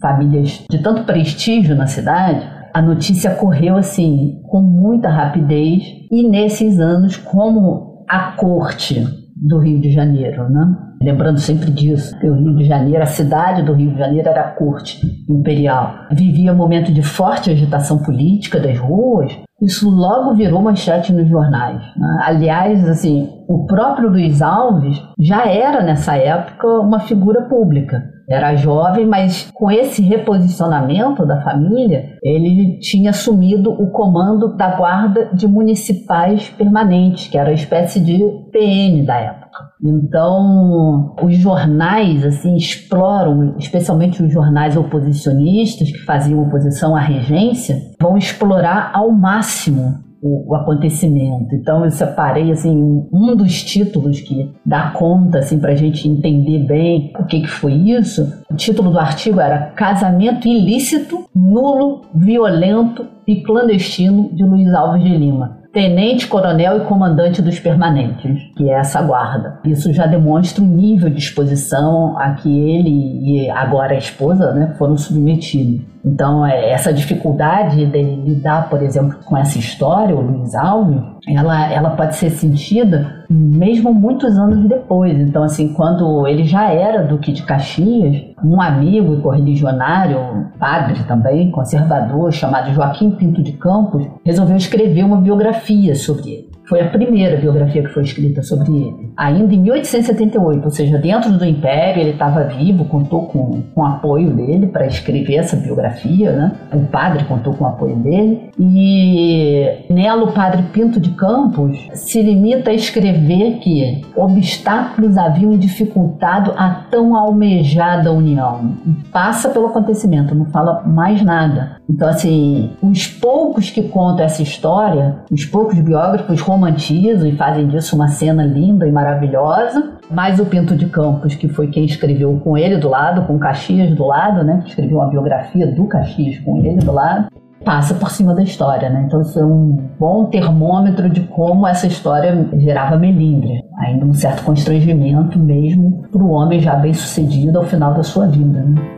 famílias 0.00 0.64
de 0.70 0.78
tanto 0.78 1.04
prestígio 1.04 1.76
na 1.76 1.86
cidade, 1.86 2.57
a 2.78 2.82
notícia 2.82 3.34
correu 3.34 3.74
assim 3.74 4.40
com 4.48 4.62
muita 4.62 5.08
rapidez 5.08 5.82
e 6.12 6.22
nesses 6.28 6.78
anos 6.78 7.16
como 7.16 8.04
a 8.08 8.30
corte 8.36 9.04
do 9.34 9.58
Rio 9.58 9.80
de 9.80 9.90
Janeiro, 9.90 10.48
né? 10.48 10.76
Lembrando 11.02 11.40
sempre 11.40 11.72
disso, 11.72 12.16
que 12.20 12.28
o 12.28 12.34
Rio 12.34 12.54
de 12.54 12.64
Janeiro, 12.66 13.02
a 13.02 13.06
cidade 13.06 13.64
do 13.64 13.72
Rio 13.72 13.90
de 13.90 13.98
Janeiro 13.98 14.28
era 14.28 14.42
a 14.42 14.50
corte 14.52 15.00
imperial. 15.28 15.92
Vivia 16.12 16.52
um 16.52 16.56
momento 16.56 16.92
de 16.92 17.02
forte 17.02 17.50
agitação 17.50 17.98
política 17.98 18.60
das 18.60 18.78
ruas. 18.78 19.36
Isso 19.60 19.90
logo 19.90 20.36
virou 20.36 20.62
manchete 20.62 21.12
nos 21.12 21.28
jornais. 21.28 21.80
Né? 21.96 22.18
Aliás, 22.22 22.88
assim, 22.88 23.28
o 23.48 23.66
próprio 23.66 24.08
Luiz 24.08 24.40
Alves 24.40 25.02
já 25.18 25.48
era 25.48 25.82
nessa 25.82 26.16
época 26.16 26.68
uma 26.78 27.00
figura 27.00 27.42
pública 27.42 28.17
era 28.28 28.54
jovem, 28.56 29.06
mas 29.06 29.50
com 29.54 29.70
esse 29.70 30.02
reposicionamento 30.02 31.24
da 31.24 31.40
família, 31.42 32.16
ele 32.22 32.78
tinha 32.78 33.10
assumido 33.10 33.70
o 33.72 33.90
comando 33.90 34.54
da 34.54 34.76
guarda 34.76 35.30
de 35.32 35.48
municipais 35.48 36.48
permanentes, 36.50 37.28
que 37.28 37.38
era 37.38 37.50
uma 37.50 37.54
espécie 37.54 38.00
de 38.00 38.18
PM 38.52 39.02
da 39.02 39.16
época. 39.16 39.48
Então, 39.82 41.14
os 41.22 41.36
jornais 41.36 42.24
assim 42.24 42.56
exploram, 42.56 43.54
especialmente 43.58 44.22
os 44.22 44.32
jornais 44.32 44.76
oposicionistas 44.76 45.90
que 45.90 46.04
faziam 46.04 46.42
oposição 46.42 46.94
à 46.94 47.00
regência, 47.00 47.76
vão 48.00 48.16
explorar 48.18 48.90
ao 48.92 49.10
máximo 49.10 50.07
o, 50.22 50.50
o, 50.50 50.54
acontecimento. 50.54 51.54
Então 51.54 51.84
eu 51.84 51.90
separei 51.90 52.50
assim 52.50 53.06
um 53.12 53.36
dos 53.36 53.62
títulos 53.62 54.20
que 54.20 54.52
dá 54.64 54.90
conta 54.90 55.38
assim 55.38 55.58
para 55.58 55.72
a 55.72 55.76
gente 55.76 56.08
entender 56.08 56.66
bem 56.66 57.12
o 57.18 57.24
que, 57.24 57.40
que 57.40 57.48
foi 57.48 57.72
isso. 57.72 58.32
O 58.50 58.54
título 58.54 58.90
do 58.90 58.98
artigo 58.98 59.40
era 59.40 59.70
Casamento 59.72 60.46
ilícito, 60.46 61.24
nulo, 61.34 62.02
violento 62.14 63.06
e 63.26 63.42
clandestino 63.42 64.30
de 64.34 64.42
Luiz 64.42 64.72
Alves 64.72 65.04
de 65.04 65.16
Lima 65.16 65.58
tenente, 65.72 66.26
coronel 66.26 66.78
e 66.78 66.86
comandante 66.86 67.42
dos 67.42 67.60
permanentes, 67.60 68.42
que 68.56 68.68
é 68.68 68.74
essa 68.74 69.02
guarda. 69.02 69.60
Isso 69.64 69.92
já 69.92 70.06
demonstra 70.06 70.64
o 70.64 70.66
nível 70.66 71.10
de 71.10 71.18
exposição 71.18 72.18
a 72.18 72.32
que 72.32 72.48
ele 72.48 72.90
e 72.90 73.50
agora 73.50 73.94
a 73.94 73.98
esposa 73.98 74.52
né, 74.52 74.74
foram 74.78 74.96
submetidos. 74.96 75.86
Então, 76.04 76.46
é, 76.46 76.70
essa 76.70 76.92
dificuldade 76.92 77.86
de 77.86 78.02
lidar, 78.02 78.68
por 78.68 78.82
exemplo, 78.82 79.18
com 79.24 79.36
essa 79.36 79.58
história, 79.58 80.14
o 80.14 80.20
Luiz 80.20 80.54
Alves, 80.54 81.02
ela, 81.28 81.70
ela 81.70 81.90
pode 81.90 82.16
ser 82.16 82.30
sentida 82.30 83.18
mesmo 83.30 83.92
muitos 83.92 84.38
anos 84.38 84.66
depois. 84.68 85.18
Então, 85.18 85.42
assim, 85.42 85.74
quando 85.74 86.26
ele 86.26 86.44
já 86.44 86.70
era 86.70 87.04
Duque 87.04 87.32
de 87.32 87.42
Caxias, 87.42 88.22
um 88.42 88.60
amigo 88.60 89.14
e 89.14 89.20
correligionário, 89.20 90.18
padre 90.58 91.04
também, 91.04 91.50
conservador, 91.50 92.32
chamado 92.32 92.72
Joaquim 92.72 93.10
Pinto 93.10 93.42
de 93.42 93.52
Campos, 93.52 94.06
resolveu 94.24 94.56
escrever 94.56 95.04
uma 95.04 95.20
biografia 95.20 95.94
sobre 95.94 96.30
ele. 96.30 96.47
Foi 96.68 96.80
a 96.80 96.90
primeira 96.90 97.36
biografia 97.36 97.82
que 97.82 97.88
foi 97.88 98.02
escrita 98.02 98.42
sobre 98.42 98.70
ele. 98.70 99.12
Ainda 99.16 99.54
em 99.54 99.58
1878, 99.58 100.64
ou 100.64 100.70
seja, 100.70 100.98
dentro 100.98 101.32
do 101.32 101.44
Império, 101.44 102.02
ele 102.02 102.10
estava 102.10 102.44
vivo, 102.44 102.84
contou 102.84 103.26
com, 103.26 103.62
com 103.74 103.80
o 103.80 103.84
apoio 103.84 104.30
dele 104.30 104.66
para 104.66 104.86
escrever 104.86 105.36
essa 105.36 105.56
biografia, 105.56 106.30
né? 106.30 106.52
O 106.74 106.80
padre 106.80 107.24
contou 107.24 107.54
com 107.54 107.64
o 107.64 107.68
apoio 107.68 107.96
dele. 107.96 108.50
E 108.58 109.66
nela, 109.88 110.24
o 110.24 110.32
padre 110.32 110.62
Pinto 110.72 111.00
de 111.00 111.10
Campos 111.10 111.88
se 111.94 112.20
limita 112.20 112.70
a 112.70 112.74
escrever 112.74 113.58
que 113.60 114.02
obstáculos 114.14 115.16
haviam 115.16 115.56
dificultado 115.56 116.52
a 116.54 116.86
tão 116.90 117.16
almejada 117.16 118.12
união. 118.12 118.74
E 118.86 119.08
passa 119.10 119.48
pelo 119.48 119.68
acontecimento, 119.68 120.34
não 120.34 120.44
fala 120.46 120.82
mais 120.86 121.22
nada. 121.22 121.77
Então, 121.88 122.08
assim, 122.08 122.70
os 122.82 123.06
poucos 123.06 123.70
que 123.70 123.82
contam 123.82 124.24
essa 124.24 124.42
história, 124.42 125.16
os 125.30 125.46
poucos 125.46 125.80
biógrafos 125.80 126.40
romantizam 126.40 127.26
e 127.26 127.36
fazem 127.36 127.66
disso 127.66 127.96
uma 127.96 128.08
cena 128.08 128.44
linda 128.44 128.86
e 128.86 128.92
maravilhosa. 128.92 129.96
Mais 130.10 130.38
o 130.38 130.44
Pinto 130.44 130.76
de 130.76 130.86
Campos, 130.86 131.34
que 131.34 131.48
foi 131.48 131.68
quem 131.68 131.84
escreveu 131.84 132.38
com 132.44 132.58
ele 132.58 132.76
do 132.76 132.88
lado, 132.88 133.26
com 133.26 133.38
Caxias 133.38 133.94
do 133.94 134.06
lado, 134.06 134.44
né? 134.44 134.60
Que 134.62 134.70
escreveu 134.70 134.98
uma 134.98 135.08
biografia 135.08 135.66
do 135.66 135.86
Caxias 135.86 136.38
com 136.40 136.58
ele 136.58 136.78
do 136.78 136.92
lado 136.92 137.28
passa 137.64 137.92
por 137.92 138.10
cima 138.10 138.34
da 138.34 138.42
história, 138.42 138.88
né? 138.88 139.04
Então 139.06 139.20
isso 139.20 139.38
é 139.38 139.44
um 139.44 139.76
bom 139.98 140.26
termômetro 140.26 141.10
de 141.10 141.20
como 141.22 141.66
essa 141.66 141.86
história 141.86 142.48
gerava 142.54 142.96
melindre, 142.96 143.62
ainda 143.78 144.06
um 144.06 144.14
certo 144.14 144.42
constrangimento 144.44 145.38
mesmo 145.38 146.04
para 146.10 146.22
o 146.22 146.30
homem 146.30 146.60
já 146.60 146.76
bem 146.76 146.94
sucedido 146.94 147.58
ao 147.58 147.64
final 147.64 147.92
da 147.92 148.02
sua 148.02 148.26
vida. 148.26 148.60
Né? 148.60 148.97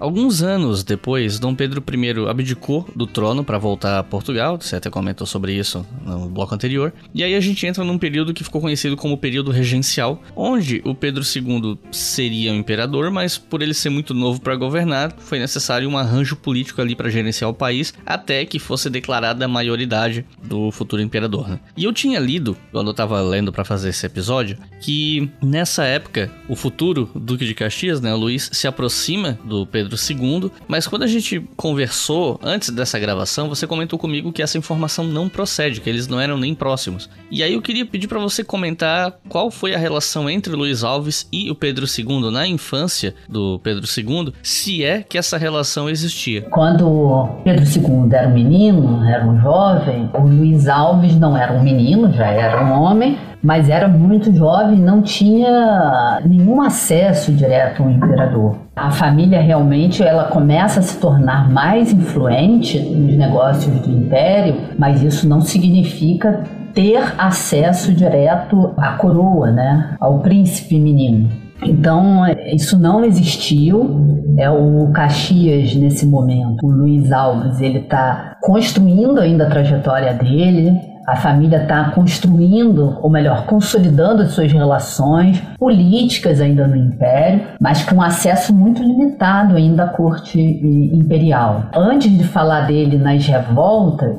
Alguns 0.00 0.42
anos 0.42 0.82
depois, 0.82 1.38
Dom 1.38 1.54
Pedro 1.54 1.84
I 1.92 2.28
abdicou 2.28 2.88
do 2.96 3.06
trono 3.06 3.44
para 3.44 3.58
voltar 3.58 3.98
a 3.98 4.02
Portugal, 4.02 4.58
você 4.58 4.76
até 4.76 4.88
comentou 4.88 5.26
sobre 5.26 5.52
isso 5.52 5.86
no 6.02 6.26
bloco 6.26 6.54
anterior. 6.54 6.90
E 7.14 7.22
aí 7.22 7.34
a 7.34 7.40
gente 7.40 7.66
entra 7.66 7.84
num 7.84 7.98
período 7.98 8.32
que 8.32 8.42
ficou 8.42 8.62
conhecido 8.62 8.96
como 8.96 9.18
período 9.18 9.50
regencial, 9.50 10.22
onde 10.34 10.80
o 10.86 10.94
Pedro 10.94 11.22
II 11.22 11.78
seria 11.92 12.50
o 12.50 12.54
imperador, 12.54 13.10
mas 13.10 13.36
por 13.36 13.60
ele 13.60 13.74
ser 13.74 13.90
muito 13.90 14.14
novo 14.14 14.40
para 14.40 14.56
governar, 14.56 15.14
foi 15.18 15.38
necessário 15.38 15.86
um 15.86 15.98
arranjo 15.98 16.34
político 16.34 16.80
ali 16.80 16.96
para 16.96 17.10
gerenciar 17.10 17.50
o 17.50 17.54
país, 17.54 17.92
até 18.06 18.46
que 18.46 18.58
fosse 18.58 18.88
declarada 18.88 19.44
a 19.44 19.48
maioridade 19.48 20.24
do 20.42 20.70
futuro 20.70 21.02
imperador. 21.02 21.46
Né? 21.46 21.60
E 21.76 21.84
eu 21.84 21.92
tinha 21.92 22.18
lido, 22.18 22.56
quando 22.72 22.88
eu 22.88 22.94
tava 22.94 23.20
lendo 23.20 23.52
para 23.52 23.66
fazer 23.66 23.90
esse 23.90 24.06
episódio, 24.06 24.56
que 24.80 25.30
nessa 25.42 25.84
época 25.84 26.32
o 26.48 26.56
futuro 26.56 27.10
Duque 27.14 27.44
de 27.44 27.54
Caxias, 27.54 28.00
né, 28.00 28.14
Luiz, 28.14 28.48
se 28.50 28.66
aproxima 28.66 29.38
do 29.44 29.66
Pedro 29.66 29.89
Pedro 29.90 29.96
II, 29.96 30.50
mas 30.68 30.86
quando 30.86 31.02
a 31.02 31.06
gente 31.06 31.40
conversou 31.56 32.38
antes 32.42 32.70
dessa 32.70 32.98
gravação, 32.98 33.48
você 33.48 33.66
comentou 33.66 33.98
comigo 33.98 34.32
que 34.32 34.42
essa 34.42 34.58
informação 34.58 35.04
não 35.04 35.28
procede, 35.28 35.80
que 35.80 35.90
eles 35.90 36.06
não 36.06 36.20
eram 36.20 36.38
nem 36.38 36.54
próximos. 36.54 37.08
E 37.30 37.42
aí 37.42 37.54
eu 37.54 37.62
queria 37.62 37.84
pedir 37.84 38.06
para 38.06 38.20
você 38.20 38.44
comentar 38.44 39.14
qual 39.28 39.50
foi 39.50 39.74
a 39.74 39.78
relação 39.78 40.28
entre 40.28 40.54
Luiz 40.54 40.84
Alves 40.84 41.26
e 41.32 41.50
o 41.50 41.54
Pedro 41.54 41.86
II 41.86 42.30
na 42.30 42.46
infância 42.46 43.14
do 43.28 43.58
Pedro 43.60 43.84
II, 43.84 44.32
se 44.42 44.84
é 44.84 45.02
que 45.02 45.18
essa 45.18 45.36
relação 45.36 45.88
existia. 45.88 46.42
Quando 46.42 47.28
Pedro 47.42 47.64
II 47.64 48.12
era 48.12 48.28
um 48.28 48.34
menino, 48.34 49.04
era 49.04 49.26
um 49.26 49.40
jovem, 49.40 50.10
o 50.14 50.22
Luiz 50.22 50.68
Alves 50.68 51.16
não 51.16 51.36
era 51.36 51.52
um 51.52 51.62
menino, 51.62 52.12
já 52.12 52.26
era 52.26 52.64
um 52.64 52.80
homem, 52.80 53.18
mas 53.42 53.68
era 53.68 53.88
muito 53.88 54.32
jovem, 54.34 54.78
não 54.78 55.02
tinha 55.02 56.20
nenhum 56.24 56.60
acesso 56.60 57.32
direto 57.32 57.82
ao 57.82 57.90
imperador. 57.90 58.56
A 58.76 58.90
família 58.90 59.40
realmente 59.40 60.02
ela 60.02 60.24
começa 60.24 60.80
a 60.80 60.82
se 60.82 60.98
tornar 60.98 61.50
mais 61.50 61.92
influente 61.92 62.78
nos 62.78 63.16
negócios 63.16 63.78
do 63.80 63.90
império, 63.90 64.56
mas 64.78 65.02
isso 65.02 65.28
não 65.28 65.40
significa 65.40 66.42
ter 66.74 67.02
acesso 67.18 67.92
direto 67.92 68.72
à 68.76 68.92
coroa, 68.92 69.50
né, 69.50 69.96
ao 69.98 70.20
príncipe 70.20 70.78
menino. 70.78 71.28
Então, 71.62 72.22
isso 72.52 72.78
não 72.78 73.04
existiu. 73.04 74.24
É 74.38 74.48
o 74.48 74.90
Caxias 74.92 75.74
nesse 75.74 76.06
momento. 76.06 76.64
O 76.64 76.70
Luiz 76.70 77.12
Alves, 77.12 77.60
ele 77.60 77.80
está 77.80 78.36
construindo 78.40 79.18
ainda 79.18 79.46
a 79.46 79.50
trajetória 79.50 80.14
dele, 80.14 80.80
a 81.10 81.16
família 81.16 81.62
está 81.62 81.90
construindo, 81.90 82.96
ou 83.02 83.10
melhor, 83.10 83.44
consolidando 83.44 84.22
as 84.22 84.30
suas 84.30 84.52
relações 84.52 85.42
políticas 85.58 86.40
ainda 86.40 86.68
no 86.68 86.76
Império, 86.76 87.42
mas 87.60 87.82
com 87.82 88.00
acesso 88.00 88.54
muito 88.54 88.80
limitado 88.80 89.56
ainda 89.56 89.84
à 89.84 89.88
corte 89.88 90.40
imperial. 90.40 91.64
Antes 91.74 92.16
de 92.16 92.22
falar 92.22 92.62
dele 92.62 92.96
nas 92.96 93.26
revoltas, 93.26 94.16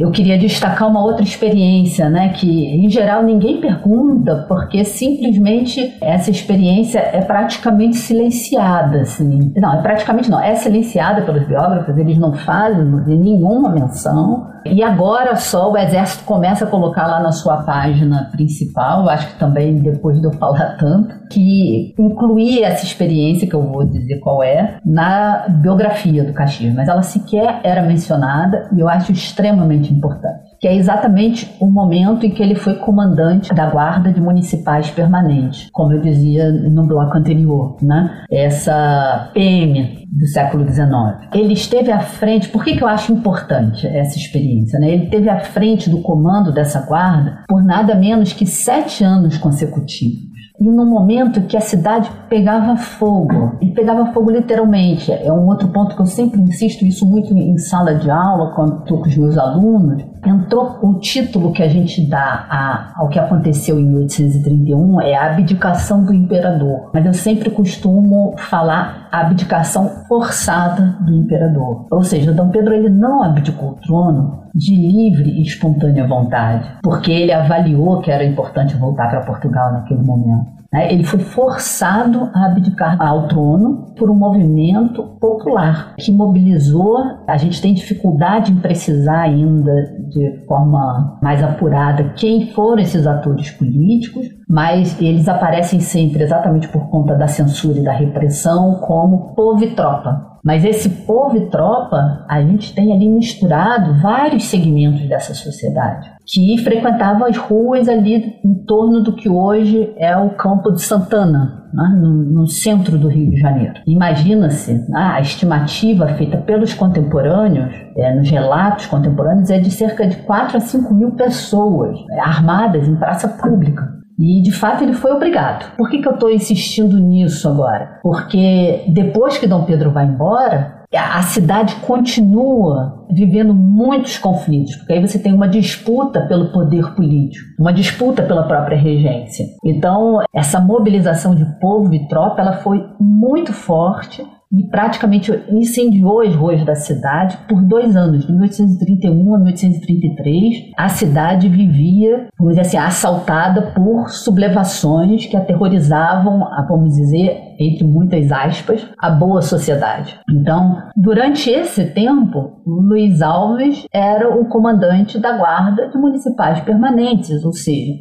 Eu 0.00 0.10
queria 0.10 0.38
destacar 0.38 0.88
uma 0.88 1.04
outra 1.04 1.22
experiência, 1.22 2.08
né, 2.08 2.30
que 2.30 2.64
em 2.64 2.88
geral 2.88 3.22
ninguém 3.22 3.60
pergunta, 3.60 4.46
porque 4.48 4.82
simplesmente 4.82 5.94
essa 6.00 6.30
experiência 6.30 7.00
é 7.00 7.20
praticamente 7.20 7.98
silenciada, 7.98 9.02
assim. 9.02 9.52
Não, 9.54 9.74
é 9.74 9.82
praticamente 9.82 10.30
não, 10.30 10.40
é 10.40 10.54
silenciada 10.54 11.20
pelos 11.20 11.46
biógrafos, 11.46 11.98
eles 11.98 12.16
não 12.16 12.32
fazem 12.32 12.82
nenhuma 13.08 13.68
menção. 13.68 14.48
E 14.64 14.82
agora 14.82 15.36
só 15.36 15.70
o 15.70 15.76
Exército 15.76 16.24
começa 16.24 16.64
a 16.64 16.68
colocar 16.68 17.06
lá 17.06 17.20
na 17.20 17.32
sua 17.32 17.58
página 17.58 18.28
principal, 18.32 19.08
acho 19.08 19.28
que 19.28 19.38
também 19.38 19.76
depois 19.78 20.18
de 20.18 20.26
eu 20.26 20.32
falar 20.32 20.76
tanto, 20.78 21.14
que 21.30 21.94
incluir 21.98 22.62
essa 22.62 22.84
experiência, 22.84 23.48
que 23.48 23.54
eu 23.54 23.62
vou 23.62 23.84
dizer 23.84 24.18
qual 24.18 24.42
é, 24.42 24.78
na 24.84 25.46
biografia 25.48 26.24
do 26.24 26.32
Caxias, 26.32 26.74
mas 26.74 26.88
ela 26.88 27.02
sequer 27.02 27.60
era 27.62 27.82
mencionada 27.82 28.68
e 28.74 28.80
eu 28.80 28.88
acho 28.88 29.12
extremamente 29.12 29.89
importante 29.92 30.50
que 30.60 30.68
é 30.68 30.76
exatamente 30.76 31.50
o 31.58 31.66
momento 31.66 32.26
em 32.26 32.30
que 32.30 32.42
ele 32.42 32.54
foi 32.54 32.74
comandante 32.74 33.52
da 33.54 33.70
Guarda 33.70 34.12
de 34.12 34.20
Municipais 34.20 34.90
Permanentes, 34.90 35.70
como 35.72 35.94
eu 35.94 36.00
dizia 36.02 36.52
no 36.52 36.86
bloco 36.86 37.16
anterior, 37.16 37.78
né? 37.80 38.24
Essa 38.30 39.30
PM 39.32 40.06
do 40.12 40.26
século 40.26 40.68
XIX. 40.68 41.28
Ele 41.32 41.54
esteve 41.54 41.90
à 41.90 42.00
frente, 42.00 42.48
por 42.48 42.62
que, 42.62 42.76
que 42.76 42.84
eu 42.84 42.88
acho 42.88 43.10
importante 43.10 43.86
essa 43.86 44.18
experiência? 44.18 44.78
Né? 44.78 44.90
Ele 44.90 45.04
esteve 45.04 45.30
à 45.30 45.40
frente 45.40 45.88
do 45.88 46.02
comando 46.02 46.52
dessa 46.52 46.84
guarda 46.84 47.44
por 47.48 47.62
nada 47.62 47.94
menos 47.94 48.32
que 48.32 48.44
sete 48.44 49.02
anos 49.02 49.38
consecutivos 49.38 50.29
e 50.60 50.64
no 50.64 50.84
momento 50.84 51.40
que 51.42 51.56
a 51.56 51.60
cidade 51.60 52.10
pegava 52.28 52.76
fogo, 52.76 53.56
e 53.62 53.70
pegava 53.70 54.12
fogo 54.12 54.30
literalmente. 54.30 55.10
É 55.10 55.32
um 55.32 55.46
outro 55.46 55.68
ponto 55.68 55.96
que 55.96 56.02
eu 56.02 56.06
sempre 56.06 56.38
insisto 56.38 56.84
isso 56.84 57.06
muito 57.06 57.32
em 57.34 57.56
sala 57.56 57.94
de 57.94 58.10
aula, 58.10 58.52
quando 58.54 58.80
estou 58.80 58.98
com 58.98 59.08
os 59.08 59.16
meus 59.16 59.38
alunos. 59.38 60.04
Entrou 60.24 60.78
o 60.82 60.98
título 60.98 61.52
que 61.52 61.62
a 61.62 61.68
gente 61.68 62.06
dá 62.06 62.46
a, 62.50 62.92
ao 62.96 63.08
que 63.08 63.18
aconteceu 63.18 63.80
em 63.80 63.86
1831 63.86 65.00
é 65.00 65.14
a 65.14 65.32
abdicação 65.32 66.04
do 66.04 66.12
imperador. 66.12 66.90
Mas 66.92 67.06
eu 67.06 67.14
sempre 67.14 67.48
costumo 67.48 68.34
falar 68.36 68.99
a 69.10 69.20
abdicação 69.20 69.88
forçada 70.06 70.96
do 71.00 71.14
imperador. 71.14 71.86
Ou 71.90 72.02
seja, 72.02 72.32
Dom 72.32 72.50
Pedro 72.50 72.74
ele 72.74 72.88
não 72.88 73.22
abdicou 73.22 73.70
o 73.70 73.74
trono 73.74 74.44
de 74.54 74.74
livre 74.74 75.30
e 75.30 75.42
espontânea 75.42 76.06
vontade, 76.06 76.68
porque 76.82 77.10
ele 77.10 77.32
avaliou 77.32 78.00
que 78.00 78.10
era 78.10 78.24
importante 78.24 78.76
voltar 78.76 79.08
para 79.08 79.20
Portugal 79.20 79.72
naquele 79.72 80.02
momento. 80.02 80.59
Né? 80.72 80.92
Ele 80.92 81.04
foi 81.04 81.18
forçado 81.18 82.30
a 82.32 82.46
abdicar 82.46 82.96
ao 83.00 83.26
trono 83.26 83.92
por 83.96 84.10
um 84.10 84.14
movimento 84.14 85.02
popular 85.20 85.94
que 85.98 86.12
mobilizou. 86.12 86.98
A 87.26 87.36
gente 87.36 87.60
tem 87.60 87.74
dificuldade 87.74 88.52
em 88.52 88.56
precisar 88.56 89.22
ainda 89.22 89.72
de 90.08 90.44
forma 90.46 91.18
mais 91.22 91.42
apurada 91.42 92.12
quem 92.16 92.48
foram 92.52 92.82
esses 92.82 93.06
atores 93.06 93.50
políticos, 93.50 94.26
mas 94.48 95.00
eles 95.00 95.28
aparecem 95.28 95.80
sempre 95.80 96.22
exatamente 96.22 96.68
por 96.68 96.88
conta 96.88 97.14
da 97.14 97.26
censura 97.26 97.78
e 97.78 97.84
da 97.84 97.92
repressão 97.92 98.76
como 98.76 99.34
povo 99.34 99.62
e 99.64 99.74
tropa. 99.74 100.29
Mas 100.44 100.64
esse 100.64 100.88
povo 101.06 101.36
e 101.36 101.50
tropa, 101.50 102.24
a 102.28 102.40
gente 102.42 102.74
tem 102.74 102.92
ali 102.92 103.08
misturado 103.08 104.00
vários 104.00 104.44
segmentos 104.44 105.08
dessa 105.08 105.34
sociedade 105.34 106.10
que 106.32 106.56
frequentavam 106.58 107.26
as 107.26 107.36
ruas 107.36 107.88
ali 107.88 108.38
em 108.44 108.54
torno 108.64 109.02
do 109.02 109.14
que 109.14 109.28
hoje 109.28 109.92
é 109.96 110.16
o 110.16 110.30
Campo 110.30 110.70
de 110.70 110.80
Santana, 110.80 111.64
né, 111.74 111.88
no, 112.00 112.08
no, 112.10 112.46
centro 112.46 112.96
do 112.96 113.08
Rio 113.08 113.30
de 113.30 113.36
Janeiro. 113.36 113.74
Imagina-se, 113.84 114.74
né, 114.88 115.14
a 115.14 115.20
estimativa 115.20 116.06
feita 116.08 116.36
pelos 116.38 116.72
contemporâneos, 116.72 117.74
é, 117.96 118.14
nos 118.14 118.30
relatos 118.30 118.86
contemporâneos, 118.86 119.50
é 119.50 119.58
de 119.58 119.70
cerca 119.72 120.06
de 120.06 120.16
4 120.18 120.56
a 120.56 120.60
5 120.60 120.94
mil 120.94 121.10
pessoas 121.12 121.98
é, 122.12 122.20
armadas 122.20 122.86
em 122.86 122.94
praça 122.94 123.26
pública. 123.26 123.99
E 124.20 124.42
de 124.42 124.52
fato 124.52 124.84
ele 124.84 124.92
foi 124.92 125.12
obrigado. 125.12 125.74
Por 125.76 125.88
que, 125.88 125.98
que 125.98 126.06
eu 126.06 126.12
estou 126.12 126.30
insistindo 126.30 126.98
nisso 126.98 127.48
agora? 127.48 127.98
Porque 128.02 128.84
depois 128.88 129.38
que 129.38 129.46
Dom 129.46 129.64
Pedro 129.64 129.90
vai 129.90 130.04
embora, 130.04 130.80
a 130.92 131.22
cidade 131.22 131.76
continua 131.76 133.06
vivendo 133.10 133.54
muitos 133.54 134.18
conflitos, 134.18 134.76
porque 134.76 134.92
aí 134.92 135.00
você 135.00 135.18
tem 135.18 135.32
uma 135.32 135.48
disputa 135.48 136.26
pelo 136.26 136.52
poder 136.52 136.94
político, 136.94 137.46
uma 137.58 137.72
disputa 137.72 138.22
pela 138.22 138.42
própria 138.42 138.76
regência. 138.76 139.46
Então, 139.64 140.20
essa 140.34 140.60
mobilização 140.60 141.34
de 141.34 141.44
povo 141.58 141.94
e 141.94 142.06
tropa, 142.08 142.42
ela 142.42 142.54
foi 142.54 142.84
muito 143.00 143.52
forte 143.52 144.22
e 144.52 144.64
praticamente 144.68 145.32
incendiou 145.48 146.20
as 146.20 146.34
ruas 146.34 146.64
da 146.64 146.74
cidade 146.74 147.38
por 147.48 147.62
dois 147.62 147.94
anos, 147.94 148.26
de 148.26 148.32
1831 148.32 149.34
a 149.34 149.38
1833. 149.38 150.70
A 150.76 150.88
cidade 150.88 151.48
vivia, 151.48 152.28
vamos 152.36 152.56
dizer 152.56 152.62
assim, 152.62 152.76
assaltada 152.76 153.72
por 153.72 154.10
sublevações 154.10 155.26
que 155.26 155.36
aterrorizavam, 155.36 156.40
vamos 156.68 156.96
dizer, 156.96 157.54
entre 157.58 157.86
muitas 157.86 158.32
aspas, 158.32 158.86
a 158.98 159.10
boa 159.10 159.40
sociedade. 159.40 160.18
Então, 160.28 160.78
durante 160.96 161.48
esse 161.48 161.84
tempo, 161.86 162.60
Luiz 162.66 163.22
Alves 163.22 163.84
era 163.92 164.28
o 164.36 164.46
comandante 164.46 165.18
da 165.18 165.36
guarda 165.36 165.88
de 165.88 165.98
municipais 165.98 166.60
permanentes, 166.60 167.44
ou 167.44 167.52
seja, 167.52 167.92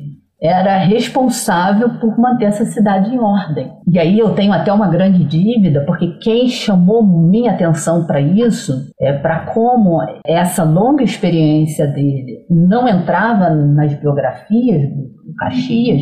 era 0.42 0.78
responsável 0.78 1.90
por 2.00 2.18
manter 2.18 2.46
essa 2.46 2.66
cidade 2.66 3.14
em 3.14 3.20
ordem. 3.20 3.72
E 3.92 4.00
aí 4.00 4.18
eu 4.18 4.34
tenho 4.34 4.54
até 4.54 4.72
uma 4.72 4.88
grande 4.88 5.24
dívida, 5.24 5.84
porque 5.86 6.18
quem 6.22 6.48
chamou 6.48 7.06
minha 7.06 7.52
atenção 7.52 8.06
para 8.06 8.22
isso 8.22 8.74
é 9.00 9.12
para 9.12 9.42
como 9.48 10.00
essa 10.26 10.64
longa 10.64 11.04
experiência 11.04 11.86
dele 11.88 12.46
não 12.50 12.88
entrava 12.88 13.50
nas 13.50 13.94
biografias 13.94 14.82
do 14.90 15.36
Caxias, 15.38 16.02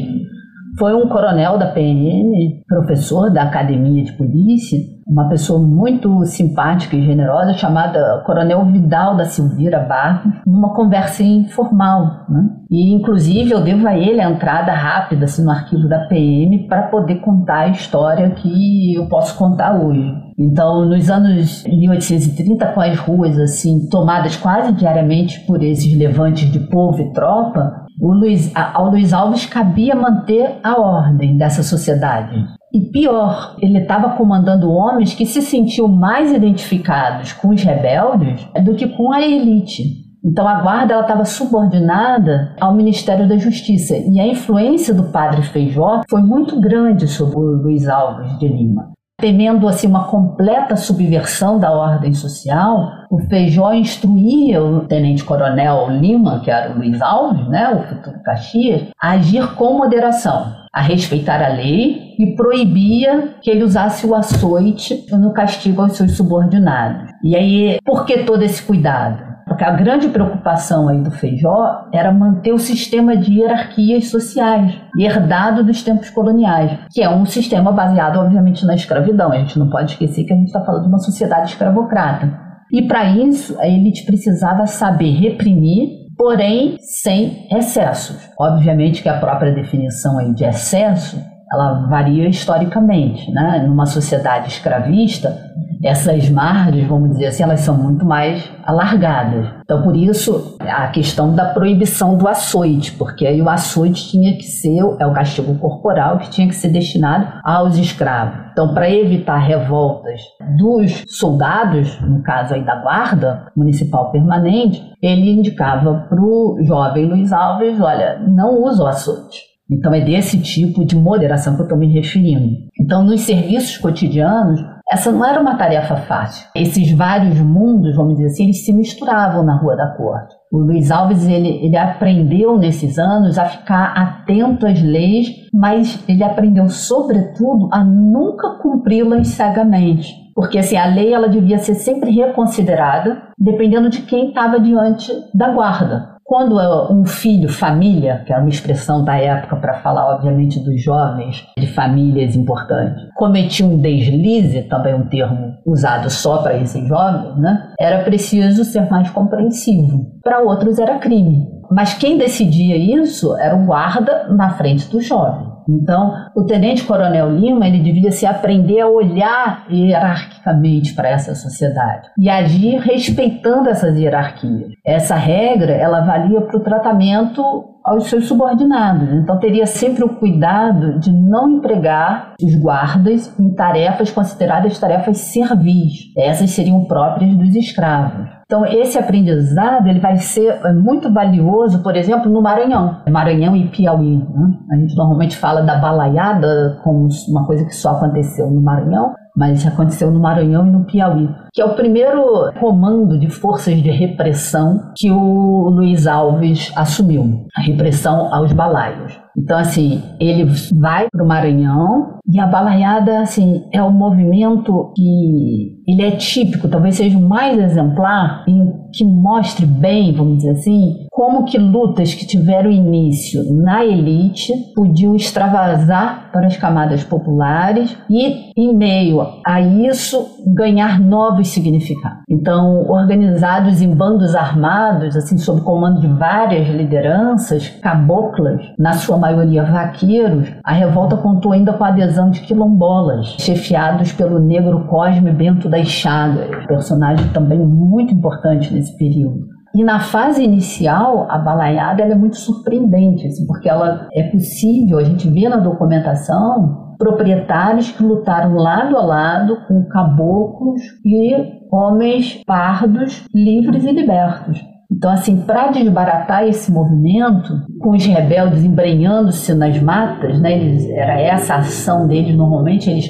foi 0.77 0.93
um 0.93 1.07
coronel 1.07 1.57
da 1.57 1.67
PNM, 1.67 2.63
professor 2.67 3.31
da 3.31 3.43
Academia 3.43 4.03
de 4.03 4.13
Polícia, 4.13 4.77
uma 5.07 5.27
pessoa 5.29 5.59
muito 5.59 6.23
simpática 6.25 6.95
e 6.95 7.05
generosa, 7.05 7.53
chamada 7.53 8.21
Coronel 8.25 8.65
Vidal 8.65 9.15
da 9.15 9.25
Silveira 9.25 9.79
Barros, 9.79 10.33
numa 10.45 10.75
conversa 10.75 11.23
informal. 11.23 12.25
Né? 12.29 12.49
E, 12.69 12.93
inclusive, 12.93 13.51
eu 13.51 13.63
devo 13.63 13.87
a 13.87 13.97
ele 13.97 14.21
a 14.21 14.29
entrada 14.29 14.71
rápida 14.73 15.25
assim, 15.25 15.43
no 15.43 15.51
arquivo 15.51 15.87
da 15.87 16.07
PM 16.07 16.67
para 16.67 16.83
poder 16.83 17.21
contar 17.21 17.61
a 17.61 17.69
história 17.69 18.29
que 18.31 18.93
eu 18.93 19.07
posso 19.07 19.37
contar 19.37 19.81
hoje. 19.81 20.13
Então, 20.37 20.85
nos 20.85 21.09
anos 21.09 21.63
1830, 21.63 22.67
com 22.73 22.81
as 22.81 22.99
ruas 22.99 23.39
assim 23.39 23.87
tomadas 23.89 24.35
quase 24.35 24.73
diariamente 24.73 25.39
por 25.47 25.63
esses 25.63 25.97
levantes 25.97 26.51
de 26.51 26.59
povo 26.59 27.01
e 27.01 27.11
tropa, 27.13 27.86
Luiz, 27.99 28.51
ao 28.55 28.89
Luiz 28.89 29.11
Alves 29.11 29.45
cabia 29.45 29.95
manter 29.95 30.59
a 30.63 30.79
ordem 30.79 31.37
dessa 31.37 31.63
sociedade. 31.63 32.35
E 32.73 32.81
pior, 32.91 33.55
ele 33.59 33.79
estava 33.79 34.09
comandando 34.11 34.69
homens 34.69 35.13
que 35.13 35.25
se 35.25 35.41
sentiam 35.41 35.87
mais 35.87 36.31
identificados 36.31 37.33
com 37.33 37.49
os 37.49 37.63
rebeldes 37.63 38.45
do 38.63 38.75
que 38.75 38.87
com 38.87 39.11
a 39.11 39.21
elite. 39.21 40.05
Então 40.23 40.47
a 40.47 40.61
guarda 40.61 40.99
estava 40.99 41.25
subordinada 41.25 42.55
ao 42.59 42.73
Ministério 42.73 43.27
da 43.27 43.37
Justiça 43.37 43.95
e 43.95 44.19
a 44.19 44.27
influência 44.27 44.93
do 44.93 45.11
padre 45.11 45.41
Feijó 45.41 46.01
foi 46.09 46.21
muito 46.21 46.59
grande 46.59 47.07
sobre 47.07 47.37
o 47.37 47.61
Luiz 47.63 47.87
Alves 47.87 48.37
de 48.37 48.47
Lima. 48.47 48.96
Temendo 49.19 49.67
assim 49.67 49.87
uma 49.87 50.03
completa 50.03 50.75
subversão 50.75 51.57
da 51.57 51.71
ordem 51.71 52.13
social, 52.13 52.91
o 53.09 53.17
Feijó 53.17 53.73
instruía 53.73 54.63
o 54.63 54.81
tenente-coronel 54.81 55.89
Lima, 55.89 56.39
que 56.41 56.51
era 56.51 56.71
o 56.71 56.77
Luiz 56.77 57.01
Alves, 57.01 57.47
né, 57.47 57.67
o 57.67 57.81
futuro 57.87 58.21
Caxias, 58.23 58.89
a 59.01 59.13
agir 59.13 59.55
com 59.55 59.75
moderação, 59.75 60.53
a 60.71 60.81
respeitar 60.81 61.43
a 61.43 61.47
lei 61.47 62.13
e 62.19 62.35
proibia 62.35 63.33
que 63.41 63.49
ele 63.49 63.63
usasse 63.63 64.05
o 64.05 64.13
açoite 64.13 65.07
no 65.11 65.33
castigo 65.33 65.81
aos 65.81 65.93
seus 65.93 66.15
subordinados. 66.15 67.11
E 67.23 67.35
aí, 67.35 67.79
por 67.83 68.05
que 68.05 68.19
todo 68.19 68.43
esse 68.43 68.61
cuidado? 68.61 69.26
Porque 69.47 69.63
a 69.63 69.71
grande 69.71 70.09
preocupação 70.09 70.89
aí 70.89 71.01
do 71.01 71.09
Feijó 71.09 71.87
era 71.93 72.11
manter 72.11 72.51
o 72.51 72.59
sistema 72.59 73.15
de 73.15 73.39
hierarquias 73.39 74.09
sociais, 74.09 74.75
herdado 74.99 75.63
dos 75.63 75.81
tempos 75.81 76.09
coloniais, 76.09 76.77
que 76.91 77.01
é 77.01 77.09
um 77.09 77.25
sistema 77.25 77.71
baseado, 77.71 78.19
obviamente, 78.19 78.65
na 78.65 78.75
escravidão. 78.75 79.31
A 79.31 79.37
gente 79.37 79.57
não 79.57 79.69
pode 79.69 79.91
esquecer 79.91 80.25
que 80.25 80.33
a 80.33 80.35
gente 80.35 80.47
está 80.47 80.63
falando 80.63 80.83
de 80.83 80.89
uma 80.89 80.99
sociedade 80.99 81.51
escravocrata. 81.51 82.47
E 82.71 82.81
para 82.81 83.05
isso, 83.05 83.57
a 83.59 83.67
elite 83.67 84.05
precisava 84.05 84.67
saber 84.67 85.11
reprimir, 85.13 86.07
porém 86.17 86.75
sem 86.79 87.47
excessos. 87.49 88.29
Obviamente 88.37 89.01
que 89.01 89.07
a 89.07 89.19
própria 89.19 89.53
definição 89.53 90.19
aí 90.19 90.33
de 90.33 90.43
excesso 90.43 91.17
ela 91.51 91.87
varia 91.87 92.27
historicamente, 92.27 93.31
né? 93.31 93.63
Numa 93.67 93.85
sociedade 93.85 94.49
escravista, 94.49 95.47
essas 95.83 96.29
margens, 96.29 96.87
vamos 96.87 97.11
dizer 97.11 97.27
assim, 97.27 97.43
elas 97.43 97.59
são 97.61 97.77
muito 97.77 98.05
mais 98.05 98.49
alargadas. 98.65 99.47
Então, 99.63 99.83
por 99.83 99.95
isso, 99.95 100.57
a 100.59 100.87
questão 100.87 101.33
da 101.33 101.45
proibição 101.45 102.17
do 102.17 102.27
açoite, 102.27 102.93
porque 102.93 103.25
aí 103.27 103.41
o 103.41 103.49
açoite 103.49 104.09
tinha 104.09 104.35
que 104.35 104.43
ser, 104.43 104.79
é 104.99 105.05
o 105.05 105.13
castigo 105.13 105.55
corporal 105.55 106.17
que 106.17 106.29
tinha 106.29 106.47
que 106.47 106.55
ser 106.55 106.69
destinado 106.69 107.27
aos 107.43 107.77
escravos. 107.77 108.47
Então, 108.51 108.73
para 108.73 108.89
evitar 108.89 109.37
revoltas 109.37 110.19
dos 110.57 111.03
soldados, 111.07 111.99
no 112.01 112.23
caso 112.23 112.55
aí 112.55 112.63
da 112.63 112.75
guarda 112.81 113.51
municipal 113.55 114.11
permanente, 114.11 114.81
ele 115.01 115.31
indicava 115.31 116.05
para 116.09 116.19
o 116.19 116.57
jovem 116.63 117.05
Luiz 117.05 117.31
Alves, 117.31 117.79
olha, 117.79 118.19
não 118.27 118.63
usa 118.63 118.83
o 118.83 118.87
açoite. 118.87 119.46
Então 119.69 119.93
é 119.93 120.01
desse 120.01 120.39
tipo 120.39 120.85
de 120.85 120.95
moderação 120.95 121.55
que 121.55 121.61
eu 121.61 121.65
estou 121.65 121.77
me 121.77 121.87
referindo. 121.87 122.55
Então, 122.79 123.03
nos 123.03 123.21
serviços 123.21 123.77
cotidianos, 123.77 124.61
essa 124.89 125.11
não 125.11 125.25
era 125.25 125.41
uma 125.41 125.57
tarefa 125.57 125.97
fácil. 125.97 126.47
Esses 126.55 126.91
vários 126.93 127.37
mundos, 127.39 127.93
vamos 127.93 128.15
dizer 128.15 128.27
assim, 128.27 128.45
eles 128.45 128.63
se 128.63 128.71
misturavam 128.71 129.43
na 129.43 129.57
Rua 129.57 129.75
da 129.75 129.87
Corte. 129.87 130.33
O 130.49 130.59
Luiz 130.59 130.89
Alves 130.89 131.27
ele, 131.27 131.49
ele 131.65 131.75
aprendeu 131.75 132.57
nesses 132.57 132.97
anos 132.97 133.37
a 133.37 133.45
ficar 133.45 133.91
atento 133.93 134.65
às 134.65 134.81
leis, 134.81 135.27
mas 135.53 136.01
ele 136.07 136.23
aprendeu 136.23 136.69
sobretudo 136.69 137.67
a 137.73 137.83
nunca 137.83 138.57
cumpri-las 138.61 139.27
cegamente. 139.27 140.13
Porque 140.33 140.57
assim, 140.57 140.77
a 140.77 140.85
lei 140.85 141.13
ela 141.13 141.27
devia 141.27 141.57
ser 141.57 141.75
sempre 141.75 142.11
reconsiderada, 142.11 143.23
dependendo 143.37 143.89
de 143.89 144.03
quem 144.03 144.29
estava 144.29 144.57
diante 144.57 145.11
da 145.33 145.51
guarda. 145.51 146.16
Quando 146.27 146.59
um 146.91 147.05
filho, 147.05 147.47
família, 147.47 148.21
que 148.25 148.33
era 148.33 148.41
uma 148.41 148.49
expressão 148.49 149.01
da 149.01 149.15
época 149.17 149.55
para 149.55 149.75
falar, 149.75 150.13
obviamente, 150.13 150.59
dos 150.59 150.83
jovens 150.83 151.47
de 151.57 151.67
famílias 151.67 152.35
importantes, 152.35 153.01
cometia 153.15 153.65
um 153.65 153.77
deslize, 153.77 154.63
também 154.63 154.93
um 154.93 155.07
termo 155.07 155.53
usado 155.65 156.09
só 156.09 156.39
para 156.39 156.57
esses 156.57 156.85
jovens, 156.85 157.37
né? 157.37 157.71
era 157.79 158.03
preciso 158.03 158.65
ser 158.65 158.89
mais 158.91 159.09
compreensivo. 159.09 160.05
Para 160.21 160.41
outros 160.41 160.77
era 160.77 160.99
crime. 160.99 161.47
Mas 161.71 161.93
quem 161.93 162.17
decidia 162.17 162.75
isso 162.75 163.33
era 163.37 163.55
o 163.55 163.65
guarda 163.65 164.27
na 164.27 164.49
frente 164.49 164.89
do 164.89 164.99
jovem. 164.99 165.56
Então, 165.67 166.13
o 166.35 166.43
Tenente 166.43 166.83
Coronel 166.83 167.29
Lima, 167.29 167.67
ele 167.67 167.79
devia 167.79 168.11
se 168.11 168.25
aprender 168.25 168.79
a 168.79 168.87
olhar 168.87 169.65
hierarquicamente 169.69 170.93
para 170.93 171.09
essa 171.09 171.35
sociedade 171.35 172.09
e 172.17 172.29
agir 172.29 172.79
respeitando 172.79 173.69
essas 173.69 173.97
hierarquias. 173.97 174.71
Essa 174.85 175.15
regra, 175.15 175.73
ela 175.73 176.01
valia 176.01 176.41
para 176.41 176.57
o 176.57 176.63
tratamento 176.63 177.76
aos 177.87 178.09
seus 178.09 178.25
subordinados. 178.25 179.13
Então, 179.13 179.39
teria 179.39 179.65
sempre 179.65 180.03
o 180.03 180.09
cuidado 180.09 180.99
de 180.99 181.09
não 181.09 181.49
empregar 181.49 182.33
os 182.43 182.53
guardas 182.55 183.33
em 183.39 183.53
tarefas 183.53 184.11
consideradas 184.11 184.77
tarefas 184.77 185.17
servis. 185.17 186.11
Essas 186.17 186.51
seriam 186.51 186.83
próprias 186.83 187.33
dos 187.35 187.55
escravos. 187.55 188.27
Então, 188.45 188.65
esse 188.65 188.97
aprendizado 188.97 189.87
ele 189.87 189.99
vai 189.99 190.17
ser 190.17 190.57
é, 190.63 190.73
muito 190.73 191.11
valioso, 191.11 191.83
por 191.83 191.95
exemplo, 191.95 192.31
no 192.31 192.41
Maranhão. 192.41 192.97
Maranhão 193.09 193.55
e 193.55 193.67
Piauí. 193.67 194.17
Né? 194.17 194.57
A 194.71 194.75
gente 194.77 194.95
normalmente 194.95 195.35
fala 195.35 195.61
da 195.61 195.77
balaiada 195.77 196.79
como 196.83 197.07
uma 197.29 197.45
coisa 197.45 197.65
que 197.65 197.75
só 197.75 197.91
aconteceu 197.91 198.49
no 198.49 198.61
Maranhão, 198.61 199.13
mas 199.37 199.59
isso 199.59 199.67
aconteceu 199.67 200.09
no 200.09 200.19
Maranhão 200.19 200.65
e 200.65 200.71
no 200.71 200.83
Piauí, 200.83 201.29
que 201.53 201.61
é 201.61 201.65
o 201.65 201.75
primeiro 201.75 202.51
comando 202.59 203.19
de 203.19 203.29
forças 203.29 203.79
de 203.81 203.91
repressão 203.91 204.91
que 204.97 205.11
o 205.11 205.69
Luiz 205.69 206.07
Alves 206.07 206.71
assumiu, 206.75 207.45
a 207.55 207.61
repressão 207.61 208.33
aos 208.33 208.51
balaios. 208.51 209.26
Então, 209.37 209.57
assim, 209.57 210.01
ele 210.19 210.45
vai 210.79 211.07
para 211.11 211.23
o 211.23 211.27
Maranhão 211.27 212.17
e 212.29 212.39
a 212.39 212.47
balaiada, 212.47 213.19
assim, 213.19 213.63
é 213.71 213.81
um 213.81 213.91
movimento 213.91 214.91
que 214.95 215.77
ele 215.87 216.01
é 216.01 216.11
típico, 216.11 216.67
talvez 216.67 216.95
seja 216.95 217.17
o 217.17 217.21
mais 217.21 217.57
exemplar, 217.57 218.43
em 218.47 218.73
que 218.91 219.05
mostre 219.05 219.65
bem, 219.65 220.11
vamos 220.11 220.37
dizer 220.37 220.51
assim, 220.51 221.07
como 221.11 221.45
que 221.45 221.57
lutas 221.57 222.13
que 222.13 222.25
tiveram 222.25 222.69
início 222.69 223.43
na 223.53 223.85
elite 223.85 224.51
podiam 224.75 225.15
extravasar 225.15 226.29
para 226.31 226.47
as 226.47 226.57
camadas 226.57 227.03
populares 227.03 227.95
e, 228.09 228.51
em 228.57 228.75
meio 228.75 229.21
a 229.45 229.61
isso, 229.61 230.43
ganhar 230.47 230.99
novos 230.99 231.47
significados. 231.49 232.19
Então, 232.29 232.89
organizados 232.89 233.81
em 233.81 233.93
bandos 233.95 234.35
armados, 234.35 235.15
assim, 235.15 235.37
sob 235.37 235.61
comando 235.61 236.01
de 236.01 236.07
várias 236.07 236.67
lideranças, 236.67 237.69
caboclas, 237.81 238.61
na 238.77 238.93
sua 238.93 239.17
maioria 239.33 239.63
vaqueiros, 239.63 240.49
a 240.63 240.73
revolta 240.73 241.17
contou 241.17 241.51
ainda 241.51 241.73
com 241.73 241.83
a 241.83 241.89
adesão 241.89 242.29
de 242.29 242.41
quilombolas, 242.41 243.35
chefiados 243.39 244.11
pelo 244.11 244.39
negro 244.39 244.85
Cosme 244.87 245.31
Bento 245.31 245.69
das 245.69 245.87
Chagas, 245.87 246.65
personagem 246.65 247.27
também 247.29 247.59
muito 247.59 248.13
importante 248.13 248.73
nesse 248.73 248.97
período. 248.97 249.47
E 249.75 249.83
na 249.83 249.99
fase 249.99 250.43
inicial, 250.43 251.27
a 251.29 251.37
balaiada 251.37 252.01
é 252.01 252.15
muito 252.15 252.37
surpreendente, 252.37 253.27
assim, 253.27 253.45
porque 253.45 253.69
ela 253.69 254.07
é 254.13 254.23
possível, 254.23 254.97
a 254.97 255.03
gente 255.03 255.29
vê 255.29 255.47
na 255.47 255.57
documentação 255.57 256.95
proprietários 256.97 257.91
que 257.91 258.01
lutaram 258.01 258.55
lado 258.55 258.97
a 258.97 259.05
lado 259.05 259.57
com 259.67 259.85
caboclos 259.85 260.81
e 261.05 261.31
homens 261.71 262.41
pardos, 262.43 263.25
livres 263.33 263.83
e 263.83 263.91
libertos. 263.91 264.59
Então, 264.89 265.11
assim, 265.11 265.41
para 265.41 265.69
desbaratar 265.69 266.47
esse 266.47 266.71
movimento, 266.71 267.49
com 267.79 267.91
os 267.91 268.05
rebeldes 268.05 268.63
embrenhando-se 268.63 269.53
nas 269.53 269.79
matas, 269.81 270.39
né, 270.39 270.53
eles, 270.53 270.89
era 270.89 271.19
essa 271.19 271.55
a 271.55 271.57
ação 271.57 272.07
deles 272.07 272.35
normalmente, 272.35 272.89
eles 272.89 273.05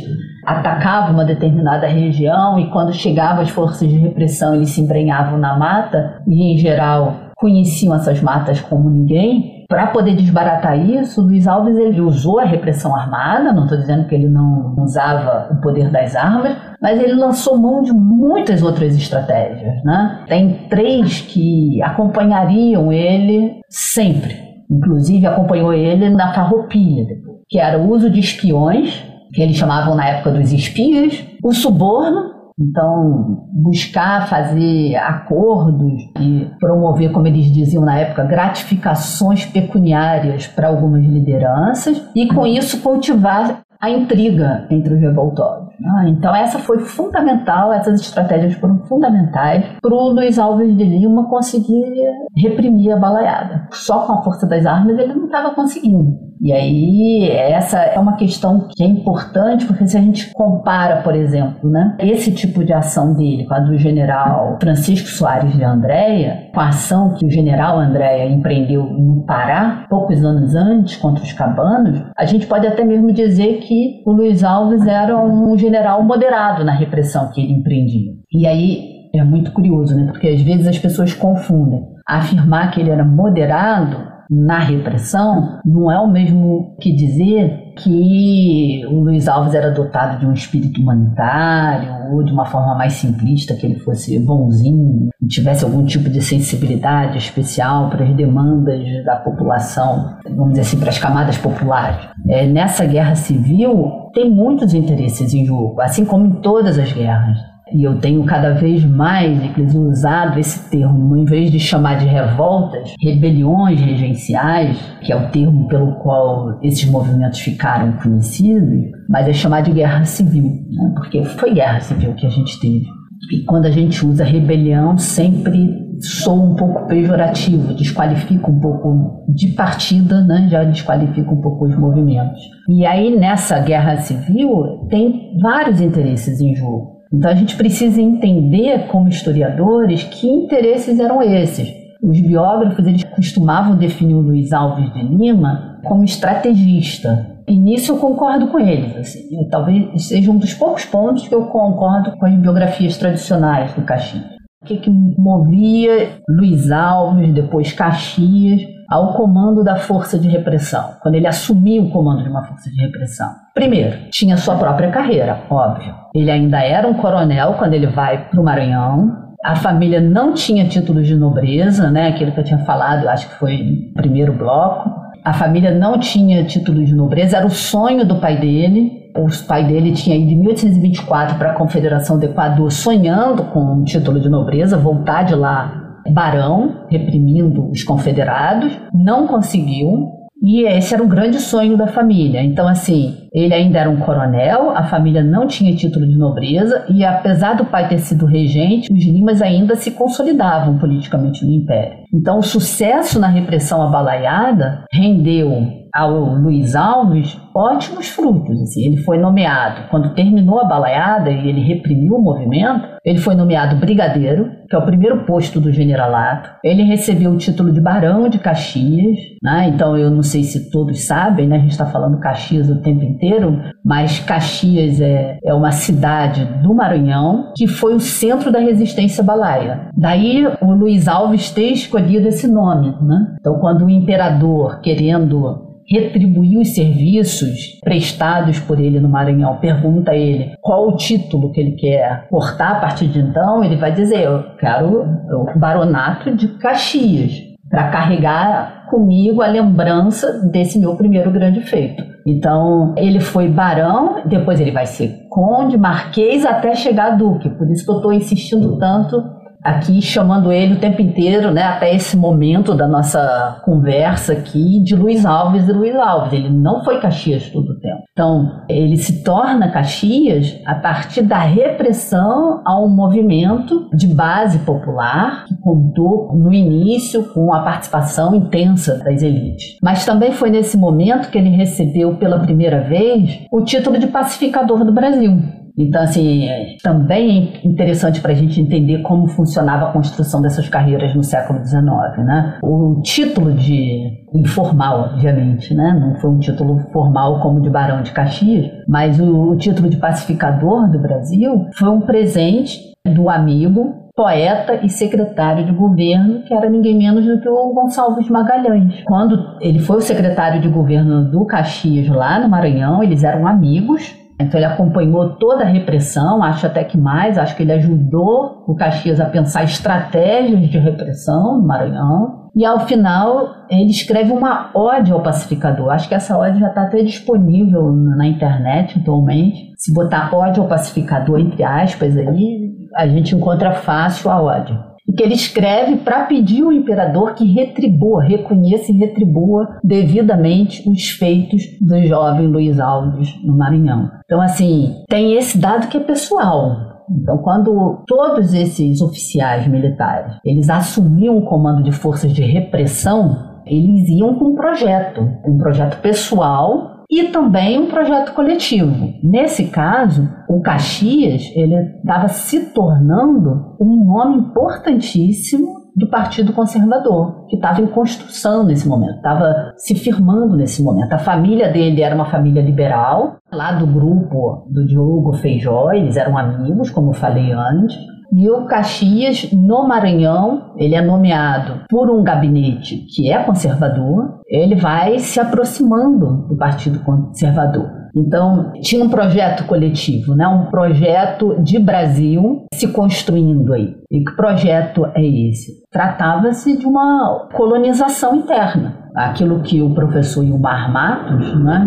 atacavam 0.45 1.13
uma 1.13 1.25
determinada 1.25 1.87
região 1.87 2.57
e 2.57 2.69
quando 2.71 2.93
chegavam 2.93 3.41
as 3.41 3.49
forças 3.49 3.87
de 3.87 3.97
repressão 3.97 4.55
eles 4.55 4.69
se 4.69 4.81
embrenhavam 4.81 5.37
na 5.37 5.57
mata 5.57 6.21
e, 6.25 6.53
em 6.53 6.57
geral, 6.57 7.13
conheciam 7.35 7.93
essas 7.93 8.21
matas 8.21 8.61
como 8.61 8.89
ninguém. 8.89 9.56
Para 9.67 9.87
poder 9.87 10.15
desbaratar 10.15 10.79
isso, 10.79 11.21
Luiz 11.21 11.45
Alves 11.45 11.77
ele 11.77 11.99
usou 11.99 12.39
a 12.39 12.45
repressão 12.45 12.95
armada, 12.95 13.51
não 13.51 13.63
estou 13.63 13.77
dizendo 13.77 14.07
que 14.07 14.15
ele 14.15 14.29
não 14.29 14.73
usava 14.77 15.49
o 15.51 15.59
poder 15.59 15.91
das 15.91 16.15
armas, 16.15 16.55
mas 16.81 16.97
ele 17.01 17.13
lançou 17.13 17.57
mão 17.57 17.81
de 17.81 17.91
muitas 17.91 18.63
outras 18.63 18.95
estratégias. 18.95 19.83
Né? 19.83 20.23
Tem 20.27 20.67
três 20.69 21.19
que 21.19 21.81
acompanhariam 21.83 22.93
ele 22.93 23.59
sempre, 23.67 24.37
inclusive 24.71 25.27
acompanhou 25.27 25.73
ele 25.73 26.09
na 26.09 26.31
farroupilha, 26.33 27.17
que 27.49 27.59
era 27.59 27.77
o 27.77 27.89
uso 27.89 28.09
de 28.09 28.21
espiões, 28.21 29.03
que 29.33 29.41
eles 29.41 29.57
chamavam 29.57 29.95
na 29.95 30.07
época 30.07 30.31
dos 30.31 30.53
espias, 30.53 31.25
o 31.43 31.51
suborno, 31.51 32.36
então, 32.59 33.45
buscar 33.53 34.27
fazer 34.27 34.95
acordos 34.95 36.01
e 36.19 36.49
promover, 36.59 37.11
como 37.11 37.27
eles 37.27 37.51
diziam 37.53 37.85
na 37.85 37.99
época, 37.99 38.23
gratificações 38.23 39.45
pecuniárias 39.45 40.47
para 40.47 40.67
algumas 40.67 41.03
lideranças 41.03 42.03
e, 42.15 42.27
com 42.27 42.47
isso, 42.47 42.81
cultivar 42.81 43.61
a 43.79 43.91
intriga 43.91 44.65
entre 44.71 44.95
os 44.95 44.99
revoltosos. 44.99 45.69
Né? 45.79 46.09
Então, 46.09 46.35
essa 46.35 46.57
foi 46.57 46.79
fundamental, 46.79 47.71
essas 47.71 48.01
estratégias 48.01 48.53
foram 48.55 48.79
fundamentais 48.85 49.63
para 49.79 49.93
o 49.93 50.09
Luiz 50.09 50.39
Alves 50.39 50.75
de 50.75 50.83
Lima 50.83 51.29
conseguir 51.29 51.93
reprimir 52.35 52.91
a 52.91 52.97
balaiada. 52.97 53.67
Só 53.71 53.99
com 53.99 54.13
a 54.13 54.23
força 54.23 54.47
das 54.47 54.65
armas 54.65 54.97
ele 54.97 55.13
não 55.13 55.25
estava 55.25 55.53
conseguindo. 55.53 56.26
E 56.39 56.53
aí, 56.53 57.29
essa 57.29 57.79
é 57.79 57.99
uma 57.99 58.15
questão 58.15 58.67
que 58.69 58.83
é 58.83 58.87
importante, 58.87 59.65
porque 59.65 59.87
se 59.87 59.97
a 59.97 60.01
gente 60.01 60.31
compara, 60.33 60.97
por 61.01 61.15
exemplo, 61.15 61.69
né, 61.69 61.95
esse 61.99 62.31
tipo 62.31 62.63
de 62.63 62.73
ação 62.73 63.13
dele 63.13 63.45
com 63.45 63.53
a 63.53 63.59
do 63.59 63.77
general 63.77 64.57
Francisco 64.61 65.07
Soares 65.07 65.53
de 65.53 65.63
Andréia, 65.63 66.49
com 66.53 66.59
a 66.59 66.69
ação 66.69 67.13
que 67.15 67.25
o 67.25 67.31
general 67.31 67.79
Andréia 67.79 68.29
empreendeu 68.29 68.83
no 68.83 69.25
Pará, 69.25 69.85
poucos 69.89 70.23
anos 70.23 70.55
antes, 70.55 70.95
contra 70.95 71.23
os 71.23 71.33
cabanos, 71.33 72.01
a 72.15 72.25
gente 72.25 72.45
pode 72.47 72.67
até 72.67 72.83
mesmo 72.83 73.11
dizer 73.11 73.59
que 73.59 74.03
o 74.05 74.11
Luiz 74.11 74.43
Alves 74.43 74.85
era 74.85 75.19
um 75.19 75.57
general 75.57 76.03
moderado 76.03 76.63
na 76.63 76.71
repressão 76.71 77.29
que 77.31 77.41
ele 77.41 77.53
empreendia. 77.53 78.11
E 78.31 78.45
aí, 78.45 78.97
é 79.13 79.23
muito 79.23 79.51
curioso, 79.51 79.95
né, 79.95 80.07
porque 80.11 80.27
às 80.27 80.41
vezes 80.41 80.67
as 80.67 80.77
pessoas 80.77 81.13
confundem. 81.13 81.81
Afirmar 82.07 82.71
que 82.71 82.79
ele 82.79 82.89
era 82.89 83.03
moderado 83.03 84.16
na 84.29 84.59
repressão 84.59 85.59
não 85.65 85.91
é 85.91 85.99
o 85.99 86.07
mesmo 86.07 86.75
que 86.79 86.91
dizer 86.91 87.73
que 87.77 88.83
o 88.87 89.01
Luiz 89.01 89.27
Alves 89.27 89.53
era 89.53 89.71
dotado 89.71 90.19
de 90.19 90.25
um 90.25 90.33
espírito 90.33 90.81
humanitário 90.81 92.11
ou 92.11 92.23
de 92.23 92.31
uma 92.31 92.45
forma 92.45 92.75
mais 92.75 92.93
simplista, 92.93 93.55
que 93.55 93.65
ele 93.65 93.79
fosse 93.79 94.17
bonzinho 94.19 95.09
e 95.21 95.27
tivesse 95.27 95.63
algum 95.63 95.85
tipo 95.85 96.09
de 96.09 96.21
sensibilidade 96.21 97.17
especial 97.17 97.89
para 97.89 98.05
as 98.05 98.15
demandas 98.15 98.81
da 99.05 99.17
população, 99.17 100.17
vamos 100.25 100.49
dizer 100.49 100.61
assim, 100.61 100.79
para 100.79 100.89
as 100.89 100.97
camadas 100.97 101.37
populares. 101.37 102.07
É, 102.27 102.47
nessa 102.47 102.85
guerra 102.85 103.15
civil, 103.15 104.09
tem 104.13 104.29
muitos 104.29 104.73
interesses 104.73 105.33
em 105.33 105.45
jogo, 105.45 105.79
assim 105.81 106.05
como 106.05 106.25
em 106.25 106.41
todas 106.41 106.79
as 106.79 106.91
guerras. 106.91 107.37
E 107.73 107.83
eu 107.83 107.99
tenho 107.99 108.23
cada 108.23 108.53
vez 108.53 108.83
mais, 108.83 109.43
inclusive, 109.43 109.77
usado 109.77 110.39
esse 110.39 110.69
termo, 110.69 111.17
em 111.17 111.25
vez 111.25 111.51
de 111.51 111.59
chamar 111.59 111.97
de 111.97 112.05
revoltas, 112.05 112.93
rebeliões 113.01 113.79
regenciais, 113.79 114.77
que 115.01 115.11
é 115.11 115.15
o 115.15 115.29
termo 115.29 115.67
pelo 115.67 115.95
qual 115.95 116.59
esses 116.61 116.85
movimentos 116.89 117.39
ficaram 117.39 117.93
conhecidos, 117.93 118.91
mas 119.09 119.27
é 119.27 119.33
chamar 119.33 119.61
de 119.61 119.71
guerra 119.71 120.05
civil, 120.05 120.65
né? 120.71 120.91
porque 120.95 121.23
foi 121.23 121.53
guerra 121.53 121.79
civil 121.79 122.13
que 122.13 122.25
a 122.25 122.29
gente 122.29 122.59
teve. 122.59 122.85
E 123.31 123.43
quando 123.43 123.65
a 123.65 123.71
gente 123.71 124.05
usa 124.05 124.23
rebelião, 124.23 124.97
sempre 124.97 125.87
sou 125.99 126.51
um 126.51 126.55
pouco 126.55 126.87
pejorativo, 126.87 127.73
desqualifica 127.73 128.49
um 128.49 128.59
pouco 128.59 129.25
de 129.33 129.49
partida, 129.49 130.21
né? 130.21 130.47
já 130.49 130.63
desqualifica 130.63 131.31
um 131.31 131.41
pouco 131.41 131.65
os 131.65 131.77
movimentos. 131.77 132.41
E 132.69 132.85
aí 132.85 133.17
nessa 133.17 133.59
guerra 133.59 133.97
civil 133.97 134.87
tem 134.89 135.37
vários 135.41 135.81
interesses 135.81 136.39
em 136.39 136.55
jogo. 136.55 136.96
Então 137.11 137.31
a 137.31 137.35
gente 137.35 137.55
precisa 137.55 138.01
entender 138.01 138.87
como 138.87 139.07
historiadores 139.09 140.03
que 140.03 140.27
interesses 140.27 140.99
eram 140.99 141.21
esses. 141.21 141.67
Os 142.01 142.19
biógrafos 142.19 142.85
eles 142.85 143.03
costumavam 143.03 143.75
definir 143.75 144.13
o 144.13 144.21
Luiz 144.21 144.53
Alves 144.53 144.93
de 144.93 145.01
Lima 145.03 145.79
como 145.83 146.03
estrategista. 146.03 147.37
E 147.47 147.57
nisso 147.57 147.93
eu 147.93 147.97
concordo 147.97 148.47
com 148.47 148.59
eles. 148.59 148.95
Assim, 148.95 149.47
talvez 149.49 150.07
seja 150.07 150.29
um 150.29 150.37
dos 150.37 150.53
poucos 150.53 150.85
pontos 150.85 151.27
que 151.27 151.33
eu 151.33 151.45
concordo 151.45 152.11
com 152.17 152.25
as 152.25 152.35
biografias 152.35 152.97
tradicionais 152.97 153.73
do 153.73 153.81
Caxias 153.83 154.37
que, 154.67 154.77
que 154.77 154.89
movia 154.89 156.19
Luiz 156.29 156.69
Alves, 156.71 157.33
depois 157.33 157.71
Caxias, 157.71 158.61
ao 158.89 159.13
comando 159.13 159.63
da 159.63 159.75
força 159.75 160.17
de 160.17 160.27
repressão, 160.27 160.91
quando 161.01 161.15
ele 161.15 161.27
assumiu 161.27 161.83
o 161.83 161.89
comando 161.89 162.23
de 162.23 162.29
uma 162.29 162.43
força 162.43 162.69
de 162.69 162.81
repressão. 162.81 163.29
Primeiro, 163.53 164.09
tinha 164.09 164.37
sua 164.37 164.55
própria 164.55 164.89
carreira, 164.89 165.41
óbvio. 165.49 165.93
Ele 166.13 166.31
ainda 166.31 166.61
era 166.61 166.87
um 166.87 166.93
coronel 166.93 167.53
quando 167.53 167.73
ele 167.73 167.87
vai 167.87 168.29
para 168.29 168.39
o 168.39 168.43
Maranhão. 168.43 169.27
A 169.43 169.55
família 169.55 170.01
não 170.01 170.33
tinha 170.33 170.67
títulos 170.67 171.07
de 171.07 171.15
nobreza, 171.15 171.89
né? 171.91 172.07
Aquilo 172.07 172.31
que 172.31 172.39
eu 172.39 172.43
tinha 172.43 172.59
falado, 172.59 173.07
acho 173.07 173.29
que 173.29 173.35
foi 173.35 173.57
no 173.57 173.93
primeiro 173.93 174.33
bloco. 174.33 174.89
A 175.23 175.33
família 175.33 175.71
não 175.71 175.99
tinha 175.99 176.43
título 176.45 176.83
de 176.85 176.95
nobreza, 176.95 177.37
era 177.37 177.45
o 177.45 177.51
sonho 177.51 178.05
do 178.05 178.15
pai 178.15 178.37
dele 178.37 179.07
o 179.17 179.47
pai 179.47 179.65
dele 179.65 179.93
tinha 179.93 180.15
ido 180.15 180.31
em 180.31 180.35
1824 180.35 181.37
para 181.37 181.51
a 181.51 181.53
Confederação 181.55 182.19
do 182.19 182.25
Equador, 182.25 182.71
sonhando 182.71 183.45
com 183.45 183.59
um 183.59 183.83
título 183.83 184.19
de 184.19 184.29
nobreza, 184.29 184.77
voltar 184.77 185.23
de 185.23 185.33
lá 185.33 185.86
barão, 186.11 186.85
reprimindo 186.89 187.69
os 187.69 187.83
confederados, 187.83 188.71
não 188.93 189.27
conseguiu. 189.27 190.17
E 190.41 190.63
esse 190.67 190.93
era 190.93 191.03
o 191.03 191.07
grande 191.07 191.39
sonho 191.39 191.75
da 191.75 191.87
família. 191.87 192.43
Então, 192.43 192.67
assim, 192.67 193.27
ele 193.33 193.53
ainda 193.53 193.79
era 193.79 193.89
um 193.89 193.97
coronel, 193.97 194.69
a 194.69 194.83
família 194.83 195.23
não 195.23 195.47
tinha 195.47 195.75
título 195.75 196.07
de 196.07 196.15
nobreza, 196.15 196.85
e 196.89 197.03
apesar 197.03 197.55
do 197.55 197.65
pai 197.65 197.89
ter 197.89 197.97
sido 197.97 198.25
regente, 198.27 198.93
os 198.93 199.03
Limas 199.03 199.41
ainda 199.41 199.75
se 199.75 199.91
consolidavam 199.91 200.77
politicamente 200.77 201.43
no 201.43 201.51
império. 201.51 201.97
Então, 202.13 202.37
o 202.37 202.43
sucesso 202.43 203.19
na 203.19 203.27
repressão 203.27 203.81
abalaiada 203.81 204.85
rendeu 204.93 205.67
ao 205.93 206.35
Luiz 206.35 206.75
Alves 206.75 207.35
ótimos 207.57 208.07
frutos. 208.09 208.61
Assim. 208.61 208.85
Ele 208.85 208.97
foi 208.97 209.17
nomeado, 209.17 209.89
quando 209.89 210.13
terminou 210.13 210.59
a 210.59 210.65
balaiada 210.65 211.31
e 211.31 211.49
ele 211.49 211.61
reprimiu 211.61 212.15
o 212.15 212.21
movimento, 212.21 212.87
ele 213.03 213.19
foi 213.19 213.35
nomeado 213.35 213.77
brigadeiro, 213.77 214.51
que 214.69 214.75
é 214.75 214.79
o 214.79 214.85
primeiro 214.85 215.25
posto 215.25 215.59
do 215.59 215.71
generalato. 215.71 216.49
Ele 216.63 216.83
recebeu 216.83 217.31
o 217.31 217.37
título 217.37 217.71
de 217.71 217.79
barão 217.79 218.27
de 218.27 218.37
Caxias, 218.37 219.17
né? 219.41 219.71
então 219.73 219.97
eu 219.97 220.11
não 220.11 220.21
sei 220.21 220.43
se 220.43 220.69
todos 220.69 221.05
sabem, 221.05 221.47
né? 221.47 221.55
a 221.55 221.59
gente 221.59 221.71
está 221.71 221.85
falando 221.85 222.19
Caxias 222.19 222.69
o 222.69 222.81
tempo 222.81 223.03
inteiro, 223.03 223.61
mas 223.83 224.19
Caxias 224.19 224.99
é, 224.99 225.39
é 225.43 225.53
uma 225.53 225.71
cidade 225.71 226.45
do 226.61 226.73
Maranhão 226.73 227.53
que 227.55 227.65
foi 227.65 227.95
o 227.95 227.99
centro 227.99 228.51
da 228.51 228.59
resistência 228.59 229.23
balaia. 229.23 229.89
Daí 229.95 230.45
o 230.61 230.73
Luiz 230.73 231.07
Alves 231.07 231.49
ter 231.49 231.71
escolhido 231.71 232.27
esse 232.27 232.47
nome. 232.47 232.93
Né? 233.01 233.35
Então, 233.39 233.57
quando 233.59 233.85
o 233.85 233.89
imperador, 233.89 234.81
querendo 234.81 235.65
retribuir 235.89 236.59
os 236.59 236.75
serviços 236.75 237.46
prestados 237.83 238.59
por 238.59 238.79
ele 238.79 238.99
no 238.99 239.09
Maranhão, 239.09 239.57
pergunta 239.57 240.11
a 240.11 240.17
ele 240.17 240.53
qual 240.61 240.87
o 240.87 240.97
título 240.97 241.51
que 241.51 241.59
ele 241.59 241.71
quer 241.71 242.27
cortar 242.29 242.71
a 242.71 242.79
partir 242.79 243.07
de 243.07 243.19
então, 243.19 243.63
ele 243.63 243.75
vai 243.75 243.91
dizer: 243.91 244.23
Eu 244.23 244.43
quero 244.57 245.03
o 245.03 245.59
baronato 245.59 246.35
de 246.35 246.47
Caxias, 246.59 247.31
para 247.69 247.89
carregar 247.89 248.87
comigo 248.89 249.41
a 249.41 249.47
lembrança 249.47 250.47
desse 250.51 250.79
meu 250.79 250.95
primeiro 250.95 251.31
grande 251.31 251.61
feito. 251.61 252.03
Então, 252.25 252.93
ele 252.97 253.19
foi 253.19 253.47
barão, 253.47 254.21
depois 254.25 254.59
ele 254.59 254.71
vai 254.71 254.85
ser 254.85 255.27
conde, 255.29 255.77
marquês, 255.77 256.45
até 256.45 256.75
chegar 256.75 257.13
a 257.13 257.15
duque. 257.15 257.49
Por 257.49 257.69
isso 257.69 257.85
que 257.85 257.91
eu 257.91 257.97
estou 257.97 258.13
insistindo 258.13 258.77
tanto 258.77 259.23
aqui 259.67 260.01
chamando 260.01 260.49
ele 260.49 260.75
o 260.75 260.79
tempo 260.79 261.01
inteiro, 261.01 261.51
né, 261.51 261.63
até 261.63 261.93
esse 261.93 262.15
momento 262.15 262.73
da 262.73 262.87
nossa 262.87 263.61
conversa 263.65 264.31
aqui, 264.31 264.81
de 264.81 264.95
Luiz 264.95 265.25
Alves 265.25 265.67
e 265.67 265.73
Luiz 265.73 265.93
Alves. 265.93 266.31
Ele 266.31 266.49
não 266.49 266.85
foi 266.85 267.01
Caxias 267.01 267.49
todo 267.49 267.71
o 267.71 267.79
tempo. 267.81 268.03
Então, 268.13 268.63
ele 268.69 268.95
se 268.95 269.25
torna 269.25 269.69
Caxias 269.69 270.57
a 270.65 270.75
partir 270.75 271.21
da 271.23 271.39
repressão 271.39 272.61
a 272.65 272.79
um 272.79 272.87
movimento 272.87 273.89
de 273.93 274.07
base 274.07 274.59
popular 274.59 275.43
que 275.45 275.57
contou 275.59 276.33
no 276.33 276.53
início 276.53 277.25
com 277.33 277.53
a 277.53 277.59
participação 277.59 278.33
intensa 278.35 279.03
das 279.03 279.21
elites. 279.21 279.75
Mas 279.83 280.05
também 280.05 280.31
foi 280.31 280.49
nesse 280.49 280.77
momento 280.77 281.29
que 281.29 281.37
ele 281.37 281.49
recebeu 281.49 282.15
pela 282.15 282.39
primeira 282.39 282.81
vez 282.83 283.41
o 283.51 283.61
título 283.61 283.99
de 283.99 284.07
pacificador 284.07 284.85
do 284.85 284.93
Brasil. 284.93 285.66
Então, 285.77 286.01
assim, 286.01 286.47
é, 286.47 286.75
também 286.81 287.53
é 287.63 287.67
interessante 287.67 288.19
para 288.19 288.31
a 288.31 288.35
gente 288.35 288.59
entender 288.59 289.01
como 289.03 289.27
funcionava 289.27 289.89
a 289.89 289.91
construção 289.91 290.41
dessas 290.41 290.67
carreiras 290.67 291.13
no 291.13 291.23
século 291.23 291.63
XIX, 291.63 291.83
né? 292.25 292.57
O 292.63 292.99
título 293.03 293.53
de 293.53 294.25
informal, 294.33 295.11
obviamente, 295.11 295.73
né? 295.75 295.97
Não 295.99 296.19
foi 296.19 296.31
um 296.31 296.39
título 296.39 296.79
formal 296.91 297.41
como 297.41 297.61
de 297.61 297.69
Barão 297.69 298.01
de 298.01 298.11
Caxias, 298.11 298.71
mas 298.87 299.19
o, 299.19 299.51
o 299.51 299.57
título 299.57 299.89
de 299.89 299.97
pacificador 299.97 300.89
do 300.89 300.99
Brasil 300.99 301.67
foi 301.77 301.89
um 301.89 302.01
presente 302.01 302.79
do 303.05 303.29
amigo 303.29 304.07
poeta 304.17 304.83
e 304.83 304.89
secretário 304.89 305.63
de 305.63 305.71
governo, 305.71 306.41
que 306.41 306.51
era 306.51 306.67
ninguém 306.67 306.97
menos 306.97 307.23
do 307.23 307.39
que 307.39 307.47
o 307.47 307.71
Gonçalves 307.71 308.27
Magalhães. 308.27 309.03
Quando 309.05 309.37
ele 309.61 309.77
foi 309.77 309.97
o 309.97 310.01
secretário 310.01 310.59
de 310.59 310.67
governo 310.67 311.29
do 311.29 311.45
Caxias 311.45 312.07
lá 312.09 312.39
no 312.39 312.49
Maranhão, 312.49 313.03
eles 313.03 313.23
eram 313.23 313.45
amigos, 313.45 314.15
então 314.39 314.59
ele 314.59 314.65
acompanhou 314.65 315.35
toda 315.35 315.63
a 315.63 315.67
repressão, 315.67 316.43
acho 316.43 316.65
até 316.67 316.83
que 316.83 316.97
mais, 316.97 317.37
acho 317.37 317.55
que 317.55 317.63
ele 317.63 317.73
ajudou 317.73 318.63
o 318.67 318.75
Caxias 318.75 319.19
a 319.19 319.25
pensar 319.25 319.63
estratégias 319.63 320.69
de 320.69 320.77
repressão 320.77 321.57
no 321.57 321.65
Maranhão. 321.65 322.47
E 322.55 322.65
ao 322.65 322.81
final 322.81 323.65
ele 323.69 323.89
escreve 323.89 324.31
uma 324.31 324.71
ode 324.73 325.11
ao 325.11 325.21
pacificador. 325.21 325.89
Acho 325.89 326.07
que 326.07 326.15
essa 326.15 326.37
ode 326.37 326.59
já 326.59 326.67
está 326.67 326.83
até 326.83 327.03
disponível 327.03 327.91
na 327.91 328.27
internet 328.27 328.99
atualmente. 328.99 329.73
Se 329.77 329.93
botar 329.93 330.33
ode 330.33 330.59
ao 330.59 330.67
pacificador 330.67 331.39
entre 331.39 331.63
aspas 331.63 332.15
aí, 332.17 332.71
a 332.95 333.07
gente 333.07 333.35
encontra 333.35 333.73
fácil 333.73 334.31
a 334.31 334.41
ode 334.41 334.86
que 335.13 335.23
ele 335.23 335.33
escreve 335.33 335.97
para 335.97 336.25
pedir 336.25 336.63
ao 336.63 336.73
imperador 336.73 337.33
que 337.33 337.45
retribua, 337.45 338.23
reconheça 338.23 338.91
e 338.91 338.97
retribua 338.97 339.79
devidamente 339.83 340.87
os 340.89 341.09
feitos 341.11 341.63
do 341.79 342.01
jovem 342.05 342.47
Luiz 342.47 342.79
Alves 342.79 343.33
no 343.43 343.55
Maranhão. 343.55 344.09
Então, 344.25 344.41
assim, 344.41 344.93
tem 345.07 345.33
esse 345.33 345.57
dado 345.57 345.87
que 345.87 345.97
é 345.97 346.01
pessoal. 346.01 347.05
Então, 347.09 347.37
quando 347.37 348.03
todos 348.05 348.53
esses 348.53 349.01
oficiais 349.01 349.65
militares 349.65 350.35
eles 350.43 350.69
assumiam 350.69 351.37
o 351.37 351.45
comando 351.45 351.81
de 351.81 351.91
forças 351.91 352.33
de 352.33 352.41
repressão, 352.41 353.61
eles 353.65 354.09
iam 354.09 354.35
com 354.35 354.49
um 354.49 354.55
projeto, 354.55 355.21
um 355.45 355.57
projeto 355.57 356.01
pessoal 356.01 356.96
e 357.09 357.25
também 357.25 357.79
um 357.79 357.87
projeto 357.87 358.33
coletivo. 358.33 359.13
Nesse 359.23 359.67
caso, 359.67 360.27
o 360.49 360.61
Caxias 360.61 361.51
ele 361.55 361.75
estava 361.75 362.27
se 362.27 362.73
tornando 362.73 363.75
um 363.79 364.05
nome 364.05 364.37
importantíssimo 364.37 365.87
do 365.95 366.07
Partido 366.07 366.53
Conservador, 366.53 367.47
que 367.47 367.55
estava 367.55 367.81
em 367.81 367.87
construção 367.87 368.63
nesse 368.63 368.87
momento, 368.87 369.15
estava 369.15 369.73
se 369.77 369.95
firmando 369.95 370.55
nesse 370.55 370.83
momento. 370.83 371.11
A 371.13 371.17
família 371.17 371.71
dele 371.71 372.03
era 372.03 372.13
uma 372.13 372.29
família 372.29 372.61
liberal, 372.61 373.37
lá 373.51 373.71
do 373.71 373.87
grupo 373.87 374.67
do 374.69 374.85
Diogo 374.85 375.33
Feijó, 375.33 375.91
eles 375.91 376.15
eram 376.15 376.37
amigos, 376.37 376.91
como 376.91 377.09
eu 377.09 377.13
falei 377.15 377.51
antes. 377.51 377.97
E 378.31 378.49
o 378.49 378.65
Caxias, 378.65 379.51
no 379.53 379.87
Maranhão, 379.87 380.73
ele 380.77 380.95
é 380.95 381.01
nomeado 381.01 381.81
por 381.89 382.09
um 382.09 382.23
gabinete 382.23 382.97
que 383.15 383.31
é 383.31 383.41
conservador, 383.43 384.41
ele 384.47 384.75
vai 384.75 385.19
se 385.19 385.39
aproximando 385.39 386.47
do 386.47 386.55
Partido 386.55 386.99
Conservador. 386.99 387.97
Então, 388.15 388.71
tinha 388.81 389.03
um 389.03 389.09
projeto 389.09 389.65
coletivo, 389.65 390.33
né? 390.33 390.47
um 390.47 390.65
projeto 390.65 391.61
de 391.61 391.77
Brasil 391.77 392.65
se 392.73 392.87
construindo 392.87 393.73
aí. 393.73 393.95
E 394.11 394.23
que 394.23 394.35
projeto 394.35 395.05
é 395.13 395.23
esse? 395.23 395.83
Tratava-se 395.91 396.77
de 396.77 396.85
uma 396.85 397.47
colonização 397.53 398.35
interna. 398.35 399.09
Aquilo 399.15 399.61
que 399.61 399.81
o 399.81 399.93
professor 399.93 400.43
Ilmar 400.43 400.91
Matos, 400.91 401.63
né? 401.63 401.85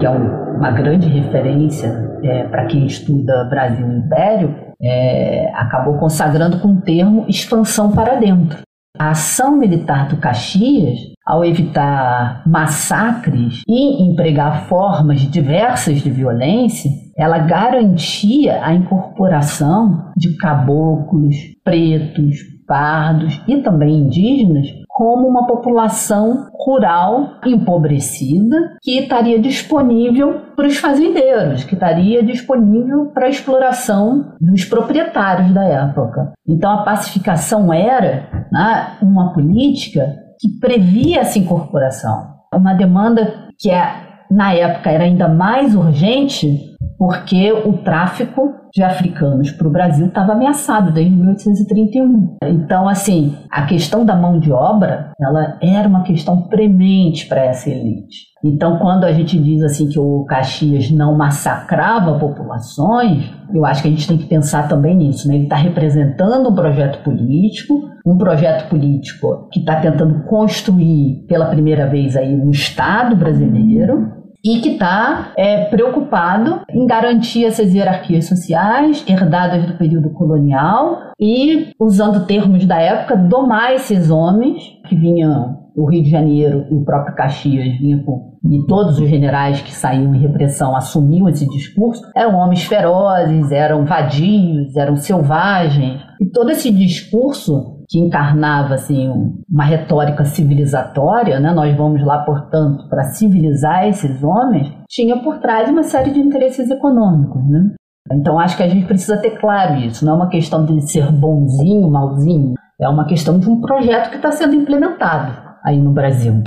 que 0.00 0.06
é 0.06 0.10
um, 0.10 0.56
uma 0.56 0.70
grande 0.72 1.08
referência 1.08 2.08
é, 2.22 2.44
para 2.44 2.66
quem 2.66 2.86
estuda 2.86 3.44
Brasil 3.44 3.86
e 3.86 3.98
Império, 3.98 4.67
é, 4.82 5.50
acabou 5.54 5.98
consagrando 5.98 6.60
com 6.60 6.72
o 6.72 6.80
termo 6.80 7.24
expansão 7.28 7.92
para 7.92 8.16
dentro. 8.16 8.60
A 8.98 9.10
ação 9.10 9.56
militar 9.56 10.08
do 10.08 10.16
Caxias, 10.16 10.98
ao 11.24 11.44
evitar 11.44 12.42
massacres 12.46 13.62
e 13.68 14.02
empregar 14.02 14.66
formas 14.66 15.20
diversas 15.20 16.00
de 16.00 16.10
violência, 16.10 16.90
ela 17.16 17.38
garantia 17.38 18.64
a 18.64 18.74
incorporação 18.74 20.10
de 20.16 20.36
caboclos, 20.36 21.36
pretos, 21.62 22.38
pardos 22.66 23.40
e 23.46 23.58
também 23.58 24.00
indígenas 24.00 24.66
como 24.98 25.28
uma 25.28 25.46
população 25.46 26.48
rural 26.52 27.34
empobrecida 27.46 28.76
que 28.82 28.98
estaria 28.98 29.38
disponível 29.38 30.40
para 30.56 30.66
os 30.66 30.76
fazendeiros, 30.78 31.62
que 31.62 31.74
estaria 31.74 32.20
disponível 32.20 33.06
para 33.14 33.26
a 33.26 33.30
exploração 33.30 34.32
dos 34.40 34.64
proprietários 34.64 35.54
da 35.54 35.62
época. 35.62 36.32
Então 36.44 36.68
a 36.72 36.82
pacificação 36.82 37.72
era 37.72 38.28
né, 38.50 38.98
uma 39.00 39.32
política 39.32 40.16
que 40.40 40.48
previa 40.58 41.20
essa 41.20 41.38
incorporação, 41.38 42.34
uma 42.52 42.74
demanda 42.74 43.46
que 43.56 43.70
é, 43.70 44.02
na 44.28 44.52
época 44.52 44.90
era 44.90 45.04
ainda 45.04 45.28
mais 45.28 45.76
urgente 45.76 46.76
porque 46.98 47.52
o 47.52 47.74
tráfico 47.74 48.52
de 48.72 48.82
africanos 48.82 49.50
para 49.50 49.66
o 49.66 49.70
Brasil 49.70 50.06
estava 50.06 50.32
ameaçado 50.32 50.92
desde 50.92 51.14
1831. 51.14 52.36
Então, 52.44 52.88
assim, 52.88 53.36
a 53.50 53.62
questão 53.62 54.04
da 54.04 54.14
mão 54.14 54.38
de 54.38 54.52
obra, 54.52 55.12
ela 55.20 55.58
era 55.62 55.88
uma 55.88 56.02
questão 56.02 56.42
premente 56.42 57.26
para 57.26 57.44
essa 57.44 57.70
elite. 57.70 58.28
Então, 58.44 58.78
quando 58.78 59.04
a 59.04 59.12
gente 59.12 59.36
diz 59.36 59.62
assim 59.62 59.88
que 59.88 59.98
o 59.98 60.24
Caxias 60.24 60.90
não 60.90 61.16
massacrava 61.16 62.18
populações, 62.18 63.30
eu 63.52 63.64
acho 63.64 63.82
que 63.82 63.88
a 63.88 63.90
gente 63.90 64.06
tem 64.06 64.16
que 64.16 64.26
pensar 64.26 64.68
também 64.68 64.96
nisso. 64.96 65.26
Né? 65.26 65.34
Ele 65.34 65.44
está 65.44 65.56
representando 65.56 66.48
um 66.48 66.54
projeto 66.54 67.02
político, 67.02 67.88
um 68.06 68.16
projeto 68.16 68.68
político 68.68 69.48
que 69.52 69.58
está 69.58 69.80
tentando 69.80 70.22
construir 70.24 71.24
pela 71.26 71.46
primeira 71.46 71.86
vez 71.86 72.16
aí 72.16 72.34
um 72.34 72.50
Estado 72.50 73.16
brasileiro, 73.16 74.17
e 74.44 74.60
que 74.60 74.70
está 74.70 75.32
é, 75.36 75.64
preocupado 75.64 76.60
em 76.70 76.86
garantir 76.86 77.44
essas 77.44 77.74
hierarquias 77.74 78.26
sociais 78.26 79.04
herdadas 79.08 79.66
do 79.66 79.76
período 79.76 80.10
colonial 80.10 81.12
e, 81.20 81.72
usando 81.78 82.26
termos 82.26 82.64
da 82.64 82.80
época, 82.80 83.16
domar 83.16 83.74
esses 83.74 84.10
homens 84.10 84.62
que 84.88 84.94
vinham 84.94 85.58
o 85.74 85.84
Rio 85.84 86.02
de 86.02 86.10
Janeiro 86.10 86.66
e 86.70 86.74
o 86.74 86.84
próprio 86.84 87.14
Caxias 87.14 87.78
vinha 87.78 88.02
com 88.02 88.28
e 88.50 88.66
todos 88.66 88.98
os 88.98 89.08
generais 89.08 89.60
que 89.60 89.74
saíam 89.74 90.14
em 90.14 90.20
repressão 90.20 90.76
assumiam 90.76 91.28
esse 91.28 91.46
discurso, 91.48 92.02
eram 92.14 92.36
homens 92.36 92.64
ferozes, 92.64 93.50
eram 93.50 93.84
vadios, 93.84 94.76
eram 94.76 94.96
selvagens. 94.96 96.00
E 96.20 96.26
todo 96.26 96.50
esse 96.50 96.70
discurso 96.70 97.67
que 97.88 97.98
encarnava 97.98 98.74
assim 98.74 99.10
uma 99.50 99.64
retórica 99.64 100.24
civilizatória, 100.24 101.40
né? 101.40 101.52
Nós 101.52 101.74
vamos 101.76 102.04
lá, 102.04 102.18
portanto, 102.18 102.88
para 102.88 103.04
civilizar 103.04 103.88
esses 103.88 104.22
homens, 104.22 104.70
tinha 104.88 105.16
por 105.22 105.38
trás 105.38 105.70
uma 105.70 105.82
série 105.82 106.10
de 106.10 106.20
interesses 106.20 106.70
econômicos, 106.70 107.42
né? 107.48 107.74
Então 108.12 108.38
acho 108.38 108.56
que 108.56 108.62
a 108.62 108.68
gente 108.68 108.86
precisa 108.86 109.16
ter 109.16 109.38
claro 109.38 109.76
isso. 109.76 110.04
Não 110.04 110.12
é 110.14 110.16
uma 110.16 110.28
questão 110.28 110.64
de 110.64 110.80
ser 110.90 111.10
bonzinho, 111.12 111.90
malzinho. 111.90 112.54
É 112.80 112.88
uma 112.88 113.06
questão 113.06 113.38
de 113.38 113.48
um 113.48 113.60
projeto 113.60 114.10
que 114.10 114.16
está 114.16 114.30
sendo 114.30 114.54
implementado 114.54 115.32
aí 115.64 115.78
no 115.78 115.92
Brasil. 115.92 116.42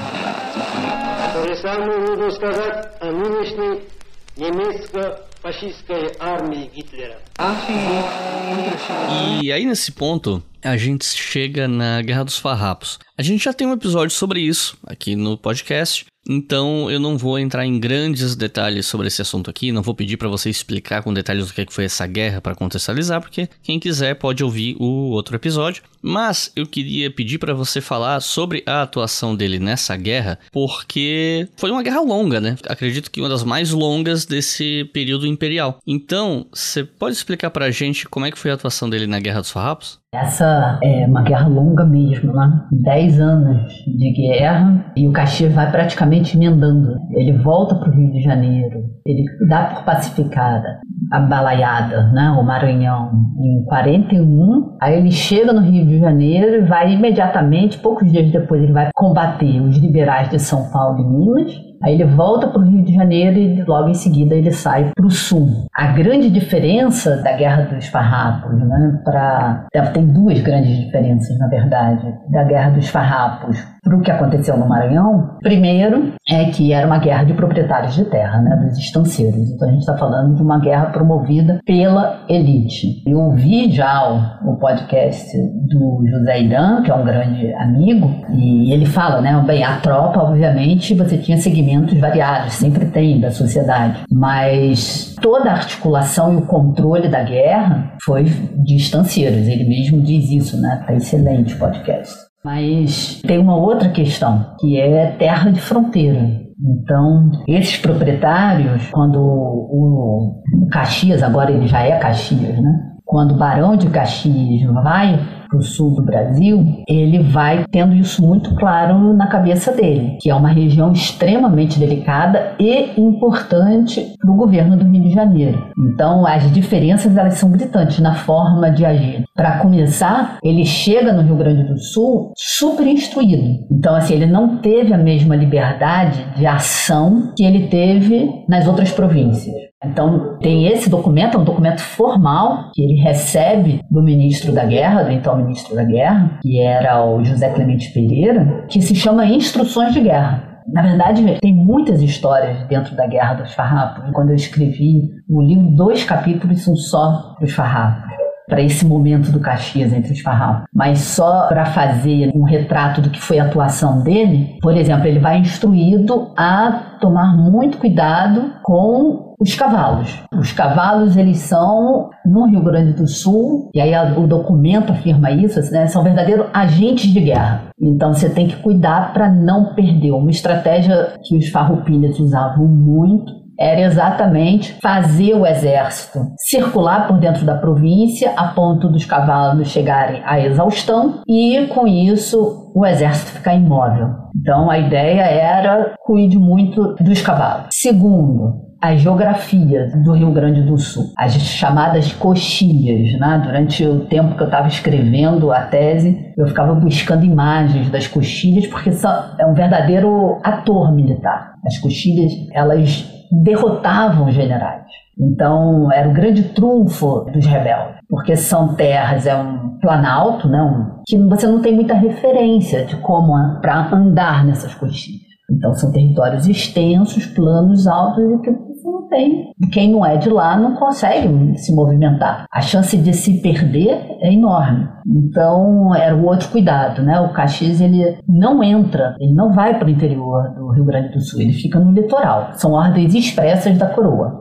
E 9.41 9.51
aí 9.51 9.65
nesse 9.65 9.91
ponto, 9.91 10.41
a 10.63 10.77
gente 10.77 11.05
chega 11.05 11.67
na 11.67 12.01
Guerra 12.01 12.23
dos 12.23 12.37
Farrapos. 12.37 12.99
A 13.17 13.23
gente 13.23 13.43
já 13.43 13.53
tem 13.53 13.65
um 13.65 13.73
episódio 13.73 14.15
sobre 14.15 14.39
isso 14.41 14.77
aqui 14.85 15.15
no 15.15 15.37
podcast, 15.37 16.05
então 16.28 16.89
eu 16.89 16.99
não 16.99 17.17
vou 17.17 17.39
entrar 17.39 17.65
em 17.65 17.80
grandes 17.80 18.36
detalhes 18.36 18.86
sobre 18.86 19.07
esse 19.07 19.22
assunto 19.22 19.49
aqui, 19.49 19.72
não 19.72 19.82
vou 19.82 19.95
pedir 19.95 20.17
para 20.17 20.30
você 20.30 20.49
explicar 20.49 21.01
com 21.01 21.13
detalhes 21.13 21.49
o 21.49 21.53
que 21.53 21.65
foi 21.69 21.86
essa 21.86 22.05
guerra 22.05 22.41
para 22.41 22.55
contextualizar, 22.55 23.22
porque 23.22 23.49
quem 23.63 23.80
quiser 23.80 24.15
pode 24.15 24.43
ouvir 24.43 24.76
o 24.80 25.11
outro 25.11 25.36
episódio. 25.36 25.84
Mas 26.01 26.51
eu 26.55 26.65
queria 26.65 27.11
pedir 27.11 27.38
para 27.38 27.53
você 27.53 27.80
falar 27.80 28.19
sobre 28.22 28.63
a 28.65 28.82
atuação 28.82 29.36
dele 29.36 29.59
nessa 29.59 29.95
guerra, 29.95 30.39
porque 30.51 31.47
foi 31.55 31.69
uma 31.69 31.84
guerra 31.84 32.01
longa, 32.01 32.41
né? 32.41 32.55
Acredito 32.67 33.11
que 33.11 33.19
uma 33.19 33.30
das 33.30 33.43
mais 33.43 33.69
longas 33.72 34.26
desse 34.26 34.84
período 34.86 35.28
imperial. 35.28 35.80
Então, 35.86 36.47
você 36.51 36.84
pode 36.84 37.15
explicar 37.15 37.51
para 37.51 37.65
a 37.65 37.72
gente 37.72 38.07
como 38.07 38.26
é 38.26 38.32
que 38.32 38.39
foi 38.39 38.49
a 38.49 38.55
atuação 38.55 38.89
dele 38.89 39.05
na 39.05 39.19
Guerra 39.19 39.41
dos 39.41 39.51
Farrapos? 39.51 40.00
Essa 40.14 40.78
é 40.84 41.07
uma 41.07 41.22
guerra 41.22 41.47
longa 41.47 41.86
mesmo, 41.86 42.34
né? 42.34 42.66
Dez 42.70 43.18
anos 43.18 43.72
de 43.88 44.12
guerra 44.12 44.91
e 44.93 45.07
o 45.07 45.14
Caxias 45.14 45.53
vai 45.53 45.72
praticamente 45.72 46.36
emendando. 46.36 46.97
Ele 47.12 47.32
volta 47.38 47.76
para 47.76 47.89
o 47.89 47.93
Rio 47.93 48.12
de 48.12 48.22
Janeiro, 48.22 48.84
ele 49.05 49.24
dá 49.47 49.68
por 49.68 49.86
pacificada 49.86 50.82
a 51.14 51.20
balaiada, 51.22 52.12
né? 52.12 52.30
O 52.32 52.43
Maranhão, 52.43 53.09
em 53.39 53.64
41. 53.64 54.76
Aí 54.82 54.97
ele 54.97 55.12
chega 55.12 55.53
no 55.53 55.62
Rio 55.62 55.88
de 55.88 55.99
Janeiro 55.99 56.57
e 56.57 56.68
vai 56.68 56.91
imediatamente, 56.91 57.80
poucos 57.80 58.12
dias 58.12 58.30
depois, 58.34 58.62
ele 58.62 58.74
vai 58.74 58.89
combater 58.93 59.62
os 59.62 59.78
liberais 59.78 60.30
de 60.30 60.39
São 60.39 60.70
Paulo 60.74 60.99
e 60.99 61.07
Minas 61.07 61.70
Aí 61.84 61.95
ele 61.95 62.05
volta 62.05 62.47
para 62.47 62.61
o 62.61 62.63
Rio 62.63 62.84
de 62.84 62.93
Janeiro 62.93 63.38
e 63.38 63.63
logo 63.63 63.89
em 63.89 63.93
seguida 63.93 64.36
ele 64.36 64.51
sai 64.51 64.91
para 64.95 65.05
o 65.05 65.11
sul. 65.11 65.65
A 65.73 65.88
grande 65.88 66.29
diferença 66.29 67.17
da 67.17 67.34
Guerra 67.34 67.63
dos 67.63 67.88
Farrapos, 67.88 68.53
né, 68.53 68.99
para 69.03 69.67
tem 69.93 70.05
duas 70.05 70.39
grandes 70.41 70.77
diferenças 70.77 71.38
na 71.39 71.47
verdade 71.47 72.13
da 72.29 72.43
Guerra 72.43 72.71
dos 72.71 72.88
Farrapos 72.88 73.57
para 73.84 73.95
o 73.95 74.01
que 74.01 74.11
aconteceu 74.11 74.57
no 74.57 74.67
Maranhão. 74.67 75.38
Primeiro 75.41 76.13
é 76.29 76.45
que 76.45 76.73
era 76.73 76.86
uma 76.86 76.99
guerra 76.99 77.23
de 77.23 77.34
proprietários 77.34 77.95
de 77.95 78.05
terra, 78.05 78.41
né, 78.41 78.55
dos 78.57 78.77
estanceiros. 78.77 79.49
Então 79.49 79.67
a 79.67 79.71
gente 79.71 79.82
está 79.82 79.97
falando 79.97 80.36
de 80.36 80.41
uma 80.41 80.59
guerra 80.59 80.88
promovida 80.88 81.59
pela 81.65 82.23
elite. 82.29 83.03
Eu 83.07 83.19
ouvi 83.19 83.71
já 83.71 84.07
o, 84.11 84.51
o 84.51 84.57
podcast 84.57 85.38
do 85.67 86.03
José 86.07 86.41
Irã, 86.41 86.82
que 86.84 86.91
é 86.91 86.95
um 86.95 87.03
grande 87.03 87.53
amigo, 87.53 88.09
e 88.29 88.71
ele 88.71 88.86
fala, 88.86 89.21
né, 89.21 89.43
bem, 89.45 89.63
a 89.63 89.77
tropa, 89.77 90.21
obviamente, 90.21 90.93
você 90.93 91.17
tinha 91.17 91.38
segmento 91.38 91.61
segmentos 91.61 91.99
variados, 91.99 92.53
sempre 92.53 92.86
tem 92.86 93.19
da 93.19 93.32
sociedade, 93.32 94.03
mas 94.11 95.15
toda 95.21 95.49
a 95.49 95.53
articulação 95.53 96.34
e 96.34 96.38
o 96.38 96.45
controle 96.45 97.07
da 97.07 97.23
guerra 97.23 97.93
foi 98.03 98.23
de 98.23 98.75
estancieiros. 98.75 99.47
Ele 99.47 99.67
mesmo 99.67 100.01
diz 100.01 100.29
isso, 100.32 100.59
né? 100.59 100.84
Tá 100.86 100.93
excelente 100.93 101.53
o 101.53 101.59
podcast. 101.59 102.30
Mas 102.43 103.21
tem 103.21 103.37
uma 103.37 103.55
outra 103.55 103.89
questão, 103.89 104.55
que 104.59 104.79
é 104.79 105.11
terra 105.11 105.51
de 105.51 105.59
fronteira. 105.59 106.41
Então, 106.63 107.31
esses 107.47 107.77
proprietários, 107.77 108.87
quando 108.91 109.19
o, 109.19 110.41
Caxias, 110.71 111.23
agora 111.23 111.51
ele 111.51 111.67
já 111.67 111.81
é 111.81 111.97
Caxias, 111.97 112.59
né? 112.59 112.91
Quando 113.05 113.33
o 113.33 113.37
Barão 113.37 113.75
de 113.75 113.89
Caxias 113.89 114.63
vai 114.83 115.19
para 115.51 115.59
o 115.59 115.63
sul 115.63 115.93
do 115.93 116.01
Brasil, 116.01 116.65
ele 116.87 117.19
vai 117.19 117.65
tendo 117.69 117.93
isso 117.93 118.25
muito 118.25 118.55
claro 118.55 119.13
na 119.13 119.27
cabeça 119.27 119.73
dele, 119.73 120.17
que 120.21 120.29
é 120.29 120.33
uma 120.35 120.49
região 120.49 120.93
extremamente 120.93 121.77
delicada 121.77 122.53
e 122.57 122.91
importante 122.97 124.15
para 124.17 124.31
o 124.31 124.35
governo 124.35 124.77
do 124.77 124.85
Rio 124.85 125.03
de 125.03 125.11
Janeiro. 125.11 125.61
Então, 125.77 126.25
as 126.25 126.49
diferenças 126.53 127.17
elas 127.17 127.33
são 127.33 127.51
gritantes 127.51 127.99
na 127.99 128.15
forma 128.15 128.71
de 128.71 128.85
agir. 128.85 129.25
Para 129.35 129.59
começar, 129.59 130.37
ele 130.41 130.65
chega 130.65 131.11
no 131.11 131.21
Rio 131.21 131.35
Grande 131.35 131.63
do 131.63 131.77
Sul 131.77 132.31
super 132.37 132.87
instruído. 132.87 133.65
Então, 133.69 133.93
assim, 133.95 134.13
ele 134.13 134.27
não 134.27 134.57
teve 134.57 134.93
a 134.93 134.97
mesma 134.97 135.35
liberdade 135.35 136.23
de 136.37 136.45
ação 136.45 137.33
que 137.35 137.43
ele 137.43 137.67
teve 137.67 138.29
nas 138.47 138.67
outras 138.67 138.91
províncias. 138.91 139.61
Então, 139.84 140.38
tem 140.39 140.67
esse 140.67 140.89
documento, 140.89 141.38
é 141.38 141.39
um 141.39 141.43
documento 141.43 141.82
formal 141.82 142.71
que 142.73 142.84
ele 142.84 143.01
recebe 143.01 143.84
do 143.89 144.01
ministro 144.01 144.53
da 144.53 144.63
Guerra, 144.63 145.03
do 145.03 145.11
então 145.11 145.36
ministro 145.36 145.75
da 145.75 145.84
Guerra, 145.84 146.39
que 146.41 146.59
era 146.59 147.03
o 147.03 147.23
José 147.23 147.49
Clemente 147.49 147.91
Pereira, 147.91 148.65
que 148.69 148.79
se 148.79 148.93
chama 148.93 149.25
Instruções 149.25 149.93
de 149.93 150.01
Guerra. 150.01 150.51
Na 150.67 150.84
verdade, 150.84 151.23
tem 151.41 151.53
muitas 151.53 152.01
histórias 152.01 152.63
dentro 152.67 152.95
da 152.95 153.07
Guerra 153.07 153.34
dos 153.34 153.53
Farrapos. 153.53 154.11
Quando 154.13 154.29
eu 154.29 154.36
escrevi 154.36 155.09
o 155.27 155.41
livro, 155.41 155.71
dois 155.71 156.03
capítulos 156.03 156.63
são 156.63 156.75
só 156.75 157.36
dos 157.39 157.51
farrapos 157.51 158.11
para 158.51 158.61
esse 158.61 158.86
momento 158.86 159.32
do 159.32 159.39
Caxias 159.39 159.93
entre 159.93 160.11
os 160.11 160.19
farrapos. 160.19 160.65
Mas 160.75 160.99
só 160.99 161.47
para 161.47 161.65
fazer 161.65 162.32
um 162.36 162.43
retrato 162.43 162.99
do 162.99 163.09
que 163.09 163.19
foi 163.19 163.39
a 163.39 163.45
atuação 163.45 164.03
dele, 164.03 164.57
por 164.61 164.75
exemplo, 164.75 165.07
ele 165.07 165.19
vai 165.19 165.38
instruído 165.38 166.34
a 166.38 166.97
tomar 166.99 167.36
muito 167.36 167.77
cuidado 167.77 168.51
com 168.61 169.30
os 169.41 169.55
cavalos. 169.55 170.21
Os 170.37 170.51
cavalos, 170.51 171.17
eles 171.17 171.39
são, 171.39 172.11
no 172.23 172.45
Rio 172.45 172.63
Grande 172.63 172.93
do 172.93 173.07
Sul, 173.07 173.71
e 173.73 173.81
aí 173.81 173.91
o 174.15 174.27
documento 174.27 174.91
afirma 174.91 175.31
isso, 175.31 175.59
né, 175.71 175.87
são 175.87 176.03
verdadeiros 176.03 176.45
agentes 176.53 177.11
de 177.11 177.19
guerra. 177.19 177.63
Então 177.81 178.13
você 178.13 178.29
tem 178.29 178.47
que 178.47 178.57
cuidar 178.57 179.13
para 179.13 179.27
não 179.31 179.73
perder. 179.73 180.11
Uma 180.11 180.29
estratégia 180.29 181.15
que 181.23 181.35
os 181.35 181.49
farroupilhas 181.49 182.19
usavam 182.19 182.67
muito 182.67 183.41
era 183.59 183.81
exatamente 183.81 184.73
fazer 184.81 185.33
o 185.35 185.45
exército 185.45 186.19
circular 186.47 187.07
por 187.07 187.17
dentro 187.17 187.45
da 187.45 187.55
província 187.55 188.33
a 188.35 188.47
ponto 188.49 188.87
dos 188.87 189.05
cavalos 189.05 189.69
chegarem 189.69 190.21
à 190.23 190.39
exaustão 190.39 191.21
e, 191.27 191.67
com 191.67 191.87
isso, 191.87 192.71
o 192.75 192.85
exército 192.85 193.31
ficar 193.31 193.55
imóvel. 193.55 194.09
Então, 194.39 194.69
a 194.69 194.79
ideia 194.79 195.21
era 195.21 195.93
cuide 195.99 196.37
muito 196.37 196.95
dos 196.99 197.21
cavalos. 197.21 197.67
Segundo, 197.71 198.70
a 198.82 198.95
geografia 198.95 199.91
do 200.03 200.13
Rio 200.13 200.32
Grande 200.32 200.63
do 200.63 200.75
Sul, 200.77 201.13
as 201.15 201.34
chamadas 201.34 202.11
coxilhas. 202.13 203.17
Né? 203.19 203.41
Durante 203.45 203.86
o 203.86 204.05
tempo 204.05 204.36
que 204.36 204.41
eu 204.41 204.47
estava 204.47 204.67
escrevendo 204.67 205.51
a 205.51 205.61
tese, 205.61 206.34
eu 206.36 206.47
ficava 206.47 206.73
buscando 206.73 207.23
imagens 207.23 207.89
das 207.91 208.07
coxilhas, 208.07 208.65
porque 208.65 208.89
é 209.38 209.45
um 209.45 209.53
verdadeiro 209.53 210.39
ator 210.43 210.91
militar. 210.91 211.53
As 211.63 211.77
coxilhas, 211.77 212.32
elas 212.51 213.07
derrotavam 213.32 214.32
generais. 214.32 214.82
Então, 215.19 215.91
era 215.91 216.09
o 216.09 216.13
grande 216.13 216.43
trunfo 216.49 217.25
dos 217.32 217.45
rebeldes, 217.45 217.97
porque 218.09 218.36
são 218.36 218.73
terras, 218.73 219.27
é 219.27 219.36
um 219.36 219.77
planalto, 219.79 220.47
né, 220.47 220.61
um, 220.61 221.01
que 221.05 221.17
você 221.17 221.45
não 221.45 221.61
tem 221.61 221.75
muita 221.75 221.93
referência 221.93 222.86
de 222.86 222.95
como 222.97 223.34
para 223.61 223.93
andar 223.93 224.43
nessas 224.43 224.73
coxilhas. 224.73 225.32
Então, 225.51 225.73
são 225.73 225.91
territórios 225.91 226.47
extensos, 226.47 227.25
planos 227.25 227.86
altos 227.86 228.23
e 228.23 228.38
que 228.39 228.70
não 228.91 229.07
tem. 229.07 229.51
Quem 229.71 229.91
não 229.91 230.05
é 230.05 230.17
de 230.17 230.29
lá 230.29 230.57
não 230.57 230.75
consegue 230.75 231.27
se 231.57 231.73
movimentar. 231.73 232.45
A 232.51 232.61
chance 232.61 232.97
de 232.97 233.13
se 233.13 233.41
perder 233.41 234.17
é 234.19 234.31
enorme. 234.31 234.87
Então, 235.07 235.93
era 235.95 236.15
o 236.15 236.25
outro 236.25 236.49
cuidado, 236.49 237.01
né? 237.01 237.19
O 237.19 237.33
Caxias, 237.33 237.81
ele 237.81 238.17
não 238.27 238.63
entra, 238.63 239.15
ele 239.19 239.33
não 239.33 239.51
vai 239.51 239.77
para 239.77 239.87
o 239.87 239.91
interior 239.91 240.53
do 240.55 240.71
Rio 240.71 240.85
Grande 240.85 241.09
do 241.09 241.21
Sul, 241.21 241.41
ele 241.41 241.53
fica 241.53 241.79
no 241.79 241.91
litoral. 241.91 242.49
São 242.53 242.73
ordens 242.73 243.15
expressas 243.15 243.77
da 243.77 243.87
coroa. 243.87 244.40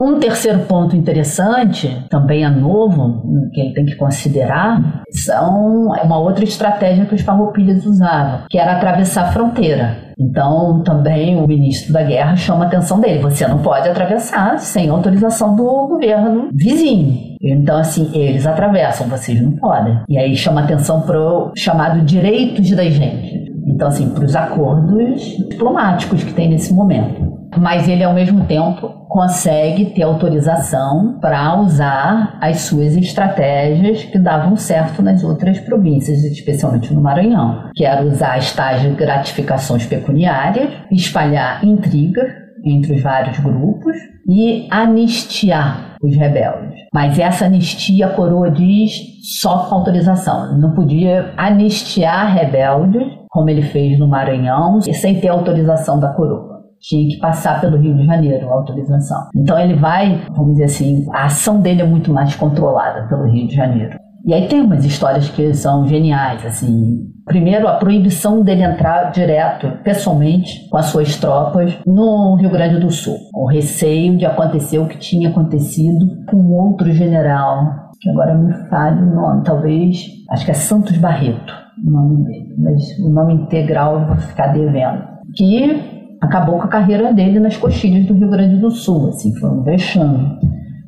Um 0.00 0.18
terceiro 0.18 0.60
ponto 0.60 0.96
interessante, 0.96 2.04
também 2.10 2.44
é 2.44 2.50
novo, 2.50 3.50
que 3.52 3.60
ele 3.60 3.74
tem 3.74 3.84
que 3.84 3.94
considerar, 3.94 5.02
são 5.10 5.94
é 5.94 6.02
uma 6.02 6.18
outra 6.18 6.44
estratégia 6.44 7.04
que 7.04 7.14
os 7.14 7.20
farroupilhas 7.20 7.86
usavam, 7.86 8.40
que 8.48 8.58
era 8.58 8.76
atravessar 8.76 9.28
a 9.28 9.32
fronteira. 9.32 9.96
Então, 10.18 10.82
também 10.82 11.36
o 11.36 11.46
ministro 11.46 11.92
da 11.92 12.02
Guerra 12.02 12.36
chama 12.36 12.64
a 12.64 12.66
atenção 12.66 13.00
dele: 13.00 13.20
você 13.20 13.46
não 13.46 13.58
pode 13.58 13.88
atravessar 13.88 14.58
sem 14.58 14.88
autorização 14.88 15.54
do 15.54 15.64
governo 15.88 16.50
vizinho. 16.52 17.36
Então, 17.40 17.78
assim, 17.78 18.10
eles 18.14 18.46
atravessam, 18.46 19.08
vocês 19.08 19.40
não 19.40 19.52
podem. 19.52 19.98
E 20.08 20.18
aí 20.18 20.36
chama 20.36 20.62
atenção 20.62 21.00
para 21.02 21.18
o 21.18 21.52
chamado 21.56 22.04
direitos 22.04 22.70
da 22.70 22.84
gente. 22.84 23.52
Então, 23.66 23.88
assim, 23.88 24.10
para 24.10 24.24
os 24.24 24.36
acordos 24.36 25.22
diplomáticos 25.48 26.22
que 26.22 26.32
tem 26.32 26.50
nesse 26.50 26.72
momento 26.72 27.31
mas 27.56 27.88
ele 27.88 28.02
ao 28.02 28.14
mesmo 28.14 28.44
tempo 28.44 28.88
consegue 29.08 29.86
ter 29.86 30.02
autorização 30.02 31.18
para 31.20 31.60
usar 31.60 32.38
as 32.40 32.62
suas 32.62 32.96
estratégias 32.96 34.04
que 34.04 34.18
davam 34.18 34.56
certo 34.56 35.02
nas 35.02 35.22
outras 35.22 35.58
províncias, 35.60 36.24
especialmente 36.24 36.92
no 36.94 37.02
Maranhão, 37.02 37.70
que 37.74 37.84
era 37.84 38.02
usar 38.04 38.36
as 38.36 38.52
tais 38.52 38.82
gratificações 38.94 39.84
pecuniárias, 39.84 40.70
espalhar 40.90 41.64
intriga 41.64 42.22
entre 42.64 42.94
os 42.94 43.02
vários 43.02 43.38
grupos 43.38 43.96
e 44.28 44.66
anistiar 44.70 45.96
os 46.02 46.16
rebeldes. 46.16 46.78
Mas 46.92 47.18
essa 47.18 47.46
anistia, 47.46 48.06
a 48.06 48.10
coroa 48.10 48.50
diz, 48.50 48.92
só 49.40 49.66
com 49.66 49.74
autorização. 49.76 50.58
Não 50.58 50.72
podia 50.72 51.32
anistiar 51.36 52.32
rebeldes, 52.34 53.02
como 53.28 53.50
ele 53.50 53.62
fez 53.62 53.98
no 53.98 54.08
Maranhão, 54.08 54.80
sem 54.80 55.20
ter 55.20 55.28
autorização 55.28 55.98
da 55.98 56.08
coroa 56.08 56.51
tinha 56.82 57.08
que 57.08 57.18
passar 57.18 57.60
pelo 57.60 57.78
Rio 57.78 57.94
de 57.94 58.04
Janeiro 58.04 58.48
a 58.50 58.54
autorização. 58.54 59.28
Então 59.34 59.58
ele 59.58 59.74
vai, 59.74 60.20
vamos 60.34 60.52
dizer 60.52 60.64
assim, 60.64 61.06
a 61.12 61.26
ação 61.26 61.60
dele 61.60 61.82
é 61.82 61.86
muito 61.86 62.12
mais 62.12 62.34
controlada 62.34 63.08
pelo 63.08 63.30
Rio 63.30 63.46
de 63.46 63.54
Janeiro. 63.54 63.96
E 64.24 64.32
aí 64.32 64.46
tem 64.46 64.60
umas 64.60 64.84
histórias 64.84 65.28
que 65.28 65.52
são 65.52 65.86
geniais, 65.86 66.46
assim. 66.46 67.08
Primeiro, 67.24 67.66
a 67.66 67.74
proibição 67.74 68.42
dele 68.42 68.62
entrar 68.62 69.10
direto, 69.10 69.68
pessoalmente, 69.82 70.68
com 70.68 70.76
as 70.76 70.86
suas 70.86 71.16
tropas 71.16 71.76
no 71.84 72.36
Rio 72.36 72.50
Grande 72.50 72.78
do 72.78 72.90
Sul. 72.90 73.16
O 73.34 73.46
receio 73.46 74.16
de 74.16 74.24
acontecer 74.24 74.78
o 74.78 74.86
que 74.86 74.98
tinha 74.98 75.28
acontecido 75.28 76.06
com 76.28 76.50
outro 76.52 76.92
general, 76.92 77.90
que 78.00 78.10
agora 78.10 78.34
me 78.34 78.52
fale 78.68 79.02
o 79.02 79.14
nome, 79.14 79.42
talvez, 79.42 80.04
acho 80.30 80.44
que 80.44 80.50
é 80.50 80.54
Santos 80.54 80.96
Barreto, 80.98 81.52
o 81.84 81.90
nome 81.90 82.24
dele, 82.24 82.54
mas 82.58 82.98
o 83.00 83.08
nome 83.08 83.34
integral 83.34 84.00
eu 84.00 84.06
vou 84.06 84.16
ficar 84.16 84.48
devendo. 84.48 85.02
Que 85.36 86.01
acabou 86.22 86.56
com 86.56 86.64
a 86.64 86.68
carreira 86.68 87.12
dele 87.12 87.40
nas 87.40 87.56
coxilhas 87.56 88.06
do 88.06 88.14
Rio 88.14 88.30
Grande 88.30 88.56
do 88.58 88.70
Sul, 88.70 89.08
assim, 89.08 89.34
foi 89.34 89.50
um 89.50 89.64
vexame. 89.64 90.38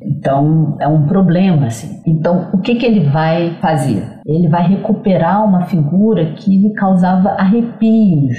Então, 0.01 0.77
é 0.79 0.87
um 0.87 1.05
problema, 1.05 1.65
assim. 1.65 2.01
Então, 2.07 2.47
o 2.53 2.59
que, 2.59 2.75
que 2.75 2.85
ele 2.85 3.01
vai 3.09 3.57
fazer? 3.61 4.01
Ele 4.25 4.47
vai 4.47 4.65
recuperar 4.65 5.43
uma 5.45 5.65
figura 5.65 6.33
que 6.35 6.57
lhe 6.57 6.73
causava 6.73 7.29
arrepios 7.31 8.37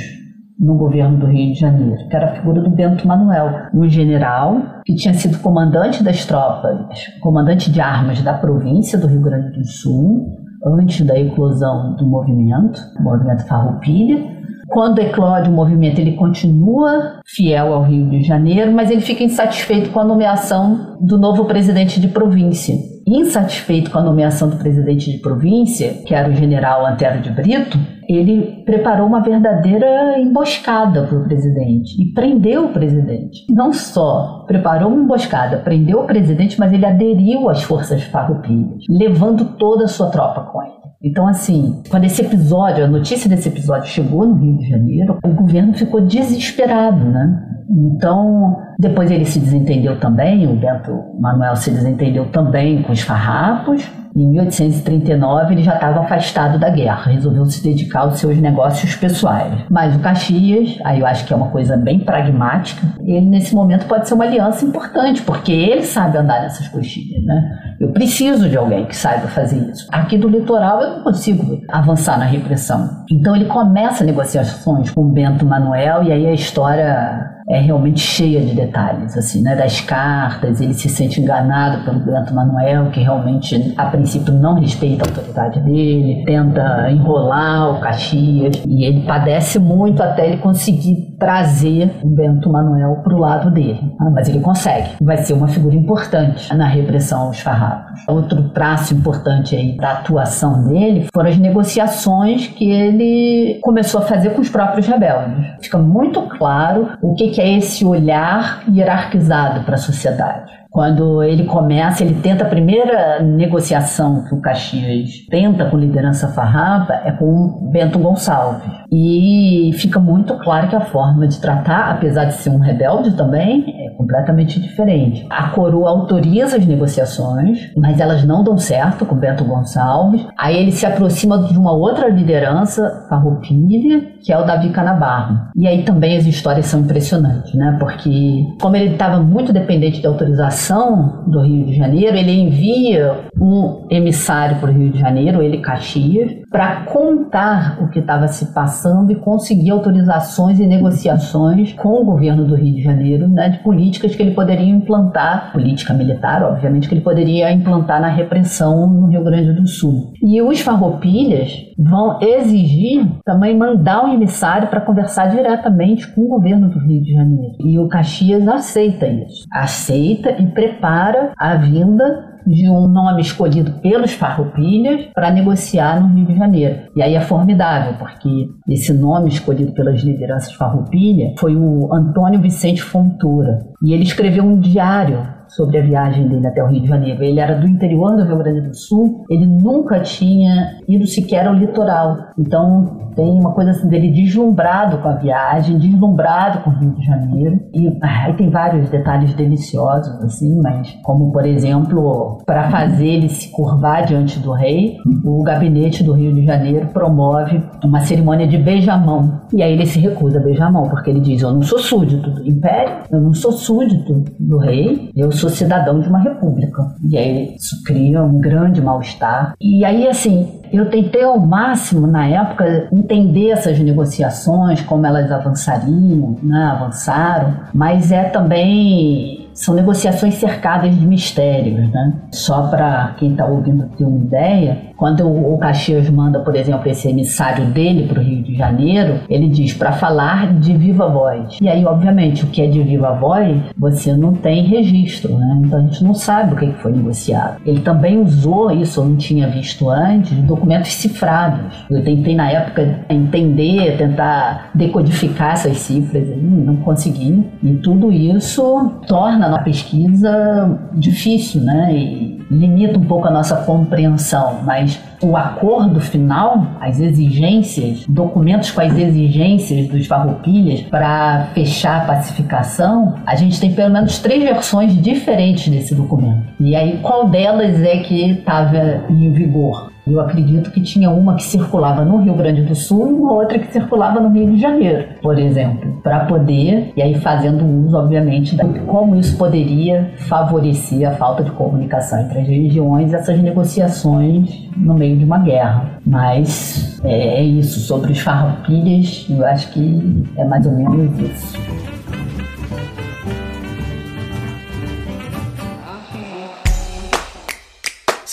no 0.59 0.75
governo 0.79 1.19
do 1.19 1.27
Rio 1.27 1.53
de 1.53 1.61
Janeiro, 1.61 2.09
que 2.09 2.17
era 2.17 2.31
a 2.31 2.35
figura 2.35 2.63
do 2.63 2.71
Bento 2.71 3.07
Manuel, 3.07 3.69
um 3.75 3.87
general 3.87 4.63
que 4.87 4.95
tinha 4.95 5.13
sido 5.13 5.39
comandante 5.41 6.03
das 6.03 6.25
tropas, 6.25 6.99
comandante 7.21 7.71
de 7.71 7.79
armas 7.79 8.23
da 8.23 8.33
província 8.33 8.99
do 8.99 9.07
Rio 9.07 9.21
Grande 9.21 9.51
do 9.51 9.67
Sul, 9.67 10.35
antes 10.65 11.05
da 11.05 11.19
eclosão 11.19 11.95
do 11.97 12.07
movimento, 12.07 12.81
o 12.99 13.03
movimento 13.03 13.47
Farroupilha, 13.47 14.37
quando 14.69 14.99
eclode 14.99 15.49
o 15.49 15.53
movimento, 15.53 16.01
ele 16.01 16.13
continua 16.13 17.21
fiel 17.25 17.73
ao 17.73 17.83
Rio 17.83 18.09
de 18.11 18.23
Janeiro, 18.23 18.73
mas 18.73 18.91
ele 18.91 19.01
fica 19.01 19.23
insatisfeito 19.23 19.91
com 19.91 20.01
a 20.01 20.05
nomeação 20.05 20.97
do 21.01 21.19
novo 21.19 21.45
presidente 21.45 22.01
de 22.01 22.09
província. 22.09 22.75
Insatisfeito 23.07 23.91
com 23.91 23.99
a 23.99 24.03
nomeação 24.03 24.49
do 24.49 24.57
presidente 24.57 25.13
de 25.13 25.19
província, 25.19 25.95
que 26.05 26.15
era 26.15 26.29
o 26.29 26.35
general 26.35 26.85
Antero 26.85 27.21
de 27.21 27.31
Brito, 27.31 27.79
ele 28.09 28.63
preparou 28.65 29.07
uma 29.07 29.21
verdadeira 29.21 30.19
emboscada 30.19 31.05
para 31.05 31.19
o 31.19 31.25
presidente 31.25 32.01
e 32.01 32.13
prendeu 32.13 32.67
o 32.67 32.73
presidente. 32.73 33.47
Não 33.49 33.73
só 33.73 34.45
preparou 34.47 34.91
uma 34.91 35.03
emboscada, 35.03 35.59
prendeu 35.59 36.01
o 36.01 36.07
presidente, 36.07 36.59
mas 36.59 36.73
ele 36.73 36.87
aderiu 36.87 37.49
às 37.49 37.63
forças 37.63 38.03
farroupilhas, 38.03 38.85
levando 38.89 39.57
toda 39.57 39.85
a 39.85 39.89
sua 39.89 40.11
tropa 40.11 40.41
com 40.53 40.63
ele. 40.63 40.86
Então, 41.07 41.29
assim, 41.29 41.83
quando 41.89 42.05
esse 42.05 42.21
episódio, 42.21 42.85
a 42.85 42.89
notícia 42.89 43.31
desse 43.31 43.49
episódio 43.49 43.87
chegou 43.87 44.27
no 44.27 44.35
Rio 44.35 44.59
de 44.59 44.69
Janeiro, 44.69 45.19
o 45.25 45.29
governo 45.29 45.73
ficou 45.73 46.01
desesperado, 46.01 47.05
né? 47.05 47.43
Então, 47.71 48.57
depois 48.77 49.11
ele 49.11 49.25
se 49.25 49.39
desentendeu 49.39 50.01
também, 50.01 50.49
o 50.49 50.57
Bento 50.57 50.93
Manuel 51.21 51.55
se 51.55 51.71
desentendeu 51.71 52.27
também 52.27 52.83
com 52.83 52.93
os 52.93 53.01
farrapos. 53.03 53.89
Em 54.17 54.31
1839 54.31 55.55
ele 55.55 55.63
já 55.63 55.75
estava 55.75 56.01
afastado 56.01 56.59
da 56.59 56.71
guerra, 56.71 57.13
resolveu 57.13 57.45
se 57.45 57.63
dedicar 57.63 58.01
aos 58.01 58.19
seus 58.19 58.39
negócios 58.39 58.97
pessoais. 58.97 59.53
Mas 59.71 59.95
o 59.95 59.99
Caxias, 59.99 60.79
aí 60.85 61.01
eu 61.01 61.07
acho 61.07 61.27
que 61.27 61.33
é 61.33 61.37
uma 61.37 61.51
coisa 61.51 61.77
bem 61.77 61.99
pragmática, 61.99 62.87
ele 63.05 63.27
nesse 63.27 63.55
momento 63.55 63.87
pode 63.87 64.09
ser 64.09 64.15
uma 64.15 64.25
aliança 64.25 64.65
importante, 64.65 65.21
porque 65.23 65.53
ele 65.53 65.83
sabe 65.83 66.17
andar 66.17 66.41
nessas 66.41 66.67
coxinhas, 66.69 67.23
né? 67.25 67.66
Eu 67.81 67.89
preciso 67.93 68.49
de 68.49 68.57
alguém 68.57 68.87
que 68.87 68.97
saiba 68.97 69.29
fazer 69.29 69.59
isso. 69.71 69.87
Aqui 69.93 70.17
do 70.17 70.29
litoral 70.29 70.81
eu 70.81 70.97
não 70.97 71.05
consigo 71.05 71.61
avançar 71.69 72.19
na 72.19 72.25
repressão. 72.25 73.05
Então 73.11 73.35
ele 73.35 73.47
começa 73.47 74.05
negociações 74.05 74.91
com 74.91 75.09
Bento 75.11 75.45
Manuel 75.45 76.03
e 76.03 76.13
aí 76.13 76.27
a 76.27 76.33
história 76.33 77.37
é 77.49 77.61
realmente 77.61 78.01
cheia 78.01 78.41
de 78.41 78.55
detalhes, 78.55 79.17
assim, 79.17 79.41
né? 79.41 79.55
Das 79.55 79.81
cartas, 79.81 80.61
ele 80.61 80.75
se 80.75 80.89
sente 80.89 81.21
enganado 81.21 81.85
pelo 81.85 82.01
Bento 82.01 82.35
Manuel, 82.35 82.91
que 82.91 83.01
realmente, 83.01 83.73
a 83.77 83.87
princípio, 83.87 84.35
não 84.35 84.59
respeita 84.59 85.05
a 85.05 85.09
autoridade 85.09 85.61
dele, 85.61 86.25
tenta 86.25 86.91
enrolar 86.91 87.71
o 87.71 87.81
Caxias, 87.81 88.63
e 88.67 88.85
ele 88.85 89.07
padece 89.07 89.61
muito 89.61 90.03
até 90.03 90.27
ele 90.27 90.39
conseguir 90.39 91.16
trazer 91.19 91.91
o 92.03 92.09
Bento 92.09 92.51
Manuel 92.51 93.01
para 93.03 93.15
o 93.15 93.19
lado 93.19 93.51
dele. 93.51 93.95
Ah, 94.01 94.11
mas 94.11 94.29
ele 94.29 94.41
consegue. 94.41 94.91
Vai 95.01 95.19
ser 95.19 95.33
uma 95.33 95.49
figura 95.49 95.75
importante 95.75 96.55
na 96.55 96.67
repressão 96.67 97.23
aos 97.23 97.41
farrapos. 97.41 98.03
Outro 98.09 98.51
traço 98.51 98.95
importante 98.95 99.57
aí 99.57 99.77
da 99.77 99.93
atuação 99.93 100.65
dele 100.69 101.07
foram 101.13 101.31
as 101.31 101.39
negociações 101.39 102.49
que 102.49 102.71
ele 102.71 103.59
começou 103.63 104.01
a 104.01 104.05
fazer 104.05 104.31
com 104.31 104.41
os 104.41 104.49
próprios 104.49 104.87
rebeldes. 104.87 105.47
Fica 105.61 105.79
muito 105.79 106.23
claro 106.23 106.91
o 107.03 107.15
que 107.15 107.41
é 107.41 107.59
esse 107.59 107.85
olhar 107.85 108.63
hierarquizado 108.69 109.61
para 109.65 109.75
a 109.75 109.79
sociedade 109.79 110.66
Quando 110.77 111.23
ele 111.23 111.45
começa, 111.45 112.05
ele 112.05 112.17
tenta 112.17 112.45
a 112.45 112.49
primeira 112.49 113.23
negociação 113.23 114.23
que 114.25 114.35
o 114.35 114.43
Caxias 114.43 115.25
tenta 115.31 115.65
com 115.71 115.79
liderança 115.79 116.29
farrapa 116.29 116.93
é 117.03 117.13
com 117.13 117.71
Bento 117.73 117.99
Gonçalves. 117.99 118.77
E 118.93 119.71
fica 119.79 119.99
muito 119.99 120.35
claro 120.35 120.69
que 120.69 120.77
a 120.77 120.83
forma 120.83 121.27
de 121.27 121.41
tratar, 121.41 121.93
apesar 121.93 122.27
de 122.27 122.35
ser 122.35 122.51
um 122.51 122.59
rebelde 122.59 123.17
também, 123.17 123.65
é 123.87 123.91
completamente 123.97 124.61
diferente. 124.61 125.27
A 125.31 125.49
coroa 125.49 125.89
autoriza 125.89 126.59
as 126.59 126.67
negociações, 126.67 127.73
mas 127.75 127.99
elas 127.99 128.23
não 128.25 128.45
dão 128.45 128.59
certo 128.59 129.07
com 129.07 129.17
Bento 129.17 129.45
Gonçalves. 129.45 130.27
Aí 130.39 130.59
ele 130.59 130.73
se 130.73 130.85
aproxima 130.85 131.39
de 131.39 131.59
uma 131.59 131.73
outra 131.73 132.07
liderança 132.07 133.07
farroupilha, 133.09 134.13
que 134.27 134.33
é 134.33 134.39
o 134.39 134.45
Davi 134.45 134.71
Canabarro. 134.71 135.39
E 135.55 135.69
aí 135.69 135.85
também 135.85 136.17
as 136.17 136.27
histórias 136.27 136.67
são 136.67 136.81
impressionantes, 136.81 137.55
né? 137.55 137.77
Porque 137.79 138.45
como 138.61 138.75
ele 138.75 138.95
estava 138.95 139.23
muito 139.23 139.53
dependente 139.53 140.03
da 140.03 140.09
autorização 140.09 141.23
do 141.29 141.43
Rio 141.43 141.65
de 141.67 141.77
Janeiro, 141.77 142.17
ele 142.17 142.33
envia 142.33 143.21
um 143.41 143.87
emissário 143.89 144.57
para 144.57 144.69
o 144.69 144.73
Rio 144.73 144.91
de 144.91 144.99
Janeiro, 144.99 145.41
ele 145.41 145.59
Caxias, 145.59 146.33
para 146.57 146.87
contar 146.87 147.77
o 147.83 147.89
que 147.89 147.99
estava 147.99 148.29
se 148.29 148.47
passando 148.55 149.13
e 149.13 149.17
conseguir 149.17 149.73
autorizações 149.73 150.59
e 150.59 150.67
negociações 150.67 151.75
com 151.75 152.01
o 152.01 152.05
governo 152.07 152.47
do 152.47 152.55
Rio 152.55 152.77
de 152.77 152.83
Janeiro, 152.83 153.29
né, 153.29 153.51
de 153.51 153.59
políticas 153.59 154.17
que 154.17 154.23
ele 154.23 154.31
poderia 154.31 154.65
implantar, 154.65 155.53
política 155.53 155.93
militar, 155.93 156.43
obviamente, 156.43 156.89
que 156.89 156.95
ele 156.95 157.03
poderia 157.03 157.53
implantar 157.53 158.01
na 158.01 158.09
repressão 158.09 158.87
no 158.87 159.09
Rio 159.09 159.23
Grande 159.23 159.53
do 159.53 159.69
Sul. 159.69 160.15
E 160.23 160.41
os 160.41 160.59
farroupilhas 160.63 161.53
vão 161.77 162.19
exigir 162.23 163.07
também 163.23 163.55
mandar 163.55 164.07
um 164.07 164.15
emissário 164.15 164.69
para 164.69 164.81
conversar 164.81 165.27
diretamente 165.27 166.11
com 166.15 166.23
o 166.23 166.29
governo 166.29 166.71
do 166.71 166.79
Rio 166.79 167.03
de 167.03 167.13
Janeiro. 167.13 167.55
E 167.61 167.79
o 167.79 167.87
Caxias 167.87 168.49
aceita 168.49 169.07
isso. 169.07 169.45
Aceita 169.53 170.31
e 170.31 170.47
prepara 170.47 171.33
a 171.39 171.55
vinda 171.57 172.36
de 172.47 172.69
um 172.69 172.87
nome 172.87 173.23
escolhido 173.23 173.73
pelos 173.81 174.13
farroupilhas 174.13 175.07
para 175.15 175.31
negociar 175.31 176.01
no 176.01 176.15
Rio 176.15 176.27
de 176.27 176.37
Janeiro. 176.37 176.83
E 176.95 177.03
aí 177.03 177.15
é 177.15 177.21
formidável, 177.21 177.95
porque 177.99 178.49
esse 178.69 178.93
nome 178.93 179.29
escolhido 179.29 179.73
pelas 179.73 180.01
lideranças 180.01 180.53
farroupilha 180.53 181.35
foi 181.39 181.57
o 181.57 181.93
Antônio 181.93 182.41
Vicente 182.41 182.83
Fontoura. 182.83 183.59
E 183.83 183.93
ele 183.93 184.05
escreveu 184.05 184.45
um 184.45 184.59
diário 184.59 185.36
sobre 185.49 185.79
a 185.79 185.83
viagem 185.83 186.29
dele 186.29 186.47
até 186.47 186.63
o 186.63 186.67
Rio 186.67 186.83
de 186.83 186.89
Janeiro. 186.89 187.23
Ele 187.23 187.41
era 187.41 187.55
do 187.55 187.67
interior 187.67 188.17
do 188.17 188.25
Rio 188.25 188.39
Grande 188.39 188.61
do 188.63 188.75
Sul, 188.75 189.25
ele 189.31 189.47
nunca 189.47 190.01
tinha 190.01 190.79
ido 190.89 191.07
sequer 191.07 191.47
ao 191.47 191.55
litoral. 191.55 192.17
Então 192.39 193.07
tem 193.17 193.41
uma 193.41 193.53
coisa 193.53 193.71
assim 193.71 193.89
dele 193.89 194.11
deslumbrado 194.11 194.99
com 194.99 195.09
a 195.09 195.15
viagem, 195.15 195.79
deslumbrado 195.79 196.61
com 196.61 196.71
o 196.71 196.73
Rio 196.75 196.91
de 196.93 197.05
Janeiro. 197.05 197.61
E 197.73 197.99
aí 198.03 198.33
tem 198.35 198.51
vários 198.51 198.91
detalhes 198.91 199.33
deliciosos, 199.35 200.23
assim, 200.23 200.61
mas 200.61 200.95
como, 201.03 201.33
por 201.33 201.47
exemplo, 201.47 202.39
para 202.45 202.71
fazer 202.71 203.07
ele 203.07 203.29
se 203.29 203.51
curvar 203.51 204.05
diante 204.05 204.39
do 204.39 204.53
rei, 204.53 204.99
o 205.25 205.43
gabinete 205.43 206.05
do 206.05 206.13
Rio 206.13 206.35
de 206.35 206.45
Janeiro 206.45 206.89
promove 206.89 207.63
uma 207.83 208.01
cerimônia 208.01 208.47
de 208.47 208.59
beijamão. 208.59 209.41
E 209.53 209.63
aí 209.63 209.73
ele 209.73 209.87
se 209.87 209.99
recusa 209.99 210.39
a 210.39 210.43
beijar 210.43 210.67
a 210.67 210.71
mão, 210.71 210.89
porque 210.89 211.09
ele 211.09 211.21
diz: 211.21 211.41
Eu 211.41 211.53
não 211.53 211.63
sou 211.63 211.79
súdito 211.79 212.31
do 212.31 212.47
império, 212.47 212.97
eu 213.11 213.21
não 213.21 213.33
sou 213.33 213.53
súdito 213.53 214.25
do 214.39 214.59
rei, 214.59 215.11
eu 215.17 215.33
sou 215.37 215.51
cidadão 215.51 216.01
de 216.01 216.09
uma 216.09 216.19
república. 216.19 216.83
E 217.09 217.17
aí 217.17 217.55
isso 217.57 217.83
cria 217.85 218.23
um 218.23 218.39
grande 218.39 218.81
mal-estar. 218.81 219.55
E 219.61 219.85
aí, 219.85 220.09
assim, 220.09 220.61
eu 220.73 220.89
tentei 220.91 221.23
ao 221.23 221.39
máximo, 221.39 222.07
na 222.07 222.27
época, 222.27 222.89
entender 222.93 223.51
essas 223.51 223.79
negociações, 223.79 224.81
como 224.83 225.07
elas 225.07 225.31
avançariam, 225.31 226.37
né, 226.43 226.65
avançaram, 226.65 227.55
mas 227.73 228.11
é 228.11 228.25
também 228.25 229.46
são 229.57 229.75
negociações 229.75 230.35
cercadas 230.35 230.95
de 230.95 231.07
mistérios, 231.07 231.91
né? 231.91 232.13
Só 232.31 232.69
para 232.69 233.15
quem 233.19 233.31
está 233.31 233.47
ouvindo 233.47 233.89
ter 233.97 234.05
uma 234.05 234.19
ideia, 234.19 234.79
quando 234.97 235.27
o 235.27 235.57
Caxias 235.59 236.09
manda, 236.11 236.41
por 236.41 236.55
exemplo, 236.55 236.89
esse 236.89 237.09
emissário 237.09 237.65
dele 237.67 238.07
para 238.07 238.21
o 238.21 238.23
Rio 238.23 238.43
de 238.43 238.55
Janeiro, 238.55 239.21
ele 239.29 239.49
diz 239.49 239.73
para 239.73 239.93
falar 239.93 240.55
de 240.59 240.77
viva 240.77 241.09
voz. 241.09 241.59
E 241.61 241.69
aí, 241.69 241.85
obviamente, 241.85 242.45
o 242.45 242.49
que 242.49 242.63
é 242.63 242.67
de 242.67 242.83
viva 242.83 243.13
voz, 243.13 243.57
você 243.77 244.15
não 244.15 244.35
tem 244.35 244.65
registro, 244.65 245.37
né? 245.39 245.61
Então 245.65 245.79
a 245.79 245.83
gente 245.83 246.05
não 246.05 246.15
sabe 246.15 246.53
o 246.53 246.57
que 246.57 246.73
foi 246.83 246.93
negociado. 246.93 247.61
Ele 247.65 247.81
também 247.81 248.21
usou 248.21 248.71
isso, 248.71 249.01
eu 249.01 249.07
não 249.07 249.17
tinha 249.17 249.49
visto 249.49 249.89
antes, 249.89 250.33
documentos 250.43 250.93
cifrados. 250.93 251.87
Eu 251.91 252.05
tentei 252.05 252.35
na 252.35 252.51
época 252.51 253.07
entender, 253.09 253.97
tentar 253.97 254.71
decodificar 254.75 255.53
essas 255.53 255.79
cifras, 255.79 256.27
não 256.37 256.77
consegui. 256.77 257.43
E 257.63 257.75
tudo 257.75 258.13
isso 258.13 258.93
torna 259.07 259.46
torna 259.47 259.57
a 259.57 259.63
pesquisa 259.63 260.79
difícil, 260.93 261.63
né? 261.63 261.95
E 261.95 262.45
limita 262.51 262.99
um 262.99 263.05
pouco 263.05 263.27
a 263.27 263.31
nossa 263.31 263.57
compreensão, 263.57 264.61
mas 264.65 265.01
o 265.23 265.37
acordo 265.37 266.01
final, 266.01 266.67
as 266.81 267.01
exigências, 267.01 268.05
documentos 268.09 268.71
com 268.71 268.81
as 268.81 268.97
exigências 268.97 269.89
dos 269.89 270.07
farroupilhas 270.07 270.83
para 270.83 271.49
fechar 271.55 272.03
a 272.03 272.07
pacificação, 272.07 273.15
a 273.27 273.35
gente 273.35 273.61
tem 273.61 273.73
pelo 273.73 273.93
menos 273.93 274.19
três 274.19 274.43
versões 274.43 275.01
diferentes 275.01 275.69
desse 275.69 275.95
documento. 275.95 276.45
E 276.61 276.77
aí, 276.77 276.99
qual 277.03 277.29
delas 277.29 277.81
é 277.83 277.99
que 277.99 278.31
estava 278.31 279.05
em 279.09 279.33
vigor? 279.33 279.96
Eu 280.07 280.21
acredito 280.21 280.71
que 280.71 280.81
tinha 280.81 281.11
uma 281.11 281.35
que 281.35 281.43
circulava 281.43 282.05
no 282.05 282.19
Rio 282.19 282.35
Grande 282.35 282.63
do 282.63 282.77
Sul 282.77 283.09
e 283.09 283.13
uma 283.13 283.33
outra 283.33 283.59
que 283.59 283.73
circulava 283.73 284.21
no 284.21 284.29
Rio 284.29 284.53
de 284.53 284.61
Janeiro, 284.61 285.05
por 285.21 285.37
exemplo, 285.37 286.01
para 286.01 286.27
poder, 286.27 286.93
e 286.97 287.03
aí 287.03 287.15
fazendo 287.17 287.65
uso, 287.85 287.97
obviamente, 287.97 288.57
de 288.57 288.81
como 288.81 289.17
isso 289.17 289.37
poderia 289.37 290.13
favorecer 290.29 291.09
a 291.09 291.13
falta 291.17 291.43
de 291.43 291.51
comunicação 291.51 292.21
entre 292.21 292.39
as 292.39 292.47
regiões, 292.47 293.13
essas 293.13 293.43
negociações 293.43 294.69
no 294.77 294.95
meio 294.95 295.17
de 295.17 295.25
uma 295.25 295.39
guerra. 295.39 295.99
Mas 296.07 297.01
é, 297.03 297.41
é 297.41 297.43
isso, 297.43 297.81
sobre 297.81 298.13
os 298.13 298.21
farroupilhas, 298.21 299.27
eu 299.29 299.45
acho 299.45 299.73
que 299.73 300.25
é 300.37 300.45
mais 300.45 300.65
ou 300.67 300.73
menos 300.73 301.19
isso. 301.19 301.96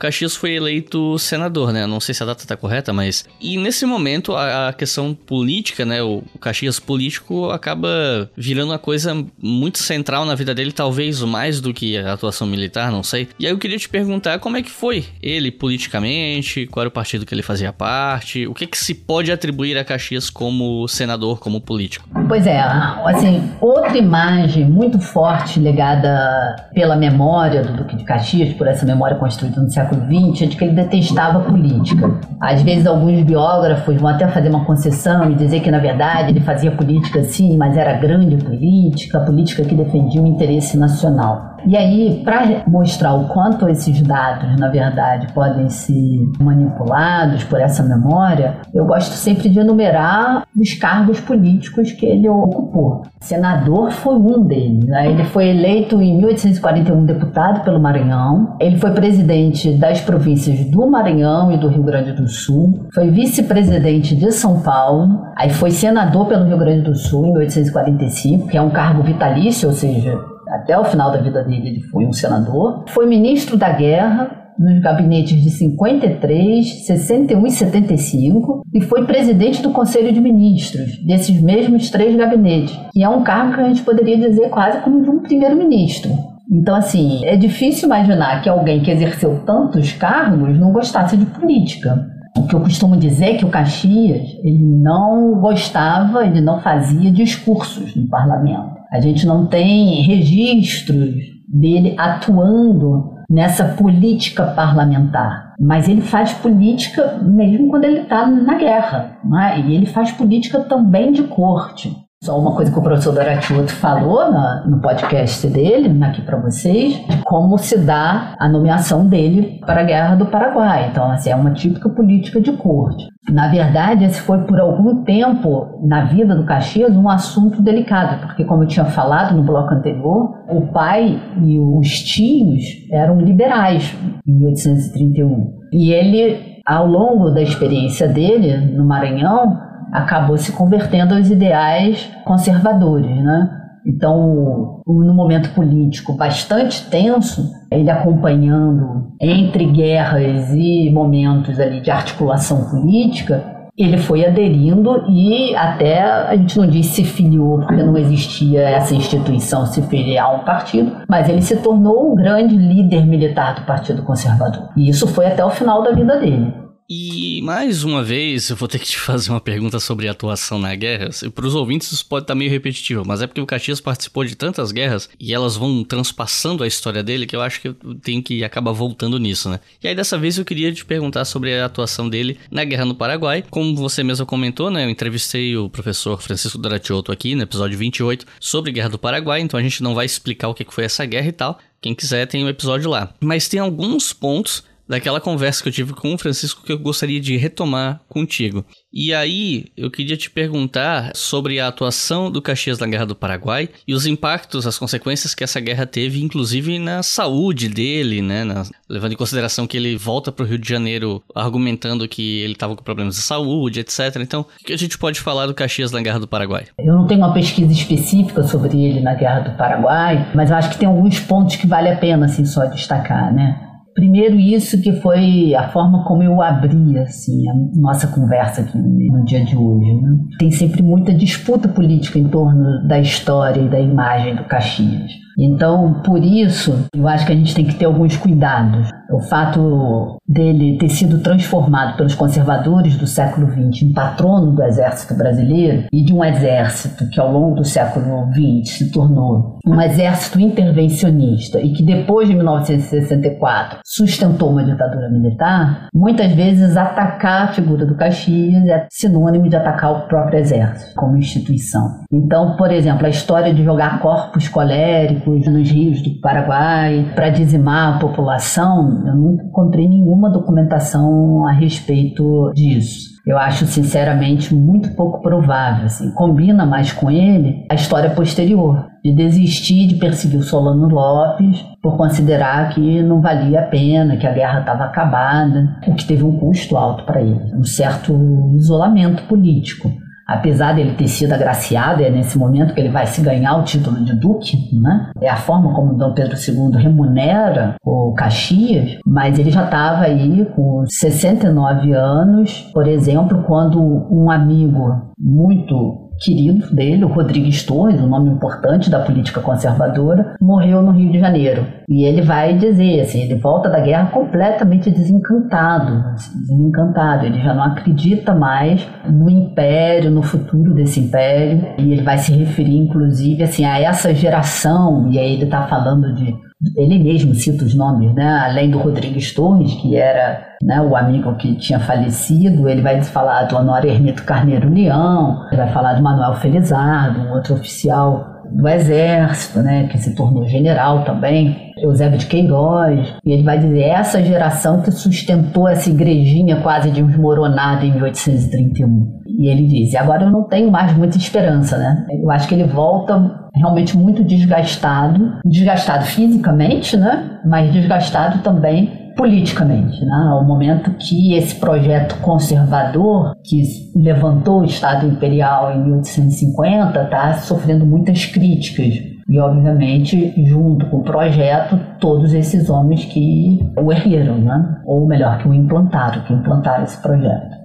Caxias 0.00 0.34
foi 0.34 0.54
eleito 0.54 1.18
senador, 1.18 1.74
né? 1.74 1.86
Não 1.86 2.00
sei 2.00 2.14
se 2.14 2.22
a 2.22 2.26
data 2.26 2.42
está 2.42 2.56
correta, 2.56 2.90
mas. 2.90 3.26
E 3.38 3.58
nesse 3.58 3.84
momento, 3.84 4.34
a, 4.34 4.68
a, 4.68 4.72
questão 4.72 5.14
política, 5.14 5.84
né? 5.84 6.02
O 6.02 6.22
Caxias 6.40 6.80
político 6.80 7.50
acaba 7.50 8.30
virando 8.34 8.70
uma 8.70 8.78
coisa 8.78 9.14
muito 9.40 9.78
central 9.78 10.24
na 10.24 10.34
vida 10.34 10.54
dele, 10.54 10.72
talvez 10.72 11.20
mais 11.20 11.60
do 11.60 11.74
que 11.74 11.98
a 11.98 12.14
atuação 12.14 12.46
militar, 12.46 12.90
não 12.90 13.02
sei. 13.02 13.28
E 13.38 13.46
aí 13.46 13.52
eu 13.52 13.58
queria 13.58 13.76
te 13.76 13.90
perguntar 13.90 14.38
como 14.38 14.56
é 14.56 14.62
que 14.62 14.70
foi 14.70 15.04
ele 15.22 15.50
politicamente, 15.50 16.66
qual 16.66 16.82
era 16.82 16.88
o 16.88 16.92
partido 16.92 17.26
que 17.26 17.34
ele 17.34 17.42
fazia 17.42 17.70
parte, 17.70 18.46
o 18.46 18.54
que, 18.54 18.66
que 18.66 18.78
se 18.78 18.94
pode 18.94 19.30
atribuir 19.30 19.76
a 19.76 19.84
Caxias 19.84 20.30
como 20.30 20.88
senador, 20.88 21.38
como 21.40 21.60
político? 21.60 22.08
Pois 22.26 22.46
é, 22.46 22.58
assim, 22.58 23.52
outra 23.60 23.98
imagem 23.98 24.64
muito 24.64 24.98
forte 24.98 25.60
legada 25.60 26.56
pela 26.72 26.96
memória 26.96 27.62
do 27.62 27.74
Duque 27.74 27.96
de 27.96 28.04
Caxias, 28.04 28.54
por 28.54 28.66
essa 28.66 28.86
memória 28.86 29.16
construída 29.16 29.60
no 29.60 29.70
século 29.70 29.89
XX, 29.94 30.42
é 30.42 30.46
de 30.46 30.56
que 30.56 30.64
ele 30.64 30.74
detestava 30.74 31.40
política. 31.40 32.10
Às 32.40 32.62
vezes, 32.62 32.86
alguns 32.86 33.22
biógrafos 33.22 33.96
vão 33.96 34.10
até 34.10 34.26
fazer 34.28 34.48
uma 34.48 34.64
concessão 34.64 35.30
e 35.30 35.34
dizer 35.34 35.60
que, 35.60 35.70
na 35.70 35.78
verdade, 35.78 36.30
ele 36.30 36.40
fazia 36.40 36.70
política 36.70 37.22
sim, 37.24 37.56
mas 37.56 37.76
era 37.76 37.94
grande 37.94 38.36
política, 38.36 39.20
política 39.20 39.64
que 39.64 39.74
defendia 39.74 40.22
o 40.22 40.26
interesse 40.26 40.76
nacional. 40.76 41.50
E 41.66 41.76
aí, 41.76 42.22
para 42.24 42.62
mostrar 42.66 43.14
o 43.14 43.28
quanto 43.28 43.68
esses 43.68 44.00
dados, 44.02 44.58
na 44.58 44.68
verdade, 44.68 45.32
podem 45.32 45.68
ser 45.68 46.26
manipulados 46.40 47.44
por 47.44 47.60
essa 47.60 47.82
memória, 47.82 48.56
eu 48.72 48.86
gosto 48.86 49.12
sempre 49.12 49.48
de 49.48 49.58
enumerar 49.58 50.44
os 50.58 50.74
cargos 50.74 51.20
políticos 51.20 51.92
que 51.92 52.06
ele 52.06 52.28
ocupou. 52.28 53.02
Senador 53.20 53.90
foi 53.90 54.14
um 54.14 54.42
deles. 54.42 54.86
Né? 54.86 55.10
Ele 55.10 55.24
foi 55.24 55.48
eleito 55.48 56.00
em 56.00 56.16
1841 56.16 57.04
deputado 57.04 57.62
pelo 57.62 57.80
Maranhão. 57.80 58.56
Ele 58.58 58.78
foi 58.78 58.92
presidente 58.92 59.72
das 59.80 60.00
províncias 60.00 60.64
do 60.66 60.86
Maranhão 60.86 61.50
e 61.50 61.56
do 61.56 61.68
Rio 61.68 61.82
Grande 61.82 62.12
do 62.12 62.28
Sul. 62.28 62.86
Foi 62.94 63.10
vice-presidente 63.10 64.14
de 64.14 64.30
São 64.30 64.60
Paulo. 64.60 65.22
Aí 65.36 65.50
foi 65.50 65.70
senador 65.70 66.26
pelo 66.26 66.44
Rio 66.44 66.58
Grande 66.58 66.82
do 66.82 66.94
Sul 66.94 67.26
em 67.26 67.32
1845, 67.32 68.48
que 68.48 68.56
é 68.56 68.62
um 68.62 68.70
cargo 68.70 69.02
vitalício, 69.02 69.68
ou 69.68 69.74
seja, 69.74 70.16
até 70.48 70.78
o 70.78 70.84
final 70.84 71.10
da 71.10 71.18
vida 71.18 71.42
dele 71.42 71.68
ele 71.68 71.80
foi 71.80 72.06
um 72.06 72.12
senador. 72.12 72.84
Foi 72.88 73.06
ministro 73.06 73.56
da 73.56 73.72
Guerra 73.72 74.40
nos 74.58 74.78
gabinetes 74.82 75.42
de 75.42 75.48
53, 75.48 76.84
61 76.84 77.46
e 77.46 77.50
75 77.50 78.62
e 78.74 78.80
foi 78.82 79.06
presidente 79.06 79.62
do 79.62 79.70
Conselho 79.70 80.12
de 80.12 80.20
Ministros 80.20 81.02
desses 81.02 81.40
mesmos 81.40 81.88
três 81.88 82.14
gabinetes, 82.14 82.78
que 82.92 83.02
é 83.02 83.08
um 83.08 83.22
cargo 83.22 83.54
que 83.54 83.60
a 83.60 83.68
gente 83.68 83.82
poderia 83.82 84.18
dizer 84.18 84.50
quase 84.50 84.82
como 84.82 85.02
de 85.02 85.08
um 85.08 85.20
primeiro-ministro. 85.20 86.29
Então, 86.50 86.74
assim, 86.74 87.24
é 87.24 87.36
difícil 87.36 87.86
imaginar 87.86 88.42
que 88.42 88.48
alguém 88.48 88.82
que 88.82 88.90
exerceu 88.90 89.42
tantos 89.46 89.92
cargos 89.92 90.58
não 90.58 90.72
gostasse 90.72 91.16
de 91.16 91.24
política. 91.26 92.08
O 92.36 92.46
que 92.46 92.54
eu 92.54 92.60
costumo 92.60 92.96
dizer 92.96 93.26
é 93.26 93.34
que 93.34 93.44
o 93.44 93.50
Caxias 93.50 94.22
ele 94.42 94.64
não 94.64 95.40
gostava, 95.40 96.24
ele 96.24 96.40
não 96.40 96.60
fazia 96.60 97.10
discursos 97.10 97.94
no 97.94 98.08
parlamento. 98.08 98.80
A 98.90 99.00
gente 99.00 99.26
não 99.26 99.46
tem 99.46 100.02
registros 100.02 101.14
dele 101.48 101.94
atuando 101.96 103.10
nessa 103.28 103.64
política 103.64 104.44
parlamentar. 104.44 105.54
Mas 105.60 105.88
ele 105.88 106.00
faz 106.00 106.32
política 106.32 107.18
mesmo 107.22 107.68
quando 107.68 107.84
ele 107.84 108.00
está 108.00 108.26
na 108.26 108.56
guerra. 108.56 109.18
É? 109.40 109.60
E 109.60 109.74
ele 109.74 109.86
faz 109.86 110.10
política 110.10 110.60
também 110.60 111.12
de 111.12 111.22
corte. 111.24 111.94
Só 112.22 112.38
uma 112.38 112.54
coisa 112.54 112.70
que 112.70 112.78
o 112.78 112.82
professor 112.82 113.14
Doratiotto 113.14 113.72
falou 113.72 114.30
na, 114.30 114.66
no 114.66 114.78
podcast 114.78 115.46
dele, 115.46 116.04
aqui 116.04 116.20
para 116.20 116.36
vocês, 116.36 117.00
como 117.24 117.56
se 117.56 117.78
dá 117.78 118.34
a 118.38 118.46
nomeação 118.46 119.06
dele 119.06 119.58
para 119.64 119.80
a 119.80 119.84
Guerra 119.84 120.16
do 120.16 120.26
Paraguai. 120.26 120.90
Então, 120.90 121.10
assim, 121.10 121.30
é 121.30 121.34
uma 121.34 121.52
típica 121.52 121.88
política 121.88 122.38
de 122.38 122.52
corte. 122.52 123.06
Na 123.30 123.48
verdade, 123.48 124.04
esse 124.04 124.20
foi 124.20 124.36
por 124.42 124.60
algum 124.60 125.02
tempo 125.02 125.80
na 125.82 126.04
vida 126.04 126.34
do 126.34 126.44
Caxias 126.44 126.94
um 126.94 127.08
assunto 127.08 127.62
delicado, 127.62 128.20
porque, 128.20 128.44
como 128.44 128.64
eu 128.64 128.68
tinha 128.68 128.84
falado 128.84 129.34
no 129.34 129.42
bloco 129.42 129.72
anterior, 129.72 130.44
o 130.46 130.66
pai 130.72 131.18
e 131.42 131.58
os 131.58 131.88
tios 132.02 132.62
eram 132.92 133.18
liberais 133.18 133.96
em 134.26 134.32
1831. 134.34 135.58
E 135.72 135.90
ele, 135.92 136.49
ao 136.64 136.86
longo 136.86 137.30
da 137.30 137.42
experiência 137.42 138.08
dele 138.08 138.56
no 138.56 138.84
Maranhão, 138.84 139.58
acabou 139.92 140.36
se 140.38 140.52
convertendo 140.52 141.14
aos 141.14 141.30
ideais 141.30 142.10
conservadores, 142.24 143.16
né? 143.22 143.56
Então, 143.86 144.82
no 144.86 145.14
momento 145.14 145.50
político 145.54 146.12
bastante 146.12 146.88
tenso, 146.90 147.50
ele 147.70 147.90
acompanhando 147.90 149.12
entre 149.20 149.64
guerras 149.64 150.52
e 150.52 150.90
momentos 150.90 151.58
ali 151.58 151.80
de 151.80 151.90
articulação 151.90 152.68
política, 152.70 153.59
ele 153.82 153.98
foi 153.98 154.24
aderindo 154.24 155.04
e 155.08 155.54
até 155.54 156.02
a 156.02 156.36
gente 156.36 156.58
não 156.58 156.66
diz 156.66 156.86
se 156.86 157.04
filiou, 157.04 157.60
porque 157.60 157.82
não 157.82 157.96
existia 157.96 158.60
essa 158.60 158.94
instituição 158.94 159.66
se 159.66 159.82
filiar 159.82 160.26
a 160.26 160.32
um 160.32 160.38
partido, 160.40 160.92
mas 161.08 161.28
ele 161.28 161.42
se 161.42 161.56
tornou 161.56 162.12
um 162.12 162.14
grande 162.14 162.56
líder 162.56 163.06
militar 163.06 163.54
do 163.54 163.62
Partido 163.62 164.02
Conservador. 164.02 164.68
E 164.76 164.88
isso 164.88 165.06
foi 165.06 165.26
até 165.26 165.44
o 165.44 165.50
final 165.50 165.82
da 165.82 165.92
vida 165.92 166.18
dele. 166.18 166.52
E 166.92 167.40
mais 167.42 167.84
uma 167.84 168.02
vez, 168.02 168.50
eu 168.50 168.56
vou 168.56 168.66
ter 168.66 168.80
que 168.80 168.86
te 168.86 168.98
fazer 168.98 169.30
uma 169.30 169.40
pergunta 169.40 169.78
sobre 169.78 170.08
atuação 170.08 170.58
na 170.58 170.74
guerra. 170.74 171.10
Para 171.32 171.46
os 171.46 171.54
ouvintes, 171.54 171.92
isso 171.92 172.04
pode 172.04 172.24
estar 172.24 172.34
meio 172.34 172.50
repetitivo, 172.50 173.04
mas 173.06 173.22
é 173.22 173.28
porque 173.28 173.40
o 173.40 173.46
Caxias 173.46 173.80
participou 173.80 174.24
de 174.24 174.34
tantas 174.34 174.72
guerras 174.72 175.08
e 175.20 175.32
elas 175.32 175.56
vão 175.56 175.84
transpassando 175.84 176.64
a 176.64 176.66
história 176.66 177.00
dele 177.00 177.26
que 177.26 177.36
eu 177.36 177.42
acho 177.42 177.60
que 177.60 177.68
eu 177.68 177.74
tenho 178.02 178.20
que 178.20 178.42
acabar 178.42 178.72
voltando 178.72 179.20
nisso, 179.20 179.48
né? 179.48 179.60
E 179.80 179.86
aí 179.86 179.94
dessa 179.94 180.18
vez 180.18 180.36
eu 180.36 180.44
queria 180.44 180.72
te 180.72 180.84
perguntar 180.84 181.24
sobre 181.26 181.56
a 181.60 181.66
atuação 181.66 182.08
dele 182.08 182.36
na 182.50 182.64
guerra 182.64 182.84
no 182.84 182.96
Paraguai. 182.96 183.44
Como 183.48 183.76
você 183.76 184.02
mesmo 184.02 184.26
comentou, 184.26 184.68
né? 184.68 184.84
Eu 184.84 184.90
entrevistei 184.90 185.56
o 185.56 185.70
professor 185.70 186.20
Francisco 186.20 186.58
Doratiotto 186.58 187.12
aqui 187.12 187.36
no 187.36 187.44
episódio 187.44 187.78
28 187.78 188.26
sobre 188.40 188.72
a 188.72 188.74
guerra 188.74 188.88
do 188.88 188.98
Paraguai, 188.98 189.40
então 189.40 189.60
a 189.60 189.62
gente 189.62 189.80
não 189.80 189.94
vai 189.94 190.06
explicar 190.06 190.48
o 190.48 190.54
que 190.54 190.66
foi 190.68 190.82
essa 190.82 191.06
guerra 191.06 191.28
e 191.28 191.32
tal. 191.32 191.56
Quem 191.80 191.94
quiser 191.94 192.26
tem 192.26 192.42
o 192.42 192.46
um 192.46 192.48
episódio 192.48 192.90
lá. 192.90 193.14
Mas 193.20 193.46
tem 193.46 193.60
alguns 193.60 194.12
pontos 194.12 194.64
daquela 194.90 195.20
conversa 195.20 195.62
que 195.62 195.68
eu 195.68 195.72
tive 195.72 195.92
com 195.92 196.12
o 196.12 196.18
Francisco 196.18 196.64
que 196.64 196.72
eu 196.72 196.78
gostaria 196.78 197.20
de 197.20 197.36
retomar 197.36 198.00
contigo. 198.08 198.64
E 198.92 199.14
aí, 199.14 199.66
eu 199.76 199.88
queria 199.88 200.16
te 200.16 200.28
perguntar 200.28 201.12
sobre 201.14 201.60
a 201.60 201.68
atuação 201.68 202.28
do 202.28 202.42
Caxias 202.42 202.80
na 202.80 202.88
Guerra 202.88 203.06
do 203.06 203.14
Paraguai 203.14 203.68
e 203.86 203.94
os 203.94 204.04
impactos, 204.04 204.66
as 204.66 204.76
consequências 204.76 205.32
que 205.32 205.44
essa 205.44 205.60
guerra 205.60 205.86
teve, 205.86 206.20
inclusive 206.20 206.76
na 206.80 207.04
saúde 207.04 207.68
dele, 207.68 208.20
né? 208.20 208.42
Na, 208.42 208.64
levando 208.88 209.12
em 209.12 209.16
consideração 209.16 209.64
que 209.64 209.76
ele 209.76 209.96
volta 209.96 210.32
para 210.32 210.44
o 210.44 210.48
Rio 210.48 210.58
de 210.58 210.68
Janeiro 210.68 211.22
argumentando 211.36 212.08
que 212.08 212.40
ele 212.40 212.54
estava 212.54 212.74
com 212.74 212.82
problemas 212.82 213.14
de 213.14 213.22
saúde, 213.22 213.78
etc. 213.78 214.16
Então, 214.16 214.40
o 214.40 214.64
que 214.64 214.72
a 214.72 214.78
gente 214.78 214.98
pode 214.98 215.20
falar 215.20 215.46
do 215.46 215.54
Caxias 215.54 215.92
na 215.92 216.02
Guerra 216.02 216.18
do 216.18 216.26
Paraguai? 216.26 216.64
Eu 216.76 216.96
não 216.96 217.06
tenho 217.06 217.20
uma 217.20 217.32
pesquisa 217.32 217.72
específica 217.72 218.42
sobre 218.42 218.82
ele 218.82 218.98
na 218.98 219.14
Guerra 219.14 219.38
do 219.38 219.56
Paraguai, 219.56 220.32
mas 220.34 220.50
eu 220.50 220.56
acho 220.56 220.70
que 220.70 220.78
tem 220.78 220.88
alguns 220.88 221.20
pontos 221.20 221.54
que 221.54 221.68
vale 221.68 221.88
a 221.88 221.96
pena, 221.96 222.26
assim, 222.26 222.44
só 222.44 222.66
destacar, 222.66 223.32
né? 223.32 223.69
Primeiro 223.94 224.36
isso 224.38 224.80
que 224.80 224.92
foi 225.00 225.54
a 225.54 225.68
forma 225.68 226.04
como 226.04 226.22
eu 226.22 226.40
abri 226.40 226.98
assim 226.98 227.48
a 227.48 227.54
nossa 227.74 228.06
conversa 228.06 228.62
aqui 228.62 228.78
no 228.78 229.24
dia 229.24 229.44
de 229.44 229.56
hoje. 229.56 229.92
Né? 229.94 230.18
Tem 230.38 230.50
sempre 230.50 230.82
muita 230.82 231.12
disputa 231.12 231.68
política 231.68 232.18
em 232.18 232.28
torno 232.28 232.86
da 232.86 232.98
história 232.98 233.60
e 233.60 233.68
da 233.68 233.80
imagem 233.80 234.36
do 234.36 234.44
Caxias. 234.44 235.10
Então, 235.40 236.02
por 236.04 236.22
isso, 236.22 236.86
eu 236.94 237.08
acho 237.08 237.24
que 237.24 237.32
a 237.32 237.34
gente 237.34 237.54
tem 237.54 237.64
que 237.64 237.74
ter 237.74 237.86
alguns 237.86 238.14
cuidados. 238.16 238.90
O 239.10 239.20
fato 239.20 240.18
dele 240.28 240.76
ter 240.78 240.90
sido 240.90 241.18
transformado 241.18 241.96
pelos 241.96 242.14
conservadores 242.14 242.96
do 242.96 243.06
século 243.06 243.50
XX 243.50 243.82
em 243.82 243.92
patrono 243.92 244.52
do 244.52 244.62
exército 244.62 245.14
brasileiro 245.14 245.86
e 245.92 246.04
de 246.04 246.12
um 246.12 246.22
exército 246.22 247.08
que 247.08 247.18
ao 247.18 247.32
longo 247.32 247.56
do 247.56 247.64
século 247.64 248.28
XX 248.32 248.78
se 248.78 248.92
tornou 248.92 249.58
um 249.66 249.80
exército 249.80 250.38
intervencionista 250.38 251.60
e 251.60 251.72
que 251.72 251.82
depois 251.82 252.28
de 252.28 252.34
1964 252.34 253.80
sustentou 253.84 254.50
uma 254.50 254.64
ditadura 254.64 255.08
militar, 255.10 255.88
muitas 255.92 256.32
vezes 256.32 256.76
atacar 256.76 257.48
a 257.48 257.52
figura 257.52 257.84
do 257.84 257.96
Caxias 257.96 258.64
é 258.68 258.86
sinônimo 258.90 259.48
de 259.48 259.56
atacar 259.56 259.92
o 259.92 260.08
próprio 260.08 260.38
exército 260.38 260.94
como 260.94 261.16
instituição. 261.16 262.00
Então, 262.12 262.56
por 262.56 262.70
exemplo, 262.70 263.06
a 263.06 263.10
história 263.10 263.52
de 263.52 263.64
jogar 263.64 264.00
corpos 264.00 264.48
coléricos 264.48 265.29
nos 265.38 265.70
rios 265.70 266.02
do 266.02 266.20
Paraguai 266.20 267.12
para 267.14 267.30
dizimar 267.30 267.96
a 267.96 267.98
população, 267.98 269.04
eu 269.06 269.14
não 269.14 269.34
encontrei 269.34 269.88
nenhuma 269.88 270.30
documentação 270.30 271.46
a 271.46 271.52
respeito 271.52 272.52
disso. 272.54 273.10
Eu 273.26 273.38
acho, 273.38 273.66
sinceramente, 273.66 274.54
muito 274.54 274.94
pouco 274.96 275.20
provável. 275.20 275.86
Assim. 275.86 276.10
Combina 276.14 276.64
mais 276.64 276.92
com 276.92 277.10
ele 277.10 277.66
a 277.70 277.74
história 277.74 278.10
posterior, 278.10 278.86
de 279.04 279.12
desistir 279.12 279.86
de 279.86 279.96
perseguir 279.96 280.40
o 280.40 280.42
Solano 280.42 280.88
Lopes 280.88 281.64
por 281.82 281.96
considerar 281.96 282.70
que 282.70 283.02
não 283.02 283.20
valia 283.20 283.60
a 283.60 283.66
pena, 283.66 284.16
que 284.16 284.26
a 284.26 284.32
guerra 284.32 284.60
estava 284.60 284.84
acabada, 284.84 285.76
o 285.86 285.94
que 285.94 286.06
teve 286.06 286.24
um 286.24 286.38
custo 286.38 286.76
alto 286.76 287.04
para 287.04 287.20
ele, 287.20 287.54
um 287.54 287.64
certo 287.64 288.12
isolamento 288.54 289.22
político 289.24 289.90
apesar 290.30 290.74
dele 290.74 290.94
ter 290.94 291.08
sido 291.08 291.32
agraciado, 291.32 292.02
é 292.04 292.08
nesse 292.08 292.38
momento 292.38 292.72
que 292.72 292.80
ele 292.80 292.88
vai 292.88 293.06
se 293.06 293.20
ganhar 293.20 293.56
o 293.56 293.64
título 293.64 294.02
de 294.04 294.14
duque, 294.14 294.56
né? 294.72 295.10
É 295.20 295.28
a 295.28 295.36
forma 295.36 295.74
como 295.74 295.94
Dom 295.94 296.12
Pedro 296.12 296.36
II 296.36 296.80
remunera 296.80 297.74
o 297.84 298.12
Caxias, 298.14 298.98
mas 299.04 299.38
ele 299.38 299.50
já 299.50 299.64
estava 299.64 300.04
aí 300.04 300.46
com 300.54 300.84
69 300.86 301.92
anos, 301.92 302.70
por 302.72 302.86
exemplo, 302.86 303.42
quando 303.42 303.80
um 304.08 304.30
amigo 304.30 305.02
muito 305.18 305.99
querido 306.20 306.72
dele, 306.74 307.04
o 307.04 307.08
Rodrigues 307.08 307.64
Torres, 307.64 308.00
um 308.00 308.06
nome 308.06 308.30
importante 308.30 308.90
da 308.90 309.00
política 309.00 309.40
conservadora, 309.40 310.36
morreu 310.40 310.82
no 310.82 310.92
Rio 310.92 311.10
de 311.10 311.18
Janeiro. 311.18 311.66
E 311.88 312.04
ele 312.04 312.22
vai 312.22 312.56
dizer, 312.56 313.00
assim, 313.00 313.22
ele 313.22 313.36
volta 313.36 313.68
da 313.68 313.80
guerra 313.80 314.10
completamente 314.10 314.90
desencantado, 314.90 316.04
assim, 316.12 316.40
desencantado. 316.40 317.26
Ele 317.26 317.40
já 317.40 317.54
não 317.54 317.64
acredita 317.64 318.34
mais 318.34 318.86
no 319.08 319.28
império, 319.30 320.10
no 320.10 320.22
futuro 320.22 320.74
desse 320.74 321.00
império. 321.00 321.66
E 321.78 321.92
ele 321.92 322.02
vai 322.02 322.18
se 322.18 322.32
referir, 322.32 322.76
inclusive, 322.76 323.42
assim, 323.42 323.64
a 323.64 323.80
essa 323.80 324.14
geração. 324.14 325.10
E 325.10 325.18
aí 325.18 325.34
ele 325.34 325.44
está 325.44 325.66
falando 325.66 326.14
de 326.14 326.34
ele 326.76 326.98
mesmo 326.98 327.34
cita 327.34 327.64
os 327.64 327.74
nomes, 327.74 328.14
né? 328.14 328.40
Além 328.44 328.70
do 328.70 328.78
Rodrigues 328.78 329.32
Torres, 329.32 329.74
que 329.74 329.96
era 329.96 330.46
né, 330.62 330.80
o 330.80 330.94
amigo 330.94 331.34
que 331.36 331.54
tinha 331.56 331.80
falecido, 331.80 332.68
ele 332.68 332.82
vai 332.82 333.02
falar 333.02 333.44
do 333.44 333.56
Honório 333.56 333.90
Hermito 333.90 334.24
Carneiro 334.24 334.68
Leão, 334.68 335.46
vai 335.56 335.72
falar 335.72 335.94
do 335.94 336.02
Manuel 336.02 336.34
Felizardo, 336.34 337.20
um 337.20 337.32
outro 337.32 337.54
oficial 337.54 338.26
do 338.52 338.68
Exército, 338.68 339.60
né, 339.60 339.86
que 339.86 339.98
se 339.98 340.14
tornou 340.14 340.46
general 340.46 341.04
também, 341.04 341.69
Eusébio 341.82 342.18
de 342.18 342.26
Queiroz, 342.26 343.14
e 343.24 343.32
ele 343.32 343.42
vai 343.42 343.58
dizer 343.58 343.82
essa 343.82 344.22
geração 344.22 344.80
que 344.80 344.90
sustentou 344.90 345.68
essa 345.68 345.90
igrejinha 345.90 346.60
quase 346.60 346.90
desmoronada 346.90 347.84
em 347.84 347.92
1831. 347.92 349.20
E 349.38 349.48
ele 349.48 349.66
diz: 349.66 349.92
e 349.92 349.96
agora 349.96 350.24
eu 350.24 350.30
não 350.30 350.44
tenho 350.44 350.70
mais 350.70 350.96
muita 350.96 351.16
esperança, 351.16 351.78
né? 351.78 352.06
Eu 352.10 352.30
acho 352.30 352.46
que 352.46 352.54
ele 352.54 352.64
volta 352.64 353.48
realmente 353.54 353.96
muito 353.96 354.22
desgastado, 354.22 355.38
desgastado 355.44 356.04
fisicamente, 356.04 356.96
né? 356.96 357.40
Mas 357.44 357.72
desgastado 357.72 358.42
também 358.42 359.00
politicamente, 359.16 360.04
né? 360.04 360.28
Ao 360.30 360.44
momento 360.44 360.90
que 360.92 361.34
esse 361.34 361.54
projeto 361.56 362.16
conservador 362.20 363.34
que 363.44 363.62
levantou 363.94 364.60
o 364.60 364.64
Estado 364.64 365.06
Imperial 365.06 365.72
em 365.72 365.84
1850 365.84 367.02
está 367.02 367.34
sofrendo 367.34 367.84
muitas 367.84 368.24
críticas 368.26 368.94
E, 369.30 369.38
obviamente, 369.38 370.34
junto 370.44 370.84
com 370.86 370.96
o 370.98 371.02
projeto, 371.04 371.78
todos 372.00 372.34
esses 372.34 372.68
homens 372.68 373.04
que 373.04 373.60
o 373.76 373.92
ergueram, 373.92 374.38
né? 374.38 374.82
ou 374.84 375.06
melhor, 375.06 375.38
que 375.38 375.46
o 375.46 375.54
implantaram, 375.54 376.24
que 376.24 376.32
implantaram 376.32 376.82
esse 376.82 377.00
projeto. 377.00 377.56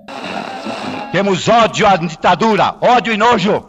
Temos 1.12 1.50
ódio 1.50 1.88
à 1.88 1.96
ditadura, 1.96 2.76
ódio 2.80 3.12
e 3.14 3.18
nojo. 3.18 3.64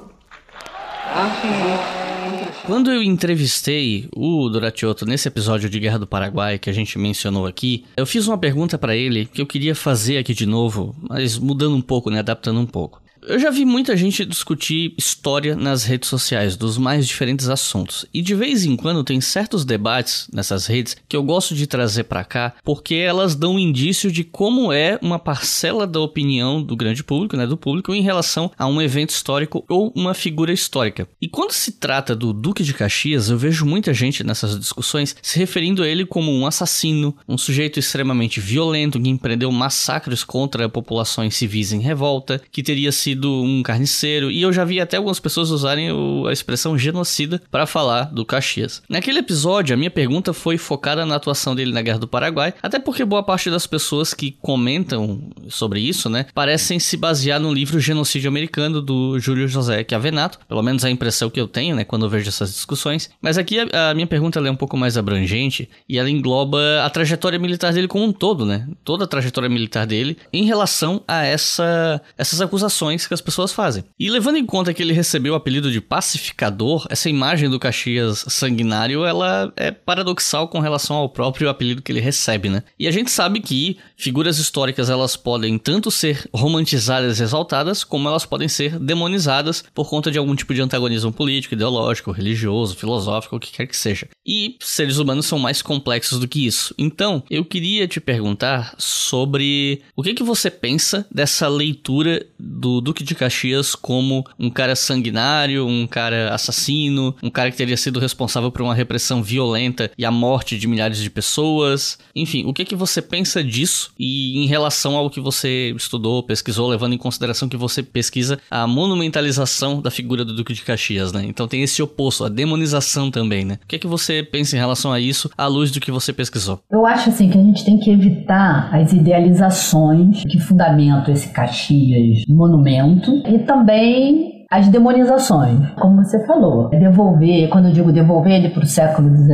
Quando 2.66 2.92
eu 2.92 3.02
entrevistei 3.02 4.10
o 4.14 4.50
Duratiotto 4.50 5.06
nesse 5.06 5.28
episódio 5.28 5.70
de 5.70 5.80
Guerra 5.80 5.98
do 5.98 6.06
Paraguai 6.06 6.58
que 6.58 6.68
a 6.68 6.72
gente 6.74 6.98
mencionou 6.98 7.46
aqui, 7.46 7.86
eu 7.96 8.04
fiz 8.04 8.26
uma 8.26 8.36
pergunta 8.36 8.76
para 8.76 8.94
ele 8.94 9.24
que 9.24 9.40
eu 9.40 9.46
queria 9.46 9.74
fazer 9.74 10.18
aqui 10.18 10.34
de 10.34 10.44
novo, 10.44 10.94
mas 11.08 11.38
mudando 11.38 11.74
um 11.74 11.80
pouco, 11.80 12.10
né, 12.10 12.18
adaptando 12.18 12.60
um 12.60 12.66
pouco. 12.66 13.00
Eu 13.28 13.40
já 13.40 13.50
vi 13.50 13.64
muita 13.64 13.96
gente 13.96 14.24
discutir 14.24 14.94
história 14.96 15.56
nas 15.56 15.82
redes 15.82 16.08
sociais 16.08 16.56
dos 16.56 16.78
mais 16.78 17.04
diferentes 17.08 17.48
assuntos. 17.48 18.06
E 18.14 18.22
de 18.22 18.36
vez 18.36 18.64
em 18.64 18.76
quando 18.76 19.02
tem 19.02 19.20
certos 19.20 19.64
debates 19.64 20.28
nessas 20.32 20.66
redes 20.66 20.96
que 21.08 21.16
eu 21.16 21.24
gosto 21.24 21.52
de 21.52 21.66
trazer 21.66 22.04
para 22.04 22.22
cá, 22.22 22.54
porque 22.62 22.94
elas 22.94 23.34
dão 23.34 23.58
indício 23.58 24.12
de 24.12 24.22
como 24.22 24.72
é 24.72 24.96
uma 25.02 25.18
parcela 25.18 25.88
da 25.88 25.98
opinião 25.98 26.62
do 26.62 26.76
grande 26.76 27.02
público, 27.02 27.36
né, 27.36 27.48
do 27.48 27.56
público 27.56 27.92
em 27.92 28.00
relação 28.00 28.48
a 28.56 28.64
um 28.68 28.80
evento 28.80 29.10
histórico 29.10 29.64
ou 29.68 29.92
uma 29.96 30.14
figura 30.14 30.52
histórica. 30.52 31.08
E 31.20 31.26
quando 31.26 31.50
se 31.50 31.72
trata 31.72 32.14
do 32.14 32.32
Duque 32.32 32.62
de 32.62 32.74
Caxias, 32.74 33.28
eu 33.28 33.36
vejo 33.36 33.66
muita 33.66 33.92
gente 33.92 34.22
nessas 34.22 34.56
discussões 34.56 35.16
se 35.20 35.36
referindo 35.36 35.82
a 35.82 35.88
ele 35.88 36.06
como 36.06 36.30
um 36.30 36.46
assassino, 36.46 37.16
um 37.28 37.36
sujeito 37.36 37.80
extremamente 37.80 38.38
violento 38.38 39.00
que 39.00 39.08
empreendeu 39.08 39.50
massacres 39.50 40.22
contra 40.22 40.68
populações 40.68 41.34
civis 41.34 41.72
em 41.72 41.80
revolta, 41.80 42.40
que 42.52 42.62
teria 42.62 42.92
sido 42.92 43.15
sido 43.16 43.42
um 43.42 43.62
carniceiro, 43.62 44.30
e 44.30 44.42
eu 44.42 44.52
já 44.52 44.64
vi 44.64 44.78
até 44.78 44.98
algumas 44.98 45.18
pessoas 45.18 45.50
usarem 45.50 45.90
o, 45.90 46.26
a 46.26 46.32
expressão 46.32 46.76
genocida 46.78 47.40
para 47.50 47.66
falar 47.66 48.04
do 48.04 48.24
Caxias. 48.24 48.82
Naquele 48.88 49.20
episódio, 49.20 49.72
a 49.72 49.76
minha 49.76 49.90
pergunta 49.90 50.34
foi 50.34 50.58
focada 50.58 51.06
na 51.06 51.16
atuação 51.16 51.54
dele 51.54 51.72
na 51.72 51.80
Guerra 51.80 51.98
do 51.98 52.08
Paraguai, 52.08 52.52
até 52.62 52.78
porque 52.78 53.04
boa 53.04 53.22
parte 53.22 53.50
das 53.50 53.66
pessoas 53.66 54.12
que 54.12 54.36
comentam 54.42 55.30
sobre 55.48 55.80
isso, 55.80 56.10
né, 56.10 56.26
parecem 56.34 56.78
se 56.78 56.96
basear 56.96 57.40
no 57.40 57.52
livro 57.52 57.80
Genocídio 57.80 58.28
Americano 58.28 58.82
do 58.82 59.18
Júlio 59.18 59.48
José 59.48 59.84
Chiavenato, 59.88 60.38
pelo 60.46 60.62
menos 60.62 60.84
a 60.84 60.90
impressão 60.90 61.30
que 61.30 61.40
eu 61.40 61.48
tenho, 61.48 61.74
né, 61.74 61.84
quando 61.84 62.04
eu 62.04 62.10
vejo 62.10 62.28
essas 62.28 62.52
discussões. 62.52 63.08
Mas 63.20 63.38
aqui 63.38 63.58
a, 63.60 63.90
a 63.90 63.94
minha 63.94 64.06
pergunta 64.06 64.38
é 64.38 64.50
um 64.50 64.56
pouco 64.56 64.76
mais 64.76 64.98
abrangente 64.98 65.68
e 65.88 65.98
ela 65.98 66.10
engloba 66.10 66.58
a 66.84 66.90
trajetória 66.90 67.38
militar 67.38 67.72
dele 67.72 67.88
como 67.88 68.04
um 68.04 68.12
todo, 68.12 68.44
né, 68.44 68.68
toda 68.84 69.04
a 69.04 69.06
trajetória 69.06 69.48
militar 69.48 69.86
dele 69.86 70.18
em 70.32 70.44
relação 70.44 71.02
a 71.08 71.24
essa, 71.24 72.00
essas 72.18 72.40
acusações 72.40 73.05
que 73.08 73.14
as 73.14 73.20
pessoas 73.20 73.52
fazem. 73.52 73.84
E 73.98 74.10
levando 74.10 74.36
em 74.36 74.46
conta 74.46 74.72
que 74.72 74.82
ele 74.82 74.92
recebeu 74.92 75.32
o 75.32 75.36
apelido 75.36 75.70
de 75.70 75.80
pacificador, 75.80 76.86
essa 76.90 77.08
imagem 77.08 77.48
do 77.48 77.58
Caxias 77.58 78.24
sanguinário, 78.28 79.04
ela 79.04 79.52
é 79.56 79.70
paradoxal 79.70 80.48
com 80.48 80.60
relação 80.60 80.96
ao 80.96 81.08
próprio 81.08 81.48
apelido 81.48 81.82
que 81.82 81.92
ele 81.92 82.00
recebe, 82.00 82.48
né? 82.48 82.62
E 82.78 82.86
a 82.86 82.90
gente 82.90 83.10
sabe 83.10 83.40
que 83.40 83.78
figuras 83.96 84.38
históricas 84.38 84.90
elas 84.90 85.16
podem 85.16 85.58
tanto 85.58 85.90
ser 85.90 86.28
romantizadas 86.32 87.18
e 87.18 87.22
exaltadas, 87.22 87.84
como 87.84 88.08
elas 88.08 88.26
podem 88.26 88.48
ser 88.48 88.78
demonizadas 88.78 89.64
por 89.74 89.88
conta 89.88 90.10
de 90.10 90.18
algum 90.18 90.34
tipo 90.34 90.54
de 90.54 90.60
antagonismo 90.60 91.12
político, 91.12 91.54
ideológico, 91.54 92.12
religioso, 92.12 92.76
filosófico, 92.76 93.36
o 93.36 93.40
que 93.40 93.52
quer 93.52 93.66
que 93.66 93.76
seja. 93.76 94.08
E 94.24 94.56
seres 94.60 94.98
humanos 94.98 95.26
são 95.26 95.38
mais 95.38 95.62
complexos 95.62 96.18
do 96.18 96.28
que 96.28 96.46
isso. 96.46 96.74
Então, 96.78 97.22
eu 97.30 97.44
queria 97.44 97.86
te 97.86 98.00
perguntar 98.00 98.74
sobre 98.78 99.82
o 99.94 100.02
que 100.02 100.14
que 100.14 100.22
você 100.22 100.50
pensa 100.50 101.06
dessa 101.10 101.48
leitura 101.48 102.26
do 102.38 102.80
Duque 102.96 103.04
de 103.04 103.14
Caxias 103.14 103.74
como 103.74 104.24
um 104.38 104.48
cara 104.48 104.74
sanguinário, 104.74 105.66
um 105.66 105.86
cara 105.86 106.32
assassino, 106.32 107.14
um 107.22 107.28
cara 107.28 107.50
que 107.50 107.56
teria 107.56 107.76
sido 107.76 108.00
responsável 108.00 108.50
por 108.50 108.62
uma 108.62 108.74
repressão 108.74 109.22
violenta 109.22 109.90
e 109.98 110.04
a 110.04 110.10
morte 110.10 110.58
de 110.58 110.66
milhares 110.66 110.98
de 110.98 111.10
pessoas. 111.10 111.98
Enfim, 112.14 112.46
o 112.46 112.54
que 112.54 112.64
que 112.64 112.74
você 112.74 113.02
pensa 113.02 113.44
disso 113.44 113.92
e 113.98 114.42
em 114.42 114.46
relação 114.46 114.96
ao 114.96 115.10
que 115.10 115.20
você 115.20 115.74
estudou, 115.76 116.22
pesquisou, 116.22 116.70
levando 116.70 116.94
em 116.94 116.98
consideração 116.98 117.50
que 117.50 117.56
você 117.56 117.82
pesquisa 117.82 118.38
a 118.50 118.66
monumentalização 118.66 119.82
da 119.82 119.90
figura 119.90 120.24
do 120.24 120.34
Duque 120.34 120.54
de 120.54 120.62
Caxias, 120.62 121.12
né? 121.12 121.22
Então 121.26 121.46
tem 121.46 121.62
esse 121.62 121.82
oposto, 121.82 122.24
a 122.24 122.30
demonização 122.30 123.10
também, 123.10 123.44
né? 123.44 123.58
O 123.62 123.66
que 123.66 123.78
que 123.78 123.86
você 123.86 124.22
pensa 124.22 124.56
em 124.56 124.58
relação 124.58 124.90
a 124.90 124.98
isso 124.98 125.30
à 125.36 125.46
luz 125.46 125.70
do 125.70 125.80
que 125.80 125.90
você 125.90 126.14
pesquisou? 126.14 126.60
Eu 126.70 126.86
acho 126.86 127.10
assim 127.10 127.28
que 127.28 127.36
a 127.36 127.42
gente 127.42 127.62
tem 127.62 127.78
que 127.78 127.90
evitar 127.90 128.74
as 128.74 128.94
idealizações 128.94 130.22
que 130.22 130.40
fundamentam 130.40 131.12
esse 131.12 131.28
Caxias 131.28 132.24
monumento 132.26 132.85
e 133.26 133.38
também 133.40 134.36
as 134.50 134.68
demonizações, 134.68 135.58
como 135.80 136.04
você 136.04 136.24
falou. 136.24 136.68
Devolver, 136.68 137.48
quando 137.48 137.66
eu 137.66 137.72
digo 137.72 137.92
devolver 137.92 138.34
ele 138.34 138.50
para 138.50 138.62
o 138.62 138.66
século 138.66 139.08
XIX, 139.08 139.28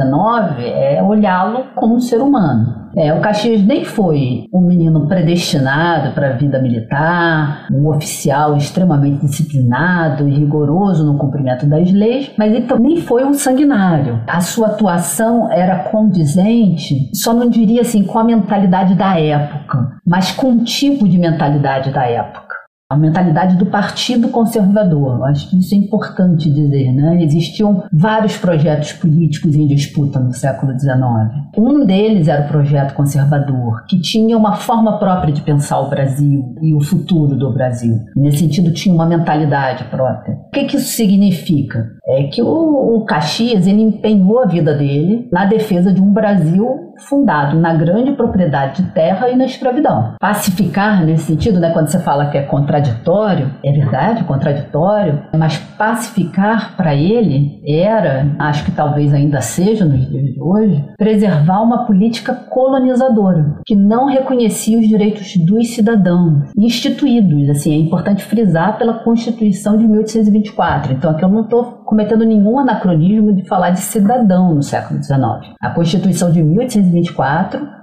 é 0.75 1.03
olhá-lo 1.03 1.67
como 1.75 1.97
um 1.97 2.01
ser 2.01 2.21
humano. 2.21 2.83
É, 2.97 3.13
o 3.13 3.21
Caxias 3.21 3.63
nem 3.63 3.85
foi 3.85 4.47
um 4.53 4.61
menino 4.61 5.07
predestinado 5.07 6.13
para 6.13 6.29
a 6.29 6.33
vida 6.33 6.61
militar, 6.61 7.67
um 7.73 7.89
oficial 7.89 8.57
extremamente 8.57 9.25
disciplinado 9.25 10.29
e 10.29 10.35
rigoroso 10.35 11.05
no 11.05 11.17
cumprimento 11.17 11.67
das 11.67 11.91
leis, 11.91 12.31
mas 12.37 12.53
ele 12.53 12.67
nem 12.81 12.97
foi 12.99 13.25
um 13.25 13.33
sanguinário. 13.33 14.21
A 14.27 14.41
sua 14.41 14.69
atuação 14.69 15.51
era 15.51 15.85
condizente, 15.85 17.11
só 17.15 17.33
não 17.33 17.49
diria 17.49 17.81
assim 17.81 18.05
com 18.05 18.19
a 18.19 18.25
mentalidade 18.25 18.95
da 18.95 19.19
época, 19.19 19.93
mas 20.07 20.31
com 20.33 20.49
um 20.49 20.65
tipo 20.65 21.09
de 21.09 21.19
mentalidade 21.19 21.91
da 21.91 22.07
época 22.07 22.52
a 22.93 22.97
mentalidade 22.97 23.57
do 23.57 23.65
Partido 23.65 24.29
Conservador. 24.29 25.25
Acho 25.25 25.49
que 25.49 25.59
isso 25.59 25.75
é 25.75 25.79
importante 25.79 26.51
dizer, 26.51 26.93
né? 26.93 27.23
Existiam 27.23 27.85
vários 27.91 28.37
projetos 28.37 28.93
políticos 28.93 29.55
em 29.55 29.67
disputa 29.67 30.21
no 30.21 30.33
século 30.35 30.79
XIX. 30.79 30.93
Um 31.57 31.87
deles 31.87 32.29
era 32.29 32.45
o 32.45 32.49
projeto 32.49 32.93
conservador, 32.93 33.87
que 33.87 33.99
tinha 33.99 34.37
uma 34.37 34.57
forma 34.57 34.99
própria 34.99 35.33
de 35.33 35.41
pensar 35.41 35.81
o 35.81 35.89
Brasil 35.89 36.55
e 36.61 36.75
o 36.75 36.81
futuro 36.81 37.35
do 37.35 37.51
Brasil. 37.53 37.99
E 38.15 38.21
nesse 38.21 38.39
sentido 38.39 38.73
tinha 38.73 38.95
uma 38.95 39.07
mentalidade 39.07 39.85
própria. 39.85 40.35
O 40.35 40.51
que, 40.51 40.65
que 40.65 40.77
isso 40.77 40.95
significa? 40.95 41.93
É 42.07 42.25
que 42.25 42.43
o, 42.43 42.97
o 42.97 43.05
Caxias 43.07 43.67
ele 43.67 43.81
empenhou 43.81 44.41
a 44.41 44.47
vida 44.47 44.75
dele 44.75 45.29
na 45.33 45.47
defesa 45.47 45.91
de 45.91 46.01
um 46.03 46.13
Brasil 46.13 46.92
fundado 46.99 47.59
na 47.59 47.75
grande 47.75 48.13
propriedade 48.13 48.83
de 48.83 48.91
terra 48.91 49.29
e 49.31 49.37
na 49.37 49.45
escravidão. 49.45 50.15
Pacificar, 50.21 51.05
nesse 51.05 51.25
sentido, 51.25 51.61
né, 51.61 51.71
quando 51.71 51.89
você 51.89 51.99
fala 51.99 52.27
que 52.27 52.39
é 52.39 52.43
contraditório, 52.43 53.51
é 53.65 53.73
verdade, 53.73 54.25
contraditório, 54.25 55.23
mas 55.37 55.59
pacificar 55.59 56.77
para 56.77 56.95
ele 56.95 57.61
era, 57.67 58.27
acho 58.39 58.65
que 58.65 58.73
talvez 58.73 59.13
ainda 59.13 59.41
seja 59.41 59.85
nos 59.85 60.09
dias 60.09 60.35
de 60.35 60.41
hoje, 60.41 60.85
preservar 60.97 61.63
uma 61.63 61.87
política 61.87 62.35
colonizadora, 62.35 63.57
que 63.67 63.75
não 63.75 64.07
reconhecia 64.07 64.79
os 64.79 64.87
direitos 64.87 65.37
dos 65.37 65.75
cidadãos 65.75 66.51
instituídos. 66.57 67.49
Assim, 67.51 67.73
é 67.73 67.79
importante 67.79 68.25
frisar 68.25 68.79
pela 68.79 68.95
Constituição 68.95 69.77
de 69.77 69.87
1824. 69.87 70.93
Então, 70.93 71.11
aqui 71.11 71.25
eu 71.25 71.29
não 71.29 71.43
estou 71.43 71.83
cometendo 71.85 72.25
nenhum 72.25 72.59
anacronismo 72.59 73.35
de 73.35 73.45
falar 73.47 73.71
de 73.71 73.81
cidadão 73.81 74.55
no 74.55 74.63
século 74.63 75.03
XIX. 75.03 75.55
A 75.61 75.71
Constituição 75.71 76.31
de 76.33 76.43
1824 76.43 76.83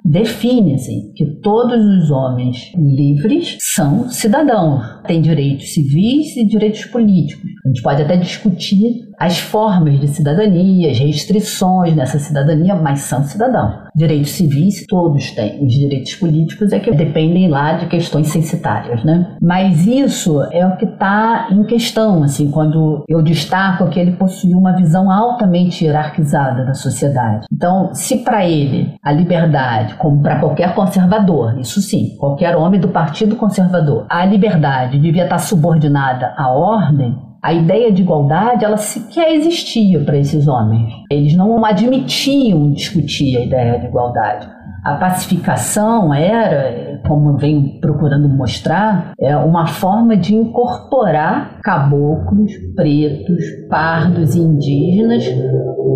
define 0.06 0.76
assim, 0.76 1.12
que 1.16 1.26
todos 1.42 1.84
os 1.84 2.12
homens 2.12 2.72
livres 2.76 3.58
são 3.76 4.10
cidadãos, 4.10 4.84
têm 5.06 5.22
direitos 5.22 5.74
civis 5.74 6.36
e 6.38 6.46
direitos 6.46 6.86
políticos. 6.86 7.49
A 7.66 7.68
gente 7.68 7.82
pode 7.82 8.02
até 8.02 8.16
discutir 8.16 9.10
as 9.20 9.38
formas 9.38 10.00
de 10.00 10.08
cidadania, 10.08 10.92
as 10.92 10.98
restrições 10.98 11.94
nessa 11.96 12.18
cidadania, 12.20 12.74
mas 12.76 13.02
são 13.02 13.24
cidadãos. 13.24 13.90
Direitos 13.94 14.32
civis 14.32 14.86
todos 14.88 15.32
têm, 15.32 15.66
os 15.66 15.74
direitos 15.74 16.16
políticos 16.16 16.72
é 16.72 16.80
que 16.80 16.92
dependem 16.92 17.50
lá 17.50 17.74
de 17.74 17.88
questões 17.88 18.28
censitárias, 18.28 19.04
né? 19.04 19.36
Mas 19.42 19.86
isso 19.86 20.42
é 20.54 20.66
o 20.66 20.78
que 20.78 20.86
está 20.86 21.50
em 21.52 21.64
questão, 21.64 22.24
assim, 22.24 22.50
quando 22.50 23.04
eu 23.10 23.22
destaco 23.22 23.90
que 23.90 24.00
ele 24.00 24.14
possui 24.14 24.54
uma 24.54 24.76
visão 24.76 25.12
altamente 25.12 25.84
hierarquizada 25.84 26.66
da 26.66 26.74
sociedade. 26.74 27.46
Então, 27.52 27.94
se 27.94 28.20
para 28.20 28.48
ele 28.48 28.94
a 29.04 29.12
liberdade, 29.12 29.96
como 29.96 30.22
para 30.22 30.40
qualquer 30.40 30.74
conservador, 30.74 31.60
isso 31.60 31.82
sim, 31.82 32.16
qualquer 32.18 32.56
homem 32.56 32.80
do 32.80 32.88
Partido 32.88 33.36
Conservador, 33.36 34.06
a 34.10 34.26
liberdade 34.26 34.98
devia 35.00 35.24
estar 35.24 35.40
subordinada 35.40 36.34
à 36.38 36.50
ordem, 36.50 37.16
a 37.42 37.54
ideia 37.54 37.92
de 37.92 38.02
igualdade 38.02 38.66
ela 38.66 38.78
sequer 38.78 39.34
existia 39.34 40.00
para 40.02 40.18
esses 40.18 40.48
homens. 40.48 40.94
Eles 41.10 41.36
não 41.36 41.64
admitiam 41.64 42.72
discutir 42.72 43.38
a 43.38 43.46
ideia 43.46 43.80
de 43.80 43.88
igualdade. 43.88 44.48
A 44.84 44.96
pacificação 44.96 46.14
era, 46.14 47.02
como 47.06 47.38
venho 47.38 47.80
procurando 47.82 48.30
mostrar, 48.30 49.12
é 49.20 49.36
uma 49.36 49.68
forma 49.68 50.16
de 50.16 50.36
incorporar 50.36 51.60
caboclos, 51.62 52.52
pretos, 52.76 53.44
pardos 53.70 54.36
e 54.36 54.40
indígenas 54.40 55.26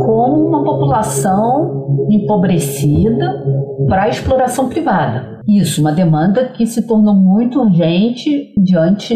como 0.06 0.48
uma 0.48 0.64
população 0.64 2.07
empobrecida 2.10 3.41
para 3.88 4.03
a 4.03 4.10
exploração 4.10 4.68
privada. 4.68 5.32
Isso, 5.48 5.82
uma 5.82 5.91
demanda 5.91 6.45
que 6.45 6.65
se 6.65 6.88
tornou 6.88 7.15
muito 7.15 7.61
urgente 7.61 8.53
diante 8.57 9.15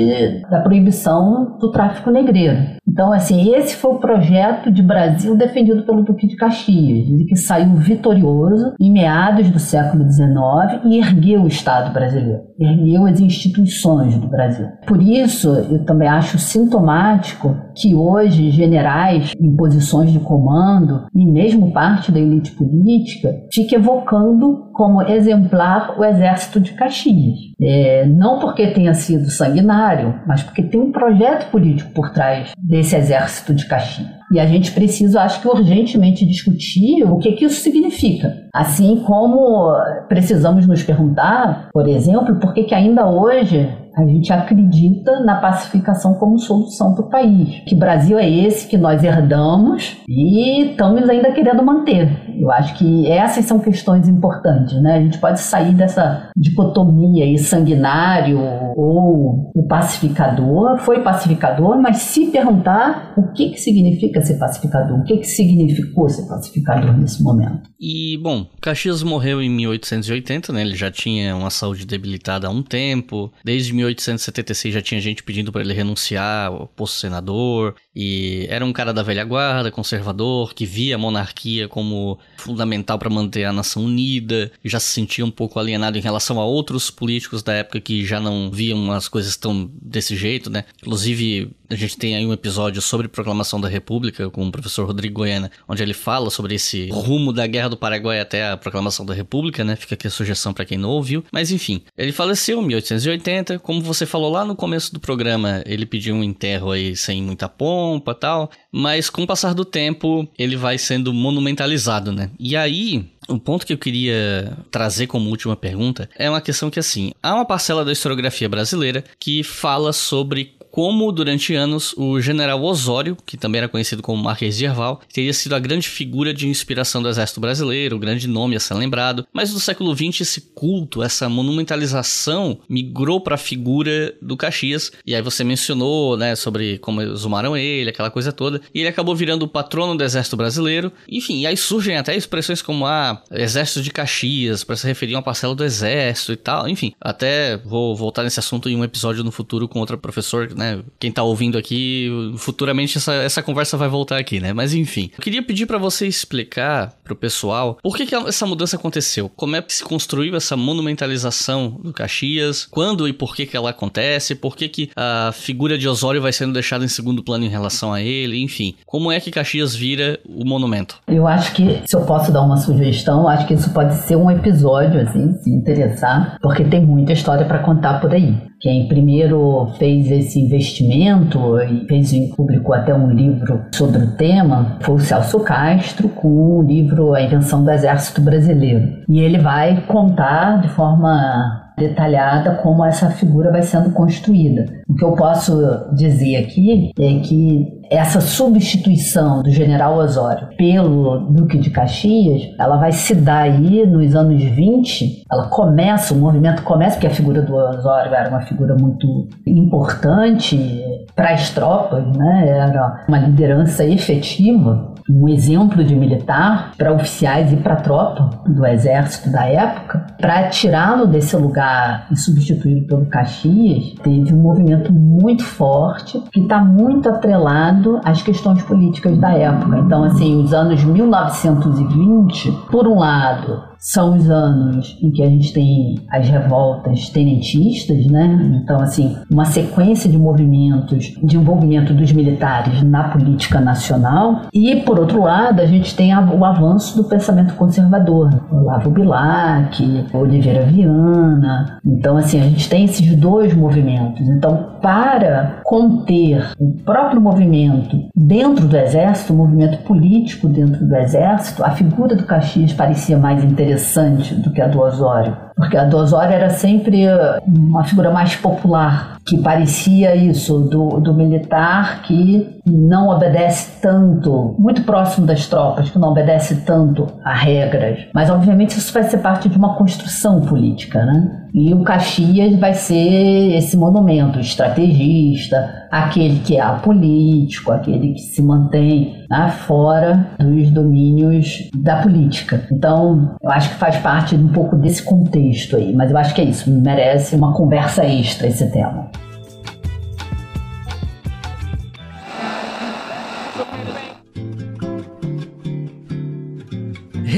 da 0.49 0.61
proibição 0.61 1.57
do 1.59 1.71
tráfico 1.71 2.11
negreiro. 2.11 2.77
Então, 2.87 3.11
assim, 3.11 3.53
esse 3.53 3.75
foi 3.75 3.91
o 3.91 3.99
projeto 3.99 4.71
de 4.71 4.81
Brasil 4.81 5.35
defendido 5.35 5.85
pelo 5.85 6.03
Duque 6.03 6.27
de 6.27 6.35
Caxias, 6.35 7.05
que 7.27 7.35
saiu 7.35 7.75
vitorioso 7.75 8.73
em 8.79 8.91
meados 8.91 9.49
do 9.49 9.59
século 9.59 10.03
XIX 10.09 10.81
e 10.85 10.97
ergueu 10.97 11.43
o 11.43 11.47
Estado 11.47 11.93
brasileiro, 11.93 12.41
ergueu 12.59 13.05
as 13.05 13.19
instituições 13.19 14.17
do 14.17 14.27
Brasil. 14.27 14.67
Por 14.87 15.01
isso, 15.01 15.49
eu 15.49 15.83
também 15.85 16.07
acho 16.07 16.39
sintomático 16.39 17.55
que 17.75 17.93
hoje 17.93 18.49
generais 18.49 19.33
em 19.39 19.55
posições 19.55 20.11
de 20.11 20.19
comando 20.19 21.05
e 21.13 21.25
mesmo 21.25 21.71
parte 21.71 22.11
da 22.11 22.19
elite 22.19 22.51
política 22.51 23.29
fique 23.53 23.75
evocando 23.75 24.66
como 24.77 25.01
exemplar 25.01 25.99
o 25.99 26.05
exército 26.05 26.59
de 26.59 26.73
Caxias. 26.73 27.39
É, 27.59 28.05
não 28.05 28.37
porque 28.37 28.67
tenha 28.67 28.93
sido 28.93 29.31
sanguinário, 29.31 30.21
mas 30.27 30.43
porque 30.43 30.61
tem 30.61 30.79
um 30.79 30.91
projeto 30.91 31.49
político 31.49 31.91
por 31.93 32.13
trás 32.13 32.51
desse 32.57 32.95
exército 32.95 33.55
de 33.55 33.65
Caxias. 33.65 34.07
E 34.31 34.39
a 34.39 34.45
gente 34.45 34.71
precisa, 34.71 35.21
acho 35.21 35.41
que 35.41 35.47
urgentemente 35.47 36.25
discutir 36.25 37.03
o 37.03 37.17
que, 37.17 37.31
que 37.31 37.45
isso 37.45 37.61
significa. 37.61 38.33
Assim 38.53 38.97
como 38.97 39.73
precisamos 40.07 40.67
nos 40.67 40.83
perguntar, 40.83 41.69
por 41.73 41.87
exemplo, 41.87 42.35
por 42.35 42.53
que, 42.53 42.63
que 42.63 42.75
ainda 42.75 43.07
hoje 43.09 43.67
a 43.97 44.05
gente 44.05 44.31
acredita 44.31 45.19
na 45.21 45.37
pacificação 45.37 46.13
como 46.13 46.37
solução 46.37 46.93
para 46.93 47.05
o 47.05 47.09
país. 47.09 47.63
Que 47.65 47.73
Brasil 47.73 48.19
é 48.19 48.29
esse 48.29 48.67
que 48.67 48.77
nós 48.77 49.03
herdamos 49.03 49.97
e 50.07 50.69
estamos 50.69 51.09
ainda 51.09 51.31
querendo 51.31 51.63
manter. 51.63 52.07
Eu 52.39 52.51
acho 52.51 52.77
que 52.77 53.07
essas 53.07 53.45
são 53.45 53.59
questões 53.59 54.07
importantes, 54.07 54.79
né? 54.81 54.97
A 54.97 55.01
gente 55.01 55.17
pode 55.17 55.39
sair 55.39 55.73
dessa 55.73 56.29
dicotomia 56.37 57.25
aí 57.25 57.39
sanguinário 57.39 58.39
ou 58.75 59.51
o 59.55 59.67
pacificador. 59.67 60.77
Foi 60.77 61.01
pacificador, 61.01 61.81
mas 61.81 61.97
se 61.97 62.27
perguntar 62.27 63.13
o 63.17 63.33
que, 63.33 63.49
que 63.49 63.59
significa 63.59 64.21
ser 64.21 64.37
pacificador, 64.37 64.99
o 64.99 65.03
que, 65.03 65.17
que 65.17 65.27
significou 65.27 66.07
ser 66.07 66.27
pacificador 66.27 66.95
nesse 66.95 67.23
momento. 67.23 67.67
E, 67.79 68.19
bom, 68.21 68.45
Caxias 68.61 69.01
morreu 69.01 69.41
em 69.41 69.49
1880, 69.49 70.53
né? 70.53 70.61
Ele 70.61 70.75
já 70.75 70.91
tinha 70.91 71.35
uma 71.35 71.49
saúde 71.49 71.87
debilitada 71.87 72.47
há 72.47 72.51
um 72.51 72.61
tempo. 72.61 73.31
Desde 73.43 73.73
1876 73.87 74.73
já 74.73 74.81
tinha 74.81 75.01
gente 75.01 75.23
pedindo 75.23 75.51
para 75.51 75.61
ele 75.61 75.73
renunciar 75.73 76.51
posto 76.67 76.99
senador. 76.99 77.75
E 77.99 78.45
era 78.47 78.63
um 78.63 78.71
cara 78.71 78.93
da 78.93 79.01
velha 79.01 79.23
guarda, 79.23 79.71
conservador, 79.71 80.53
que 80.53 80.67
via 80.67 80.93
a 80.93 80.99
monarquia 80.99 81.67
como 81.67 82.19
fundamental 82.37 82.99
para 82.99 83.09
manter 83.09 83.45
a 83.45 83.51
nação 83.51 83.85
unida, 83.85 84.51
já 84.63 84.79
se 84.79 84.89
sentia 84.89 85.25
um 85.25 85.31
pouco 85.31 85.59
alienado 85.59 85.97
em 85.97 86.01
relação 86.01 86.39
a 86.39 86.45
outros 86.45 86.91
políticos 86.91 87.41
da 87.41 87.53
época 87.53 87.81
que 87.81 88.05
já 88.05 88.19
não 88.19 88.51
viam 88.51 88.91
as 88.91 89.07
coisas 89.07 89.35
tão 89.35 89.67
desse 89.81 90.15
jeito, 90.15 90.47
né? 90.47 90.65
Inclusive, 90.79 91.49
a 91.71 91.75
gente 91.75 91.97
tem 91.97 92.15
aí 92.15 92.23
um 92.23 92.31
episódio 92.31 92.83
sobre 92.83 93.07
proclamação 93.07 93.59
da 93.59 93.67
República 93.67 94.29
com 94.29 94.47
o 94.47 94.51
professor 94.51 94.85
Rodrigo 94.85 95.15
Goiana, 95.15 95.51
onde 95.67 95.81
ele 95.81 95.95
fala 95.95 96.29
sobre 96.29 96.53
esse 96.53 96.89
rumo 96.91 97.33
da 97.33 97.47
Guerra 97.47 97.69
do 97.69 97.77
Paraguai 97.77 98.19
até 98.19 98.51
a 98.51 98.57
proclamação 98.57 99.07
da 99.07 99.13
República, 99.15 99.63
né? 99.63 99.75
Fica 99.75 99.95
aqui 99.95 100.05
a 100.05 100.11
sugestão 100.11 100.53
para 100.53 100.65
quem 100.65 100.77
não 100.77 100.89
ouviu. 100.89 101.25
Mas 101.31 101.49
enfim, 101.51 101.81
ele 101.97 102.11
faleceu 102.11 102.61
em 102.61 102.67
1880, 102.67 103.57
como 103.57 103.81
você 103.81 104.05
falou 104.05 104.31
lá 104.31 104.45
no 104.45 104.55
começo 104.55 104.93
do 104.93 104.99
programa, 104.99 105.63
ele 105.65 105.87
pediu 105.87 106.13
um 106.13 106.23
enterro 106.23 106.69
aí 106.69 106.95
sem 106.95 107.23
muita 107.23 107.49
pompa, 107.49 107.86
tal, 108.19 108.49
mas 108.71 109.09
com 109.09 109.23
o 109.23 109.27
passar 109.27 109.53
do 109.53 109.65
tempo, 109.65 110.27
ele 110.37 110.55
vai 110.55 110.77
sendo 110.77 111.13
monumentalizado, 111.13 112.11
né? 112.11 112.29
E 112.39 112.55
aí, 112.55 113.05
o 113.27 113.39
ponto 113.39 113.65
que 113.65 113.73
eu 113.73 113.77
queria 113.77 114.57
trazer 114.71 115.07
como 115.07 115.29
última 115.29 115.55
pergunta 115.55 116.09
é 116.17 116.29
uma 116.29 116.41
questão 116.41 116.69
que, 116.69 116.79
assim, 116.79 117.11
há 117.21 117.35
uma 117.35 117.45
parcela 117.45 117.83
da 117.83 117.91
historiografia 117.91 118.47
brasileira 118.47 119.03
que 119.19 119.43
fala 119.43 119.91
sobre 119.91 120.56
como 120.77 121.11
durante 121.11 121.55
anos 121.55 121.95
o 121.97 122.21
general 122.21 122.61
Osório, 122.61 123.17
que 123.25 123.35
também 123.35 123.57
era 123.57 123.67
conhecido 123.67 124.03
como 124.03 124.21
Marquês 124.21 124.55
de 124.55 124.65
Herval, 124.65 125.01
teria 125.11 125.33
sido 125.33 125.55
a 125.55 125.59
grande 125.59 125.89
figura 125.89 126.31
de 126.31 126.47
inspiração 126.47 127.01
do 127.01 127.09
exército 127.09 127.39
brasileiro, 127.39 127.95
o 127.95 127.99
grande 127.99 128.27
nome 128.27 128.55
a 128.55 128.59
ser 128.59 128.75
lembrado, 128.75 129.25
mas 129.33 129.51
no 129.51 129.59
século 129.59 129.95
XX 129.95 130.21
esse 130.21 130.41
culto, 130.53 131.01
essa 131.01 131.27
monumentalização 131.27 132.59
migrou 132.69 133.19
para 133.19 133.33
a 133.33 133.39
figura 133.39 134.13
do 134.21 134.37
Caxias, 134.37 134.91
e 135.03 135.15
aí 135.15 135.21
você 135.23 135.43
mencionou, 135.43 136.15
né, 136.15 136.35
sobre 136.35 136.77
como 136.77 137.01
exumaram 137.01 137.57
ele, 137.57 137.89
aquela 137.89 138.11
coisa 138.11 138.31
toda, 138.31 138.61
e 138.71 138.81
ele 138.81 138.89
acabou 138.89 139.15
virando 139.15 139.45
o 139.45 139.47
patrono 139.47 139.97
do 139.97 140.03
exército 140.03 140.37
brasileiro, 140.37 140.91
enfim, 141.09 141.39
e 141.39 141.47
aí 141.47 141.57
surgem 141.57 141.97
até 141.97 142.15
expressões 142.15 142.61
como 142.61 142.85
ah, 142.85 143.23
exército 143.31 143.81
de 143.81 143.89
Caxias, 143.89 144.63
para 144.63 144.75
se 144.75 144.85
referir 144.85 145.15
a 145.15 145.17
uma 145.17 145.23
parcela 145.23 145.55
do 145.55 145.63
exército 145.63 146.33
e 146.33 146.37
tal, 146.37 146.69
enfim, 146.69 146.93
até 147.01 147.57
vou 147.57 147.95
voltar 147.95 148.21
nesse 148.21 148.39
assunto 148.39 148.69
em 148.69 148.75
um 148.75 148.83
episódio 148.83 149.23
no 149.23 149.31
futuro 149.31 149.67
com 149.67 149.79
outro 149.79 149.97
professor, 149.97 150.53
né, 150.53 150.66
né? 150.75 150.83
Quem 150.99 151.11
tá 151.11 151.23
ouvindo 151.23 151.57
aqui, 151.57 152.09
futuramente 152.37 152.97
essa, 152.97 153.13
essa 153.13 153.43
conversa 153.43 153.77
vai 153.77 153.87
voltar 153.87 154.17
aqui, 154.17 154.39
né? 154.39 154.53
Mas 154.53 154.73
enfim, 154.73 155.11
eu 155.17 155.23
queria 155.23 155.41
pedir 155.41 155.65
para 155.65 155.77
você 155.77 156.07
explicar 156.07 156.93
pro 157.03 157.15
pessoal 157.15 157.77
por 157.81 157.95
que, 157.95 158.05
que 158.05 158.15
essa 158.15 158.45
mudança 158.45 158.75
aconteceu, 158.75 159.29
como 159.35 159.55
é 159.55 159.61
que 159.61 159.73
se 159.73 159.83
construiu 159.83 160.35
essa 160.35 160.57
monumentalização 160.57 161.69
do 161.83 161.93
Caxias, 161.93 162.65
quando 162.69 163.07
e 163.07 163.13
por 163.13 163.35
que 163.35 163.45
que 163.45 163.55
ela 163.55 163.69
acontece, 163.69 164.35
por 164.35 164.55
que 164.55 164.67
que 164.67 164.89
a 164.95 165.31
figura 165.33 165.77
de 165.77 165.87
Osório 165.87 166.21
vai 166.21 166.33
sendo 166.33 166.53
deixada 166.53 166.83
em 166.83 166.89
segundo 166.89 167.23
plano 167.23 167.45
em 167.45 167.49
relação 167.49 167.93
a 167.93 168.01
ele, 168.01 168.41
enfim, 168.41 168.75
como 168.85 169.11
é 169.11 169.19
que 169.19 169.31
Caxias 169.31 169.75
vira 169.75 170.19
o 170.27 170.45
monumento? 170.45 170.99
Eu 171.07 171.27
acho 171.27 171.53
que, 171.53 171.81
se 171.85 171.95
eu 171.95 172.01
posso 172.01 172.31
dar 172.31 172.41
uma 172.41 172.57
sugestão, 172.57 173.27
acho 173.27 173.47
que 173.47 173.53
isso 173.53 173.71
pode 173.71 173.95
ser 173.95 174.15
um 174.15 174.29
episódio, 174.29 174.99
assim, 175.01 175.33
se 175.41 175.49
interessar, 175.49 176.37
porque 176.41 176.63
tem 176.63 176.85
muita 176.85 177.13
história 177.13 177.45
para 177.45 177.59
contar 177.59 177.99
por 177.99 178.13
aí. 178.13 178.35
Quem 178.59 178.87
primeiro 178.87 179.67
fez 179.77 180.09
esse 180.09 180.39
investimento 180.39 181.59
e 181.61 181.85
fez, 181.87 182.11
publicou 182.35 182.73
até 182.73 182.93
um 182.93 183.11
livro 183.11 183.61
sobre 183.71 184.03
o 184.03 184.11
tema 184.15 184.77
foi 184.81 184.95
o 184.95 184.99
Celso 184.99 185.39
Castro 185.41 186.09
com 186.09 186.57
o 186.57 186.63
livro 186.63 187.13
A 187.13 187.21
Invenção 187.21 187.63
do 187.63 187.69
Exército 187.69 188.21
Brasileiro. 188.21 189.03
E 189.07 189.19
ele 189.19 189.37
vai 189.37 189.81
contar 189.87 190.61
de 190.61 190.69
forma 190.69 191.67
detalhada 191.77 192.55
como 192.55 192.83
essa 192.83 193.11
figura 193.11 193.51
vai 193.51 193.61
sendo 193.61 193.91
construída. 193.91 194.65
O 194.89 194.95
que 194.95 195.05
eu 195.05 195.11
posso 195.11 195.93
dizer 195.93 196.37
aqui 196.37 196.91
é 196.99 197.19
que 197.19 197.76
essa 197.89 198.21
substituição 198.21 199.41
do 199.41 199.49
general 199.49 199.97
Osório 199.97 200.49
pelo 200.57 201.19
Duque 201.19 201.57
de 201.57 201.69
Caxias, 201.69 202.49
ela 202.59 202.77
vai 202.77 202.91
se 202.91 203.15
dar 203.15 203.43
aí 203.43 203.85
nos 203.85 204.15
anos 204.15 204.41
20, 204.43 205.23
ela 205.31 205.47
começa, 205.47 206.13
o 206.13 206.17
movimento 206.17 206.63
começa, 206.63 206.95
porque 206.95 207.07
a 207.07 207.11
figura 207.11 207.41
do 207.41 207.55
Osório 207.55 208.13
era 208.13 208.29
uma 208.29 208.41
figura 208.41 208.75
muito 208.75 209.27
importante 209.45 210.81
para 211.15 211.33
as 211.33 211.49
tropas, 211.49 212.05
né? 212.15 212.47
era 212.47 213.05
uma 213.07 213.19
liderança 213.19 213.85
efetiva 213.85 214.95
um 215.09 215.27
exemplo 215.29 215.83
de 215.83 215.95
militar 215.95 216.73
para 216.77 216.91
oficiais 216.91 217.53
e 217.53 217.57
para 217.57 217.77
tropa 217.77 218.29
do 218.45 218.65
exército 218.65 219.29
da 219.29 219.45
época, 219.45 220.05
para 220.19 220.49
tirá-lo 220.49 221.07
desse 221.07 221.35
lugar 221.37 222.07
e 222.11 222.17
substituí-lo 222.17 222.85
pelo 222.85 223.05
Caxias, 223.05 223.93
teve 224.03 224.33
um 224.33 224.41
movimento 224.41 224.91
muito 224.91 225.43
forte 225.43 226.21
que 226.31 226.41
está 226.41 226.59
muito 226.59 227.07
atrelado 227.09 227.76
às 228.03 228.21
questões 228.21 228.61
políticas 228.63 229.17
da 229.17 229.31
época. 229.31 229.79
Então, 229.79 230.03
assim, 230.03 230.43
os 230.43 230.53
anos 230.53 230.83
1920, 230.83 232.51
por 232.69 232.87
um 232.87 232.99
lado, 232.99 233.61
são 233.79 234.15
os 234.15 234.29
anos 234.29 234.97
em 235.01 235.11
que 235.11 235.23
a 235.23 235.29
gente 235.29 235.53
tem 235.53 235.95
as 236.09 236.27
revoltas 236.27 237.09
tenentistas, 237.09 238.05
né? 238.07 238.59
Então, 238.63 238.79
assim, 238.79 239.15
uma 239.29 239.45
sequência 239.45 240.09
de 240.09 240.17
movimentos 240.17 241.13
de 241.23 241.37
envolvimento 241.37 241.93
dos 241.93 242.11
militares 242.11 242.81
na 242.83 243.09
política 243.09 243.59
nacional. 243.59 244.41
E, 244.53 244.77
por 244.77 244.99
outro 244.99 245.21
lado, 245.21 245.61
a 245.61 245.65
gente 245.65 245.95
tem 245.95 246.13
o 246.13 246.45
avanço 246.45 246.97
do 246.97 247.03
pensamento 247.03 247.53
conservador. 247.55 248.29
Olavo 248.51 248.89
Bilac, 248.89 250.05
Oliveira 250.13 250.65
Viana. 250.65 251.79
Então, 251.85 252.17
assim, 252.17 252.39
a 252.39 252.43
gente 252.43 252.69
tem 252.69 252.85
esses 252.85 253.15
dois 253.15 253.53
movimentos. 253.53 254.27
Então, 254.27 254.77
para 254.81 255.61
conter 255.63 256.51
o 256.59 256.71
próprio 256.83 257.21
movimento 257.21 257.97
dentro 258.15 258.67
do 258.67 258.77
exército, 258.77 259.33
o 259.33 259.37
movimento 259.37 259.77
político 259.83 260.47
dentro 260.47 260.85
do 260.85 260.95
exército, 260.95 261.63
a 261.63 261.71
figura 261.71 262.15
do 262.15 262.23
Caxias 262.23 262.73
parecia 262.73 263.17
mais 263.17 263.43
interessante 263.43 263.66
interessante 263.67 264.33
do 264.35 264.51
que 264.51 264.61
a 264.61 264.67
do 264.67 264.79
Osório. 264.79 265.46
Porque 265.57 265.75
a 265.75 265.85
do 265.85 265.97
Osório 265.97 266.33
era 266.33 266.51
sempre 266.51 267.03
uma 267.45 267.83
figura 267.83 268.11
mais 268.11 268.35
popular, 268.35 269.17
que 269.25 269.39
parecia 269.39 270.15
isso, 270.15 270.59
do, 270.59 270.99
do 270.99 271.13
militar 271.13 272.03
que 272.03 272.61
não 272.65 273.09
obedece 273.09 273.81
tanto, 273.81 274.55
muito 274.59 274.83
próximo 274.83 275.25
das 275.25 275.47
tropas, 275.47 275.89
que 275.89 275.97
não 275.97 276.09
obedece 276.09 276.61
tanto 276.61 277.07
a 277.23 277.33
regras. 277.33 277.99
Mas, 278.13 278.29
obviamente, 278.29 278.77
isso 278.77 278.93
vai 278.93 279.03
ser 279.03 279.17
parte 279.17 279.49
de 279.49 279.57
uma 279.57 279.75
construção 279.75 280.41
política, 280.41 281.03
né? 281.03 281.47
E 281.53 281.73
o 281.73 281.83
Caxias 281.83 282.57
vai 282.59 282.73
ser 282.73 283.55
esse 283.55 283.75
monumento 283.75 284.39
estrategista, 284.39 285.87
aquele 285.89 286.39
que 286.39 286.57
é 286.57 286.61
apolítico, 286.61 287.71
aquele 287.71 288.13
que 288.13 288.19
se 288.19 288.41
mantém 288.43 289.25
né, 289.29 289.49
fora 289.49 290.27
dos 290.39 290.69
domínios 290.69 291.69
da 291.73 292.01
política. 292.01 292.65
Então, 292.71 293.35
eu 293.41 293.49
acho 293.49 293.69
que 293.69 293.75
faz 293.75 293.97
parte 293.97 294.35
um 294.35 294.49
pouco 294.49 294.75
desse 294.75 295.03
contexto 295.03 295.46
aí. 295.75 295.93
Mas 295.93 296.11
eu 296.11 296.17
acho 296.17 296.33
que 296.33 296.41
é 296.41 296.45
isso, 296.45 296.69
merece 296.69 297.35
uma 297.35 297.53
conversa 297.53 298.05
extra 298.05 298.47
esse 298.47 298.69
tema. 298.71 299.09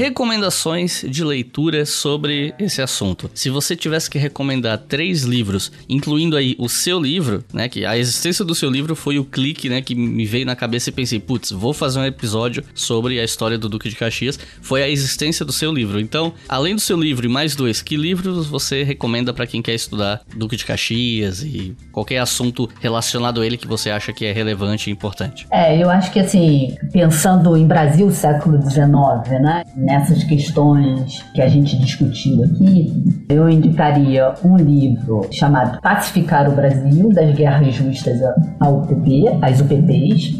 Recomendações 0.00 1.04
de 1.06 1.22
leitura 1.22 1.84
sobre 1.84 2.54
esse 2.58 2.80
assunto. 2.80 3.30
Se 3.34 3.50
você 3.50 3.76
tivesse 3.76 4.08
que 4.08 4.18
recomendar 4.18 4.78
três 4.78 5.24
livros, 5.24 5.70
incluindo 5.86 6.38
aí 6.38 6.56
o 6.58 6.70
seu 6.70 6.98
livro, 6.98 7.44
né, 7.52 7.68
que 7.68 7.84
a 7.84 7.98
existência 7.98 8.42
do 8.42 8.54
seu 8.54 8.70
livro 8.70 8.96
foi 8.96 9.18
o 9.18 9.24
clique, 9.26 9.68
né, 9.68 9.82
que 9.82 9.94
me 9.94 10.24
veio 10.24 10.46
na 10.46 10.56
cabeça 10.56 10.88
e 10.88 10.92
pensei, 10.92 11.20
putz, 11.20 11.50
vou 11.50 11.74
fazer 11.74 11.98
um 11.98 12.06
episódio 12.06 12.64
sobre 12.74 13.20
a 13.20 13.24
história 13.24 13.58
do 13.58 13.68
Duque 13.68 13.90
de 13.90 13.96
Caxias, 13.96 14.38
foi 14.62 14.82
a 14.82 14.88
existência 14.88 15.44
do 15.44 15.52
seu 15.52 15.70
livro. 15.70 16.00
Então, 16.00 16.32
além 16.48 16.74
do 16.74 16.80
seu 16.80 16.98
livro 16.98 17.26
e 17.26 17.28
mais 17.28 17.54
dois, 17.54 17.82
que 17.82 17.94
livros 17.94 18.46
você 18.46 18.82
recomenda 18.82 19.34
para 19.34 19.46
quem 19.46 19.60
quer 19.60 19.74
estudar 19.74 20.22
Duque 20.34 20.56
de 20.56 20.64
Caxias 20.64 21.42
e 21.42 21.76
qualquer 21.92 22.20
assunto 22.20 22.70
relacionado 22.80 23.42
a 23.42 23.46
ele 23.46 23.58
que 23.58 23.66
você 23.66 23.90
acha 23.90 24.14
que 24.14 24.24
é 24.24 24.32
relevante 24.32 24.88
e 24.88 24.92
importante? 24.94 25.46
É, 25.50 25.76
eu 25.76 25.90
acho 25.90 26.10
que 26.10 26.20
assim, 26.20 26.74
pensando 26.90 27.54
em 27.54 27.66
Brasil 27.66 28.10
século 28.10 28.58
XIX, 28.62 29.42
né, 29.42 29.64
nessas 29.90 30.22
questões 30.22 31.24
que 31.34 31.42
a 31.42 31.48
gente 31.48 31.76
discutiu 31.76 32.44
aqui, 32.44 32.92
eu 33.28 33.48
indicaria 33.48 34.32
um 34.44 34.56
livro 34.56 35.26
chamado 35.32 35.80
Pacificar 35.80 36.48
o 36.48 36.54
Brasil, 36.54 37.08
das 37.08 37.34
Guerras 37.34 37.74
Justas 37.74 38.20
ao 38.60 38.82
UPP, 38.82 39.24
às 39.42 39.60
UPPs, 39.60 40.38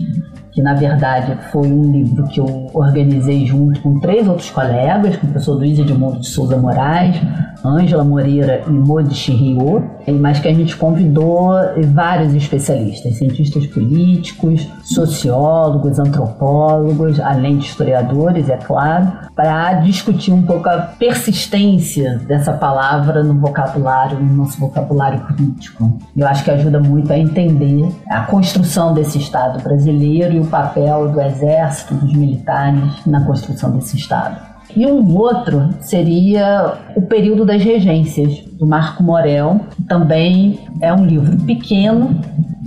que 0.53 0.63
na 0.63 0.75
verdade 0.75 1.37
foi 1.51 1.67
um 1.67 1.91
livro 1.91 2.29
que 2.29 2.39
eu 2.39 2.71
organizei 2.73 3.45
junto 3.45 3.81
com 3.81 3.99
três 3.99 4.29
outros 4.29 4.51
colegas, 4.51 5.17
com 5.17 5.27
o 5.27 5.31
professor 5.31 5.55
Luiz 5.55 5.79
Edmundo 5.79 6.21
de 6.21 6.29
Souza 6.29 6.57
Moraes, 6.57 7.21
Ângela 7.65 8.05
Moreira 8.05 8.63
e 8.67 8.71
Modi 8.71 9.31
Rio, 9.31 9.83
mas 10.21 10.39
que 10.39 10.49
a 10.49 10.55
gente 10.55 10.77
convidou 10.77 11.51
vários 11.93 12.35
especialistas, 12.35 13.17
cientistas 13.17 13.67
políticos, 13.67 14.67
sociólogos, 14.83 15.99
antropólogos, 15.99 17.21
além 17.21 17.59
de 17.59 17.67
historiadores, 17.67 18.49
é 18.49 18.57
claro, 18.57 19.13
para 19.35 19.75
discutir 19.75 20.33
um 20.33 20.43
pouco 20.43 20.69
a 20.69 20.79
persistência 20.79 22.19
dessa 22.27 22.53
palavra 22.53 23.23
no 23.23 23.35
vocabulário, 23.35 24.19
no 24.19 24.35
nosso 24.35 24.59
vocabulário 24.59 25.21
político. 25.21 25.99
Eu 26.17 26.27
acho 26.27 26.45
que 26.45 26.51
ajuda 26.51 26.81
muito 26.81 27.13
a 27.13 27.19
entender 27.19 27.89
a 28.09 28.23
construção 28.23 28.93
desse 28.93 29.19
Estado 29.19 29.63
brasileiro 29.63 30.35
e 30.35 30.41
o 30.41 30.47
papel 30.47 31.09
do 31.09 31.21
Exército, 31.21 31.95
dos 31.95 32.13
militares 32.13 33.07
na 33.07 33.25
construção 33.25 33.71
desse 33.71 33.97
Estado. 33.97 34.50
E 34.77 34.87
um 34.87 35.17
outro 35.17 35.69
seria 35.81 36.79
O 36.97 37.03
Período 37.03 37.45
das 37.45 37.63
Regências, 37.63 38.41
do 38.59 38.67
Marco 38.67 39.03
Morel, 39.03 39.61
também 39.89 40.61
é 40.81 40.93
um 40.93 41.05
livro 41.05 41.37
pequeno, 41.45 42.21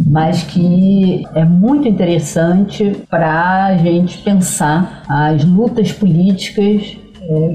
mas 0.06 0.44
que 0.44 1.26
é 1.34 1.46
muito 1.46 1.88
interessante 1.88 3.04
para 3.10 3.66
a 3.66 3.78
gente 3.78 4.18
pensar 4.20 5.04
as 5.08 5.46
lutas 5.46 5.92
políticas 5.92 6.98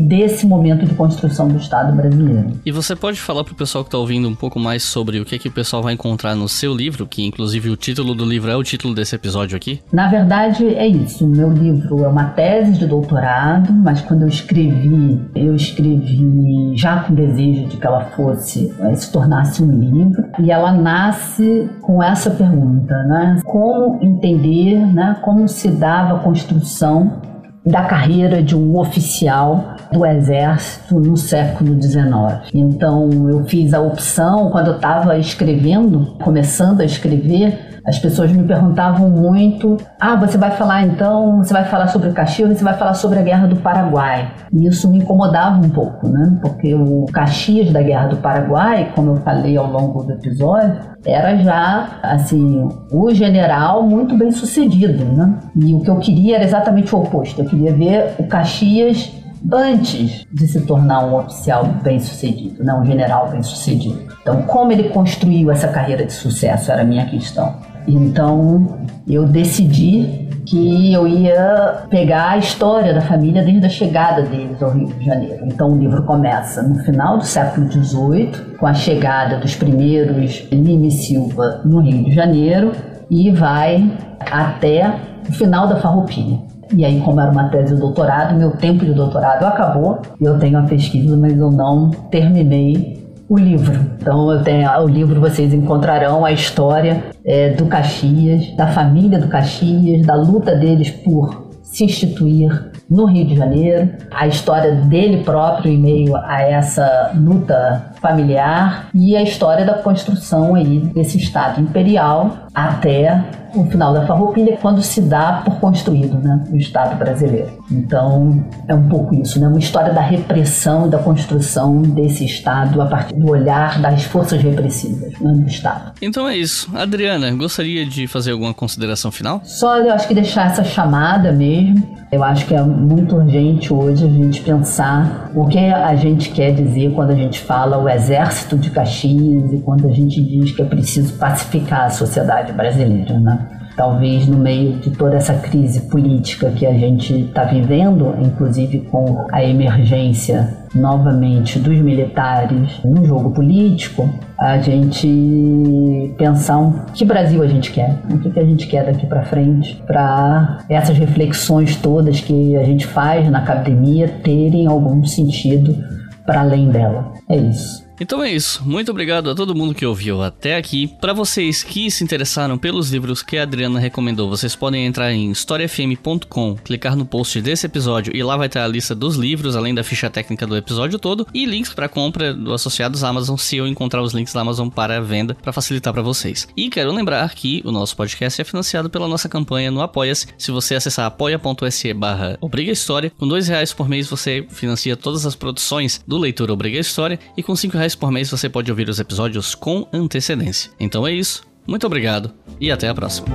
desse 0.01 0.47
momento 0.47 0.87
de 0.87 0.95
construção 0.95 1.49
do 1.49 1.59
Estado 1.59 1.95
brasileiro. 1.95 2.53
E 2.65 2.73
você 2.73 2.97
pode 2.97 3.21
falar 3.21 3.45
para 3.45 3.53
o 3.53 3.57
pessoal 3.57 3.85
que 3.85 3.89
está 3.89 3.99
ouvindo 3.99 4.29
um 4.29 4.35
pouco 4.35 4.59
mais 4.59 4.83
sobre 4.83 5.21
o 5.21 5.25
que, 5.25 5.35
é 5.35 5.39
que 5.39 5.49
o 5.49 5.53
pessoal 5.53 5.83
vai 5.83 5.95
encontrar 5.95 6.35
no 6.35 6.49
seu 6.49 6.75
livro, 6.75 7.07
que 7.07 7.25
inclusive 7.25 7.71
o 7.71 7.77
título 7.77 8.15
do 8.15 8.25
livro 8.25 8.51
é 8.51 8.57
o 8.57 8.63
título 8.63 8.95
desse 8.95 9.15
episódio 9.15 9.57
aqui? 9.57 9.81
Na 9.93 10.09
verdade, 10.09 10.67
é 10.67 10.87
isso. 10.87 11.25
O 11.25 11.29
meu 11.29 11.53
livro 11.53 12.05
é 12.05 12.09
uma 12.09 12.25
tese 12.25 12.73
de 12.73 12.87
doutorado, 12.87 13.73
mas 13.73 14.01
quando 14.01 14.23
eu 14.23 14.29
escrevi, 14.29 15.21
eu 15.35 15.55
escrevi 15.55 16.73
já 16.77 17.01
com 17.01 17.15
desejo 17.15 17.67
de 17.67 17.77
que 17.77 17.87
ela 17.87 18.05
fosse, 18.17 18.73
eh, 18.81 18.95
se 18.95 19.13
tornasse 19.13 19.63
um 19.63 19.71
livro. 19.71 20.25
E 20.39 20.51
ela 20.51 20.73
nasce 20.73 21.69
com 21.81 22.03
essa 22.03 22.31
pergunta, 22.31 22.95
né? 23.05 23.41
Como 23.45 23.99
entender, 24.03 24.79
né? 24.93 25.17
Como 25.23 25.49
se 25.49 25.69
dava 25.69 26.17
a 26.17 26.19
construção 26.19 27.21
da 27.69 27.85
carreira 27.85 28.43
de 28.43 28.57
um 28.57 28.79
oficial 28.79 29.77
do 29.93 30.05
exército 30.05 30.99
no 30.99 31.17
século 31.17 31.81
XIX. 31.81 32.51
Então 32.53 33.09
eu 33.29 33.45
fiz 33.45 33.73
a 33.73 33.81
opção 33.81 34.51
quando 34.51 34.69
eu 34.69 34.77
estava 34.77 35.19
escrevendo, 35.19 36.17
começando 36.23 36.81
a 36.81 36.85
escrever, 36.85 37.68
as 37.89 37.99
pessoas 37.99 38.31
me 38.31 38.45
perguntavam 38.45 39.09
muito: 39.09 39.79
ah, 39.99 40.15
você 40.15 40.37
vai 40.37 40.51
falar 40.51 40.83
então, 40.87 41.39
você 41.39 41.53
vai 41.53 41.65
falar 41.65 41.89
sobre 41.89 42.11
o 42.11 42.13
Caxias, 42.13 42.59
você 42.59 42.63
vai 42.63 42.75
falar 42.75 42.95
sobre 42.95 43.19
a 43.19 43.23
Guerra 43.23 43.47
do 43.47 43.57
Paraguai. 43.57 44.31
E 44.53 44.67
isso 44.67 44.91
me 44.91 44.99
incomodava 44.99 45.59
um 45.59 45.71
pouco, 45.71 46.07
né? 46.07 46.39
Porque 46.43 46.75
o 46.75 47.07
Caxias 47.07 47.73
da 47.73 47.81
Guerra 47.81 48.09
do 48.09 48.17
Paraguai, 48.17 48.93
como 48.95 49.13
eu 49.13 49.17
falei 49.17 49.57
ao 49.57 49.71
longo 49.71 50.03
do 50.03 50.13
episódio, 50.13 50.77
era 51.05 51.37
já, 51.39 51.99
assim, 52.03 52.69
o 52.93 53.11
general 53.15 53.83
muito 53.83 54.17
bem 54.17 54.31
sucedido, 54.31 55.05
né? 55.05 55.39
E 55.57 55.75
o 55.75 55.81
que 55.81 55.91
eu 55.91 55.97
queria 55.97 56.37
era 56.37 56.45
exatamente 56.45 56.95
o 56.95 56.99
oposto. 56.99 57.41
Eu 57.41 57.47
queria 57.47 57.73
ver 57.73 58.15
o 58.19 58.25
Caxias 58.25 59.19
antes 59.53 60.27
de 60.33 60.47
se 60.47 60.61
tornar 60.63 61.05
um 61.07 61.17
oficial 61.17 61.65
bem 61.83 62.01
sucedido, 62.01 62.65
né? 62.65 62.75
um 62.75 62.85
general 62.85 63.31
bem 63.31 63.43
sucedido. 63.43 64.07
Então, 64.21 64.43
como 64.43 64.73
ele 64.73 64.89
construiu 64.91 65.51
essa 65.51 65.69
carreira 65.69 66.05
de 66.05 66.13
sucesso 66.13 66.73
era 66.73 66.83
a 66.83 66.85
minha 66.85 67.07
questão. 67.07 67.55
Então 67.89 68.79
eu 69.09 69.27
decidi 69.27 70.29
que 70.45 70.93
eu 70.93 71.07
ia 71.07 71.85
pegar 71.91 72.31
a 72.31 72.39
história 72.39 72.95
da 72.95 73.01
família 73.01 73.43
desde 73.43 73.67
a 73.67 73.69
chegada 73.69 74.23
deles 74.23 74.63
ao 74.63 74.71
Rio 74.71 74.87
de 74.87 75.05
Janeiro. 75.05 75.45
Então 75.45 75.73
o 75.73 75.79
livro 75.79 76.03
começa 76.05 76.63
no 76.63 76.77
final 76.85 77.19
do 77.19 77.25
século 77.25 77.71
XVIII, 77.71 78.57
com 78.59 78.67
a 78.67 78.75
chegada 78.75 79.39
dos 79.39 79.55
primeiros 79.55 80.47
e 80.51 80.91
Silva 80.91 81.61
no 81.65 81.81
Rio 81.81 82.05
de 82.05 82.15
Janeiro, 82.15 82.73
e 83.11 83.31
vai 83.31 83.91
até 84.31 84.95
o 85.29 85.33
final 85.33 85.67
da 85.67 85.77
Farroupilha. 85.77 86.39
E 86.75 86.85
aí, 86.85 87.01
como 87.01 87.19
era 87.19 87.31
uma 87.31 87.49
tese 87.49 87.75
de 87.75 87.81
doutorado, 87.81 88.37
meu 88.37 88.51
tempo 88.51 88.85
de 88.85 88.93
doutorado 88.93 89.45
acabou. 89.45 90.03
Eu 90.21 90.39
tenho 90.39 90.59
a 90.59 90.63
pesquisa, 90.63 91.17
mas 91.17 91.37
eu 91.39 91.51
não 91.51 91.91
terminei 92.11 93.08
o 93.29 93.39
livro. 93.39 93.79
Então, 94.01 94.43
tenho, 94.43 94.71
o 94.81 94.89
livro 94.89 95.21
vocês 95.21 95.53
encontrarão 95.53 96.25
a 96.25 96.33
história 96.33 97.05
é, 97.25 97.51
do 97.51 97.67
Caxias, 97.67 98.57
da 98.57 98.69
família 98.69 99.19
do 99.19 99.29
Caxias, 99.29 100.07
da 100.07 100.15
luta 100.15 100.57
deles 100.57 100.91
por 100.91 101.49
se 101.63 101.85
instituir 101.85 102.71
no 102.89 103.05
Rio 103.05 103.27
de 103.27 103.37
Janeiro, 103.37 103.91
a 104.11 104.27
história 104.27 104.73
dele 104.73 105.23
próprio 105.23 105.71
em 105.71 105.79
meio 105.79 106.17
a 106.17 106.41
essa 106.41 107.13
luta 107.15 107.93
familiar 108.01 108.89
e 108.95 109.17
a 109.17 109.23
história 109.23 109.65
da 109.65 109.75
construção 109.75 110.55
aí 110.55 110.81
desse 110.95 111.19
Estado 111.19 111.61
imperial 111.61 112.49
até 112.55 113.25
o 113.55 113.65
final 113.65 113.93
da 113.93 114.07
Farroupilha, 114.07 114.59
quando 114.61 114.83
se 114.83 115.01
dá 115.01 115.43
por 115.45 115.57
construído 115.57 116.19
né, 116.19 116.45
o 116.51 116.57
Estado 116.57 116.97
brasileiro. 116.97 117.51
Então, 117.71 118.45
é 118.67 118.75
um 118.75 118.89
pouco 118.89 119.15
isso, 119.15 119.41
né? 119.41 119.49
uma 119.49 119.59
história 119.59 119.93
da 119.93 120.01
repressão 120.01 120.87
e 120.87 120.91
da 120.91 120.99
construção 120.99 121.81
desse 121.83 122.25
Estado 122.25 122.81
a 122.81 122.87
partir 122.87 123.15
do 123.15 123.31
olhar 123.31 123.81
das 123.81 124.05
forças 124.05 124.43
repressivas 124.43 125.19
né, 125.21 125.33
do 125.33 125.47
Estado. 125.47 125.93
Então 126.01 126.29
é 126.29 126.37
isso. 126.37 126.71
Adriana, 126.75 127.31
gostaria 127.33 127.87
de 127.87 128.07
fazer 128.07 128.33
alguma 128.33 128.53
consideração 128.53 129.11
final? 129.11 129.41
Só, 129.45 129.79
eu 129.79 129.93
acho 129.93 130.07
que 130.07 130.15
deixar 130.15 130.47
essa 130.47 130.65
chamada 130.65 131.33
mesmo. 131.33 131.97
Eu 132.11 132.25
acho 132.25 132.47
que 132.47 132.55
é 132.55 132.63
muito 132.63 133.17
urgente 133.17 133.73
hoje 133.73 134.05
a 134.05 134.09
gente 134.09 134.41
pensar 134.41 135.31
o 135.35 135.47
que 135.47 135.59
a 135.59 135.95
gente 135.95 136.31
quer 136.31 136.53
dizer 136.53 136.93
quando 136.93 137.11
a 137.11 137.15
gente 137.15 137.39
fala 137.41 137.77
o 137.77 137.88
exército 137.91 138.57
de 138.57 138.71
Caxias 138.71 139.53
e 139.53 139.59
quando 139.59 139.89
a 139.89 139.93
gente 139.93 140.23
diz 140.23 140.53
que 140.53 140.63
é 140.63 140.65
preciso 140.65 141.15
pacificar 141.15 141.87
a 141.87 141.91
sociedade 141.91 142.53
brasileira, 142.53 143.19
né? 143.19 143.47
Talvez 143.77 144.27
no 144.27 144.37
meio 144.37 144.73
de 144.79 144.91
toda 144.91 145.15
essa 145.15 145.35
crise 145.35 145.83
política 145.83 146.51
que 146.51 146.67
a 146.67 146.73
gente 146.73 147.15
está 147.15 147.45
vivendo, 147.45 148.13
inclusive 148.21 148.81
com 148.81 149.25
a 149.31 149.45
emergência 149.45 150.53
novamente 150.75 151.61
dos 151.61 151.79
militares 151.79 152.81
no 152.85 153.05
jogo 153.05 153.31
político, 153.31 154.11
a 154.37 154.59
gente 154.59 156.13
pensar 156.19 156.87
que 156.93 157.05
Brasil 157.05 157.41
a 157.41 157.47
gente 157.47 157.71
quer, 157.71 158.01
o 158.11 158.19
que 158.19 158.39
a 158.39 158.45
gente 158.45 158.67
quer 158.67 158.85
daqui 158.85 159.07
para 159.07 159.23
frente, 159.23 159.81
para 159.87 160.59
essas 160.69 160.99
reflexões 160.99 161.77
todas 161.77 162.21
que 162.21 162.57
a 162.57 162.65
gente 162.65 162.85
faz 162.85 163.31
na 163.31 163.39
academia 163.39 164.09
terem 164.09 164.67
algum 164.67 165.05
sentido 165.05 165.98
para 166.29 166.43
além 166.43 166.69
dela. 166.69 167.11
É 167.27 167.37
isso. 167.39 167.88
Então 168.01 168.23
é 168.23 168.33
isso. 168.33 168.63
Muito 168.65 168.91
obrigado 168.91 169.31
a 169.31 169.35
todo 169.35 169.55
mundo 169.55 169.75
que 169.75 169.87
ouviu 169.87 170.23
até 170.23 170.57
aqui. 170.57 170.89
Para 171.01 171.13
vocês 171.13 171.63
que 171.63 171.91
se 171.91 172.05
interessaram 172.05 172.57
pelos 172.57 172.91
livros 172.91 173.23
que 173.23 173.37
a 173.37 173.43
Adriana 173.43 173.81
recomendou, 173.81 174.29
vocês 174.29 174.55
podem 174.55 174.87
entrar 174.87 175.13
em 175.13 175.31
historiafm.com, 175.31 176.57
clicar 176.57 176.97
no 176.97 177.05
post 177.05 177.41
desse 177.41 177.67
episódio 177.67 178.15
e 178.15 178.23
lá 178.23 178.37
vai 178.37 178.49
ter 178.49 178.61
a 178.61 178.69
lista 178.69 178.95
dos 178.95 179.17
livros, 179.17 179.57
além 179.57 179.75
da 179.75 179.83
ficha 179.83 180.09
técnica 180.09 180.47
do 180.47 180.57
episódio 180.57 180.99
todo 180.99 181.27
e 181.35 181.45
links 181.45 181.73
para 181.75 181.89
compra 181.89 182.33
do 182.33 182.53
associados 182.53 183.03
Amazon 183.03 183.37
se 183.37 183.57
eu 183.57 183.67
encontrar 183.67 184.03
os 184.03 184.13
links 184.13 184.33
da 184.33 184.41
Amazon 184.41 184.69
para 184.69 185.01
venda 185.01 185.35
para 185.35 185.53
facilitar 185.53 185.93
para 185.93 186.03
vocês. 186.03 186.47
E 186.57 186.69
quero 186.71 186.93
lembrar 186.93 187.35
que 187.35 187.63
o 187.65 187.73
nosso 187.73 187.97
podcast 187.97 188.41
é 188.41 188.45
financiado 188.45 188.91
pela 188.91 189.09
nossa 189.09 189.29
campanha 189.29 189.71
no 189.71 189.81
Apoia-se. 189.81 190.27
Se 190.37 190.51
você 190.51 190.75
acessar 190.75 191.07
apoia.se 191.07 191.95
barra 191.95 192.39
Obriga 192.41 192.71
História, 192.71 193.13
com 193.17 193.27
dois 193.27 193.49
reais 193.49 193.73
por 193.73 193.89
mês 193.89 194.09
você 194.09 194.47
financia 194.49 194.97
todas 194.97 195.27
as 195.27 195.35
produções 195.35 196.03
do 196.07 196.19
Leitura 196.19 196.53
Obriga 196.53 196.79
História 196.79 197.19
e 197.37 197.43
com 197.43 197.57
cinco 197.57 197.77
reais 197.89 197.95
por 197.95 198.11
mês 198.11 198.31
você 198.31 198.49
pode 198.49 198.71
ouvir 198.71 198.89
os 198.89 199.01
episódios 199.01 199.55
com 199.55 199.89
antecedência. 199.93 200.71
Então 200.79 201.07
é 201.07 201.13
isso, 201.13 201.43
muito 201.67 201.87
obrigado 201.87 202.35
e 202.61 202.71
até 202.71 202.89
a 202.89 202.95
próxima. 202.95 203.29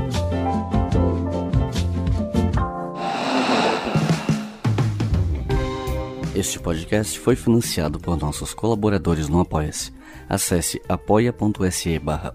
Este 6.36 6.60
podcast 6.60 7.20
foi 7.20 7.36
financiado 7.36 8.00
por 8.00 8.20
nossos 8.20 8.54
colaboradores 8.54 9.30
no 9.30 9.40
Apoia-se. 9.40 9.92
Acesse 10.28 10.82
apoia.se 10.90 12.00
barra 12.00 12.34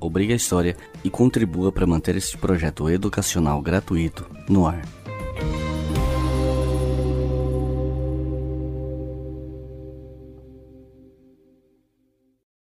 e 1.05 1.11
contribua 1.11 1.70
para 1.70 1.86
manter 1.86 2.16
este 2.16 2.36
projeto 2.36 2.89
educacional 2.89 3.61
gratuito 3.61 4.27
no 4.49 4.66
ar. 4.66 4.82